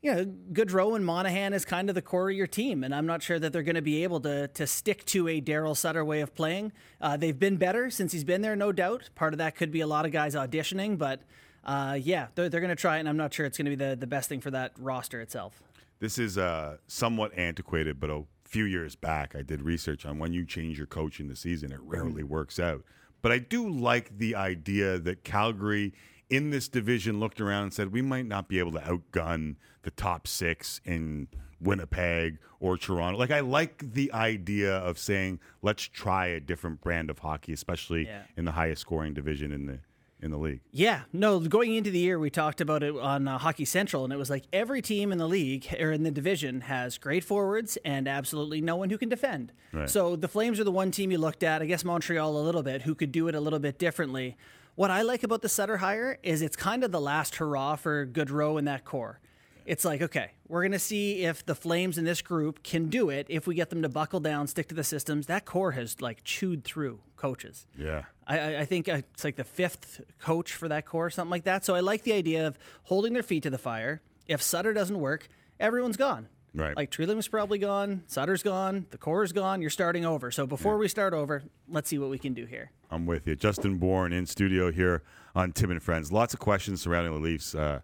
You 0.03 0.13
know, 0.13 0.25
Gaudreau 0.51 0.97
and 0.97 1.05
Monahan 1.05 1.53
is 1.53 1.63
kind 1.63 1.87
of 1.87 1.95
the 1.95 2.01
core 2.01 2.29
of 2.29 2.35
your 2.35 2.45
team, 2.45 2.83
and 2.83 2.93
I'm 2.93 3.05
not 3.05 3.23
sure 3.23 3.39
that 3.39 3.53
they're 3.53 3.63
going 3.63 3.75
to 3.75 3.81
be 3.81 4.03
able 4.03 4.19
to 4.19 4.49
to 4.49 4.67
stick 4.67 5.05
to 5.05 5.29
a 5.29 5.39
Daryl 5.39 5.77
Sutter 5.77 6.03
way 6.03 6.19
of 6.19 6.35
playing. 6.35 6.73
Uh, 6.99 7.15
they've 7.15 7.39
been 7.39 7.55
better 7.55 7.89
since 7.89 8.11
he's 8.11 8.25
been 8.25 8.41
there, 8.41 8.53
no 8.53 8.73
doubt. 8.73 9.09
Part 9.15 9.33
of 9.33 9.37
that 9.37 9.55
could 9.55 9.71
be 9.71 9.79
a 9.79 9.87
lot 9.87 10.05
of 10.05 10.11
guys 10.11 10.35
auditioning, 10.35 10.97
but 10.97 11.21
uh, 11.63 11.97
yeah, 11.99 12.27
they're, 12.35 12.49
they're 12.49 12.59
going 12.59 12.67
to 12.67 12.75
try 12.75 12.97
and 12.97 13.07
I'm 13.07 13.15
not 13.15 13.33
sure 13.33 13.45
it's 13.45 13.57
going 13.57 13.71
to 13.71 13.77
be 13.77 13.77
the, 13.77 13.95
the 13.95 14.05
best 14.05 14.27
thing 14.27 14.41
for 14.41 14.51
that 14.51 14.73
roster 14.77 15.21
itself. 15.21 15.63
This 15.99 16.17
is 16.17 16.37
uh, 16.37 16.77
somewhat 16.87 17.31
antiquated, 17.37 18.01
but 18.01 18.09
a 18.09 18.23
few 18.43 18.65
years 18.65 18.97
back, 18.97 19.37
I 19.37 19.41
did 19.41 19.61
research 19.61 20.05
on 20.05 20.19
when 20.19 20.33
you 20.33 20.45
change 20.45 20.77
your 20.77 20.87
coach 20.87 21.21
in 21.21 21.29
the 21.29 21.35
season, 21.37 21.71
it 21.71 21.79
rarely 21.81 22.23
works 22.23 22.59
out. 22.59 22.83
But 23.21 23.31
I 23.31 23.37
do 23.39 23.69
like 23.69 24.17
the 24.17 24.35
idea 24.35 24.99
that 24.99 25.23
Calgary 25.23 25.93
in 26.29 26.49
this 26.49 26.67
division 26.67 27.19
looked 27.19 27.39
around 27.41 27.63
and 27.63 27.73
said, 27.73 27.91
we 27.91 28.01
might 28.01 28.25
not 28.25 28.47
be 28.47 28.59
able 28.59 28.71
to 28.73 28.79
outgun 28.79 29.55
the 29.83 29.91
top 29.91 30.27
six 30.27 30.81
in 30.85 31.27
Winnipeg 31.59 32.37
or 32.59 32.77
Toronto. 32.77 33.17
Like, 33.19 33.31
I 33.31 33.39
like 33.41 33.93
the 33.93 34.11
idea 34.13 34.75
of 34.77 34.97
saying, 34.97 35.39
let's 35.61 35.83
try 35.83 36.27
a 36.27 36.39
different 36.39 36.81
brand 36.81 37.09
of 37.09 37.19
hockey, 37.19 37.53
especially 37.53 38.05
Yeah. 38.05 38.23
in 38.37 38.45
the 38.45 38.51
highest 38.53 38.81
scoring 38.81 39.13
division 39.13 39.51
in 39.51 39.65
the 39.65 39.79
in 40.21 40.31
the 40.31 40.37
league. 40.37 40.61
Yeah, 40.71 41.01
no. 41.11 41.37
Going 41.41 41.75
into 41.75 41.91
the 41.91 41.99
year, 41.99 42.17
we 42.17 42.29
talked 42.29 42.61
about 42.61 42.81
it 42.81 42.95
on 42.97 43.27
uh, 43.27 43.37
Hockey 43.37 43.65
Central, 43.65 44.05
and 44.05 44.13
it 44.13 44.15
was 44.15 44.29
like 44.29 44.45
every 44.53 44.81
team 44.81 45.11
in 45.11 45.17
the 45.17 45.27
league 45.27 45.67
or 45.77 45.91
in 45.91 46.03
the 46.03 46.11
division 46.11 46.61
has 46.61 46.97
great 46.97 47.25
forwards 47.25 47.77
and 47.83 48.07
absolutely 48.07 48.61
no 48.61 48.77
one 48.77 48.89
who 48.89 48.97
can 48.97 49.09
defend. 49.09 49.51
Right. 49.73 49.89
So 49.89 50.15
the 50.15 50.29
Flames 50.29 50.61
are 50.61 50.63
the 50.63 50.71
one 50.71 50.91
team 50.91 51.11
you 51.11 51.17
looked 51.17 51.43
at. 51.43 51.61
I 51.61 51.65
guess 51.65 51.83
Montreal 51.83 52.37
a 52.37 52.39
little 52.39 52.63
bit, 52.63 52.83
who 52.83 52.95
could 52.95 53.11
do 53.11 53.27
it 53.27 53.35
a 53.35 53.41
little 53.41 53.59
bit 53.59 53.77
differently. 53.77 54.37
What 54.75 54.89
I 54.91 55.03
like 55.03 55.23
about 55.23 55.41
the 55.41 55.49
Sutter 55.49 55.77
hire 55.77 56.17
is 56.23 56.41
it's 56.41 56.55
kind 56.55 56.83
of 56.83 56.91
the 56.91 57.01
last 57.01 57.35
hurrah 57.35 57.75
for 57.75 58.05
Gaudreau 58.07 58.57
in 58.57 58.65
that 58.65 58.85
core. 58.85 59.19
It's 59.65 59.85
like, 59.85 60.01
okay, 60.01 60.31
we're 60.47 60.61
going 60.63 60.71
to 60.73 60.79
see 60.79 61.23
if 61.23 61.45
the 61.45 61.55
Flames 61.55 61.97
in 61.97 62.03
this 62.05 62.21
group 62.21 62.63
can 62.63 62.89
do 62.89 63.09
it 63.09 63.27
if 63.29 63.47
we 63.47 63.55
get 63.55 63.69
them 63.69 63.81
to 63.83 63.89
buckle 63.89 64.19
down, 64.19 64.47
stick 64.47 64.67
to 64.69 64.75
the 64.75 64.83
systems. 64.83 65.27
That 65.27 65.45
core 65.45 65.71
has 65.71 66.01
like 66.01 66.23
chewed 66.23 66.63
through 66.63 66.99
coaches. 67.15 67.65
Yeah. 67.77 68.03
I- 68.27 68.39
I, 68.39 68.59
I 68.61 68.65
think 68.65 68.89
uh, 68.89 69.01
it's 69.13 69.23
like 69.23 69.35
the 69.35 69.43
fifth 69.43 70.01
coach 70.19 70.53
for 70.53 70.67
that 70.69 70.85
core, 70.85 71.09
something 71.09 71.31
like 71.31 71.43
that. 71.43 71.63
So 71.63 71.75
I 71.75 71.79
like 71.81 72.03
the 72.03 72.13
idea 72.13 72.47
of 72.47 72.57
holding 72.83 73.13
their 73.13 73.23
feet 73.23 73.43
to 73.43 73.49
the 73.49 73.57
fire. 73.57 74.01
If 74.27 74.41
Sutter 74.41 74.73
doesn't 74.73 74.99
work, 74.99 75.27
everyone's 75.59 75.97
gone. 75.97 76.27
Right. 76.55 76.75
Like 76.77 76.91
Treliving 76.91 77.15
was 77.15 77.27
probably 77.27 77.57
gone, 77.57 78.03
Sutter's 78.05 78.43
gone, 78.43 78.85
the 78.91 78.97
core's 78.97 79.31
gone. 79.31 79.61
You're 79.61 79.71
starting 79.71 80.05
over. 80.05 80.29
So 80.29 80.45
before 80.45 80.77
we 80.77 80.87
start 80.87 81.13
over, 81.13 81.43
let's 81.67 81.89
see 81.89 81.97
what 81.97 82.11
we 82.11 82.19
can 82.19 82.33
do 82.33 82.45
here. 82.45 82.71
I'm 82.91 83.07
with 83.07 83.27
you. 83.27 83.35
Justin 83.35 83.79
Bourne 83.79 84.13
in 84.13 84.27
studio 84.27 84.71
here 84.71 85.01
on 85.35 85.51
Tim 85.51 85.71
and 85.71 85.81
Friends. 85.81 86.11
Lots 86.11 86.33
of 86.33 86.39
questions 86.39 86.81
surrounding 86.81 87.13
the 87.13 87.19
Leafs 87.19 87.55
uh, 87.55 87.79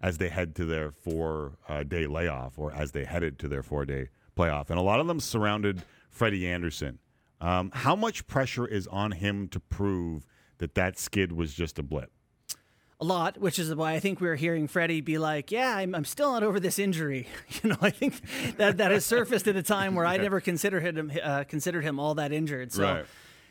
as 0.00 0.16
they 0.16 0.30
head 0.30 0.54
to 0.56 0.64
their 0.64 0.90
four 0.90 1.58
uh, 1.68 1.82
day 1.82 2.06
layoff 2.06 2.58
or 2.58 2.72
as 2.72 2.92
they 2.92 3.04
headed 3.04 3.38
to 3.40 3.48
their 3.48 3.62
four 3.62 3.84
day 3.84 4.08
playoff. 4.36 4.70
And 4.70 4.78
a 4.78 4.82
lot 4.82 5.00
of 5.00 5.06
them 5.06 5.20
surrounded 5.20 5.82
Freddie 6.10 6.48
Andersen. 6.48 7.00
Um, 7.42 7.70
how 7.74 7.94
much 7.94 8.26
pressure 8.26 8.66
is 8.66 8.86
on 8.86 9.12
him 9.12 9.48
to 9.48 9.60
prove 9.60 10.26
that 10.58 10.74
that 10.76 10.98
skid 10.98 11.32
was 11.32 11.52
just 11.52 11.78
a 11.78 11.82
blip? 11.82 12.10
A 13.04 13.06
lot, 13.06 13.38
which 13.38 13.58
is 13.58 13.74
why 13.74 13.92
I 13.92 14.00
think 14.00 14.20
we 14.20 14.28
are 14.28 14.34
hearing 14.34 14.66
Freddie 14.66 15.00
be 15.02 15.18
like, 15.18 15.52
"Yeah, 15.52 15.76
I'm, 15.76 15.94
I'm 15.94 16.04
still 16.04 16.32
not 16.32 16.42
over 16.42 16.58
this 16.58 16.78
injury." 16.78 17.28
You 17.62 17.70
know, 17.70 17.76
I 17.80 17.90
think 17.90 18.20
that 18.56 18.78
that 18.78 18.90
has 18.90 19.06
surfaced 19.06 19.46
at 19.46 19.56
a 19.56 19.62
time 19.62 19.94
where 19.94 20.04
I 20.04 20.16
never 20.16 20.40
considered 20.40 20.82
him 20.82 21.12
uh, 21.22 21.44
considered 21.44 21.84
him 21.84 22.00
all 22.00 22.14
that 22.14 22.32
injured. 22.32 22.72
So. 22.72 22.82
Right. 22.82 23.06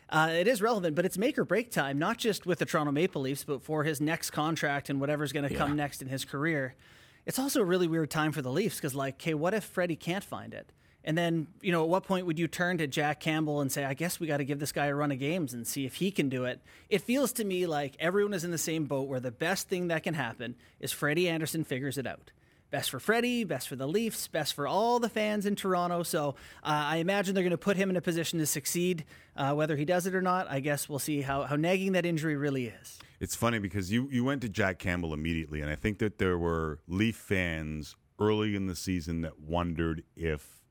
Uh, 0.09 0.29
it 0.31 0.47
is 0.47 0.61
relevant, 0.61 0.95
but 0.95 1.05
it's 1.05 1.17
make 1.17 1.39
or 1.39 1.45
break 1.45 1.71
time, 1.71 1.97
not 1.97 2.19
just 2.19 2.45
with 2.45 2.59
the 2.59 2.65
Toronto 2.65 2.91
Maple 2.91 3.23
Leafs, 3.23 3.43
but 3.43 3.63
for 3.63 3.83
his 3.83 3.99
next 3.99 4.29
contract 4.29 4.89
and 4.91 5.01
whatever's 5.01 5.31
going 5.31 5.47
to 5.49 5.55
come 5.55 5.75
next 5.75 6.03
in 6.03 6.07
his 6.07 6.23
career. 6.23 6.75
It's 7.25 7.39
also 7.39 7.61
a 7.61 7.65
really 7.65 7.87
weird 7.87 8.11
time 8.11 8.31
for 8.31 8.43
the 8.43 8.51
Leafs 8.51 8.75
because, 8.75 8.93
like, 8.93 9.15
okay, 9.15 9.33
what 9.33 9.55
if 9.55 9.63
Freddie 9.63 9.95
can't 9.95 10.23
find 10.23 10.53
it? 10.53 10.71
And 11.05 11.17
then, 11.17 11.47
you 11.61 11.71
know, 11.71 11.83
at 11.83 11.89
what 11.89 12.03
point 12.03 12.25
would 12.25 12.39
you 12.39 12.47
turn 12.47 12.77
to 12.77 12.87
Jack 12.87 13.19
Campbell 13.19 13.59
and 13.59 13.71
say, 13.71 13.83
I 13.83 13.93
guess 13.93 14.19
we 14.19 14.27
got 14.27 14.37
to 14.37 14.45
give 14.45 14.59
this 14.59 14.71
guy 14.71 14.85
a 14.85 14.95
run 14.95 15.11
of 15.11 15.19
games 15.19 15.53
and 15.53 15.67
see 15.67 15.85
if 15.85 15.95
he 15.95 16.11
can 16.11 16.29
do 16.29 16.45
it? 16.45 16.61
It 16.89 17.01
feels 17.01 17.33
to 17.33 17.43
me 17.43 17.65
like 17.65 17.95
everyone 17.99 18.33
is 18.33 18.43
in 18.43 18.51
the 18.51 18.57
same 18.57 18.85
boat 18.85 19.09
where 19.09 19.19
the 19.19 19.31
best 19.31 19.67
thing 19.67 19.89
that 19.89 20.03
can 20.03 20.13
happen 20.13 20.55
is 20.79 20.91
Freddie 20.91 21.27
Andersen 21.27 21.63
figures 21.65 21.97
it 21.97 22.07
out. 22.07 22.31
Best 22.71 22.89
for 22.89 22.99
Freddie, 22.99 23.43
best 23.43 23.67
for 23.67 23.75
the 23.75 23.87
Leafs, 23.87 24.27
best 24.27 24.55
for 24.55 24.65
all 24.65 24.97
the 24.97 25.09
fans 25.09 25.45
in 25.45 25.55
Toronto. 25.55 26.01
So 26.01 26.29
uh, 26.63 26.71
I 26.87 26.97
imagine 26.97 27.35
they're 27.35 27.43
going 27.43 27.51
to 27.51 27.57
put 27.57 27.77
him 27.77 27.91
in 27.91 27.97
a 27.97 28.01
position 28.01 28.39
to 28.39 28.47
succeed. 28.47 29.05
Uh, 29.35 29.53
whether 29.53 29.75
he 29.75 29.85
does 29.85 30.07
it 30.07 30.15
or 30.15 30.23
not, 30.23 30.49
I 30.49 30.59
guess 30.59 30.89
we'll 30.89 30.97
see 30.97 31.21
how, 31.21 31.43
how 31.43 31.55
nagging 31.55 31.91
that 31.91 32.05
injury 32.05 32.35
really 32.35 32.67
is. 32.67 32.97
It's 33.19 33.35
funny 33.35 33.59
because 33.59 33.91
you, 33.91 34.09
you 34.11 34.23
went 34.23 34.41
to 34.41 34.49
Jack 34.49 34.79
Campbell 34.79 35.13
immediately, 35.13 35.61
and 35.61 35.69
I 35.69 35.75
think 35.75 35.99
that 35.99 36.17
there 36.17 36.37
were 36.37 36.79
Leaf 36.87 37.15
fans 37.15 37.95
early 38.19 38.55
in 38.55 38.65
the 38.65 38.75
season 38.75 39.21
that 39.21 39.39
wondered 39.39 40.03
if 40.15 40.62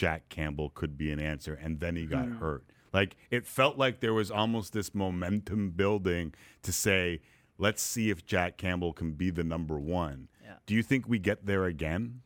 Jack 0.00 0.30
Campbell 0.30 0.70
could 0.70 0.96
be 0.96 1.10
an 1.12 1.20
answer, 1.20 1.52
and 1.52 1.78
then 1.78 1.94
he 1.94 2.06
got 2.06 2.24
Hmm. 2.24 2.36
hurt. 2.38 2.64
Like 2.90 3.16
it 3.30 3.46
felt 3.46 3.76
like 3.76 4.00
there 4.00 4.14
was 4.14 4.30
almost 4.30 4.72
this 4.72 4.94
momentum 4.94 5.72
building 5.72 6.32
to 6.62 6.72
say, 6.72 7.20
let's 7.58 7.82
see 7.82 8.08
if 8.08 8.24
Jack 8.24 8.56
Campbell 8.56 8.94
can 8.94 9.12
be 9.12 9.28
the 9.28 9.44
number 9.44 9.78
one. 9.78 10.28
Yeah. 10.42 10.54
Do 10.64 10.74
you 10.74 10.82
think 10.82 11.06
we 11.06 11.18
get 11.18 11.44
there 11.44 11.66
again? 11.66 12.22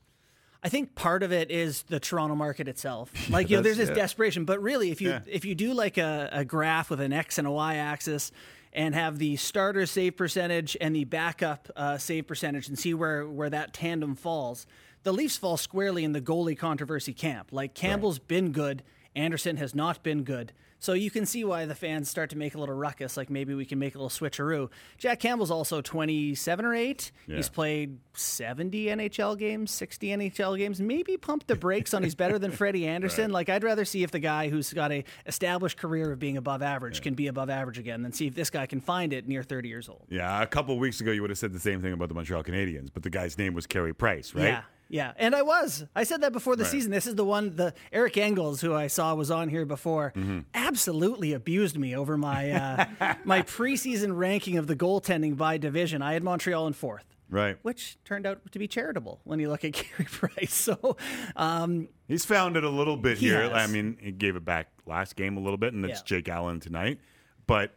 I 0.62 0.68
think 0.68 0.94
part 0.94 1.24
of 1.24 1.32
it 1.32 1.50
is 1.50 1.82
the 1.88 1.98
Toronto 1.98 2.36
market 2.36 2.68
itself. 2.68 3.10
Like 3.28 3.50
you 3.50 3.56
know, 3.56 3.62
there's 3.64 3.76
this 3.78 3.88
yeah. 3.88 3.96
desperation, 3.96 4.44
but 4.44 4.62
really, 4.62 4.92
if 4.92 5.00
you 5.02 5.10
Yeah. 5.10 5.20
if 5.26 5.44
you 5.44 5.56
do 5.56 5.74
like 5.74 5.98
a, 5.98 6.28
a 6.30 6.44
graph 6.44 6.90
with 6.90 7.00
an 7.00 7.12
x 7.12 7.38
and 7.38 7.46
a 7.48 7.50
y 7.50 7.74
axis, 7.74 8.30
and 8.72 8.94
have 8.94 9.18
the 9.18 9.34
starter 9.34 9.84
save 9.86 10.16
percentage 10.16 10.76
and 10.80 10.94
the 10.94 11.04
backup 11.04 11.68
uh, 11.74 11.98
save 11.98 12.28
percentage, 12.28 12.68
and 12.68 12.78
see 12.78 12.94
where 12.94 13.26
where 13.28 13.50
that 13.50 13.74
tandem 13.74 14.14
falls, 14.14 14.64
the 15.04 15.12
Leafs 15.12 15.36
fall 15.36 15.56
squarely 15.56 16.02
in 16.02 16.12
the 16.12 16.20
goalie 16.20 16.58
controversy 16.58 17.12
camp. 17.12 17.48
Like 17.52 17.74
Campbell's 17.74 18.18
been 18.18 18.52
good, 18.52 18.82
Andersen 19.14 19.56
has 19.58 19.74
not 19.74 20.02
been 20.02 20.24
good. 20.24 20.52
So 20.80 20.92
you 20.92 21.10
can 21.10 21.24
see 21.24 21.44
why 21.44 21.64
the 21.64 21.74
fans 21.74 22.10
start 22.10 22.28
to 22.30 22.36
make 22.36 22.54
a 22.54 22.58
little 22.58 22.74
ruckus, 22.74 23.16
like 23.16 23.30
maybe 23.30 23.54
we 23.54 23.64
can 23.64 23.78
make 23.78 23.94
a 23.94 23.98
little 23.98 24.10
switcheroo. 24.10 24.68
Jack 24.98 25.18
Campbell's 25.18 25.50
also 25.50 25.80
27 25.80 26.62
or 26.62 26.74
8. 26.74 27.10
Yeah. 27.26 27.36
He's 27.36 27.48
played 27.48 28.00
70 28.12 28.86
NHL 28.88 29.38
games, 29.38 29.70
60 29.70 30.08
NHL 30.08 30.58
games. 30.58 30.82
Maybe 30.82 31.16
pump 31.16 31.46
the 31.46 31.56
brakes 31.56 31.94
on 31.94 32.02
he's 32.02 32.14
better 32.14 32.38
than 32.38 32.50
Freddie 32.52 32.86
Andersen. 32.86 33.30
Like 33.30 33.48
I'd 33.48 33.64
rather 33.64 33.86
see 33.86 34.02
if 34.02 34.10
the 34.10 34.18
guy 34.18 34.50
who's 34.50 34.74
got 34.74 34.92
a 34.92 35.04
established 35.24 35.78
career 35.78 36.12
of 36.12 36.18
being 36.18 36.36
above 36.36 36.60
average 36.60 37.00
can 37.00 37.14
be 37.14 37.28
above 37.28 37.48
average 37.48 37.78
again 37.78 38.02
than 38.02 38.12
see 38.12 38.26
if 38.26 38.34
this 38.34 38.50
guy 38.50 38.66
can 38.66 38.82
find 38.82 39.14
it 39.14 39.26
near 39.26 39.42
30 39.42 39.68
years 39.70 39.88
old. 39.88 40.04
Yeah, 40.10 40.42
a 40.42 40.46
couple 40.46 40.74
of 40.74 40.80
weeks 40.80 41.00
ago 41.00 41.12
you 41.12 41.22
would 41.22 41.30
have 41.30 41.38
said 41.38 41.54
the 41.54 41.60
same 41.60 41.80
thing 41.80 41.94
about 41.94 42.08
the 42.08 42.14
Montreal 42.14 42.42
Canadiens, 42.42 42.90
but 42.92 43.02
the 43.02 43.10
guy's 43.10 43.38
name 43.38 43.54
was 43.54 43.66
Carey 43.66 43.94
Price, 43.94 44.34
right? 44.34 44.44
Yeah. 44.44 44.62
Yeah, 44.94 45.12
and 45.16 45.34
I 45.34 45.42
was. 45.42 45.84
I 45.96 46.04
said 46.04 46.20
that 46.20 46.32
before 46.32 46.54
the 46.54 46.62
Right. 46.62 46.70
season. 46.70 46.92
This 46.92 47.08
is 47.08 47.16
the 47.16 47.24
one. 47.24 47.56
The 47.56 47.74
Eric 47.92 48.16
Engels, 48.16 48.60
who 48.60 48.72
I 48.72 48.86
saw 48.86 49.12
was 49.16 49.28
on 49.28 49.48
here 49.48 49.64
before, 49.66 50.12
Mm-hmm. 50.14 50.38
absolutely 50.54 51.32
abused 51.32 51.76
me 51.76 51.96
over 51.96 52.16
my 52.16 52.52
uh, 52.52 53.14
my 53.24 53.42
preseason 53.42 54.16
ranking 54.16 54.56
of 54.56 54.68
the 54.68 54.76
goaltending 54.76 55.36
by 55.36 55.58
division. 55.58 56.00
I 56.00 56.12
had 56.12 56.22
Montreal 56.22 56.68
in 56.68 56.74
fourth, 56.74 57.06
Right. 57.28 57.56
which 57.62 57.96
turned 58.04 58.24
out 58.24 58.40
to 58.52 58.58
be 58.60 58.68
charitable 58.68 59.20
when 59.24 59.40
you 59.40 59.48
look 59.48 59.64
at 59.64 59.72
Carey 59.80 60.04
Price. 60.08 60.54
So, 60.54 60.96
um, 61.34 61.88
He's 62.06 62.24
found 62.24 62.56
it 62.56 62.62
a 62.62 62.70
little 62.70 62.96
bit 62.96 63.18
He 63.18 63.26
here. 63.30 63.42
has. 63.42 63.52
I 63.52 63.66
mean, 63.66 63.96
he 64.00 64.12
gave 64.12 64.36
it 64.36 64.44
back 64.44 64.68
last 64.86 65.16
game 65.16 65.36
a 65.36 65.40
little 65.40 65.56
bit, 65.58 65.72
and 65.74 65.84
it's 65.84 66.00
Yeah. 66.02 66.04
Jake 66.18 66.28
Allen 66.28 66.60
tonight. 66.60 67.00
But 67.48 67.74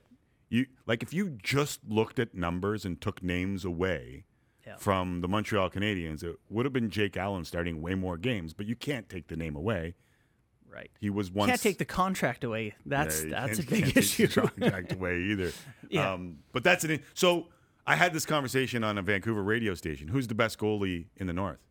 you 0.50 0.68
like 0.86 1.02
if 1.02 1.16
you 1.16 1.32
just 1.42 1.80
looked 1.90 2.20
at 2.20 2.36
numbers 2.36 2.86
and 2.86 3.02
took 3.02 3.24
names 3.24 3.66
away 3.66 4.26
Yeah. 4.68 4.76
from 4.78 5.22
the 5.22 5.28
Montreal 5.30 5.70
Canadiens, 5.70 6.24
it 6.24 6.36
would 6.50 6.66
have 6.66 6.74
been 6.74 6.90
Jake 6.90 7.16
Allen 7.18 7.46
starting 7.46 7.82
way 7.82 7.96
more 7.96 8.18
games. 8.18 8.54
But 8.54 8.66
you 8.66 8.76
can't 8.76 9.08
take 9.08 9.28
the 9.30 9.38
name 9.38 9.56
away. 9.56 9.96
Right. 10.70 10.92
He 11.00 11.10
was 11.10 11.32
once 11.32 11.50
can't 11.50 11.62
take 11.62 11.78
the 11.78 11.86
contract 11.86 12.44
away. 12.44 12.76
That's 12.86 13.24
Yeah, 13.24 13.30
that's 13.48 13.60
a 13.60 13.64
big 13.64 13.84
can't 13.84 13.94
take 13.96 13.98
issue. 13.98 14.28
the 14.28 14.42
contract 14.60 14.92
away 14.94 15.20
either. 15.22 15.52
Yeah. 15.90 16.12
Um, 16.14 16.40
but 16.52 16.64
that's 16.66 16.84
an 16.84 17.00
so. 17.14 17.48
I 17.90 17.96
had 17.96 18.12
this 18.14 18.26
conversation 18.26 18.84
on 18.84 18.98
a 18.98 19.02
Vancouver 19.02 19.42
radio 19.42 19.74
station. 19.74 20.10
Who's 20.10 20.28
the 20.28 20.36
best 20.36 20.60
goalie 20.60 21.06
in 21.16 21.28
the 21.28 21.34
North? 21.34 21.60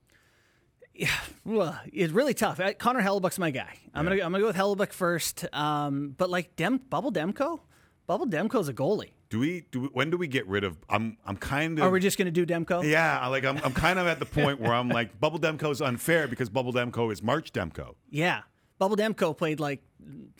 Yeah, 0.98 1.10
well, 1.44 1.78
it's 1.92 2.10
really 2.10 2.32
tough. 2.32 2.58
Uh, 2.58 2.72
Connor 2.72 3.02
Hellebuyck's 3.02 3.38
my 3.38 3.50
guy. 3.50 3.76
I'm 3.92 4.06
gonna 4.06 4.14
I'm 4.24 4.32
gonna 4.32 4.40
go 4.40 4.46
with 4.46 4.56
Hellebuyck 4.56 4.94
first. 4.94 5.44
Um, 5.54 6.14
but 6.16 6.30
like 6.30 6.56
Dem 6.56 6.78
Bubble 6.78 7.12
Demko, 7.12 7.60
Bubble 8.06 8.26
Demko's 8.26 8.70
a 8.70 8.72
goalie. 8.72 9.10
Do 9.28 9.40
we? 9.40 9.66
Do 9.70 9.80
we, 9.82 9.88
when 9.88 10.10
do 10.10 10.16
we 10.16 10.28
get 10.28 10.46
rid 10.46 10.64
of? 10.64 10.76
I'm. 10.88 11.16
I'm 11.26 11.36
kind 11.36 11.78
of. 11.78 11.84
Are 11.84 11.90
we 11.90 12.00
just 12.00 12.16
gonna 12.16 12.30
do 12.30 12.46
Demko? 12.46 12.88
Yeah, 12.88 13.18
I 13.18 13.26
like 13.28 13.44
I'm. 13.44 13.58
I'm 13.64 13.72
kind 13.72 13.98
of 13.98 14.06
at 14.06 14.18
the 14.18 14.26
point 14.26 14.60
where 14.60 14.72
I'm 14.72 14.88
like, 15.00 15.18
Bubble 15.18 15.38
Demko 15.38 15.72
is 15.72 15.82
unfair 15.82 16.28
because 16.28 16.48
Bubble 16.48 16.72
Demko 16.72 17.12
is 17.12 17.22
March 17.22 17.52
Demko. 17.52 17.94
Yeah. 18.10 18.42
Bubble 18.78 18.96
Demko 18.96 19.36
played 19.36 19.58
like 19.58 19.80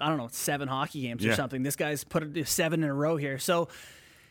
I 0.01 0.09
don't 0.09 0.19
know 0.19 0.29
seven 0.31 0.69
hockey 0.69 1.03
games 1.03 1.25
or 1.25 1.35
something. 1.35 1.63
This 1.63 1.77
guy's 1.77 2.05
put 2.05 2.47
seven 2.47 2.83
in 2.83 2.89
a 2.89 2.95
row 2.95 3.17
here. 3.17 3.39
So 3.39 3.69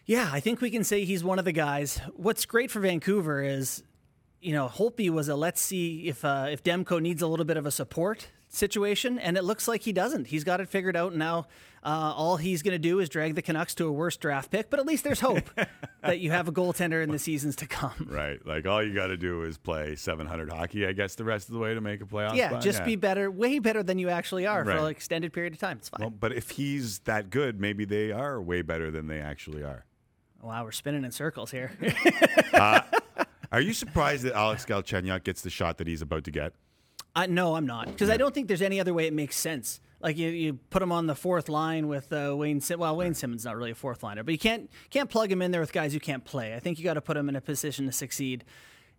yeah, 0.05 0.29
I 0.31 0.39
think 0.39 0.61
we 0.61 0.69
can 0.69 0.83
say 0.83 1.03
he's 1.05 1.23
one 1.23 1.39
of 1.39 1.45
the 1.45 1.51
guys. 1.51 1.99
What's 2.15 2.45
great 2.45 2.69
for 2.69 2.79
Vancouver 2.79 3.41
is, 3.41 3.83
you 4.39 4.53
know, 4.53 4.67
Holtby 4.67 5.09
was 5.09 5.27
a 5.27 5.35
let's 5.35 5.59
see 5.59 6.07
if 6.07 6.23
uh, 6.23 6.47
if 6.51 6.63
Demko 6.63 7.01
needs 7.01 7.21
a 7.21 7.27
little 7.27 7.45
bit 7.45 7.57
of 7.57 7.65
a 7.65 7.71
support 7.71 8.29
situation, 8.55 9.19
and 9.19 9.37
it 9.37 9.43
looks 9.43 9.67
like 9.67 9.81
he 9.81 9.93
doesn't. 9.93 10.27
He's 10.27 10.43
got 10.43 10.59
it 10.61 10.69
figured 10.69 10.95
out 10.95 11.15
now. 11.15 11.47
Uh, 11.83 12.13
all 12.15 12.37
he's 12.37 12.63
going 12.63 12.73
to 12.73 12.79
do 12.79 12.99
is 12.99 13.09
drag 13.09 13.35
the 13.35 13.43
Canucks 13.43 13.75
to 13.75 13.85
a 13.85 13.91
worse 13.91 14.17
draft 14.17 14.49
pick, 14.49 14.71
but 14.71 14.79
at 14.79 14.87
least 14.87 15.03
there's 15.03 15.19
hope 15.19 15.47
that 16.01 16.19
you 16.19 16.31
have 16.31 16.47
a 16.47 16.51
goaltender 16.51 17.03
in 17.03 17.11
the 17.11 17.19
seasons 17.19 17.55
to 17.57 17.67
come. 17.67 18.07
Right. 18.09 18.43
Like 18.43 18.65
all 18.65 18.81
you 18.81 18.95
got 18.95 19.07
to 19.07 19.17
do 19.17 19.43
is 19.43 19.59
play 19.59 19.95
700 19.95 20.49
hockey, 20.51 20.87
I 20.87 20.93
guess, 20.93 21.13
the 21.13 21.23
rest 21.23 21.47
of 21.47 21.53
the 21.53 21.59
way 21.59 21.75
to 21.75 21.81
make 21.81 22.01
a 22.01 22.05
playoff. 22.05 22.35
yeah, 22.35 22.49
spot. 22.49 22.63
just 22.63 22.83
be 22.85 22.95
better, 22.95 23.29
way 23.29 23.59
better 23.59 23.83
than 23.83 23.99
you 23.99 24.09
actually 24.09 24.47
are 24.47 24.65
for 24.65 24.71
an 24.71 24.85
extended 24.87 25.31
period 25.31 25.53
of 25.53 25.59
time. 25.59 25.77
It's 25.77 25.89
fine. 25.89 25.99
Well, 26.01 26.09
but 26.09 26.33
if 26.33 26.49
he's 26.51 26.99
that 26.99 27.29
good, 27.29 27.61
maybe 27.61 27.85
they 27.85 28.11
are 28.11 28.41
way 28.41 28.63
better 28.63 28.89
than 28.89 29.07
they 29.07 29.19
actually 29.19 29.63
are. 29.63 29.85
Wow, 30.41 30.63
we're 30.63 30.71
spinning 30.71 31.03
in 31.03 31.11
circles 31.11 31.51
here. 31.51 31.71
Uh, 32.53 32.79
are 33.51 33.59
you 33.59 33.73
surprised 33.73 34.23
that 34.23 34.33
Alex 34.33 34.65
Galchenyuk 34.65 35.25
gets 35.25 35.41
the 35.41 35.49
shot 35.49 35.77
that 35.79 35.87
he's 35.87 36.01
about 36.01 36.23
to 36.23 36.31
get? 36.31 36.53
Uh, 37.15 37.27
no, 37.27 37.55
I'm 37.55 37.65
not, 37.65 37.87
because 37.87 38.09
I 38.09 38.17
don't 38.17 38.33
think 38.33 38.47
there's 38.47 38.61
any 38.61 38.79
other 38.79 38.93
way 38.93 39.07
it 39.07 39.13
makes 39.13 39.37
sense. 39.37 39.79
Like 40.01 40.17
you, 40.17 40.29
you 40.29 40.53
put 40.69 40.81
him 40.81 40.91
on 40.91 41.07
the 41.07 41.15
fourth 41.15 41.47
line 41.49 41.87
with 41.87 42.11
uh, 42.11 42.35
Wayne. 42.37 42.59
Sim- 42.61 42.79
well, 42.79 42.95
Wayne 42.95 43.13
Simmonds 43.13 43.45
not 43.45 43.55
really 43.55 43.71
a 43.71 43.75
fourth 43.75 44.03
liner, 44.03 44.23
but 44.23 44.33
you 44.33 44.37
can't 44.37 44.69
can't 44.89 45.09
plug 45.09 45.31
him 45.31 45.41
in 45.41 45.51
there 45.51 45.61
with 45.61 45.71
guys 45.73 45.93
who 45.93 45.99
can't 45.99 46.23
play. 46.25 46.53
I 46.53 46.59
think 46.59 46.77
you 46.77 46.83
got 46.83 46.95
to 46.95 47.01
put 47.01 47.17
him 47.17 47.29
in 47.29 47.35
a 47.35 47.41
position 47.41 47.85
to 47.85 47.91
succeed. 47.91 48.43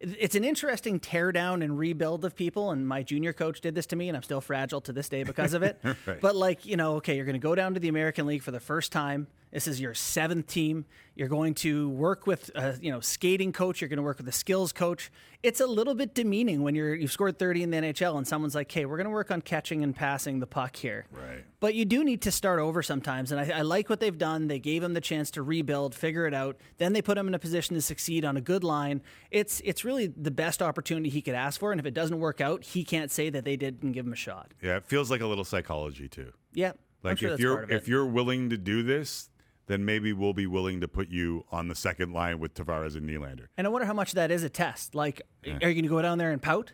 It's 0.00 0.34
an 0.34 0.44
interesting 0.44 0.98
teardown 0.98 1.62
and 1.62 1.78
rebuild 1.78 2.24
of 2.24 2.34
people, 2.34 2.70
and 2.70 2.86
my 2.88 3.02
junior 3.02 3.32
coach 3.32 3.60
did 3.60 3.74
this 3.74 3.86
to 3.86 3.96
me, 3.96 4.08
and 4.08 4.16
I'm 4.16 4.22
still 4.22 4.40
fragile 4.42 4.80
to 4.82 4.92
this 4.92 5.08
day 5.08 5.22
because 5.22 5.54
of 5.54 5.62
it. 5.62 5.80
Right. 6.06 6.20
But 6.20 6.34
like 6.36 6.66
you 6.66 6.76
know, 6.76 6.96
okay, 6.96 7.16
you're 7.16 7.24
going 7.24 7.34
to 7.34 7.38
go 7.38 7.54
down 7.54 7.74
to 7.74 7.80
the 7.80 7.88
American 7.88 8.26
League 8.26 8.42
for 8.42 8.50
the 8.50 8.60
first 8.60 8.90
time. 8.92 9.26
This 9.56 9.66
is 9.66 9.80
your 9.80 9.94
seventh 9.94 10.48
team. 10.48 10.84
You're 11.14 11.28
going 11.28 11.54
to 11.54 11.88
work 11.88 12.26
with 12.26 12.50
a 12.54 12.76
you 12.78 12.90
know 12.90 13.00
skating 13.00 13.54
coach. 13.54 13.80
You're 13.80 13.88
going 13.88 13.96
to 13.96 14.02
work 14.02 14.18
with 14.18 14.28
a 14.28 14.32
skills 14.32 14.70
coach. 14.70 15.10
It's 15.42 15.60
a 15.60 15.66
little 15.66 15.94
bit 15.94 16.14
demeaning 16.14 16.62
when 16.62 16.74
you're 16.74 16.94
you've 16.94 17.10
scored 17.10 17.38
30 17.38 17.62
in 17.62 17.70
the 17.70 17.78
NHL 17.78 18.18
and 18.18 18.28
someone's 18.28 18.54
like, 18.54 18.70
"Hey, 18.70 18.84
we're 18.84 18.98
going 18.98 19.06
to 19.06 19.10
work 19.10 19.30
on 19.30 19.40
catching 19.40 19.82
and 19.82 19.96
passing 19.96 20.40
the 20.40 20.46
puck 20.46 20.76
here." 20.76 21.06
Right. 21.10 21.42
But 21.58 21.74
you 21.74 21.86
do 21.86 22.04
need 22.04 22.20
to 22.20 22.30
start 22.30 22.60
over 22.60 22.82
sometimes, 22.82 23.32
and 23.32 23.40
I, 23.40 23.60
I 23.60 23.62
like 23.62 23.88
what 23.88 23.98
they've 23.98 24.18
done. 24.18 24.48
They 24.48 24.58
gave 24.58 24.82
him 24.82 24.92
the 24.92 25.00
chance 25.00 25.30
to 25.30 25.42
rebuild, 25.42 25.94
figure 25.94 26.26
it 26.26 26.34
out. 26.34 26.58
Then 26.76 26.92
they 26.92 27.00
put 27.00 27.16
him 27.16 27.26
in 27.26 27.32
a 27.32 27.38
position 27.38 27.76
to 27.76 27.80
succeed 27.80 28.26
on 28.26 28.36
a 28.36 28.42
good 28.42 28.62
line. 28.62 29.00
It's 29.30 29.62
it's 29.64 29.86
really 29.86 30.08
the 30.08 30.30
best 30.30 30.60
opportunity 30.60 31.08
he 31.08 31.22
could 31.22 31.34
ask 31.34 31.58
for, 31.58 31.72
and 31.72 31.80
if 31.80 31.86
it 31.86 31.94
doesn't 31.94 32.20
work 32.20 32.42
out, 32.42 32.62
he 32.62 32.84
can't 32.84 33.10
say 33.10 33.30
that 33.30 33.46
they 33.46 33.56
didn't 33.56 33.92
give 33.92 34.04
him 34.04 34.12
a 34.12 34.16
shot. 34.16 34.52
Yeah, 34.60 34.76
it 34.76 34.84
feels 34.84 35.10
like 35.10 35.22
a 35.22 35.26
little 35.26 35.44
psychology 35.44 36.10
too. 36.10 36.34
Yeah, 36.52 36.72
Like 37.02 37.16
sure 37.16 37.32
if 37.32 37.40
you're 37.40 37.54
part 37.54 37.64
of 37.64 37.70
it. 37.70 37.76
if 37.76 37.88
you're 37.88 38.04
willing 38.04 38.50
to 38.50 38.58
do 38.58 38.82
this, 38.82 39.30
then 39.66 39.84
maybe 39.84 40.12
we'll 40.12 40.32
be 40.32 40.46
willing 40.46 40.80
to 40.80 40.88
put 40.88 41.08
you 41.08 41.44
on 41.50 41.68
the 41.68 41.74
second 41.74 42.12
line 42.12 42.38
with 42.38 42.54
Tavares 42.54 42.96
and 42.96 43.08
Nylander. 43.08 43.46
And 43.56 43.66
I 43.66 43.70
wonder 43.70 43.86
how 43.86 43.94
much 43.94 44.12
that 44.12 44.30
is 44.30 44.42
a 44.42 44.48
test. 44.48 44.94
Like, 44.94 45.22
are 45.44 45.50
you 45.50 45.58
going 45.58 45.82
to 45.82 45.88
go 45.88 46.02
down 46.02 46.18
there 46.18 46.30
and 46.30 46.40
pout? 46.40 46.72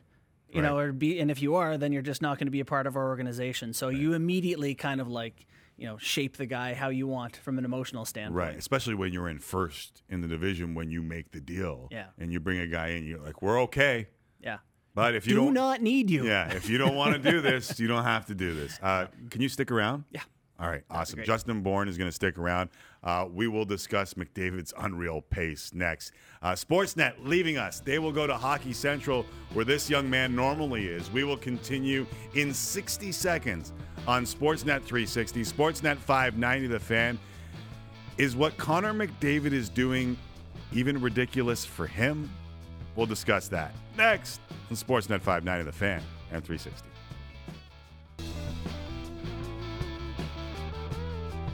You 0.54 0.60
know, 0.60 0.76
or 0.76 0.92
be, 0.92 1.18
and 1.18 1.30
if 1.30 1.40
you 1.40 1.54
are, 1.54 1.78
then 1.78 1.92
you're 1.92 2.02
just 2.02 2.20
not 2.20 2.38
going 2.38 2.46
to 2.46 2.50
be 2.50 2.60
a 2.60 2.64
part 2.66 2.86
of 2.86 2.94
our 2.94 3.08
organization. 3.08 3.72
So 3.72 3.88
you 3.88 4.12
immediately 4.12 4.74
kind 4.74 5.00
of 5.00 5.08
like, 5.08 5.46
you 5.78 5.86
know, 5.86 5.96
shape 5.96 6.36
the 6.36 6.44
guy 6.44 6.74
how 6.74 6.90
you 6.90 7.06
want 7.06 7.38
from 7.38 7.56
an 7.56 7.64
emotional 7.64 8.04
standpoint. 8.04 8.36
Right, 8.36 8.58
especially 8.58 8.94
when 8.94 9.14
you're 9.14 9.30
in 9.30 9.38
first 9.38 10.02
in 10.10 10.20
the 10.20 10.28
division 10.28 10.74
when 10.74 10.90
you 10.90 11.00
make 11.00 11.32
the 11.32 11.40
deal. 11.40 11.88
Yeah. 11.90 12.08
And 12.18 12.30
you 12.30 12.38
bring 12.38 12.58
a 12.58 12.66
guy 12.66 12.88
in, 12.88 13.06
you're 13.06 13.20
like, 13.20 13.40
we're 13.40 13.62
okay. 13.62 14.08
Yeah. 14.40 14.58
But 14.94 15.14
if 15.14 15.26
you 15.26 15.36
Do 15.36 15.44
don't 15.46 15.54
not 15.54 15.80
need 15.80 16.10
you. 16.10 16.26
Yeah, 16.26 16.52
if 16.52 16.68
you 16.68 16.76
don't 16.76 16.96
want 16.96 17.14
to 17.14 17.30
do 17.30 17.40
this, 17.40 17.80
you 17.80 17.88
don't 17.88 18.04
have 18.04 18.26
to 18.26 18.34
do 18.34 18.52
this. 18.52 18.78
Uh, 18.82 19.06
can 19.30 19.40
you 19.40 19.48
stick 19.48 19.70
around? 19.70 20.04
Yeah. 20.10 20.20
All 20.62 20.68
right, 20.68 20.84
awesome. 20.92 21.16
great. 21.16 21.26
Justin 21.26 21.60
Bourne 21.60 21.88
is 21.88 21.98
going 21.98 22.08
to 22.08 22.14
stick 22.14 22.38
around. 22.38 22.70
Uh, 23.02 23.26
we 23.28 23.48
will 23.48 23.64
discuss 23.64 24.14
McDavid's 24.14 24.72
unreal 24.78 25.20
pace 25.22 25.72
next. 25.74 26.12
Uh, 26.40 26.52
Sportsnet 26.52 27.14
leaving 27.18 27.58
us. 27.58 27.80
They 27.80 27.98
will 27.98 28.12
go 28.12 28.28
to 28.28 28.36
Hockey 28.36 28.72
Central, 28.72 29.26
where 29.54 29.64
this 29.64 29.90
young 29.90 30.08
man 30.08 30.36
normally 30.36 30.86
is. 30.86 31.10
We 31.10 31.24
will 31.24 31.36
continue 31.36 32.06
in 32.34 32.54
60 32.54 33.10
seconds 33.10 33.72
on 34.06 34.24
Sportsnet 34.24 34.84
360, 34.84 35.42
Sportsnet 35.42 35.96
590, 35.96 36.68
The 36.68 36.78
Fan. 36.78 37.18
Is 38.16 38.36
what 38.36 38.56
Connor 38.56 38.94
McDavid 38.94 39.52
is 39.52 39.68
doing 39.68 40.16
even 40.72 41.00
ridiculous 41.00 41.64
for 41.64 41.88
him? 41.88 42.30
We'll 42.94 43.06
discuss 43.06 43.48
that 43.48 43.74
next 43.96 44.40
on 44.70 44.76
Sportsnet 44.76 45.22
590, 45.22 45.64
The 45.64 45.72
Fan 45.72 46.02
and 46.30 46.44
360. 46.44 46.91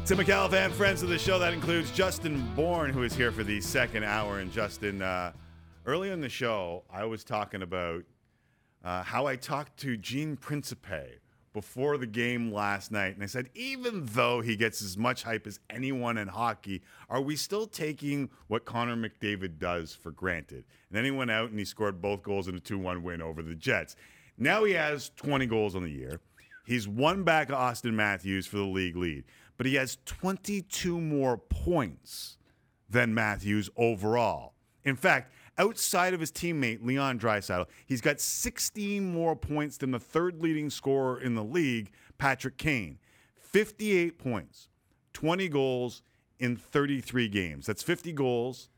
Tim 0.08 0.16
Micallef, 0.16 0.70
friends 0.70 1.02
of 1.02 1.10
the 1.10 1.18
show. 1.18 1.38
That 1.38 1.52
includes 1.52 1.90
Justin 1.90 2.42
Bourne, 2.56 2.94
who 2.94 3.02
is 3.02 3.14
here 3.14 3.30
for 3.30 3.44
the 3.44 3.60
second 3.60 4.04
hour. 4.04 4.38
And 4.38 4.50
Justin, 4.50 5.02
uh, 5.02 5.32
in 5.86 6.22
the 6.22 6.30
show, 6.30 6.84
I 6.90 7.04
was 7.04 7.24
talking 7.24 7.60
about 7.60 8.04
uh, 8.82 9.02
how 9.02 9.26
I 9.26 9.36
talked 9.36 9.76
to 9.80 9.98
Gene 9.98 10.38
Principe 10.38 11.18
before 11.52 11.98
the 11.98 12.06
game 12.06 12.50
last 12.50 12.90
night. 12.90 13.16
And 13.16 13.22
I 13.22 13.26
said, 13.26 13.50
even 13.52 14.06
though 14.06 14.40
he 14.40 14.56
gets 14.56 14.80
as 14.80 14.96
much 14.96 15.24
hype 15.24 15.46
as 15.46 15.60
anyone 15.68 16.16
in 16.16 16.28
hockey, 16.28 16.80
are 17.10 17.20
we 17.20 17.36
still 17.36 17.66
taking 17.66 18.30
what 18.46 18.64
Connor 18.64 18.96
McDavid 18.96 19.58
does 19.58 19.94
for 19.94 20.10
granted? 20.10 20.64
And 20.88 20.96
then 20.96 21.04
he 21.04 21.10
went 21.10 21.30
out 21.30 21.50
and 21.50 21.58
he 21.58 21.66
scored 21.66 22.00
both 22.00 22.22
goals 22.22 22.48
in 22.48 22.54
a 22.54 22.60
2 22.60 22.78
1 22.78 23.02
win 23.02 23.20
over 23.20 23.42
the 23.42 23.54
Jets. 23.54 23.94
Now 24.38 24.64
he 24.64 24.72
has 24.72 25.10
20 25.16 25.44
goals 25.44 25.76
on 25.76 25.82
the 25.82 25.90
year. 25.90 26.18
He's 26.68 26.86
one 26.86 27.24
back 27.24 27.48
of 27.48 27.56
Auston 27.56 27.94
Matthews 27.94 28.46
for 28.46 28.58
the 28.58 28.62
league 28.62 28.94
lead, 28.94 29.24
but 29.58 29.66
he 29.66 29.74
has 29.74 29.98
22 30.06 30.98
more 30.98 31.36
points 31.36 32.38
than 32.88 33.12
Matthews 33.12 33.68
overall. 33.76 34.54
In 34.84 34.96
fact, 34.96 35.32
outside 35.58 36.14
of 36.14 36.20
his 36.20 36.32
teammate 36.32 36.82
Leon 36.82 37.18
Draisaitl, 37.18 37.66
he's 37.84 38.00
got 38.00 38.20
16 38.20 39.12
more 39.12 39.36
points 39.36 39.76
than 39.76 39.90
the 39.90 39.98
third 39.98 40.40
leading 40.40 40.70
scorer 40.70 41.20
in 41.20 41.34
the 41.34 41.44
league, 41.44 41.90
Patrick 42.16 42.56
Kane. 42.56 42.98
58 43.34 44.18
points, 44.18 44.68
20 45.12 45.48
goals 45.48 46.02
in 46.38 46.56
33 46.56 47.28
games. 47.28 47.66
That's 47.66 47.82
50 47.82 48.12
goals, 48.12 48.70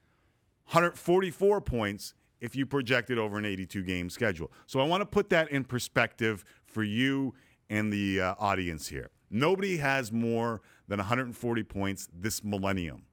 144 0.66 1.60
points 1.60 2.14
if 2.40 2.56
you 2.56 2.64
project 2.64 3.10
it 3.10 3.18
over 3.18 3.36
an 3.36 3.44
82 3.44 3.82
game 3.82 4.08
schedule. 4.08 4.50
So 4.66 4.80
I 4.80 4.84
want 4.84 5.02
to 5.02 5.06
put 5.06 5.28
that 5.30 5.50
in 5.50 5.64
perspective 5.64 6.44
for 6.64 6.82
you 6.82 7.34
and 7.68 7.92
the 7.92 8.20
uh, 8.20 8.34
audience 8.38 8.88
here. 8.88 9.10
Nobody 9.30 9.76
has 9.76 10.10
more 10.10 10.60
than 10.88 10.98
140 10.98 11.62
points 11.62 12.08
this 12.12 12.42
millennium. 12.42 13.04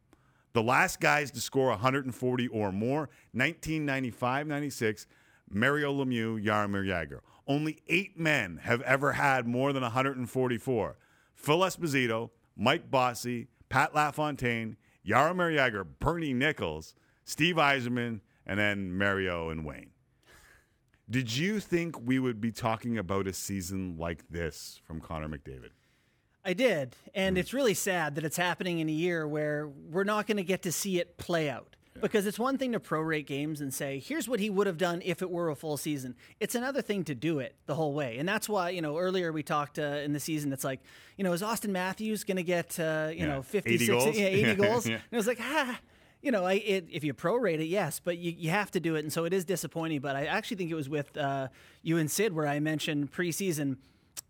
The 0.53 0.63
last 0.63 0.99
guys 0.99 1.29
to 1.31 1.41
score 1.41 1.69
140 1.69 2.47
or 2.47 2.71
more, 2.71 3.09
1995 3.33 4.47
96, 4.47 5.05
Mario 5.49 5.93
Lemieux, 5.93 6.43
Jaromir 6.43 6.85
Jagr. 6.85 7.19
Only 7.47 7.77
eight 7.87 8.17
men 8.17 8.57
have 8.63 8.81
ever 8.81 9.13
had 9.13 9.47
more 9.47 9.71
than 9.71 9.83
144. 9.83 10.97
Phil 11.35 11.59
Esposito, 11.59 12.31
Mike 12.57 12.89
Bossy, 12.89 13.47
Pat 13.69 13.93
LaFontaine, 13.93 14.77
Jaromir 15.05 15.55
Jagr, 15.55 15.85
Bernie 15.99 16.33
Nicholls, 16.33 16.95
Steve 17.23 17.55
Yzerman, 17.55 18.21
and 18.45 18.59
then 18.59 18.97
Mario 18.97 19.49
and 19.49 19.63
Wayne. 19.63 19.91
Did 21.09 21.37
you 21.37 21.59
think 21.59 22.01
we 22.01 22.19
would 22.19 22.41
be 22.41 22.51
talking 22.51 22.97
about 22.97 23.27
a 23.27 23.33
season 23.33 23.97
like 23.97 24.27
this 24.29 24.81
from 24.85 24.99
Connor 24.99 25.29
McDavid? 25.29 25.69
I 26.47 26.53
did. 26.53 26.95
And 27.13 27.37
it's 27.37 27.53
really 27.53 27.73
sad 27.73 28.15
that 28.15 28.23
it's 28.23 28.37
happening 28.37 28.79
in 28.79 28.87
a 28.87 28.91
year 28.93 29.27
where 29.27 29.67
we're 29.67 30.05
not 30.05 30.27
going 30.27 30.37
to 30.37 30.43
get 30.43 30.61
to 30.63 30.71
see 30.71 30.97
it 30.99 31.17
play 31.17 31.49
out. 31.49 31.75
Because 31.99 32.27
it's 32.27 32.37
one 32.37 32.59
thing 32.59 32.73
to 32.73 32.79
prorate 32.79 33.25
games 33.25 33.59
and 33.59 33.73
say, 33.73 33.97
here's 33.99 34.29
what 34.29 34.39
he 34.39 34.49
would 34.51 34.67
have 34.67 34.77
done 34.77 35.01
if 35.03 35.23
it 35.23 35.31
were 35.31 35.49
a 35.49 35.55
full 35.55 35.77
season. 35.77 36.15
It's 36.39 36.53
another 36.53 36.81
thing 36.83 37.03
to 37.05 37.15
do 37.15 37.39
it 37.39 37.55
the 37.65 37.73
whole 37.73 37.91
way. 37.91 38.17
And 38.19 38.29
that's 38.29 38.47
why, 38.47 38.69
you 38.69 38.81
know, 38.83 38.97
earlier 38.99 39.31
we 39.33 39.41
talked 39.41 39.79
uh, 39.79 39.81
in 40.05 40.13
the 40.13 40.19
season, 40.19 40.53
it's 40.53 40.63
like, 40.63 40.79
you 41.17 41.23
know, 41.23 41.33
is 41.33 41.41
Auston 41.41 41.71
Matthews 41.71 42.23
going 42.23 42.37
to 42.37 42.43
get, 42.43 42.79
uh, 42.79 43.09
you 43.11 43.21
Yeah. 43.21 43.25
know, 43.25 43.45
80 43.51 43.87
goals? 43.87 44.15
yeah, 44.15 44.25
80 44.27 44.41
Yeah. 44.41 44.53
goals? 44.53 44.87
Yeah. 44.87 44.93
And 44.95 45.03
it 45.11 45.15
was 45.17 45.25
like, 45.27 45.39
ah, 45.41 45.79
you 46.21 46.31
know, 46.31 46.45
I, 46.45 46.53
it, 46.53 46.85
if 46.91 47.03
you 47.03 47.15
prorate 47.15 47.59
it, 47.61 47.65
yes, 47.65 47.99
but 47.99 48.19
you, 48.19 48.31
you 48.37 48.51
have 48.51 48.69
to 48.71 48.79
do 48.79 48.95
it. 48.95 48.99
And 48.99 49.11
so 49.11 49.25
it 49.25 49.33
is 49.33 49.43
disappointing. 49.43 49.99
But 49.99 50.15
I 50.15 50.25
actually 50.27 50.57
think 50.57 50.69
it 50.69 50.75
was 50.75 50.87
with 50.89 51.17
uh, 51.17 51.47
you 51.81 51.97
and 51.97 52.11
Sid 52.11 52.31
where 52.31 52.47
I 52.47 52.59
mentioned 52.59 53.11
preseason. 53.11 53.77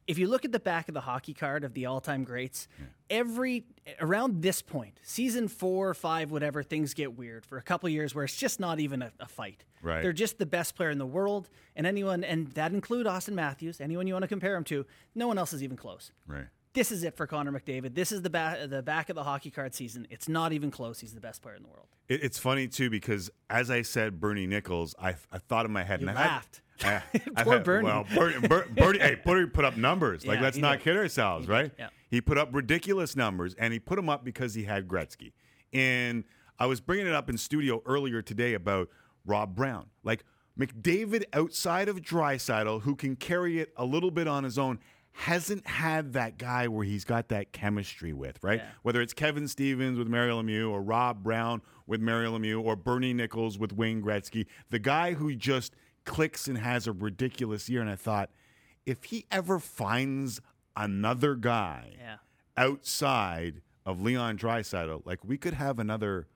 If 0.07 0.17
you 0.17 0.27
look 0.27 0.45
at 0.45 0.51
the 0.51 0.59
back 0.59 0.87
of 0.87 0.93
the 0.93 1.01
hockey 1.01 1.33
card 1.33 1.63
of 1.63 1.73
the 1.73 1.85
all 1.85 1.99
time 1.99 2.23
greats, 2.23 2.67
every 3.09 3.65
around 3.99 4.41
this 4.41 4.61
point, 4.61 4.99
season 5.03 5.47
four, 5.47 5.89
or 5.89 5.93
five, 5.93 6.31
whatever, 6.31 6.63
things 6.63 6.93
get 6.93 7.17
weird 7.17 7.45
for 7.45 7.57
a 7.57 7.61
couple 7.61 7.89
years 7.89 8.15
where 8.15 8.23
it's 8.23 8.35
just 8.37 8.59
not 8.59 8.79
even 8.79 9.01
a, 9.01 9.11
a 9.19 9.27
fight. 9.27 9.65
Right. 9.81 10.01
They're 10.01 10.13
just 10.13 10.37
the 10.39 10.45
best 10.45 10.75
player 10.75 10.89
in 10.89 10.97
the 10.97 11.05
world. 11.05 11.49
And 11.75 11.85
anyone, 11.85 12.23
and 12.23 12.47
that 12.53 12.71
include 12.73 13.05
Auston 13.05 13.33
Matthews, 13.33 13.81
anyone 13.81 14.07
you 14.07 14.13
want 14.13 14.23
to 14.23 14.27
compare 14.29 14.55
him 14.55 14.63
to, 14.65 14.85
no 15.13 15.27
one 15.27 15.37
else 15.37 15.53
is 15.53 15.61
even 15.63 15.77
close. 15.77 16.11
Right. 16.25 16.45
This 16.73 16.91
is 16.91 17.03
it 17.03 17.15
for 17.17 17.25
Connor 17.25 17.51
McDavid. 17.51 17.95
This 17.95 18.11
is 18.11 18.21
the 18.21 18.29
back, 18.29 18.59
the 18.69 18.83
back 18.83 19.09
of 19.09 19.15
the 19.15 19.23
hockey 19.23 19.49
card 19.49 19.73
season. 19.73 20.05
It's 20.11 20.29
not 20.29 20.53
even 20.53 20.69
close. 20.69 20.99
He's 20.99 21.13
the 21.13 21.19
best 21.21 21.41
player 21.41 21.55
in 21.55 21.63
the 21.63 21.69
world. 21.69 21.87
It, 22.07 22.23
it's 22.23 22.37
funny 22.37 22.67
too 22.67 22.89
because 22.89 23.29
as 23.49 23.69
I 23.71 23.81
said, 23.81 24.19
Bernie 24.19 24.45
Nicholls, 24.47 24.93
I, 25.01 25.15
I 25.31 25.39
thought 25.39 25.65
in 25.65 25.71
my 25.71 25.83
head, 25.83 26.01
You 26.01 26.07
and 26.07 26.17
I 26.17 26.21
had- 26.21 26.27
laughed. 26.29 26.61
I, 26.83 27.01
I 27.35 27.43
Poor 27.43 27.53
had- 27.53 27.63
Bernie. 27.63 27.85
Well, 27.85 28.05
Bernie, 28.13 28.47
Ber, 28.47 28.65
Bernie, 28.69 28.99
hey, 28.99 29.15
Bernie 29.23 29.47
put 29.47 29.65
up 29.65 29.77
numbers. 29.77 30.25
Like, 30.25 30.37
Yeah, 30.37 30.43
let's 30.43 30.57
not 30.57 30.77
did. 30.79 30.83
kid 30.83 30.97
ourselves, 30.97 31.47
right? 31.47 31.71
yeah. 31.77 31.89
He 32.09 32.21
put 32.21 32.37
up 32.37 32.49
ridiculous 32.53 33.15
numbers, 33.15 33.53
and 33.55 33.73
he 33.73 33.79
put 33.79 33.95
them 33.97 34.07
up 34.09 34.23
because 34.23 34.53
he 34.53 34.63
had 34.63 34.87
Gretzky. 34.87 35.33
And 35.73 36.23
I 36.59 36.65
was 36.65 36.79
bringing 36.79 37.05
it 37.07 37.13
up 37.13 37.29
in 37.29 37.37
studio 37.37 37.81
earlier 37.85 38.21
today 38.21 38.53
about 38.53 38.89
Rob 39.25 39.55
Brown. 39.55 39.87
Like 40.03 40.23
McDavid, 40.57 41.25
outside 41.33 41.89
of 41.89 42.01
Draisaitl, 42.01 42.81
who 42.83 42.95
can 42.95 43.15
carry 43.15 43.59
it 43.59 43.73
a 43.77 43.85
little 43.85 44.11
bit 44.11 44.27
on 44.27 44.43
his 44.43 44.57
own, 44.57 44.79
hasn't 45.11 45.65
had 45.67 46.13
that 46.13 46.37
guy 46.37 46.67
where 46.67 46.85
he's 46.85 47.03
got 47.03 47.27
that 47.29 47.51
chemistry 47.51 48.13
with, 48.13 48.37
right? 48.43 48.61
Whether 48.83 49.01
it's 49.01 49.13
Kevin 49.13 49.47
Stevens 49.47 49.97
with 49.97 50.07
Mario 50.07 50.41
Lemieux 50.41 50.69
or 50.69 50.81
Rob 50.81 51.23
Brown 51.23 51.61
with 51.87 52.01
Mario 52.01 52.37
Lemieux 52.37 52.63
or 52.63 52.75
Bernie 52.75 53.13
Nicholls 53.13 53.57
with 53.57 53.73
Wayne 53.73 54.01
Gretzky, 54.01 54.45
the 54.69 54.79
guy 54.79 55.13
who 55.13 55.33
just 55.35 55.75
clicks 56.07 56.47
and 56.47 56.57
has 56.57 56.87
a 56.87 56.91
ridiculous 56.91 57.69
year. 57.69 57.81
And 57.81 57.89
I 57.89 57.95
thought, 57.95 58.31
if 58.87 59.03
he 59.05 59.25
ever 59.29 59.59
finds 59.59 60.41
another 60.75 61.35
guy 61.35 61.91
Yeah. 61.99 62.15
outside 62.55 63.61
of 63.85 64.01
Leon 64.01 64.37
Draisaitl, 64.37 65.05
like 65.05 65.23
we 65.23 65.37
could 65.37 65.53
have 65.53 65.77
another 65.79 66.27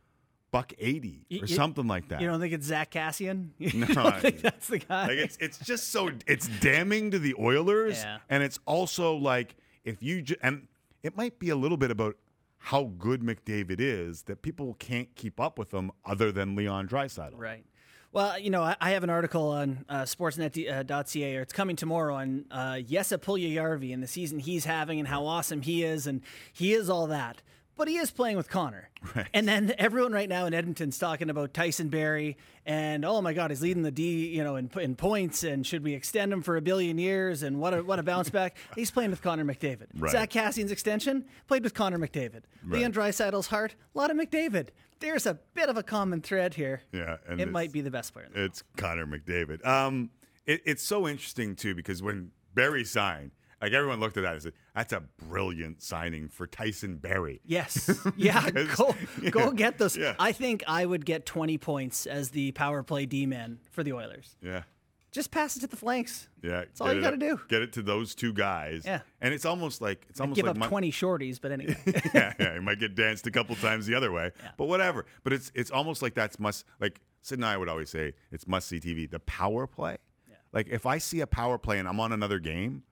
buck 0.51 0.73
80 0.79 1.25
or 1.31 1.35
you- 1.37 1.47
something 1.47 1.87
like 1.87 2.09
that. 2.09 2.21
You 2.21 2.27
don't 2.27 2.39
think 2.39 2.53
it's 2.53 2.65
Zack 2.67 2.91
Kassian? 2.91 3.49
You 3.57 3.85
No, 3.85 4.05
I- 4.05 4.19
think 4.19 4.41
that's 4.41 4.67
the 4.67 4.79
guy? 4.79 5.07
Like 5.07 5.17
it's 5.17 5.37
it's 5.39 5.57
just 5.59 5.89
so 5.89 6.11
it's 6.27 6.47
damning 6.59 7.11
to 7.11 7.19
the 7.19 7.35
Oilers, 7.39 7.99
Yeah. 8.03 8.19
and 8.29 8.43
it's 8.43 8.59
also 8.65 9.15
like 9.15 9.55
if 9.83 10.03
you 10.03 10.21
ju- 10.21 10.35
and 10.43 10.67
it 11.03 11.15
might 11.15 11.39
be 11.39 11.49
a 11.49 11.55
little 11.55 11.77
bit 11.77 11.89
about 11.91 12.17
how 12.65 12.91
good 12.99 13.21
McDavid 13.21 13.77
is 13.79 14.23
that 14.23 14.41
people 14.43 14.75
can't 14.75 15.15
keep 15.15 15.39
up 15.39 15.57
with 15.57 15.73
him 15.73 15.89
other 16.05 16.31
than 16.31 16.55
Leon 16.55 16.87
Draisaitl. 16.87 17.33
Right. 17.37 17.65
Well, 18.13 18.37
you 18.37 18.49
know, 18.49 18.61
I, 18.61 18.75
I 18.81 18.91
have 18.91 19.03
an 19.03 19.09
article 19.09 19.47
on 19.49 19.85
uh, 19.87 20.01
Sportsnet.ca, 20.01 21.35
or 21.37 21.41
it's 21.41 21.53
coming 21.53 21.75
tomorrow 21.77 22.15
on 22.15 22.45
uh, 22.51 22.79
Jesse 22.79 23.15
Puljujärvi 23.15 23.93
and 23.93 24.03
the 24.03 24.07
season 24.07 24.39
he's 24.39 24.65
having 24.65 24.99
and 24.99 25.07
how 25.07 25.25
awesome 25.25 25.61
he 25.61 25.83
is, 25.83 26.07
and 26.07 26.21
he 26.51 26.73
is 26.73 26.89
all 26.89 27.07
that. 27.07 27.41
but 27.77 27.87
he 27.87 27.97
is 27.97 28.11
playing 28.11 28.37
with 28.37 28.49
Connor. 28.49 28.89
And 29.33 29.47
then 29.47 29.73
everyone 29.79 30.11
right 30.11 30.29
now 30.29 30.45
in 30.45 30.53
Edmonton's 30.53 30.99
talking 30.99 31.29
about 31.31 31.53
Tyson 31.55 31.87
Barrie 31.89 32.37
and 32.65 33.03
oh 33.03 33.19
my 33.21 33.33
God, 33.33 33.49
he's 33.49 33.61
leading 33.63 33.81
the 33.81 33.89
D, 33.91 34.27
you 34.27 34.43
know, 34.43 34.55
in, 34.55 34.69
in 34.79 34.95
points 34.95 35.43
and 35.43 35.65
should 35.65 35.83
we 35.83 35.95
extend 35.95 36.31
him 36.31 36.43
for 36.43 36.57
a 36.57 36.61
billion 36.61 36.99
years 36.99 37.41
and 37.41 37.59
what 37.59 37.73
a 37.73 37.81
what 37.81 37.97
a 37.97 38.03
bounce 38.03 38.29
back. 38.29 38.55
he's 38.75 38.91
playing 38.91 39.09
with 39.09 39.23
Connor 39.23 39.43
McDavid. 39.45 39.87
Right. 39.97 40.11
Zack 40.11 40.29
Kassian's 40.29 40.71
extension 40.71 41.25
played 41.47 41.63
with 41.63 41.73
Connor 41.73 41.97
McDavid. 41.97 42.41
Right. 42.63 42.79
Leon 42.81 42.93
Draisaitl's 42.93 43.47
heart, 43.47 43.73
a 43.95 43.97
lot 43.97 44.11
of 44.11 44.17
McDavid. 44.17 44.67
There's 45.01 45.25
a 45.25 45.37
bit 45.53 45.67
of 45.67 45.75
a 45.75 45.83
common 45.83 46.21
thread 46.21 46.53
here. 46.53 46.81
Yeah, 46.93 47.17
and 47.27 47.41
it 47.41 47.51
might 47.51 47.71
be 47.73 47.81
the 47.81 47.91
best 47.91 48.13
player. 48.13 48.27
in 48.27 48.33
the 48.33 48.43
It's 48.45 48.63
Connor 48.77 49.05
McDavid. 49.05 49.65
Um, 49.67 50.09
it, 50.45 50.61
it's 50.65 50.83
so 50.83 51.07
interesting 51.07 51.55
too 51.55 51.75
because 51.75 52.01
when 52.01 52.31
Barrie 52.55 52.85
signed, 52.85 53.31
like 53.61 53.73
everyone 53.73 53.99
looked 53.99 54.17
at 54.17 54.23
that 54.23 54.33
and 54.33 54.41
said, 54.41 54.53
"That's 54.73 54.93
a 54.93 55.01
brilliant 55.17 55.83
signing 55.83 56.29
for 56.29 56.47
Tyson 56.47 56.97
Barrie." 56.97 57.41
Yes. 57.45 57.89
Yeah. 58.15 58.49
go 58.75 58.95
go 59.31 59.45
Yeah. 59.49 59.51
get 59.55 59.77
those. 59.77 59.95
Yeah. 59.97 60.15
I 60.17 60.31
think 60.31 60.63
I 60.67 60.85
would 60.85 61.05
get 61.05 61.25
20 61.25 61.57
points 61.59 62.05
as 62.07 62.29
the 62.29 62.51
power 62.53 62.81
play 62.83 63.05
D 63.05 63.25
man 63.25 63.59
for 63.71 63.83
the 63.83 63.93
Oilers. 63.93 64.35
Yeah, 64.41 64.63
Just 65.11 65.29
pass 65.31 65.57
it 65.57 65.59
to 65.61 65.67
the 65.67 65.75
flanks. 65.75 66.29
yeah. 66.41 66.59
That's 66.61 66.79
all 66.79 66.93
you 66.93 67.01
gotta 67.01 67.17
do. 67.17 67.39
Get 67.49 67.61
it 67.61 67.73
to 67.73 67.81
those 67.81 68.15
two 68.15 68.31
guys. 68.33 68.83
Yeah. 68.85 69.01
and 69.19 69.33
it's 69.33 69.45
almost 69.45 69.81
like 69.81 70.05
it's 70.09 70.21
almost 70.21 70.35
give 70.37 70.45
like 70.45 70.51
up 70.55 70.57
my- 70.59 70.67
20 70.67 70.91
shorties, 70.91 71.39
but 71.41 71.51
anyway. 71.51 71.75
yeah, 72.13 72.33
yeah, 72.39 72.53
he 72.53 72.59
might 72.59 72.79
get 72.79 72.95
danced 72.95 73.27
a 73.27 73.31
couple 73.31 73.55
times 73.57 73.85
the 73.85 73.93
other 73.95 74.11
way, 74.11 74.31
but 74.57 74.65
whatever. 74.65 75.05
But 75.23 75.33
it's 75.33 75.51
it's 75.53 75.69
almost 75.71 76.01
like 76.01 76.13
that's 76.13 76.39
must 76.39 76.63
like 76.79 77.01
Sid 77.23 77.39
and 77.39 77.45
I 77.45 77.57
would 77.57 77.67
always 77.69 77.89
say 77.89 78.13
it's 78.31 78.47
must 78.47 78.67
see 78.69 78.79
TV. 78.79 79.09
The 79.09 79.19
power 79.19 79.67
play, 79.67 79.97
Yeah. 80.29 80.35
like 80.53 80.69
if 80.69 80.85
I 80.85 80.97
see 80.97 81.19
a 81.19 81.27
power 81.27 81.57
play 81.57 81.77
and 81.79 81.87
I'm 81.89 81.99
on 81.99 82.11
another 82.13 82.39
game, 82.39 82.83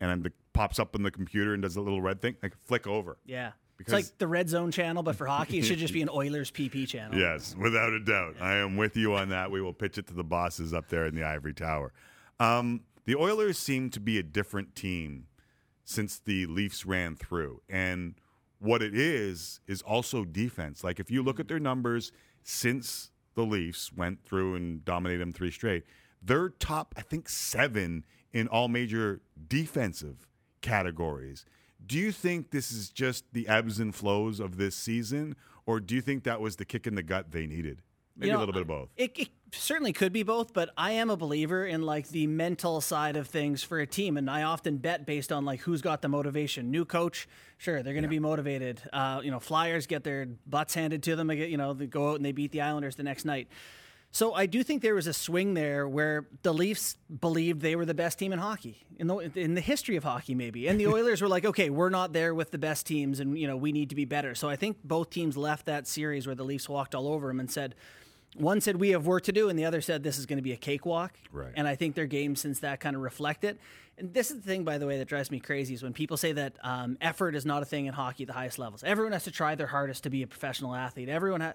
and 0.00 0.10
I'm, 0.12 0.24
it 0.26 0.32
pops 0.52 0.78
up 0.78 0.94
on 0.94 1.02
the 1.02 1.10
computer 1.10 1.54
and 1.54 1.62
does 1.62 1.74
a 1.76 1.80
little 1.80 2.00
red 2.00 2.20
thing, 2.22 2.36
like 2.42 2.54
flick 2.64 2.86
over. 2.86 3.18
yeah. 3.26 3.50
Because- 3.76 3.94
it's 3.94 4.08
like 4.10 4.18
the 4.18 4.26
red 4.26 4.48
zone 4.48 4.70
channel, 4.70 5.02
but 5.02 5.16
for 5.16 5.26
hockey, 5.26 5.58
it 5.58 5.64
should 5.64 5.78
just 5.78 5.92
be 5.92 6.02
an 6.02 6.08
Oilers 6.08 6.50
PP 6.50 6.86
channel. 6.88 7.18
Yes, 7.18 7.56
without 7.56 7.92
a 7.92 8.00
doubt. 8.00 8.36
I 8.40 8.56
am 8.56 8.76
with 8.76 8.96
you 8.96 9.14
on 9.14 9.30
that. 9.30 9.50
We 9.50 9.60
will 9.60 9.72
pitch 9.72 9.98
it 9.98 10.06
to 10.08 10.14
the 10.14 10.24
bosses 10.24 10.72
up 10.72 10.88
there 10.88 11.06
in 11.06 11.14
the 11.14 11.24
ivory 11.24 11.54
tower. 11.54 11.92
Um, 12.38 12.82
the 13.04 13.16
Oilers 13.16 13.58
seem 13.58 13.90
to 13.90 14.00
be 14.00 14.18
a 14.18 14.22
different 14.22 14.74
team 14.74 15.26
since 15.84 16.18
the 16.18 16.46
Leafs 16.46 16.86
ran 16.86 17.16
through. 17.16 17.60
And 17.68 18.14
what 18.58 18.82
it 18.82 18.94
is, 18.94 19.60
is 19.66 19.82
also 19.82 20.24
defense. 20.24 20.82
Like 20.82 20.98
if 20.98 21.10
you 21.10 21.22
look 21.22 21.38
at 21.38 21.48
their 21.48 21.60
numbers 21.60 22.12
since 22.42 23.10
the 23.34 23.42
Leafs 23.42 23.92
went 23.92 24.24
through 24.24 24.54
and 24.54 24.84
dominated 24.84 25.20
them 25.20 25.32
three 25.32 25.50
straight, 25.50 25.84
they're 26.22 26.48
top, 26.48 26.94
I 26.96 27.02
think, 27.02 27.28
seven 27.28 28.04
in 28.32 28.48
all 28.48 28.68
major 28.68 29.20
defensive 29.48 30.26
categories. 30.62 31.44
Do 31.86 31.98
you 31.98 32.12
think 32.12 32.50
this 32.50 32.70
is 32.72 32.90
just 32.90 33.24
the 33.32 33.48
ebbs 33.48 33.78
and 33.78 33.94
flows 33.94 34.40
of 34.40 34.56
this 34.56 34.74
season, 34.74 35.36
or 35.66 35.80
do 35.80 35.94
you 35.94 36.00
think 36.00 36.24
that 36.24 36.40
was 36.40 36.56
the 36.56 36.64
kick 36.64 36.86
in 36.86 36.94
the 36.94 37.02
gut 37.02 37.30
they 37.30 37.46
needed? 37.46 37.82
Maybe 38.16 38.28
You 38.28 38.34
know, 38.34 38.38
a 38.38 38.40
little 38.40 38.52
bit 38.52 38.62
of 38.62 38.68
both. 38.68 38.90
It, 38.96 39.18
it 39.18 39.28
certainly 39.50 39.92
could 39.92 40.12
be 40.12 40.22
both, 40.22 40.52
but 40.52 40.70
I 40.76 40.92
am 40.92 41.10
a 41.10 41.16
believer 41.16 41.66
in 41.66 41.82
like 41.82 42.08
the 42.08 42.28
mental 42.28 42.80
side 42.80 43.16
of 43.16 43.26
things 43.26 43.64
for 43.64 43.80
a 43.80 43.86
team, 43.86 44.16
and 44.16 44.30
I 44.30 44.44
often 44.44 44.76
bet 44.78 45.04
based 45.04 45.32
on 45.32 45.44
like 45.44 45.60
who's 45.60 45.82
got 45.82 46.00
the 46.00 46.08
motivation. 46.08 46.70
New 46.70 46.84
coach, 46.84 47.26
sure, 47.58 47.82
they're 47.82 47.92
going 47.92 48.04
to 48.04 48.08
be 48.08 48.20
motivated. 48.20 48.80
Uh, 48.92 49.20
you 49.24 49.32
know, 49.32 49.40
Flyers 49.40 49.86
get 49.86 50.04
their 50.04 50.26
butts 50.46 50.74
handed 50.74 51.02
to 51.04 51.16
them. 51.16 51.30
You 51.30 51.56
know, 51.56 51.72
they 51.72 51.86
go 51.86 52.10
out 52.10 52.16
and 52.16 52.24
they 52.24 52.32
beat 52.32 52.52
the 52.52 52.60
Islanders 52.60 52.94
the 52.94 53.02
next 53.02 53.24
night. 53.24 53.48
So 54.14 54.32
I 54.32 54.46
do 54.46 54.62
think 54.62 54.80
there 54.80 54.94
was 54.94 55.08
a 55.08 55.12
swing 55.12 55.54
there 55.54 55.88
where 55.88 56.28
the 56.44 56.54
Leafs 56.54 56.96
believed 57.20 57.62
they 57.62 57.74
were 57.74 57.84
the 57.84 57.94
best 57.94 58.16
team 58.16 58.32
in 58.32 58.38
hockey 58.38 58.86
in 58.96 59.08
the 59.08 59.16
in 59.34 59.54
the 59.54 59.60
history 59.60 59.96
of 59.96 60.04
hockey, 60.04 60.36
maybe, 60.36 60.68
and 60.68 60.78
the 60.78 60.86
Oilers 60.94 61.20
were 61.20 61.26
like, 61.26 61.44
okay, 61.44 61.68
we're 61.68 61.90
not 61.90 62.12
there 62.12 62.32
with 62.32 62.52
the 62.52 62.58
best 62.58 62.86
teams, 62.86 63.18
and 63.18 63.36
you 63.36 63.48
know 63.48 63.56
we 63.56 63.72
need 63.72 63.88
to 63.88 63.96
be 63.96 64.04
better. 64.04 64.36
So 64.36 64.48
I 64.48 64.54
think 64.54 64.76
both 64.84 65.10
teams 65.10 65.36
left 65.36 65.66
that 65.66 65.88
series 65.88 66.28
where 66.28 66.36
the 66.36 66.44
Leafs 66.44 66.68
walked 66.68 66.94
all 66.94 67.08
over 67.08 67.26
them 67.26 67.40
and 67.40 67.50
said, 67.50 67.74
one 68.36 68.60
said 68.60 68.76
we 68.76 68.90
have 68.90 69.04
work 69.04 69.24
to 69.24 69.32
do, 69.32 69.48
and 69.48 69.58
the 69.58 69.64
other 69.64 69.80
said 69.80 70.04
this 70.04 70.16
is 70.16 70.26
going 70.26 70.38
to 70.38 70.42
be 70.42 70.52
a 70.52 70.56
cakewalk. 70.56 71.12
Right. 71.32 71.52
And 71.56 71.66
I 71.66 71.74
think 71.74 71.96
their 71.96 72.06
games 72.06 72.40
since 72.40 72.60
that 72.60 72.78
kind 72.78 72.94
of 72.94 73.02
reflect 73.02 73.42
it. 73.42 73.58
And 73.98 74.14
this 74.14 74.30
is 74.30 74.36
the 74.36 74.42
thing, 74.42 74.62
by 74.62 74.78
the 74.78 74.86
way, 74.86 74.98
that 74.98 75.08
drives 75.08 75.32
me 75.32 75.40
crazy 75.40 75.74
is 75.74 75.82
when 75.82 75.92
people 75.92 76.16
say 76.16 76.30
that 76.30 76.56
um, 76.62 76.98
effort 77.00 77.34
is 77.34 77.44
not 77.44 77.62
a 77.62 77.64
thing 77.64 77.86
in 77.86 77.94
hockey 77.94 78.22
at 78.22 78.28
the 78.28 78.32
highest 78.32 78.60
levels. 78.60 78.84
Everyone 78.84 79.12
has 79.12 79.24
to 79.24 79.32
try 79.32 79.56
their 79.56 79.66
hardest 79.66 80.04
to 80.04 80.10
be 80.10 80.22
a 80.22 80.26
professional 80.28 80.72
athlete. 80.72 81.08
Everyone 81.08 81.40
has. 81.40 81.54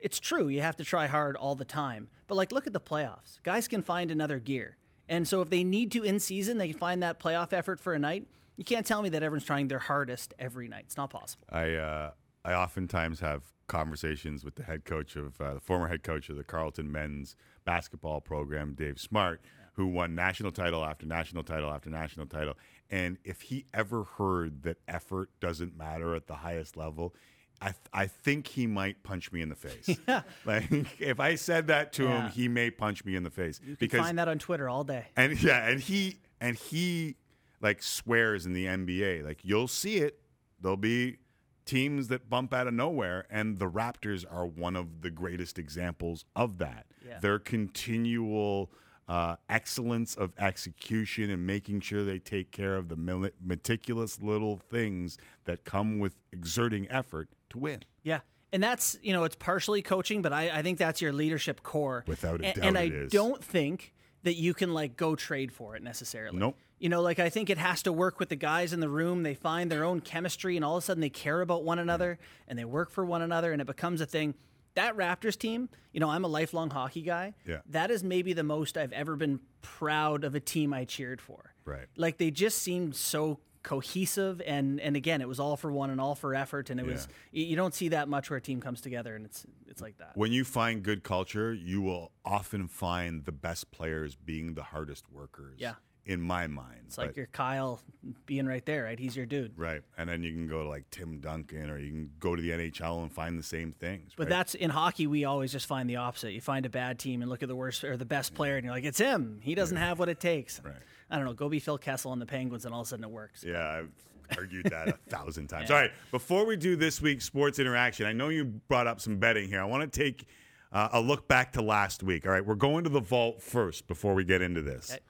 It's 0.00 0.18
true. 0.18 0.48
You 0.48 0.62
have 0.62 0.76
to 0.76 0.84
try 0.84 1.06
hard 1.06 1.36
all 1.36 1.54
the 1.54 1.64
time. 1.64 2.08
But 2.26 2.36
like, 2.36 2.52
look 2.52 2.66
at 2.66 2.72
the 2.72 2.80
playoffs. 2.80 3.42
Guys 3.42 3.68
can 3.68 3.82
find 3.82 4.10
another 4.10 4.38
gear. 4.38 4.76
And 5.08 5.26
so 5.26 5.40
if 5.40 5.50
they 5.50 5.64
need 5.64 5.90
to 5.92 6.02
in 6.04 6.20
season, 6.20 6.58
they 6.58 6.68
can 6.68 6.78
find 6.78 7.02
that 7.02 7.18
playoff 7.18 7.52
effort 7.52 7.80
for 7.80 7.94
a 7.94 7.98
night. 7.98 8.26
You 8.56 8.64
can't 8.64 8.86
tell 8.86 9.02
me 9.02 9.08
that 9.10 9.22
everyone's 9.22 9.44
trying 9.44 9.68
their 9.68 9.78
hardest 9.78 10.34
every 10.38 10.68
night. 10.68 10.84
It's 10.86 10.96
not 10.96 11.10
possible. 11.10 11.46
I 11.50 11.74
uh, 11.74 12.10
I 12.44 12.54
oftentimes 12.54 13.20
have 13.20 13.42
conversations 13.66 14.44
with 14.44 14.56
the 14.56 14.64
head 14.64 14.84
coach 14.84 15.16
of 15.16 15.40
uh, 15.40 15.54
the 15.54 15.60
former 15.60 15.88
head 15.88 16.02
coach 16.02 16.28
of 16.28 16.36
the 16.36 16.44
Carleton 16.44 16.90
men's 16.90 17.36
basketball 17.64 18.20
program, 18.20 18.74
Dave 18.74 19.00
Smart, 19.00 19.40
who 19.74 19.86
won 19.86 20.14
national 20.14 20.50
title 20.52 20.84
after 20.84 21.06
national 21.06 21.42
title 21.42 21.70
after 21.70 21.88
national 21.88 22.26
title. 22.26 22.54
And 22.90 23.18
if 23.24 23.42
he 23.42 23.66
ever 23.72 24.04
heard 24.04 24.62
that 24.64 24.78
effort 24.88 25.30
doesn't 25.40 25.76
matter 25.76 26.14
at 26.14 26.26
the 26.26 26.36
highest 26.36 26.76
level, 26.76 27.14
I, 27.62 27.66
th- 27.66 27.76
I 27.92 28.06
think 28.06 28.46
he 28.46 28.66
might 28.66 29.02
punch 29.02 29.32
me 29.32 29.42
in 29.42 29.48
the 29.50 29.54
face. 29.54 29.98
Like 30.46 30.70
if 31.00 31.20
I 31.20 31.34
said 31.34 31.66
that 31.66 31.92
to 31.94 32.04
Yeah. 32.04 32.22
him, 32.22 32.30
he 32.32 32.48
may 32.48 32.70
punch 32.70 33.04
me 33.04 33.14
in 33.16 33.22
the 33.22 33.30
face 33.30 33.60
You 33.64 33.76
can 33.88 34.00
find 34.00 34.18
that 34.18 34.28
on 34.28 34.38
Twitter 34.38 34.68
all 34.68 34.82
day. 34.84 35.06
and 35.16 35.40
yeah, 35.42 35.68
and 35.68 35.80
he 35.80 36.20
and 36.40 36.56
he 36.56 37.16
like 37.60 37.82
swears 37.82 38.46
in 38.46 38.52
the 38.54 38.64
NBA. 38.66 39.24
Like 39.24 39.40
you'll 39.44 39.68
see 39.68 39.96
it. 39.98 40.20
There'll 40.60 40.76
be 40.78 41.18
teams 41.66 42.08
that 42.08 42.28
bump 42.30 42.52
out 42.54 42.66
of 42.66 42.74
nowhere, 42.74 43.26
and 43.30 43.58
the 43.58 43.68
Raptors 43.70 44.24
are 44.30 44.46
one 44.46 44.74
of 44.76 45.02
the 45.02 45.10
greatest 45.10 45.58
examples 45.58 46.24
of 46.34 46.58
that. 46.58 46.86
Yeah. 47.06 47.18
Their 47.20 47.38
continual 47.38 48.70
uh, 49.08 49.36
excellence 49.48 50.14
of 50.14 50.32
execution 50.38 51.30
and 51.30 51.46
making 51.46 51.80
sure 51.80 52.04
they 52.04 52.18
take 52.18 52.50
care 52.52 52.76
of 52.76 52.88
the 52.88 53.30
meticulous 53.44 54.20
little 54.22 54.56
things 54.56 55.18
that 55.44 55.64
come 55.64 55.98
with 55.98 56.14
exerting 56.32 56.88
effort 56.90 57.28
to 57.50 57.58
win. 57.58 57.82
Yeah. 58.02 58.20
And 58.52 58.62
that's, 58.62 58.98
you 59.02 59.12
know, 59.12 59.24
it's 59.24 59.36
partially 59.36 59.80
coaching, 59.82 60.22
but 60.22 60.32
I, 60.32 60.50
I 60.50 60.62
think 60.62 60.78
that's 60.78 61.00
your 61.00 61.12
leadership 61.12 61.62
core. 61.62 62.04
Without 62.06 62.40
a 62.40 62.46
and, 62.46 62.54
doubt 62.56 62.64
And 62.64 62.78
I 62.78 62.82
is. 62.84 63.12
don't 63.12 63.42
think 63.42 63.94
that 64.22 64.34
you 64.34 64.54
can 64.54 64.74
like 64.74 64.96
go 64.96 65.14
trade 65.14 65.52
for 65.52 65.76
it 65.76 65.82
necessarily. 65.82 66.38
Nope. 66.38 66.56
You 66.78 66.88
know, 66.88 67.02
like 67.02 67.18
I 67.18 67.28
think 67.28 67.50
it 67.50 67.58
has 67.58 67.82
to 67.82 67.92
work 67.92 68.18
with 68.18 68.30
the 68.30 68.36
guys 68.36 68.72
in 68.72 68.80
the 68.80 68.88
room. 68.88 69.22
They 69.22 69.34
find 69.34 69.70
their 69.70 69.84
own 69.84 70.00
chemistry 70.00 70.56
and 70.56 70.64
all 70.64 70.76
of 70.76 70.82
a 70.82 70.86
sudden 70.86 71.00
they 71.00 71.10
care 71.10 71.42
about 71.42 71.62
one 71.62 71.78
another 71.78 72.18
and 72.48 72.58
they 72.58 72.64
work 72.64 72.90
for 72.90 73.04
one 73.04 73.22
another 73.22 73.52
and 73.52 73.60
it 73.60 73.66
becomes 73.66 74.00
a 74.00 74.06
thing. 74.06 74.34
That 74.74 74.96
Raptors 74.96 75.36
team, 75.36 75.68
you 75.92 76.00
know, 76.00 76.08
I'm 76.08 76.24
a 76.24 76.28
lifelong 76.28 76.70
hockey 76.70 77.02
guy. 77.02 77.34
Yeah. 77.46 77.58
That 77.68 77.90
is 77.90 78.02
maybe 78.02 78.32
the 78.32 78.44
most 78.44 78.78
I've 78.78 78.92
ever 78.92 79.16
been 79.16 79.40
proud 79.62 80.24
of 80.24 80.34
a 80.34 80.40
team 80.40 80.72
I 80.72 80.84
cheered 80.84 81.20
for. 81.20 81.54
Right. 81.64 81.86
Like 81.96 82.18
they 82.18 82.30
just 82.30 82.58
seemed 82.58 82.96
so 82.96 83.40
cohesive 83.62 84.40
and 84.46 84.80
and 84.80 84.96
again 84.96 85.20
it 85.20 85.28
was 85.28 85.38
all 85.38 85.54
for 85.54 85.70
one 85.70 85.90
and 85.90 86.00
all 86.00 86.14
for 86.14 86.34
effort 86.34 86.70
and 86.70 86.80
it 86.80 86.86
was 86.86 87.06
you 87.30 87.44
you 87.44 87.56
don't 87.56 87.74
see 87.74 87.88
that 87.88 88.08
much 88.08 88.30
where 88.30 88.38
a 88.38 88.40
team 88.40 88.58
comes 88.58 88.80
together 88.80 89.14
and 89.14 89.26
it's 89.26 89.44
it's 89.70 89.80
like 89.80 89.98
that. 89.98 90.12
When 90.14 90.32
you 90.32 90.44
find 90.44 90.82
good 90.82 91.04
culture, 91.04 91.54
you 91.54 91.80
will 91.80 92.10
often 92.24 92.66
find 92.68 93.24
the 93.24 93.32
best 93.32 93.70
players 93.70 94.16
being 94.16 94.54
the 94.54 94.64
hardest 94.64 95.10
workers. 95.10 95.58
Yeah. 95.58 95.74
In 96.04 96.20
my 96.20 96.48
mind. 96.48 96.80
It's 96.86 96.98
like 96.98 97.16
your 97.16 97.26
Kyle 97.26 97.78
being 98.26 98.46
right 98.46 98.64
there, 98.66 98.84
right? 98.84 98.98
He's 98.98 99.14
your 99.14 99.26
dude. 99.26 99.56
Right. 99.56 99.82
And 99.96 100.08
then 100.08 100.24
you 100.24 100.32
can 100.32 100.48
go 100.48 100.64
to 100.64 100.68
like 100.68 100.90
Tim 100.90 101.20
Duncan 101.20 101.70
or 101.70 101.78
you 101.78 101.90
can 101.90 102.10
go 102.18 102.34
to 102.34 102.42
the 102.42 102.50
NHL 102.50 103.02
and 103.02 103.12
find 103.12 103.38
the 103.38 103.44
same 103.44 103.70
things. 103.70 104.12
But 104.16 104.24
right? 104.24 104.30
that's 104.30 104.54
in 104.54 104.70
hockey. 104.70 105.06
We 105.06 105.24
always 105.24 105.52
just 105.52 105.66
find 105.66 105.88
the 105.88 105.96
opposite. 105.96 106.32
You 106.32 106.40
find 106.40 106.66
a 106.66 106.70
bad 106.70 106.98
team 106.98 107.22
and 107.22 107.30
look 107.30 107.42
at 107.42 107.48
the 107.48 107.54
worst 107.54 107.84
or 107.84 107.96
the 107.96 108.06
best 108.06 108.34
player, 108.34 108.56
and 108.56 108.64
you're 108.64 108.74
like, 108.74 108.84
it's 108.84 108.98
him. 108.98 109.38
He 109.40 109.54
doesn't 109.54 109.76
have 109.76 110.00
what 110.00 110.08
it 110.08 110.18
takes. 110.18 110.60
Right. 110.64 110.74
I 111.10 111.16
don't 111.16 111.24
know. 111.24 111.32
Go 111.32 111.48
be 111.48 111.58
Phil 111.58 111.78
Kessel 111.78 112.12
on 112.12 112.18
the 112.18 112.26
Penguins, 112.26 112.64
and 112.64 112.74
all 112.74 112.82
of 112.82 112.86
a 112.86 112.90
sudden 112.90 113.04
it 113.04 113.10
works. 113.10 113.44
Yeah, 113.46 113.68
I've 113.68 114.38
argued 114.38 114.66
that 114.66 114.88
a 114.88 114.92
thousand 115.08 115.48
times. 115.48 115.68
Yeah. 115.68 115.76
All 115.76 115.82
right, 115.82 115.90
before 116.10 116.46
we 116.46 116.56
do 116.56 116.76
this 116.76 117.02
week's 117.02 117.24
sports 117.24 117.58
interaction, 117.58 118.06
I 118.06 118.12
know 118.12 118.28
you 118.28 118.44
brought 118.44 118.86
up 118.86 119.00
some 119.00 119.16
betting 119.18 119.48
here. 119.48 119.60
I 119.60 119.64
want 119.64 119.92
to 119.92 120.00
take 120.00 120.26
uh, 120.72 120.88
a 120.92 121.00
look 121.00 121.26
back 121.26 121.52
to 121.54 121.62
last 121.62 122.02
week. 122.02 122.26
All 122.26 122.32
right, 122.32 122.44
we're 122.44 122.54
going 122.54 122.84
to 122.84 122.90
the 122.90 123.00
vault 123.00 123.42
first 123.42 123.86
before 123.88 124.14
we 124.14 124.24
get 124.24 124.40
into 124.40 124.62
this. 124.62 124.92
Okay. 124.92 125.00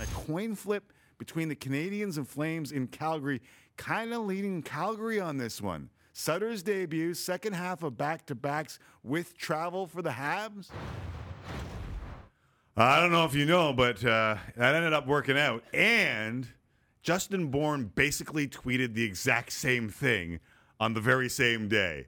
A 0.00 0.06
coin 0.14 0.54
flip 0.54 0.92
between 1.18 1.48
the 1.48 1.54
Canadiens 1.54 2.16
and 2.16 2.26
Flames 2.26 2.72
in 2.72 2.88
Calgary, 2.88 3.40
kind 3.76 4.12
of 4.12 4.22
leading 4.22 4.62
Calgary 4.62 5.20
on 5.20 5.36
this 5.36 5.62
one. 5.62 5.88
Sutter's 6.12 6.62
debut, 6.62 7.14
second 7.14 7.54
half 7.54 7.82
of 7.82 7.96
back 7.96 8.26
to 8.26 8.34
backs 8.34 8.78
with 9.02 9.36
travel 9.36 9.86
for 9.86 10.02
the 10.02 10.10
Habs. 10.10 10.68
I 12.76 13.00
don't 13.00 13.12
know 13.12 13.24
if 13.24 13.34
you 13.34 13.44
know, 13.44 13.72
but 13.72 14.04
uh, 14.04 14.36
that 14.56 14.74
ended 14.74 14.92
up 14.92 15.06
working 15.06 15.38
out. 15.38 15.62
And 15.74 16.48
Justin 17.02 17.48
Bourne 17.48 17.90
basically 17.94 18.46
tweeted 18.48 18.94
the 18.94 19.04
exact 19.04 19.52
same 19.52 19.88
thing 19.88 20.40
on 20.80 20.94
the 20.94 21.00
very 21.00 21.28
same 21.28 21.68
day. 21.68 22.06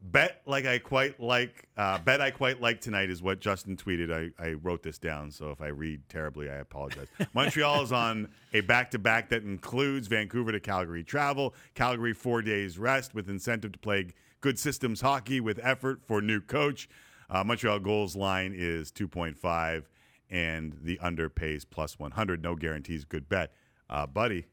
Bet 0.00 0.42
like 0.46 0.64
I 0.64 0.78
quite 0.78 1.18
like. 1.18 1.68
Uh, 1.76 1.98
bet 1.98 2.20
I 2.20 2.30
quite 2.30 2.60
like 2.60 2.80
tonight 2.80 3.10
is 3.10 3.20
what 3.20 3.40
Justin 3.40 3.76
tweeted. 3.76 4.12
I, 4.12 4.42
I 4.42 4.52
wrote 4.52 4.82
this 4.82 4.96
down, 4.96 5.32
so 5.32 5.50
if 5.50 5.60
I 5.60 5.68
read 5.68 6.08
terribly, 6.08 6.48
I 6.48 6.56
apologize. 6.56 7.08
Montreal 7.34 7.82
is 7.82 7.90
on 7.90 8.28
a 8.52 8.60
back 8.60 8.92
to 8.92 8.98
back 8.98 9.28
that 9.30 9.42
includes 9.42 10.06
Vancouver 10.06 10.52
to 10.52 10.60
Calgary 10.60 11.02
travel, 11.02 11.52
Calgary 11.74 12.12
four 12.14 12.42
days 12.42 12.78
rest 12.78 13.12
with 13.12 13.28
incentive 13.28 13.72
to 13.72 13.78
play 13.78 14.08
good 14.40 14.58
systems 14.58 15.00
hockey 15.00 15.40
with 15.40 15.58
effort 15.62 16.00
for 16.06 16.22
new 16.22 16.40
coach. 16.40 16.88
Uh, 17.28 17.42
Montreal 17.44 17.80
goals 17.80 18.16
line 18.16 18.54
is 18.56 18.92
2.5, 18.92 19.82
and 20.30 20.76
the 20.82 20.98
under 21.00 21.28
pays 21.28 21.64
plus 21.64 21.98
100. 21.98 22.42
No 22.42 22.54
guarantees. 22.54 23.04
Good 23.04 23.28
bet, 23.28 23.52
uh, 23.90 24.06
buddy. 24.06 24.46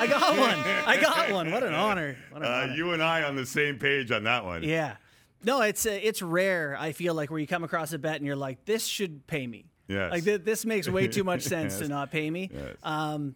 I 0.00 0.06
got 0.06 0.38
one. 0.38 0.58
I 0.86 1.00
got 1.00 1.30
one. 1.30 1.50
What 1.50 1.62
an 1.62 1.74
honor. 1.74 2.16
What 2.30 2.42
an 2.42 2.48
Uh, 2.48 2.50
honor. 2.50 2.74
you 2.74 2.92
and 2.92 3.02
I 3.02 3.22
on 3.22 3.36
the 3.36 3.46
same 3.46 3.78
page 3.78 4.10
on 4.10 4.24
that 4.24 4.44
one. 4.44 4.62
Yeah. 4.62 4.96
No, 5.42 5.60
it's 5.62 5.84
uh, 5.86 5.98
it's 6.02 6.22
rare. 6.22 6.76
I 6.78 6.92
feel 6.92 7.14
like 7.14 7.30
where 7.30 7.38
you 7.40 7.46
come 7.46 7.64
across 7.64 7.92
a 7.92 7.98
bet 7.98 8.16
and 8.16 8.26
you're 8.26 8.36
like, 8.36 8.64
this 8.64 8.86
should 8.86 9.26
pay 9.26 9.46
me. 9.46 9.66
Yes. 9.88 10.10
Like 10.10 10.24
th- 10.24 10.42
this 10.44 10.64
makes 10.64 10.88
way 10.88 11.06
too 11.08 11.24
much 11.24 11.42
sense 11.54 11.78
to 11.78 11.88
not 11.88 12.10
pay 12.10 12.30
me. 12.30 12.50
Yes. 12.52 12.76
Um, 12.82 13.34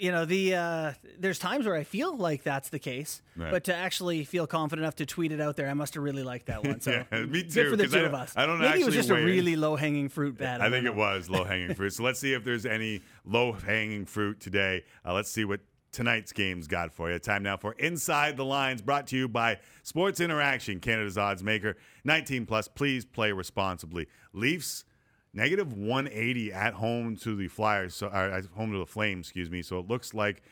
you 0.00 0.12
know 0.12 0.24
the 0.24 0.54
uh, 0.54 0.92
there's 1.18 1.40
times 1.40 1.66
where 1.66 1.74
I 1.74 1.82
feel 1.82 2.16
like 2.16 2.44
that's 2.44 2.68
the 2.68 2.78
case, 2.78 3.20
Right. 3.36 3.50
but 3.50 3.64
to 3.64 3.74
actually 3.74 4.22
feel 4.24 4.46
confident 4.46 4.84
enough 4.84 4.94
to 4.96 5.06
tweet 5.06 5.32
it 5.32 5.40
out 5.40 5.56
there, 5.56 5.68
I 5.68 5.74
must 5.74 5.94
have 5.94 6.04
really 6.04 6.22
liked 6.22 6.46
that 6.46 6.62
one. 6.64 6.80
So 6.80 6.92
Yeah, 7.12 7.24
me 7.24 7.42
good 7.42 7.50
too, 7.50 7.70
for 7.70 7.74
the 7.76 7.82
I 7.82 7.86
two 7.88 8.04
of 8.04 8.14
us. 8.14 8.32
I 8.36 8.46
don't 8.46 8.60
Maybe 8.60 8.82
it 8.82 8.86
was 8.86 8.94
just 8.94 9.10
a 9.10 9.14
really 9.14 9.56
low 9.56 9.74
hanging 9.74 10.08
fruit 10.08 10.38
bet. 10.38 10.60
I 10.60 10.70
think 10.70 10.84
don't 10.84 10.94
it 10.94 10.96
was 10.96 11.28
low 11.28 11.42
hanging 11.42 11.74
fruit. 11.74 11.90
So 11.94 12.04
let's 12.04 12.20
see 12.20 12.32
if 12.32 12.44
there's 12.44 12.64
any 12.64 13.02
low 13.24 13.50
hanging 13.50 14.04
fruit 14.06 14.38
today. 14.38 14.84
Uh, 15.04 15.14
let's 15.14 15.32
see 15.32 15.44
what 15.44 15.58
tonight's 15.92 16.32
game's 16.32 16.66
got 16.66 16.92
for 16.92 17.10
you. 17.10 17.18
Time 17.18 17.42
now 17.42 17.56
for 17.56 17.72
Inside 17.74 18.36
the 18.36 18.44
Lines, 18.44 18.82
brought 18.82 19.06
to 19.08 19.16
you 19.16 19.28
by 19.28 19.58
Sports 19.82 20.20
Interaction, 20.20 20.80
Canada's 20.80 21.18
odds 21.18 21.42
maker. 21.42 21.76
19 22.04 22.46
plus. 22.46 22.68
Please 22.68 23.04
play 23.04 23.32
responsibly. 23.32 24.06
Leafs 24.32 24.84
negative 25.32 25.72
180 25.72 26.52
at 26.52 26.74
home 26.74 27.16
to 27.16 27.36
the 27.36 27.48
Flyers, 27.48 27.94
so 27.94 28.08
uh, 28.08 28.38
at 28.38 28.46
home 28.56 28.72
to 28.72 28.78
the 28.78 28.86
Flames, 28.86 29.26
excuse 29.26 29.50
me. 29.50 29.62
So 29.62 29.78
it 29.78 29.88
looks 29.88 30.14
like 30.14 30.42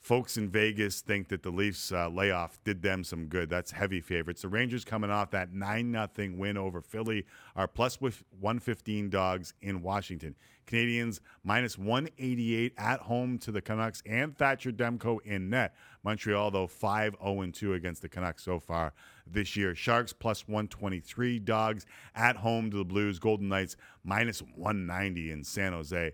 folks 0.00 0.36
in 0.36 0.50
Vegas 0.50 1.00
think 1.00 1.28
that 1.28 1.42
the 1.42 1.50
Leafs 1.50 1.90
uh, 1.90 2.08
layoff 2.08 2.62
did 2.62 2.82
them 2.82 3.02
some 3.04 3.26
good. 3.26 3.48
That's 3.48 3.70
heavy 3.70 4.00
favorites. 4.00 4.42
The 4.42 4.48
Rangers 4.48 4.84
coming 4.84 5.10
off 5.10 5.30
that 5.30 5.52
9 5.52 5.90
nothing 5.90 6.38
win 6.38 6.58
over 6.58 6.82
Philly 6.82 7.24
are 7.56 7.66
plus 7.66 8.00
with 8.00 8.22
115 8.40 9.08
dogs 9.08 9.54
in 9.62 9.82
Washington. 9.82 10.34
Canadiens 10.66 11.20
minus 11.42 11.76
188 11.78 12.72
at 12.78 13.00
home 13.00 13.38
to 13.38 13.52
the 13.52 13.60
Canucks 13.60 14.02
and 14.06 14.36
Thatcher 14.36 14.72
Demko 14.72 15.18
in 15.24 15.50
net. 15.50 15.74
Montreal, 16.02 16.50
though, 16.50 16.66
5 16.66 17.16
0 17.22 17.50
2 17.52 17.74
against 17.74 18.02
the 18.02 18.08
Canucks 18.08 18.42
so 18.42 18.58
far 18.60 18.92
this 19.26 19.56
year. 19.56 19.74
Sharks 19.74 20.12
plus 20.12 20.46
123 20.46 21.38
dogs 21.38 21.86
at 22.14 22.36
home 22.36 22.70
to 22.70 22.76
the 22.78 22.84
Blues. 22.84 23.18
Golden 23.18 23.48
Knights 23.48 23.76
minus 24.04 24.40
190 24.40 25.30
in 25.32 25.44
San 25.44 25.72
Jose. 25.72 26.12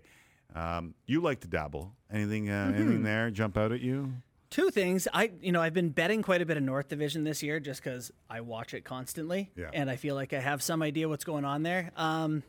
Um, 0.55 0.93
you 1.05 1.21
like 1.21 1.39
to 1.41 1.47
dabble. 1.47 1.93
Anything, 2.11 2.49
uh, 2.49 2.71
anything 2.75 2.99
Mhm. 2.99 3.03
there 3.03 3.31
jump 3.31 3.57
out 3.57 3.71
at 3.71 3.79
you? 3.81 4.13
Two 4.49 4.69
things. 4.69 5.07
I, 5.13 5.31
you 5.41 5.53
know, 5.53 5.61
I've 5.61 5.73
been 5.73 5.89
betting 5.91 6.21
quite 6.21 6.41
a 6.41 6.45
bit 6.45 6.57
of 6.57 6.63
North 6.63 6.89
Division 6.89 7.23
this 7.23 7.41
year 7.41 7.61
just 7.61 7.81
because 7.81 8.11
I 8.29 8.41
watch 8.41 8.73
it 8.73 8.83
constantly, 8.83 9.49
Yeah. 9.55 9.69
and 9.73 9.89
I 9.89 9.95
feel 9.95 10.13
like 10.13 10.33
I 10.33 10.41
have 10.41 10.61
some 10.61 10.81
idea 10.81 11.07
what's 11.07 11.23
going 11.23 11.45
on 11.45 11.63
there. 11.63 11.91
Um, 11.95 12.43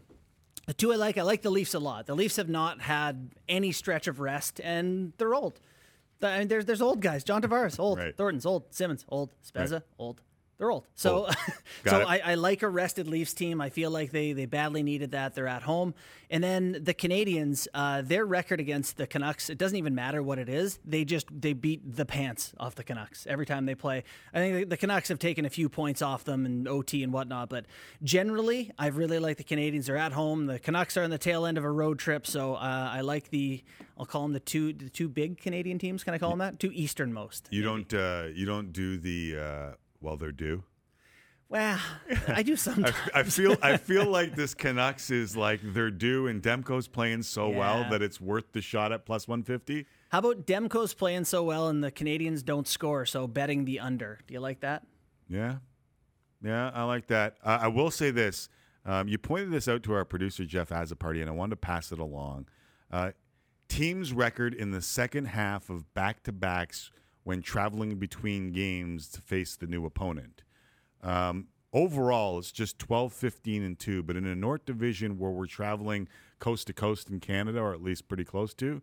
the 0.66 0.74
two 0.74 0.92
I 0.92 0.96
like, 0.96 1.18
I 1.18 1.22
like 1.22 1.42
the 1.42 1.50
Leafs 1.50 1.74
a 1.74 1.78
lot. 1.78 2.06
The 2.06 2.14
Leafs 2.14 2.36
have 2.36 2.48
not 2.48 2.80
had 2.80 3.30
any 3.48 3.72
stretch 3.72 4.06
of 4.06 4.20
rest, 4.20 4.60
and 4.62 5.12
they're 5.18 5.34
old. 5.34 5.60
I 6.22 6.38
mean, 6.40 6.48
there's 6.48 6.64
there's 6.66 6.80
old 6.82 7.00
guys. 7.00 7.24
John 7.24 7.42
Tavares, 7.42 7.80
old. 7.80 7.98
Thornton's 8.16 8.46
old. 8.46 8.64
Simmonds, 8.70 9.04
old. 9.08 9.34
Spezza, 9.44 9.72
Right. 9.72 9.82
old. 9.98 10.20
They're 10.62 10.70
old. 10.70 10.86
So, 10.94 11.16
Old. 11.16 11.36
So. 11.84 12.02
I, 12.06 12.18
I 12.24 12.34
like 12.36 12.62
a 12.62 12.68
rested 12.68 13.08
Leafs 13.08 13.34
team. 13.34 13.60
I 13.60 13.68
feel 13.68 13.90
like 13.90 14.12
they 14.12 14.32
they 14.32 14.46
badly 14.46 14.84
needed 14.84 15.10
that. 15.10 15.34
They're 15.34 15.48
at 15.48 15.64
home, 15.64 15.92
and 16.30 16.44
then 16.44 16.78
the 16.80 16.94
Canadiens, 16.94 17.66
uh, 17.74 18.02
their 18.02 18.24
record 18.24 18.60
against 18.60 18.96
the 18.96 19.08
Canucks, 19.08 19.50
it 19.50 19.58
doesn't 19.58 19.76
even 19.76 19.96
matter 19.96 20.22
what 20.22 20.38
it 20.38 20.48
is. 20.48 20.78
They 20.84 21.04
just 21.04 21.26
they 21.32 21.52
beat 21.54 21.96
the 21.96 22.06
pants 22.06 22.52
off 22.60 22.76
the 22.76 22.84
Canucks 22.84 23.26
every 23.26 23.44
time 23.44 23.66
they 23.66 23.74
play. 23.74 24.04
I 24.32 24.38
think 24.38 24.68
the, 24.68 24.76
Canucks 24.76 25.08
have 25.08 25.18
taken 25.18 25.44
a 25.44 25.50
few 25.50 25.68
points 25.68 26.00
off 26.00 26.22
them 26.22 26.46
in 26.46 26.68
OT 26.68 27.02
and 27.02 27.12
whatnot, 27.12 27.48
but 27.48 27.66
generally, 28.04 28.70
I 28.78 28.86
really 28.86 29.18
like 29.18 29.38
the 29.38 29.44
Canadiens. 29.44 29.86
They're 29.86 29.96
at 29.96 30.12
home. 30.12 30.46
The 30.46 30.60
Canucks 30.60 30.96
are 30.96 31.02
on 31.02 31.10
the 31.10 31.18
tail 31.18 31.44
end 31.44 31.58
of 31.58 31.64
a 31.64 31.70
road 31.70 31.98
trip, 31.98 32.24
so 32.24 32.54
uh, 32.54 32.90
I 32.92 33.00
like 33.00 33.30
the 33.30 33.64
I'll 33.98 34.06
call 34.06 34.22
them 34.22 34.32
the 34.32 34.40
two 34.40 34.72
the 34.72 34.88
two 34.88 35.08
big 35.08 35.40
Canadian 35.40 35.80
teams. 35.80 36.04
Can 36.04 36.14
I 36.14 36.18
call 36.18 36.30
them 36.30 36.38
that? 36.38 36.60
Two 36.60 36.70
easternmost. 36.72 37.48
You 37.50 37.64
don't, 37.64 37.92
uh, 37.92 38.28
you 38.32 38.46
don't 38.46 38.72
do 38.72 38.98
the 38.98 39.74
well, 40.02 40.16
they're 40.16 40.32
due. 40.32 40.64
Well, 41.48 41.78
I 42.28 42.42
do 42.42 42.56
sometimes. 42.56 42.96
I, 43.14 43.20
I 43.20 43.22
feel 43.24 43.56
I 43.62 43.76
feel 43.78 44.06
like 44.06 44.34
this 44.34 44.54
Canucks 44.54 45.10
is 45.10 45.36
like 45.36 45.60
they're 45.62 45.90
due, 45.90 46.26
and 46.26 46.42
Demko's 46.42 46.88
playing 46.88 47.22
so 47.22 47.50
well 47.50 47.86
that 47.90 48.00
it's 48.00 48.20
worth 48.20 48.52
the 48.52 48.62
shot 48.62 48.90
at 48.90 49.04
plus 49.04 49.28
one 49.28 49.42
fifty. 49.42 49.84
How 50.08 50.20
about 50.20 50.46
Demko's 50.46 50.94
playing 50.94 51.24
so 51.24 51.42
well 51.42 51.68
and 51.68 51.84
the 51.84 51.92
Canadiens 51.92 52.42
don't 52.42 52.66
score, 52.66 53.04
so 53.04 53.26
betting 53.26 53.66
the 53.66 53.80
under? 53.80 54.18
Do 54.26 54.34
you 54.34 54.40
like 54.40 54.60
that? 54.60 54.86
Yeah, 55.28 55.56
yeah, 56.42 56.70
I 56.74 56.84
like 56.84 57.08
that. 57.08 57.36
Uh, 57.44 57.58
I 57.62 57.68
will 57.68 57.90
say 57.90 58.10
this: 58.10 58.48
um, 58.86 59.08
you 59.08 59.18
pointed 59.18 59.50
this 59.50 59.68
out 59.68 59.82
to 59.82 59.92
our 59.92 60.06
producer 60.06 60.46
Jeff 60.46 60.70
Azaparty, 60.70 61.20
and 61.20 61.28
I 61.28 61.34
wanted 61.34 61.50
to 61.50 61.56
pass 61.56 61.92
it 61.92 61.98
along. 61.98 62.46
Uh, 62.90 63.10
teams' 63.68 64.12
record 64.12 64.54
in 64.54 64.70
the 64.70 64.82
second 64.82 65.26
half 65.26 65.70
of 65.70 65.92
back-to-backs 65.94 66.90
when 67.24 67.42
traveling 67.42 67.96
between 67.96 68.52
games 68.52 69.08
to 69.08 69.20
face 69.20 69.56
the 69.56 69.66
new 69.66 69.84
opponent. 69.86 70.42
Um, 71.02 71.48
overall, 71.72 72.38
it's 72.38 72.52
just 72.52 72.78
12, 72.78 73.12
15, 73.12 73.62
and 73.62 73.78
2. 73.78 74.02
But 74.02 74.16
in 74.16 74.26
a 74.26 74.34
North 74.34 74.64
Division 74.64 75.18
where 75.18 75.30
we're 75.30 75.46
traveling 75.46 76.08
coast 76.38 76.66
to 76.68 76.72
coast 76.72 77.10
in 77.10 77.20
Canada, 77.20 77.60
or 77.60 77.72
at 77.72 77.82
least 77.82 78.08
pretty 78.08 78.24
close 78.24 78.54
to, 78.54 78.82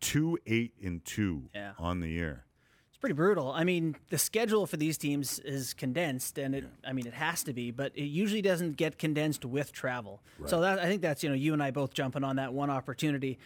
2, 0.00 0.38
8, 0.46 0.74
and 0.84 1.04
2 1.04 1.48
Yeah. 1.54 1.72
on 1.78 2.00
the 2.00 2.08
year. 2.08 2.44
It's 2.90 2.98
pretty 2.98 3.14
brutal. 3.14 3.50
I 3.52 3.64
mean, 3.64 3.96
the 4.08 4.16
schedule 4.18 4.66
for 4.66 4.76
these 4.78 4.96
teams 4.96 5.38
is 5.40 5.74
condensed, 5.74 6.38
and 6.38 6.54
it, 6.54 6.64
I 6.86 6.92
mean, 6.94 7.06
it 7.06 7.12
has 7.14 7.42
to 7.44 7.52
be, 7.52 7.70
but 7.70 7.92
it 7.94 8.04
usually 8.04 8.40
doesn't 8.42 8.76
get 8.78 8.98
condensed 8.98 9.44
with 9.44 9.72
travel. 9.72 10.22
So 10.46 10.60
that, 10.62 10.78
I 10.78 10.84
think 10.86 11.02
that's, 11.02 11.22
you 11.22 11.28
know, 11.28 11.34
you 11.34 11.52
and 11.52 11.62
I 11.62 11.70
both 11.70 11.92
jumping 11.92 12.24
on 12.24 12.36
that 12.36 12.52
one 12.54 12.70
opportunity. 12.70 13.38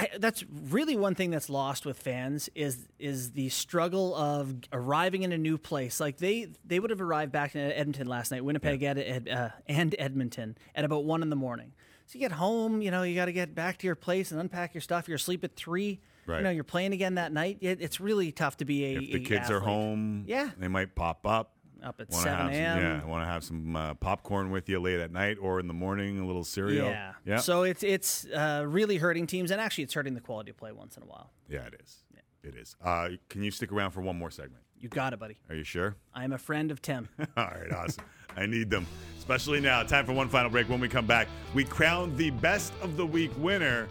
I, 0.00 0.08
that's 0.18 0.44
really 0.70 0.96
one 0.96 1.16
thing 1.16 1.30
that's 1.30 1.50
lost 1.50 1.84
with 1.84 1.98
fans 1.98 2.48
is 2.54 2.86
is 3.00 3.32
the 3.32 3.48
struggle 3.48 4.14
of 4.14 4.54
arriving 4.72 5.24
in 5.24 5.32
a 5.32 5.38
new 5.38 5.58
place. 5.58 5.98
Like 5.98 6.18
they 6.18 6.48
they 6.64 6.78
would 6.78 6.90
have 6.90 7.00
arrived 7.00 7.32
back 7.32 7.56
in 7.56 7.60
Edmonton 7.72 8.06
last 8.06 8.30
night, 8.30 8.44
Winnipeg 8.44 8.82
Ed, 8.84 8.96
Ed, 8.98 9.28
uh, 9.28 9.48
and 9.66 9.94
Edmonton 9.98 10.56
at 10.74 10.84
about 10.84 11.04
one 11.04 11.20
in 11.22 11.30
the 11.30 11.36
morning. 11.36 11.72
So 12.06 12.12
you 12.18 12.20
get 12.20 12.32
home, 12.32 12.80
you 12.80 12.90
know, 12.90 13.02
you 13.02 13.14
got 13.14 13.26
to 13.26 13.32
get 13.32 13.54
back 13.54 13.76
to 13.78 13.86
your 13.86 13.96
place 13.96 14.30
and 14.30 14.40
unpack 14.40 14.72
your 14.72 14.80
stuff. 14.80 15.08
You're 15.08 15.16
asleep 15.16 15.44
at 15.44 15.56
three. 15.56 16.00
Right. 16.26 16.38
You 16.38 16.44
know, 16.44 16.50
you're 16.50 16.64
playing 16.64 16.92
again 16.92 17.16
that 17.16 17.32
night. 17.32 17.58
It, 17.60 17.82
it's 17.82 18.00
really 18.00 18.32
tough 18.32 18.58
to 18.58 18.64
be 18.64 18.84
a. 18.84 18.92
If 18.98 19.10
the 19.12 19.14
a 19.16 19.20
kids 19.20 19.50
are 19.50 19.60
home, 19.60 20.24
Yeah. 20.26 20.50
they 20.58 20.68
might 20.68 20.94
pop 20.94 21.26
up. 21.26 21.52
Up 21.82 22.00
at 22.00 22.10
Wanna 22.10 22.22
7 22.22 22.46
a.m.. 22.48 22.78
Yeah, 22.78 23.00
I 23.02 23.06
want 23.06 23.22
to 23.22 23.26
have 23.26 23.44
some 23.44 23.76
uh, 23.76 23.94
popcorn 23.94 24.50
with 24.50 24.68
you 24.68 24.80
late 24.80 24.98
at 25.00 25.12
night 25.12 25.36
or 25.40 25.60
in 25.60 25.68
the 25.68 25.74
morning, 25.74 26.18
a 26.18 26.26
little 26.26 26.42
cereal. 26.44 26.88
Yeah. 26.88 27.12
yeah, 27.24 27.36
So 27.36 27.62
it's 27.62 27.82
it's 27.84 28.24
uh, 28.26 28.64
really 28.66 28.96
hurting 28.96 29.26
teams, 29.28 29.50
and 29.52 29.60
actually, 29.60 29.84
it's 29.84 29.94
hurting 29.94 30.14
the 30.14 30.20
quality 30.20 30.50
of 30.50 30.56
play 30.56 30.72
once 30.72 30.96
in 30.96 31.02
a 31.04 31.06
while. 31.06 31.30
yeah, 31.48 31.60
it 31.66 31.80
is. 31.82 31.98
It 32.44 32.54
is. 32.56 32.76
Uh, 32.82 33.10
can 33.28 33.42
you 33.42 33.50
stick 33.50 33.72
around 33.72 33.90
for 33.90 34.00
one 34.00 34.16
more 34.16 34.30
segment? 34.30 34.62
You 34.78 34.88
got 34.88 35.12
it, 35.12 35.18
buddy. 35.18 35.38
Are 35.50 35.54
you 35.56 35.64
sure? 35.64 35.96
I 36.14 36.22
am 36.24 36.32
a 36.32 36.38
friend 36.38 36.70
of 36.70 36.80
Tim. 36.80 37.08
All 37.36 37.44
right, 37.44 37.72
awesome. 37.72 38.04
I 38.36 38.46
need 38.46 38.70
them, 38.70 38.86
especially 39.18 39.60
now. 39.60 39.82
Time 39.82 40.06
for 40.06 40.12
one 40.12 40.28
final 40.28 40.48
break. 40.50 40.68
When 40.68 40.78
we 40.80 40.88
come 40.88 41.04
back, 41.06 41.26
we 41.52 41.64
crown 41.64 42.16
the 42.16 42.30
best 42.30 42.72
of 42.80 42.96
the 42.96 43.04
week 43.04 43.32
winner, 43.38 43.88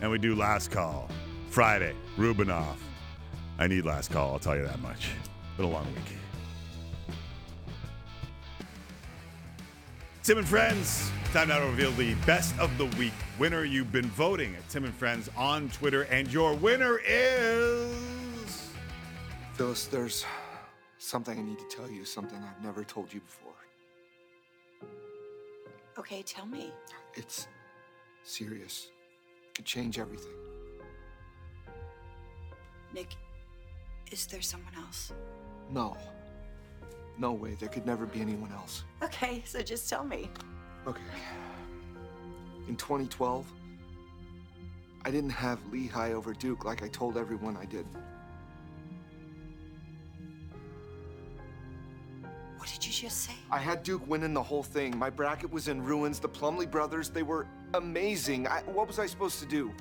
and 0.00 0.10
we 0.10 0.18
do 0.18 0.34
last 0.34 0.70
call 0.70 1.08
Friday. 1.50 1.94
Rubinoff. 2.16 2.76
I 3.58 3.66
need 3.66 3.84
last 3.84 4.10
call. 4.10 4.32
I'll 4.32 4.38
tell 4.38 4.56
you 4.56 4.64
that 4.64 4.80
much. 4.80 5.10
Been 5.56 5.66
a 5.66 5.68
long 5.70 5.86
week. 5.94 6.16
Tim 10.22 10.38
and 10.38 10.46
Friends, 10.46 11.10
time 11.32 11.48
now 11.48 11.58
to 11.58 11.66
reveal 11.66 11.90
the 11.92 12.14
best 12.26 12.56
of 12.60 12.78
the 12.78 12.86
week 12.96 13.12
winner. 13.40 13.64
You've 13.64 13.90
been 13.90 14.06
voting 14.06 14.54
at 14.54 14.68
Tim 14.68 14.84
and 14.84 14.94
Friends 14.94 15.28
on 15.36 15.68
Twitter, 15.70 16.02
and 16.02 16.32
your 16.32 16.54
winner 16.54 17.00
is. 17.04 18.70
Phyllis, 19.54 19.86
there's 19.86 20.24
something 20.98 21.36
I 21.36 21.42
need 21.42 21.58
to 21.58 21.76
tell 21.76 21.90
you, 21.90 22.04
something 22.04 22.38
I've 22.38 22.64
never 22.64 22.84
told 22.84 23.12
you 23.12 23.18
before. 23.18 23.52
Okay, 25.98 26.22
tell 26.22 26.46
me. 26.46 26.70
It's 27.14 27.48
serious. 28.22 28.90
It 29.48 29.56
could 29.56 29.64
change 29.64 29.98
everything. 29.98 30.30
Nick, 32.94 33.08
is 34.12 34.26
there 34.26 34.40
someone 34.40 34.74
else? 34.76 35.10
No. 35.68 35.96
No 37.18 37.32
way. 37.32 37.54
There 37.54 37.68
could 37.68 37.86
never 37.86 38.06
be 38.06 38.20
anyone 38.20 38.52
else. 38.52 38.84
Okay, 39.02 39.42
so 39.46 39.62
just 39.62 39.88
tell 39.88 40.04
me. 40.04 40.30
Okay. 40.86 41.00
In 42.68 42.76
2012, 42.76 43.46
I 45.04 45.10
didn't 45.10 45.30
have 45.30 45.58
Lehigh 45.70 46.12
over 46.12 46.32
Duke 46.32 46.64
like 46.64 46.82
I 46.82 46.88
told 46.88 47.16
everyone 47.16 47.56
I 47.56 47.64
did. 47.64 47.86
What 52.56 52.68
did 52.68 52.86
you 52.86 52.92
just 52.92 53.22
say? 53.22 53.32
I 53.50 53.58
had 53.58 53.82
Duke 53.82 54.06
winning 54.08 54.32
the 54.32 54.42
whole 54.42 54.62
thing. 54.62 54.96
My 54.96 55.10
bracket 55.10 55.50
was 55.50 55.66
in 55.66 55.82
ruins. 55.82 56.20
The 56.20 56.28
Plumlee 56.28 56.70
brothers, 56.70 57.08
they 57.08 57.24
were 57.24 57.46
amazing. 57.74 58.46
I, 58.46 58.62
what 58.62 58.86
was 58.86 59.00
I 59.00 59.06
supposed 59.06 59.40
to 59.40 59.46
do? 59.46 59.72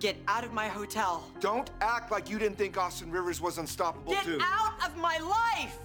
Get 0.00 0.16
out 0.26 0.44
of 0.44 0.52
my 0.54 0.66
hotel. 0.66 1.30
Don't 1.40 1.70
act 1.82 2.10
like 2.10 2.30
you 2.30 2.38
didn't 2.38 2.56
think 2.56 2.78
Austin 2.78 3.10
Rivers 3.10 3.38
was 3.40 3.58
unstoppable, 3.58 4.12
Get 4.12 4.24
too. 4.24 4.38
out 4.40 4.74
of 4.84 4.96
my 4.96 5.18
life! 5.18 5.78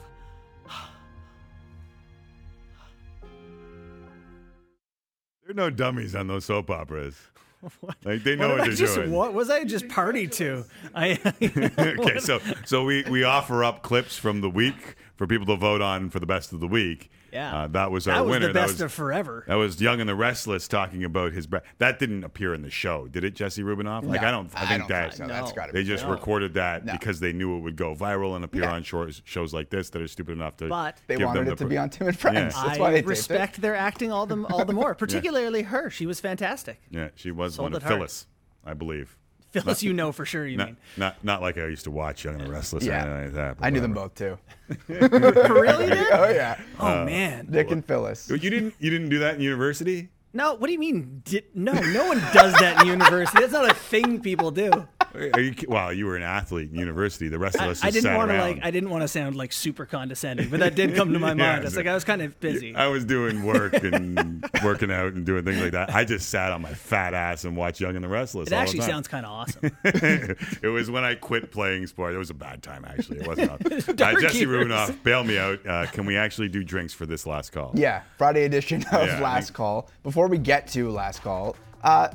There 5.43 5.51
are 5.51 5.53
no 5.53 5.69
dummies 5.69 6.15
on 6.15 6.27
those 6.27 6.45
soap 6.45 6.69
operas. 6.69 7.15
Like 8.03 8.23
they 8.23 8.35
know 8.35 8.49
What 8.49 8.57
what, 8.59 8.61
I 8.61 8.67
they're 8.67 8.75
just, 8.75 8.93
doing. 8.95 9.11
What 9.11 9.33
was 9.33 9.49
I 9.49 9.63
just 9.63 9.87
party 9.87 10.27
to? 10.27 10.65
I 10.95 11.19
okay, 11.41 12.19
so 12.19 12.39
so 12.63 12.83
we 12.83 13.03
we 13.09 13.23
offer 13.23 13.63
up 13.63 13.81
clips 13.81 14.19
from 14.19 14.41
the 14.41 14.49
week 14.51 14.95
for 15.15 15.25
people 15.25 15.47
to 15.47 15.55
vote 15.55 15.81
on 15.81 16.11
for 16.11 16.19
the 16.19 16.27
best 16.27 16.53
of 16.53 16.59
the 16.59 16.67
week. 16.67 17.09
Yeah. 17.35 17.55
uh, 17.63 17.67
that 17.67 17.91
was 17.91 18.07
our 18.07 18.13
That 18.13 18.19
our 18.19 18.25
was 18.25 18.33
the 18.35 18.39
winner. 18.39 18.53
best 18.53 18.67
that 18.67 18.73
was, 18.73 18.81
of 18.81 18.93
forever. 18.93 19.43
That 19.47 19.55
was 19.55 19.79
Young 19.81 19.99
and 19.99 20.07
the 20.09 20.15
Restless 20.15 20.67
talking 20.67 21.03
about 21.03 21.33
his. 21.33 21.45
Bra- 21.47 21.59
that 21.79 21.99
didn't 21.99 22.23
appear 22.23 22.53
in 22.53 22.61
the 22.61 22.69
show, 22.69 23.07
did 23.07 23.23
it, 23.23 23.35
Jesse 23.35 23.61
Rubinoff? 23.61 24.03
Like 24.05 24.21
I 24.23 24.31
don't. 24.31 24.49
I 24.55 24.63
I 24.63 24.65
think 24.67 24.79
don't 24.81 24.87
that 24.89 25.13
think 25.13 25.27
so. 25.29 25.33
That's 25.33 25.51
gotta 25.51 25.73
be. 25.73 25.79
they 25.79 25.83
be 25.83 25.89
just 25.89 26.03
true. 26.03 26.13
recorded 26.13 26.53
that 26.55 26.85
No. 26.85 26.93
because 26.93 27.19
they 27.19 27.33
knew 27.33 27.57
it 27.57 27.59
would 27.59 27.75
go 27.75 27.93
viral 27.93 28.35
and 28.35 28.45
appear 28.45 28.63
Yeah. 28.63 28.73
on 28.73 28.83
shows 28.83 29.21
shows 29.25 29.53
like 29.53 29.69
this 29.69 29.89
that 29.91 30.01
are 30.01 30.07
stupid 30.07 30.31
enough 30.31 30.55
to. 30.57 30.67
But- 30.69 30.97
They 31.07 31.17
wanted 31.17 31.47
it 31.47 31.57
the 31.57 31.65
to 31.65 31.65
be 31.65 31.77
on 31.77 31.89
Tim 31.89 32.07
and 32.07 32.17
Friends. 32.17 32.55
Yeah. 32.55 32.63
That's 32.67 32.79
why 32.79 32.91
they 32.91 32.97
I 32.97 32.99
taped 32.99 33.07
it. 33.07 33.09
respect 33.09 33.61
their 33.61 33.75
acting 33.75 34.11
all 34.11 34.25
the 34.25 34.41
all 34.45 34.63
the 34.65 34.73
more, 34.73 34.95
particularly 35.05 35.63
her. 35.63 35.89
She 35.89 36.05
was 36.05 36.19
fantastic. 36.19 36.79
Yeah, 36.89 37.09
she 37.15 37.31
was 37.31 37.55
Sold 37.55 37.71
one 37.71 37.73
of 37.75 37.83
it. 37.83 37.87
Phyllis, 37.87 38.27
I 38.65 38.73
believe. 38.73 39.17
Phyllis, 39.61 39.65
Not- 39.65 39.83
you 39.83 39.93
know 39.93 40.11
for 40.11 40.25
sure. 40.25 40.45
You 40.45 40.57
not, 40.57 40.67
mean 40.67 40.77
not 40.97 41.23
not 41.23 41.41
like 41.41 41.57
I 41.57 41.65
used 41.67 41.83
to 41.85 41.91
watch 41.91 42.23
Young 42.25 42.35
and 42.35 42.45
the 42.47 42.51
Restless. 42.51 42.83
or 42.83 42.87
Yeah. 42.87 43.01
anything 43.03 43.23
like 43.25 43.33
that, 43.33 43.57
but 43.59 43.65
I 43.65 43.69
knew 43.69 43.79
them 43.81 43.93
both 43.93 44.15
too. 44.15 44.37
really? 44.87 45.07
real, 45.09 45.77
did? 45.79 46.07
Oh 46.11 46.29
yeah. 46.29 46.59
Oh, 46.79 47.01
uh, 47.01 47.05
man. 47.05 47.47
Nick 47.49 47.71
and 47.71 47.85
Phyllis. 47.85 48.29
You 48.29 48.37
didn't 48.37 48.75
you 48.79 48.89
didn't 48.89 49.09
do 49.09 49.19
that 49.19 49.35
in 49.35 49.41
university? 49.41 50.09
No, 50.33 50.53
what 50.55 50.67
do 50.67 50.73
you 50.73 50.79
mean? 50.79 51.21
Did, 51.23 51.45
no, 51.53 51.71
no 51.71 52.07
one 52.07 52.19
does 52.33 52.53
that 52.59 52.81
in 52.81 52.87
university. 52.87 53.39
That's 53.39 53.53
not 53.53 53.71
a 53.71 53.73
thing 53.73 54.19
people 54.21 54.51
do. 54.51 54.69
Are 55.33 55.39
you, 55.39 55.55
well, 55.67 55.93
you 55.93 56.05
were 56.05 56.15
an 56.15 56.23
athlete 56.23 56.69
in 56.71 56.77
university. 56.77 57.27
The 57.27 57.39
rest 57.39 57.55
of 57.55 57.61
us 57.61 57.83
I 57.83 57.91
just 57.91 58.03
didn't 58.03 58.17
want 58.17 58.31
to 58.31 58.37
like. 58.39 58.59
I 58.63 58.71
didn't 58.71 58.89
want 58.89 59.01
to 59.03 59.07
sound 59.07 59.35
like 59.35 59.51
super 59.53 59.85
condescending, 59.85 60.49
but 60.49 60.59
that 60.59 60.75
did 60.75 60.95
come 60.95 61.13
to 61.13 61.19
my 61.19 61.29
Yeah, 61.29 61.33
mind. 61.35 61.63
It's 61.65 61.73
so- 61.73 61.79
like 61.79 61.87
I 61.87 61.93
was 61.93 62.03
kind 62.03 62.21
of 62.21 62.39
busy. 62.39 62.75
I 62.75 62.87
was 62.87 63.05
doing 63.05 63.43
work 63.43 63.73
and 63.73 64.43
working 64.63 64.91
out 64.91 65.13
and 65.13 65.25
doing 65.25 65.43
things 65.45 65.61
like 65.61 65.71
that. 65.71 65.93
I 65.93 66.03
just 66.05 66.29
sat 66.29 66.51
on 66.51 66.61
my 66.61 66.73
fat 66.73 67.13
ass 67.13 67.45
and 67.45 67.55
watched 67.55 67.79
Young 67.79 67.95
and 67.95 68.03
the 68.03 68.09
Restless. 68.09 68.47
It 68.47 68.53
all 68.53 68.59
the 68.59 68.61
actually 68.63 68.79
time. 68.79 68.89
sounds 68.89 69.07
kind 69.07 69.25
of 69.25 69.31
awesome. 69.31 69.71
it 69.83 70.71
was 70.71 70.89
when 70.91 71.03
I 71.03 71.15
quit 71.15 71.51
playing 71.51 71.87
sport. 71.87 72.13
It 72.13 72.17
was 72.17 72.29
a 72.29 72.33
bad 72.35 72.61
time, 72.63 72.85
actually. 72.85 73.19
It 73.19 73.27
wasn't. 73.27 73.51
uh, 73.89 73.93
Dark 73.93 74.19
Jesse 74.21 74.39
years. 74.39 74.49
Rudolph, 74.49 75.01
bail 75.03 75.23
me 75.23 75.37
out. 75.37 75.65
Uh, 75.65 75.85
can 75.87 76.05
we 76.05 76.17
actually 76.17 76.49
do 76.49 76.63
drinks 76.63 76.93
for 76.93 77.05
this 77.05 77.25
last 77.25 77.51
call? 77.51 77.71
Yeah, 77.75 78.01
Friday 78.17 78.43
edition 78.45 78.83
of 78.91 79.07
Yeah, 79.07 79.17
I 79.17 79.21
Last 79.21 79.53
Call. 79.53 79.89
Before 80.03 80.27
we 80.27 80.37
get 80.37 80.67
to 80.69 80.89
Last 80.91 81.21
Call, 81.21 81.55
uh, 81.83 82.09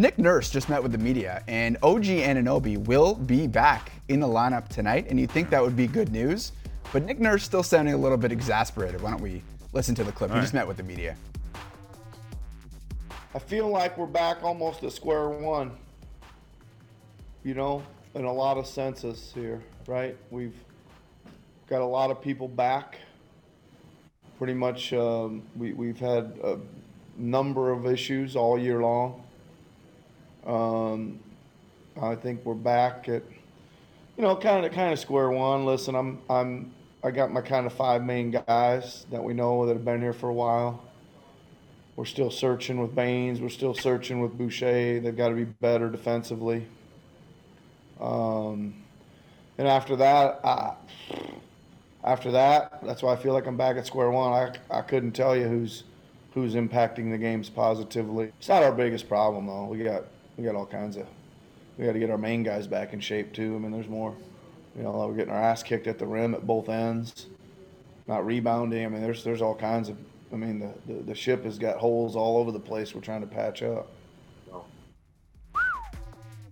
Nick 0.00 0.18
Nurse 0.18 0.48
just 0.48 0.70
met 0.70 0.82
with 0.82 0.92
the 0.92 0.98
media, 0.98 1.44
and 1.46 1.76
OG 1.82 2.04
Anunoby 2.04 2.78
will 2.86 3.14
be 3.14 3.46
back 3.46 3.92
in 4.08 4.18
the 4.18 4.26
lineup 4.26 4.66
tonight. 4.68 5.06
And 5.10 5.20
you'd 5.20 5.30
think 5.30 5.50
that 5.50 5.62
would 5.62 5.76
be 5.76 5.86
good 5.86 6.10
news, 6.10 6.52
but 6.90 7.04
Nick 7.04 7.20
Nurse 7.20 7.44
still 7.44 7.62
sounding 7.62 7.92
a 7.92 7.98
little 7.98 8.16
bit 8.16 8.32
exasperated. 8.32 9.02
Why 9.02 9.10
don't 9.10 9.20
we 9.20 9.42
listen 9.74 9.94
to 9.96 10.02
the 10.02 10.10
clip? 10.10 10.30
All 10.30 10.36
he 10.36 10.38
right. 10.38 10.44
just 10.44 10.54
met 10.54 10.66
with 10.66 10.78
the 10.78 10.84
media. 10.84 11.16
I 13.34 13.38
feel 13.38 13.68
like 13.68 13.98
we're 13.98 14.06
back 14.06 14.42
almost 14.42 14.82
at 14.84 14.92
square 14.92 15.28
one. 15.28 15.72
You 17.44 17.52
know, 17.52 17.82
in 18.14 18.24
a 18.24 18.32
lot 18.32 18.56
of 18.56 18.66
senses 18.66 19.32
here, 19.34 19.62
right? 19.86 20.16
We've 20.30 20.56
got 21.68 21.82
a 21.82 21.84
lot 21.84 22.10
of 22.10 22.22
people 22.22 22.48
back. 22.48 22.96
Pretty 24.38 24.54
much, 24.54 24.94
um, 24.94 25.42
we, 25.54 25.74
we've 25.74 25.98
had 25.98 26.38
a 26.42 26.58
number 27.18 27.70
of 27.70 27.84
issues 27.84 28.34
all 28.34 28.58
year 28.58 28.80
long. 28.80 29.24
Um, 30.46 31.20
I 32.00 32.14
think 32.14 32.44
we're 32.44 32.54
back 32.54 33.08
at, 33.08 33.22
you 34.16 34.22
know, 34.22 34.36
kind 34.36 34.64
of 34.64 34.72
kind 34.72 34.92
of 34.92 34.98
square 34.98 35.30
one. 35.30 35.66
Listen, 35.66 35.94
I'm 35.94 36.20
I'm 36.28 36.72
I 37.02 37.10
got 37.10 37.32
my 37.32 37.40
kind 37.40 37.66
of 37.66 37.72
five 37.72 38.04
main 38.04 38.30
guys 38.30 39.06
that 39.10 39.22
we 39.22 39.34
know 39.34 39.66
that 39.66 39.74
have 39.74 39.84
been 39.84 40.00
here 40.00 40.12
for 40.12 40.28
a 40.28 40.34
while. 40.34 40.82
We're 41.96 42.04
still 42.04 42.30
searching 42.30 42.80
with 42.80 42.94
Baynes. 42.94 43.40
We're 43.40 43.48
still 43.50 43.74
searching 43.74 44.20
with 44.20 44.36
Boucher. 44.38 45.00
They've 45.00 45.16
got 45.16 45.28
to 45.28 45.34
be 45.34 45.44
better 45.44 45.90
defensively. 45.90 46.66
Um, 48.00 48.74
and 49.58 49.68
after 49.68 49.96
that, 49.96 50.40
I, 50.42 50.74
after 52.02 52.30
that, 52.30 52.80
that's 52.82 53.02
why 53.02 53.12
I 53.12 53.16
feel 53.16 53.34
like 53.34 53.46
I'm 53.46 53.58
back 53.58 53.76
at 53.76 53.86
square 53.86 54.10
one. 54.10 54.32
I, 54.32 54.78
I 54.78 54.80
couldn't 54.80 55.12
tell 55.12 55.36
you 55.36 55.46
who's 55.48 55.84
who's 56.32 56.54
impacting 56.54 57.10
the 57.10 57.18
games 57.18 57.50
positively. 57.50 58.32
It's 58.38 58.48
not 58.48 58.62
our 58.62 58.72
biggest 58.72 59.08
problem 59.08 59.46
though. 59.46 59.66
We 59.66 59.78
got 59.78 60.04
we 60.40 60.46
got 60.46 60.54
all 60.54 60.66
kinds 60.66 60.96
of 60.96 61.06
we 61.76 61.84
got 61.84 61.92
to 61.92 61.98
get 61.98 62.10
our 62.10 62.18
main 62.18 62.42
guys 62.42 62.66
back 62.66 62.92
in 62.92 63.00
shape 63.00 63.32
too. 63.32 63.54
I 63.54 63.58
mean, 63.58 63.70
there's 63.70 63.88
more. 63.88 64.14
You 64.76 64.82
know, 64.82 64.92
we're 65.06 65.14
getting 65.14 65.32
our 65.32 65.42
ass 65.42 65.62
kicked 65.62 65.86
at 65.86 65.98
the 65.98 66.06
rim 66.06 66.34
at 66.34 66.46
both 66.46 66.68
ends, 66.68 67.26
not 68.06 68.24
rebounding. 68.24 68.84
I 68.84 68.88
mean, 68.88 69.02
there's 69.02 69.22
there's 69.22 69.42
all 69.42 69.54
kinds 69.54 69.88
of. 69.88 69.98
I 70.32 70.36
mean, 70.36 70.60
the, 70.60 70.72
the, 70.86 71.02
the 71.02 71.14
ship 71.14 71.44
has 71.44 71.58
got 71.58 71.76
holes 71.76 72.14
all 72.14 72.36
over 72.36 72.52
the 72.52 72.60
place. 72.60 72.94
We're 72.94 73.00
trying 73.00 73.20
to 73.22 73.26
patch 73.26 73.62
up. 73.62 73.90
He 75.52 75.58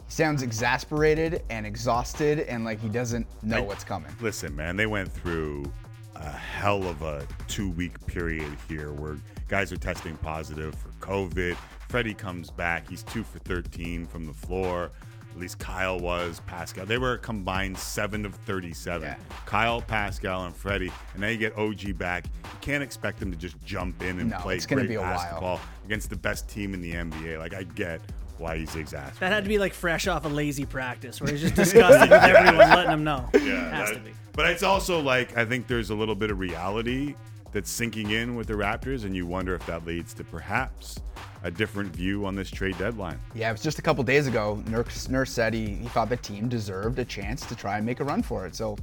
sounds 0.09 0.43
exasperated 0.43 1.43
and 1.49 1.65
exhausted, 1.65 2.41
and 2.41 2.65
like 2.65 2.81
he 2.81 2.89
doesn't 2.89 3.27
know 3.43 3.63
what's 3.63 3.85
coming. 3.85 4.13
Listen, 4.21 4.55
man, 4.57 4.77
they 4.77 4.87
went 4.87 5.11
through 5.13 5.73
a 6.17 6.29
hell 6.29 6.85
of 6.85 7.03
a 7.03 7.27
two 7.47 7.71
week 7.71 8.05
period 8.07 8.53
here 8.69 8.93
where 8.93 9.17
guys 9.49 9.73
are 9.73 9.77
testing 9.77 10.17
positive 10.17 10.75
for 10.75 10.89
COVID. 11.07 11.57
Freddie 11.89 12.15
comes 12.15 12.51
back. 12.51 12.89
He's 12.89 13.03
two 13.03 13.23
for 13.25 13.39
13 13.41 14.07
from 14.07 14.27
the 14.27 14.33
floor. 14.33 14.91
At 15.33 15.39
least 15.39 15.59
Kyle 15.59 15.99
was. 15.99 16.41
Pascal. 16.47 16.85
They 16.85 16.99
were 16.99 17.13
a 17.15 17.19
combined 17.19 17.79
7 17.79 18.27
of 18.27 18.35
37. 18.35 19.15
Kyle, 19.47 19.81
Pascal, 19.81 20.45
and 20.47 20.55
Freddie. 20.55 20.91
And 21.13 21.21
now 21.23 21.29
you 21.29 21.39
get 21.39 21.57
OG 21.57 21.97
back. 21.97 22.25
You 22.45 22.59
can't 22.61 22.83
expect 22.83 23.21
them 23.21 23.31
to 23.31 23.37
just 23.39 23.63
jump 23.65 24.03
in 24.03 24.19
and 24.19 24.31
No, 24.31 24.39
play 24.39 24.57
it's 24.57 24.67
gonna 24.67 24.83
great 24.83 24.89
be 24.89 24.95
a 24.97 25.01
while. 25.01 25.15
basketball 25.17 25.61
against 25.85 26.11
the 26.11 26.17
best 26.17 26.49
team 26.49 26.75
in 26.75 26.81
the 26.81 26.93
NBA. 26.93 27.39
Like, 27.39 27.55
I 27.55 27.63
get 27.63 28.01
why 28.39 28.57
he's 28.57 28.75
exasperated. 28.77 29.21
That 29.21 29.33
had 29.33 29.45
to 29.45 29.49
be 29.49 29.59
like 29.59 29.73
fresh 29.75 30.07
off 30.07 30.25
a 30.25 30.29
lazy 30.29 30.65
practice 30.67 31.21
where 31.21 31.31
he's 31.31 31.41
just 31.41 31.55
disgusted 31.55 32.11
with 32.11 32.13
everyone, 32.23 32.57
letting 32.69 32.91
them 32.91 33.05
know. 33.05 33.29
Yeah, 33.35 33.41
it 33.41 33.73
has 33.75 33.89
that- 33.91 33.95
to 33.97 34.01
be. 34.01 34.13
But 34.33 34.51
it's 34.51 34.63
also 34.63 35.01
like 35.01 35.37
I 35.37 35.45
think 35.45 35.67
there's 35.67 35.91
a 35.91 35.95
little 35.97 36.15
bit 36.15 36.31
of 36.31 36.39
reality 36.39 37.15
that's 37.53 37.71
sinking 37.71 38.11
in 38.11 38.35
with 38.37 38.47
the 38.47 38.55
Raptors, 38.55 39.05
and 39.05 39.15
you 39.17 39.27
wonder 39.27 39.55
if 39.55 39.65
that 39.67 39.87
leads 39.87 40.13
to 40.15 40.25
perhaps 40.25 40.99
a 41.45 41.51
different 41.51 41.95
view 41.95 42.27
on 42.27 42.35
this 42.35 42.51
trade 42.51 42.77
deadline. 42.79 43.19
Yeah, 43.35 43.49
it 43.49 43.53
was 43.53 43.63
just 43.63 43.79
a 43.79 43.83
couple 43.83 44.03
days 44.05 44.27
ago. 44.27 44.63
Nurse, 44.67 45.09
Nurse 45.09 45.31
said 45.31 45.55
he, 45.55 45.67
he 45.75 45.89
thought 45.89 46.09
the 46.09 46.17
team 46.17 46.49
deserved 46.49 46.99
a 46.99 47.05
chance 47.05 47.47
to 47.47 47.55
try 47.55 47.77
and 47.77 47.87
make 47.87 48.01
a 48.01 48.05
run 48.05 48.23
for 48.23 48.45
it. 48.47 48.55
So 48.55 48.77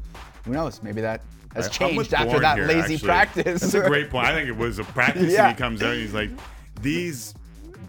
who 0.46 0.52
knows? 0.54 0.82
Maybe 0.82 1.02
that 1.02 1.22
has 1.54 1.70
changed 1.70 2.14
after 2.14 2.40
that 2.40 2.58
here, 2.58 2.68
lazy 2.68 2.96
actually. 2.96 2.98
practice. 3.08 3.62
That's 3.62 3.74
a 3.74 3.82
great 3.88 4.10
point. 4.12 4.26
I 4.28 4.34
think 4.34 4.48
it 4.50 4.58
was 4.58 4.80
a 4.80 4.84
practice, 4.86 5.32
Yeah. 5.34 5.48
and 5.50 5.56
he 5.58 5.62
comes 5.62 5.82
out 5.84 5.92
and 5.94 6.02
he's 6.02 6.14
like, 6.14 6.30
"These 6.82 7.34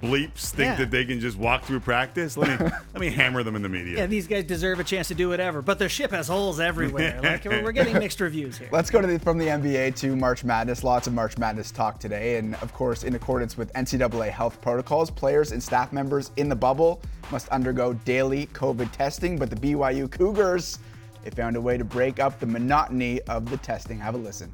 bleeps 0.01 0.51
think 0.51 0.67
Yeah. 0.67 0.75
that 0.77 0.91
they 0.91 1.05
can 1.05 1.21
just 1.21 1.37
walk 1.37 1.65
through 1.65 1.81
practice. 1.81 2.37
Let 2.37 2.61
me 2.61 2.67
let 2.95 3.01
me 3.01 3.11
hammer 3.11 3.43
them 3.43 3.57
in 3.57 3.63
the 3.63 3.69
media." 3.69 3.99
Yeah, 3.99 4.07
these 4.07 4.27
guys 4.27 4.45
deserve 4.45 4.81
a 4.81 4.85
chance 4.85 5.09
to 5.09 5.15
do 5.15 5.29
whatever, 5.29 5.63
but 5.63 5.79
their 5.79 5.89
ship 5.89 6.11
has 6.11 6.29
holes 6.29 6.61
everywhere. 6.61 7.21
Like 7.23 7.45
we're 7.45 7.63
we're 7.63 7.73
getting 7.73 7.95
mixed 7.99 8.21
reviews 8.21 8.59
here. 8.59 8.69
Let's 8.73 8.91
go 8.91 9.01
to 9.01 9.07
the, 9.07 9.19
from 9.19 9.39
the 9.39 9.47
NBA 9.47 9.97
to 9.97 10.15
March 10.17 10.45
Madness. 10.45 10.85
Lots 10.85 11.07
of 11.07 11.13
March 11.15 11.39
Madness 11.39 11.71
talk 11.71 11.99
today. 11.99 12.37
And 12.37 12.55
of 12.57 12.73
course, 12.73 13.05
in 13.05 13.15
accordance 13.15 13.57
with 13.57 13.73
NCAA 13.75 14.31
health 14.31 14.61
protocols, 14.61 15.11
players 15.11 15.53
and 15.53 15.63
staff 15.63 15.93
members 15.93 16.31
in 16.37 16.49
the 16.49 16.57
bubble 16.57 17.01
must 17.31 17.49
undergo 17.49 17.93
daily 17.93 18.47
COVID 18.49 18.91
testing. 18.93 19.39
But 19.39 19.51
the 19.51 19.57
BYU 19.57 20.11
Cougars, 20.11 20.79
they 21.25 21.31
found 21.31 21.57
a 21.57 21.61
way 21.61 21.77
to 21.77 21.85
break 21.85 22.21
up 22.21 22.39
the 22.39 22.47
monotony 22.47 23.21
of 23.23 23.51
the 23.51 23.57
testing. 23.57 23.99
Have 23.99 24.15
a 24.15 24.19
listen. 24.19 24.51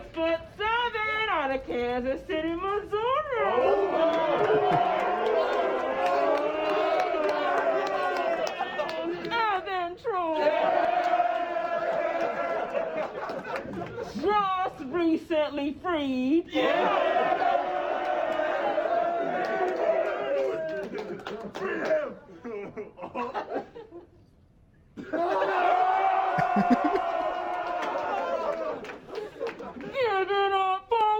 Six 0.00 0.14
foot 0.14 0.40
seven 0.56 1.28
out 1.28 1.50
of 1.54 1.66
Kansas 1.66 2.26
City, 2.26 2.54
Missouri. 2.54 3.00
Evan 9.30 9.96
Troy. 10.02 10.50
Just 14.22 14.80
recently 14.90 15.76
freed. 15.82 16.46
Give 29.92 30.30
it 30.30 30.52
up 30.52 30.88
for 30.88 31.10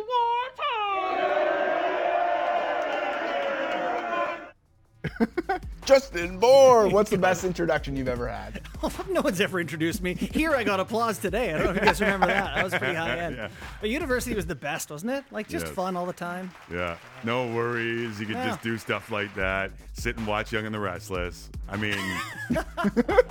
Justin 5.94 6.38
Bourne. 6.38 6.92
What's 6.92 7.10
the 7.10 7.18
best 7.18 7.42
introduction 7.42 7.96
you've 7.96 8.06
ever 8.06 8.28
had? 8.28 8.60
Oh, 8.82 8.90
no 9.10 9.20
one's 9.20 9.42
ever 9.42 9.60
introduced 9.60 10.02
me. 10.02 10.14
Here 10.14 10.52
I 10.54 10.64
got 10.64 10.80
applause 10.80 11.18
today. 11.18 11.52
I 11.52 11.58
don't 11.58 11.64
know 11.64 11.70
if 11.72 11.76
you 11.76 11.82
guys 11.82 12.00
remember 12.00 12.28
that. 12.28 12.54
That 12.54 12.64
was 12.64 12.72
pretty 12.72 12.94
high 13.04 13.18
end. 13.18 13.36
Yeah. 13.36 13.48
But 13.78 13.90
university 13.90 14.34
was 14.34 14.46
the 14.46 14.54
best, 14.54 14.90
wasn't 14.90 15.12
it? 15.12 15.24
Like 15.30 15.48
just 15.48 15.66
Yes. 15.66 15.74
fun 15.74 15.96
all 15.98 16.06
the 16.06 16.14
time. 16.14 16.50
Yeah, 16.72 16.96
no 17.22 17.46
worries. 17.48 18.18
You 18.18 18.24
could 18.24 18.36
Yeah. 18.36 18.46
just 18.48 18.62
do 18.62 18.78
stuff 18.78 19.10
like 19.10 19.34
that. 19.34 19.70
Sit 19.92 20.16
and 20.16 20.26
watch 20.26 20.50
Young 20.50 20.64
and 20.64 20.74
the 20.74 20.78
Restless. 20.80 21.50
I 21.68 21.76
mean, 21.76 21.98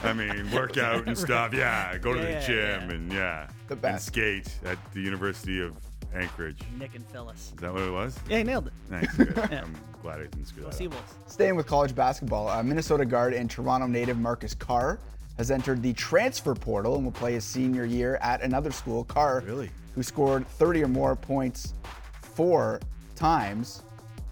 I 0.03 0.13
mean, 0.13 0.51
work 0.51 0.77
out 0.77 1.07
and 1.07 1.17
stuff. 1.17 1.51
Yeah, 1.51 1.97
go 1.97 2.13
to 2.13 2.19
Yeah, 2.19 2.25
the 2.25 2.31
yeah, 2.53 2.77
gym 2.79 2.89
and 2.91 3.11
yeah, 3.11 3.47
The 3.69 3.75
best. 3.75 3.83
and 3.85 3.95
best. 3.95 4.05
skate 4.05 4.59
at 4.65 4.77
the 4.93 5.01
University 5.01 5.59
of 5.61 5.73
Anchorage. 6.13 6.59
Nick 6.77 6.95
and 6.95 7.05
Phyllis. 7.07 7.51
Is 7.55 7.61
that 7.61 7.71
what 7.73 7.81
it 7.83 7.91
was? 7.91 8.17
Yeah, 8.29 8.39
he 8.39 8.43
nailed 8.43 8.67
it. 8.67 8.73
Nice. 8.89 9.13
Good. 9.15 9.33
Yeah. 9.35 9.61
I'm 9.63 9.75
glad 10.01 10.19
I 10.19 10.23
didn't 10.23 10.45
screw 10.45 10.63
Go 10.63 10.69
that 10.69 10.75
Sea 10.75 10.87
up. 10.87 10.93
Wolves. 10.93 11.13
Staying 11.27 11.55
with 11.55 11.67
college 11.67 11.93
basketball, 11.95 12.49
uh, 12.49 12.61
Minnesota 12.63 13.05
guard 13.05 13.33
and 13.33 13.49
Toronto 13.49 13.87
native 13.87 14.17
Marcus 14.17 14.53
Carr 14.53 14.99
has 15.37 15.51
entered 15.51 15.81
the 15.81 15.93
transfer 15.93 16.53
portal 16.55 16.95
and 16.95 17.05
will 17.05 17.11
play 17.11 17.33
his 17.33 17.45
senior 17.45 17.85
year 17.85 18.17
at 18.21 18.41
another 18.41 18.71
school. 18.71 19.03
Carr, 19.05 19.41
Really? 19.45 19.69
who 19.95 20.03
scored 20.03 20.47
30 20.47 20.83
or 20.83 20.87
more 20.87 21.15
points 21.15 21.73
four 22.21 22.79
times 23.15 23.83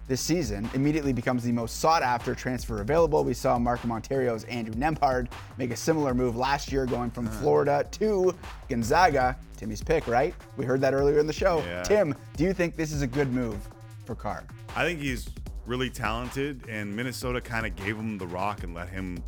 this 0.07 0.21
season, 0.21 0.69
immediately 0.73 1.11
becomes 1.11 1.43
the 1.43 1.51
most 1.51 1.79
sought 1.79 2.01
after 2.01 2.34
transfer 2.34 2.81
available. 2.81 3.23
We 3.23 3.34
saw 3.34 3.59
Markham 3.59 3.91
Ontario's 3.91 4.45
Andrew 4.45 4.73
Nembhard 4.73 5.27
make 5.57 5.71
a 5.71 5.75
similar 5.75 6.13
move 6.13 6.38
last 6.38 6.71
year, 6.71 6.85
going 6.85 7.11
from 7.11 7.27
Florida 7.27 7.85
to 7.91 8.34
Gonzaga. 8.69 9.38
Timmy's 9.57 9.84
pick, 9.84 10.07
right? 10.07 10.34
We 10.55 10.65
heard 10.65 10.79
that 10.81 10.93
earlier 10.93 11.19
in 11.19 11.27
the 11.27 11.34
show. 11.34 11.59
Yeah. 11.59 11.84
Tim, 11.84 12.15
do 12.38 12.43
you 12.45 12.53
think 12.53 12.75
this 12.75 12.91
is 12.91 13.01
a 13.01 13.07
good 13.07 13.34
move 13.34 13.57
for 14.05 14.15
Carr? 14.15 14.45
I 14.75 14.84
think 14.84 14.99
he's 14.99 15.29
really 15.65 15.89
talented, 15.89 16.63
and 16.69 16.95
Minnesota 16.95 17.41
kind 17.41 17.65
of 17.65 17.75
gave 17.75 17.97
him 17.97 18.17
the 18.17 18.27
rock 18.27 18.63
and 18.63 18.73
let 18.73 18.88
him 18.88 19.21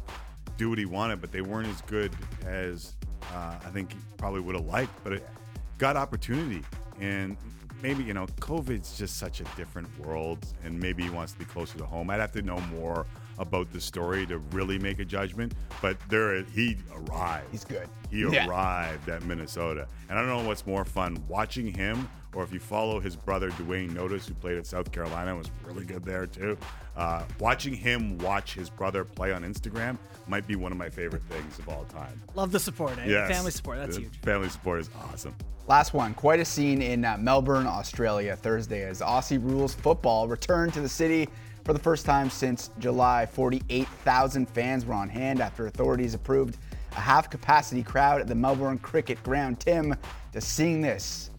do 0.57 0.69
what 0.69 0.77
he 0.77 0.85
wanted, 0.85 1.19
but 1.19 1.31
they 1.31 1.41
weren't 1.41 1.67
as 1.67 1.81
good 1.81 2.13
as 2.45 2.93
uh, 3.33 3.55
I 3.63 3.69
think 3.69 3.91
he 3.91 3.99
probably 4.17 4.39
would 4.39 4.55
have 4.55 4.65
liked. 4.65 4.91
But 5.03 5.13
it 5.13 5.27
got 5.77 5.97
opportunity, 5.97 6.63
and 7.01 7.35
maybe 7.81 8.03
you 8.03 8.13
know, 8.13 8.25
COVID's 8.39 8.97
just 8.97 9.17
such 9.17 9.41
a 9.41 9.45
different 9.55 9.87
world, 9.99 10.45
and 10.63 10.79
maybe 10.79 11.03
he 11.03 11.09
wants 11.09 11.33
to 11.33 11.39
be 11.39 11.45
closer 11.45 11.77
to 11.77 11.85
home. 11.85 12.09
I'd 12.09 12.19
have 12.19 12.31
to 12.33 12.41
know 12.41 12.59
more 12.73 13.05
about 13.37 13.71
the 13.71 13.79
story 13.79 14.25
to 14.27 14.37
really 14.51 14.77
make 14.77 14.99
a 14.99 15.05
judgment. 15.05 15.53
But 15.81 15.97
there, 16.09 16.43
he 16.43 16.77
arrived. 16.93 17.47
He's 17.51 17.63
good. 17.63 17.87
He 18.11 18.21
Yeah. 18.21 18.47
arrived 18.47 19.07
at 19.09 19.23
Minnesota, 19.23 19.87
and 20.09 20.17
I 20.19 20.21
don't 20.21 20.29
know 20.43 20.47
what's 20.47 20.65
more 20.67 20.83
fun 20.83 21.17
watching 21.27 21.73
him 21.73 22.09
or 22.33 22.43
if 22.43 22.53
you 22.53 22.59
follow 22.59 22.99
his 22.99 23.15
brother 23.15 23.49
Duane 23.51 23.93
Notice, 23.93 24.27
who 24.27 24.33
played 24.35 24.57
at 24.57 24.67
South 24.67 24.91
Carolina, 24.91 25.35
was 25.35 25.49
really 25.65 25.85
good 25.85 26.03
there 26.03 26.27
too. 26.27 26.57
Uh, 26.95 27.23
watching 27.39 27.73
him 27.73 28.17
watch 28.19 28.53
his 28.53 28.69
brother 28.69 29.03
play 29.03 29.31
on 29.31 29.43
Instagram 29.43 29.97
might 30.27 30.45
be 30.45 30.55
one 30.55 30.71
of 30.71 30.77
my 30.77 30.89
favorite 30.89 31.23
things 31.23 31.57
of 31.59 31.67
all 31.69 31.85
time. 31.85 32.21
Love 32.35 32.51
the 32.51 32.59
support, 32.59 32.97
eh? 32.99 33.05
Yes. 33.07 33.31
Family 33.31 33.51
support. 33.51 33.77
That's 33.77 33.95
The 33.95 34.01
huge. 34.03 34.21
Family 34.21 34.49
support 34.49 34.81
is 34.81 34.89
awesome. 35.11 35.33
Last 35.67 35.93
one, 35.93 36.13
quite 36.13 36.39
a 36.39 36.45
scene 36.45 36.81
in 36.81 37.05
uh, 37.05 37.17
Melbourne, 37.19 37.67
Australia, 37.67 38.35
Thursday 38.35 38.83
as 38.83 39.01
Aussie 39.01 39.41
Rules 39.41 39.75
football 39.75 40.27
returned 40.27 40.73
to 40.73 40.81
the 40.81 40.89
city 40.89 41.29
for 41.63 41.73
the 41.73 41.79
first 41.79 42.05
time 42.05 42.29
since 42.29 42.71
July. 42.79 43.27
48,000 43.27 44.49
fans 44.49 44.85
were 44.85 44.95
on 44.95 45.09
hand 45.09 45.41
after 45.41 45.67
authorities 45.67 46.15
approved 46.15 46.57
a 46.93 46.99
half 46.99 47.29
capacity 47.29 47.83
crowd 47.83 48.19
at 48.19 48.27
the 48.27 48.33
Melbourne 48.35 48.79
Cricket 48.79 49.21
Ground. 49.23 49.59
Tim, 49.59 49.95
to 50.33 50.41
seeing 50.41 50.81
this, 50.81 51.29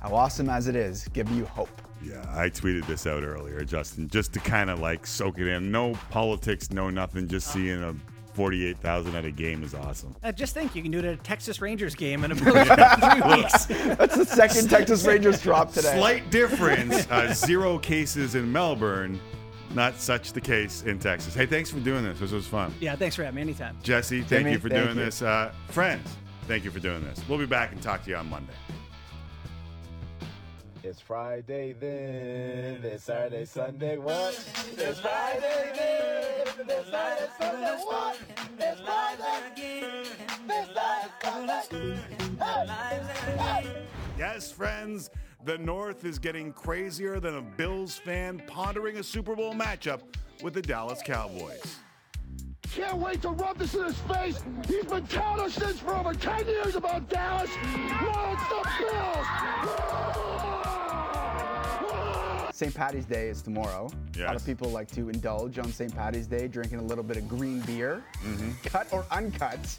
how 0.00 0.14
awesome 0.14 0.48
as 0.48 0.68
it 0.68 0.76
is, 0.76 1.08
give 1.08 1.30
you 1.30 1.44
hope? 1.46 1.68
Yeah, 2.02 2.24
I 2.28 2.48
tweeted 2.48 2.86
this 2.86 3.06
out 3.06 3.24
earlier, 3.24 3.64
Justin, 3.64 4.08
just 4.08 4.32
to 4.34 4.38
kind 4.40 4.70
of 4.70 4.78
like 4.78 5.06
soak 5.06 5.38
it 5.38 5.48
in. 5.48 5.72
No 5.72 5.94
politics, 6.10 6.70
no 6.70 6.90
nothing. 6.90 7.26
Just 7.26 7.52
seeing 7.52 7.82
a 7.82 7.94
48,000 8.34 9.16
at 9.16 9.24
a 9.24 9.32
game 9.32 9.64
is 9.64 9.74
awesome. 9.74 10.14
Uh, 10.22 10.30
just 10.30 10.54
think, 10.54 10.76
you 10.76 10.82
can 10.82 10.92
do 10.92 11.00
it 11.00 11.04
at 11.04 11.14
a 11.14 11.16
Texas 11.16 11.60
Rangers 11.60 11.96
game 11.96 12.22
in 12.22 12.30
about 12.30 12.40
three 13.20 13.36
weeks. 13.36 13.66
That's 13.96 14.16
the 14.16 14.24
second 14.24 14.70
Texas 14.70 15.04
Rangers 15.04 15.42
drop 15.42 15.72
today. 15.72 15.96
Slight 15.98 16.30
difference. 16.30 17.10
Uh, 17.10 17.34
zero 17.34 17.78
cases 17.78 18.36
in 18.36 18.52
Melbourne. 18.52 19.18
Not 19.74 19.96
such 19.96 20.32
the 20.32 20.40
case 20.40 20.82
in 20.84 21.00
Texas. 21.00 21.34
Hey, 21.34 21.46
thanks 21.46 21.68
for 21.70 21.80
doing 21.80 22.04
this. 22.04 22.20
This 22.20 22.30
was 22.30 22.46
fun. 22.46 22.72
Yeah, 22.80 22.94
thanks 22.94 23.16
for 23.16 23.24
having 23.24 23.34
me 23.36 23.42
anytime. 23.42 23.76
Jesse, 23.82 24.18
thank 24.20 24.28
Jimmy, 24.28 24.52
you 24.52 24.58
for 24.60 24.68
thank 24.68 24.84
doing 24.84 24.96
you. 24.98 25.04
this. 25.04 25.20
Uh, 25.20 25.52
friends, 25.68 26.08
thank 26.46 26.64
you 26.64 26.70
for 26.70 26.78
doing 26.78 27.02
this. 27.02 27.20
We'll 27.28 27.38
be 27.38 27.44
back 27.46 27.72
and 27.72 27.82
talk 27.82 28.04
to 28.04 28.10
you 28.10 28.16
on 28.16 28.30
Monday. 28.30 28.54
It's 30.88 31.02
Friday 31.02 31.74
then, 31.74 32.80
it's 32.82 33.04
Saturday, 33.04 33.44
Sunday, 33.44 33.98
what? 33.98 34.32
It's 34.74 35.00
Friday 35.00 35.72
then, 35.76 36.46
it's 36.66 36.90
Saturday, 36.90 37.30
Sunday, 37.38 37.76
what? 37.84 38.18
It's 38.58 38.80
Friday 38.80 39.52
again, 39.52 40.06
it's 40.48 40.70
Friday, 42.38 43.86
Yes, 44.16 44.50
friends, 44.50 45.10
the 45.44 45.58
North 45.58 46.06
is 46.06 46.18
getting 46.18 46.54
crazier 46.54 47.20
than 47.20 47.36
a 47.36 47.42
Bills 47.42 47.98
fan 47.98 48.42
pondering 48.46 48.96
a 48.96 49.02
Super 49.02 49.36
Bowl 49.36 49.52
matchup 49.52 50.00
with 50.42 50.54
the 50.54 50.62
Dallas 50.62 51.02
Cowboys. 51.04 51.80
Can't 52.62 52.96
wait 52.96 53.20
to 53.20 53.28
rub 53.28 53.58
this 53.58 53.74
in 53.74 53.84
his 53.84 53.98
face. 53.98 54.42
He's 54.66 54.86
been 54.86 55.06
telling 55.06 55.40
us 55.40 55.54
this 55.54 55.80
for 55.80 55.94
over 55.96 56.14
10 56.14 56.46
years 56.46 56.76
about 56.76 57.10
Dallas. 57.10 57.50
No, 57.76 58.32
it's 58.32 58.48
the 58.48 58.62
Bills. 58.78 60.27
St. 62.58 62.74
Patty's 62.74 63.06
Day 63.06 63.28
is 63.28 63.40
tomorrow. 63.40 63.88
A 64.18 64.22
lot 64.24 64.34
of 64.34 64.44
people 64.44 64.68
like 64.70 64.90
to 64.90 65.08
indulge 65.10 65.60
on 65.60 65.70
St. 65.72 65.94
Patty's 65.94 66.26
Day, 66.26 66.48
drinking 66.48 66.80
a 66.80 66.82
little 66.82 67.04
bit 67.04 67.16
of 67.16 67.28
green 67.28 67.60
beer, 67.60 68.02
Mm-hmm. 68.24 68.50
cut 68.64 68.88
or 68.92 69.06
uncut 69.12 69.78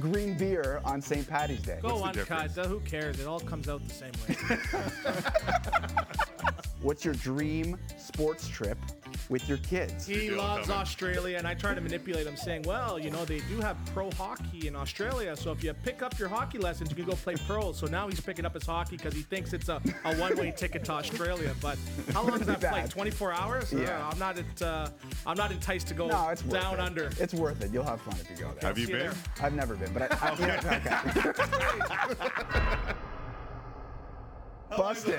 green 0.00 0.34
beer 0.38 0.80
on 0.86 1.02
St. 1.02 1.28
Patty's 1.28 1.60
Day. 1.60 1.78
Go 1.82 2.02
uncut. 2.02 2.50
Who 2.52 2.80
cares? 2.80 3.20
It 3.20 3.26
all 3.26 3.40
comes 3.40 3.68
out 3.68 3.86
the 3.86 3.92
same 3.92 4.12
way. 4.26 4.36
What's 6.80 7.04
your 7.04 7.14
dream 7.14 7.76
sports 7.98 8.46
trip 8.48 8.78
with 9.28 9.48
your 9.48 9.58
kids? 9.58 10.06
He 10.06 10.30
loves 10.30 10.70
Australia, 10.70 11.36
and 11.36 11.46
I 11.46 11.54
try 11.54 11.74
to 11.74 11.80
manipulate 11.80 12.26
him, 12.26 12.36
saying, 12.36 12.62
"Well, 12.62 12.98
you 13.00 13.10
know, 13.10 13.24
they 13.24 13.40
do 13.40 13.60
have 13.60 13.76
pro 13.92 14.10
hockey 14.12 14.68
in 14.68 14.76
Australia, 14.76 15.36
so 15.36 15.50
if 15.50 15.64
you 15.64 15.72
pick 15.74 16.02
up 16.02 16.16
your 16.20 16.28
hockey 16.28 16.58
lessons, 16.58 16.90
you 16.90 16.96
can 16.96 17.04
go 17.04 17.12
play 17.16 17.34
pro." 17.48 17.72
So 17.72 17.86
now 17.88 18.06
he's 18.08 18.20
picking 18.20 18.46
up 18.46 18.54
his 18.54 18.64
hockey 18.64 18.96
because 18.96 19.12
he 19.12 19.22
thinks 19.22 19.52
it's 19.52 19.68
a, 19.68 19.82
a 20.04 20.14
one-way 20.16 20.52
ticket 20.56 20.84
to 20.84 20.92
Australia. 20.92 21.52
But 21.60 21.78
how 22.12 22.22
long 22.22 22.40
is 22.40 22.46
that 22.46 22.60
Bad. 22.60 22.70
flight? 22.70 22.90
24 22.90 23.32
hours? 23.32 23.74
Uh, 23.74 23.78
Yeah. 23.78 24.08
I'm 24.10 24.18
not 24.18 24.38
at, 24.38 24.62
uh, 24.62 24.88
I'm 25.26 25.36
not 25.36 25.50
enticed 25.50 25.88
to 25.88 25.94
go 25.94 26.06
No, 26.06 26.28
it's 26.28 26.42
down 26.42 26.74
it. 26.74 26.80
under. 26.80 27.10
It's 27.18 27.34
worth 27.34 27.60
it. 27.62 27.72
You'll 27.72 27.84
have 27.84 28.00
fun 28.00 28.14
if 28.20 28.30
you 28.30 28.36
go 28.36 28.52
there. 28.52 28.68
Have 28.68 28.78
you 28.78 28.86
See 28.86 28.92
you 28.92 28.98
been? 28.98 29.06
there. 29.08 29.16
I've 29.42 29.54
never 29.54 29.74
been, 29.74 29.92
but 29.92 30.02
I, 30.22 30.28
I 30.30 30.36
yeah, 30.38 30.60
okay. 32.84 32.92
Busted. 34.76 35.18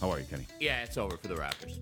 How 0.00 0.10
are 0.12 0.18
you, 0.20 0.26
Kenny? 0.26 0.46
Yeah, 0.60 0.82
it's 0.82 0.96
over 0.96 1.16
for 1.16 1.28
the 1.28 1.34
Raptors. 1.34 1.78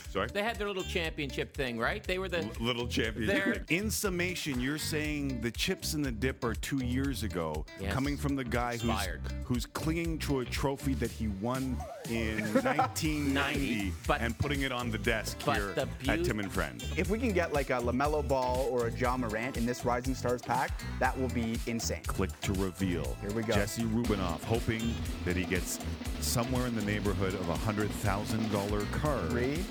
Sorry? 0.12 0.28
They 0.32 0.42
had 0.42 0.56
their 0.56 0.66
little 0.68 0.82
championship 0.84 1.54
thing, 1.54 1.78
right? 1.78 2.02
They 2.02 2.18
were 2.18 2.28
the 2.28 2.48
Little 2.60 2.86
champion. 2.86 3.26
They're- 3.26 3.64
In 3.68 3.90
summation, 3.90 4.60
you're 4.60 4.78
saying 4.78 5.40
the 5.40 5.50
chips 5.50 5.94
and 5.94 6.04
the 6.04 6.10
dip 6.12 6.42
are 6.44 6.54
two 6.54 6.78
years 6.84 7.22
ago, 7.22 7.64
Yes. 7.80 7.92
coming 7.92 8.16
from 8.16 8.34
the 8.36 8.44
guy 8.44 8.72
who's, 8.72 8.84
Expired. 8.90 9.20
who's 9.44 9.66
clinging 9.66 10.18
to 10.20 10.40
a 10.40 10.44
trophy 10.44 10.94
that 10.94 11.10
he 11.10 11.28
won 11.40 11.76
in 12.10 12.38
1990 12.62 13.92
but- 14.06 14.20
and 14.20 14.36
putting 14.38 14.62
it 14.62 14.72
on 14.72 14.90
the 14.90 14.98
desk 14.98 15.38
but 15.44 15.56
here 15.56 15.72
the 15.74 15.82
at 15.82 15.98
beaut- 15.98 16.24
Tim 16.24 16.40
and 16.40 16.50
Friends. 16.50 16.84
If 16.96 17.10
we 17.10 17.18
can 17.18 17.32
get 17.32 17.52
like 17.52 17.70
a 17.70 17.74
LaMelo 17.80 18.26
Ball 18.26 18.66
or 18.70 18.86
a 18.86 18.90
Ja 18.92 19.16
Morant 19.16 19.56
in 19.56 19.66
this 19.66 19.84
Rising 19.84 20.14
Stars 20.14 20.42
pack, 20.42 20.80
that 21.00 21.18
will 21.18 21.28
be 21.28 21.58
insane. 21.66 22.02
Click 22.06 22.30
to 22.40 22.52
reveal. 22.54 23.16
Here 23.20 23.30
we 23.32 23.42
go. 23.42 23.54
Jesse 23.54 23.82
Rubinoff 23.82 24.42
hoping 24.44 24.94
that 25.24 25.36
he 25.36 25.44
gets 25.44 25.78
somewhere 26.20 26.66
in 26.66 26.74
the 26.76 26.82
neighborhood 26.84 27.34
of 27.34 27.48
a 27.48 27.54
hundred 27.56 27.90
thousand 27.90 28.50
dollar 28.52 28.82
card 28.92 29.30
Three, 29.30 29.64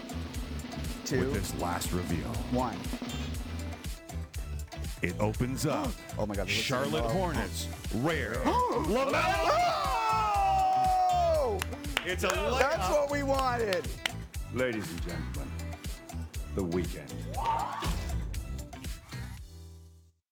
two, 1.05 1.19
with 1.19 1.33
this 1.33 1.53
last 1.61 1.91
reveal. 1.91 2.27
one. 2.51 2.77
It 5.01 5.13
opens 5.19 5.65
up. 5.65 5.89
Oh 6.17 6.25
my 6.25 6.35
God! 6.35 6.47
this 6.47 6.57
looks 6.57 6.71
like 6.71 6.91
Charlotte 6.91 7.03
LaMelo. 7.03 7.11
Hornets, 7.11 7.67
rare. 7.95 8.41
Oh! 11.39 11.59
It's 12.05 12.23
a 12.23 12.27
That's 12.27 12.89
what 12.89 13.11
we 13.11 13.21
wanted. 13.23 13.87
Ladies 14.53 14.89
and 14.89 15.01
gentlemen, 15.03 15.51
the 16.55 16.63
weekend. 16.63 17.13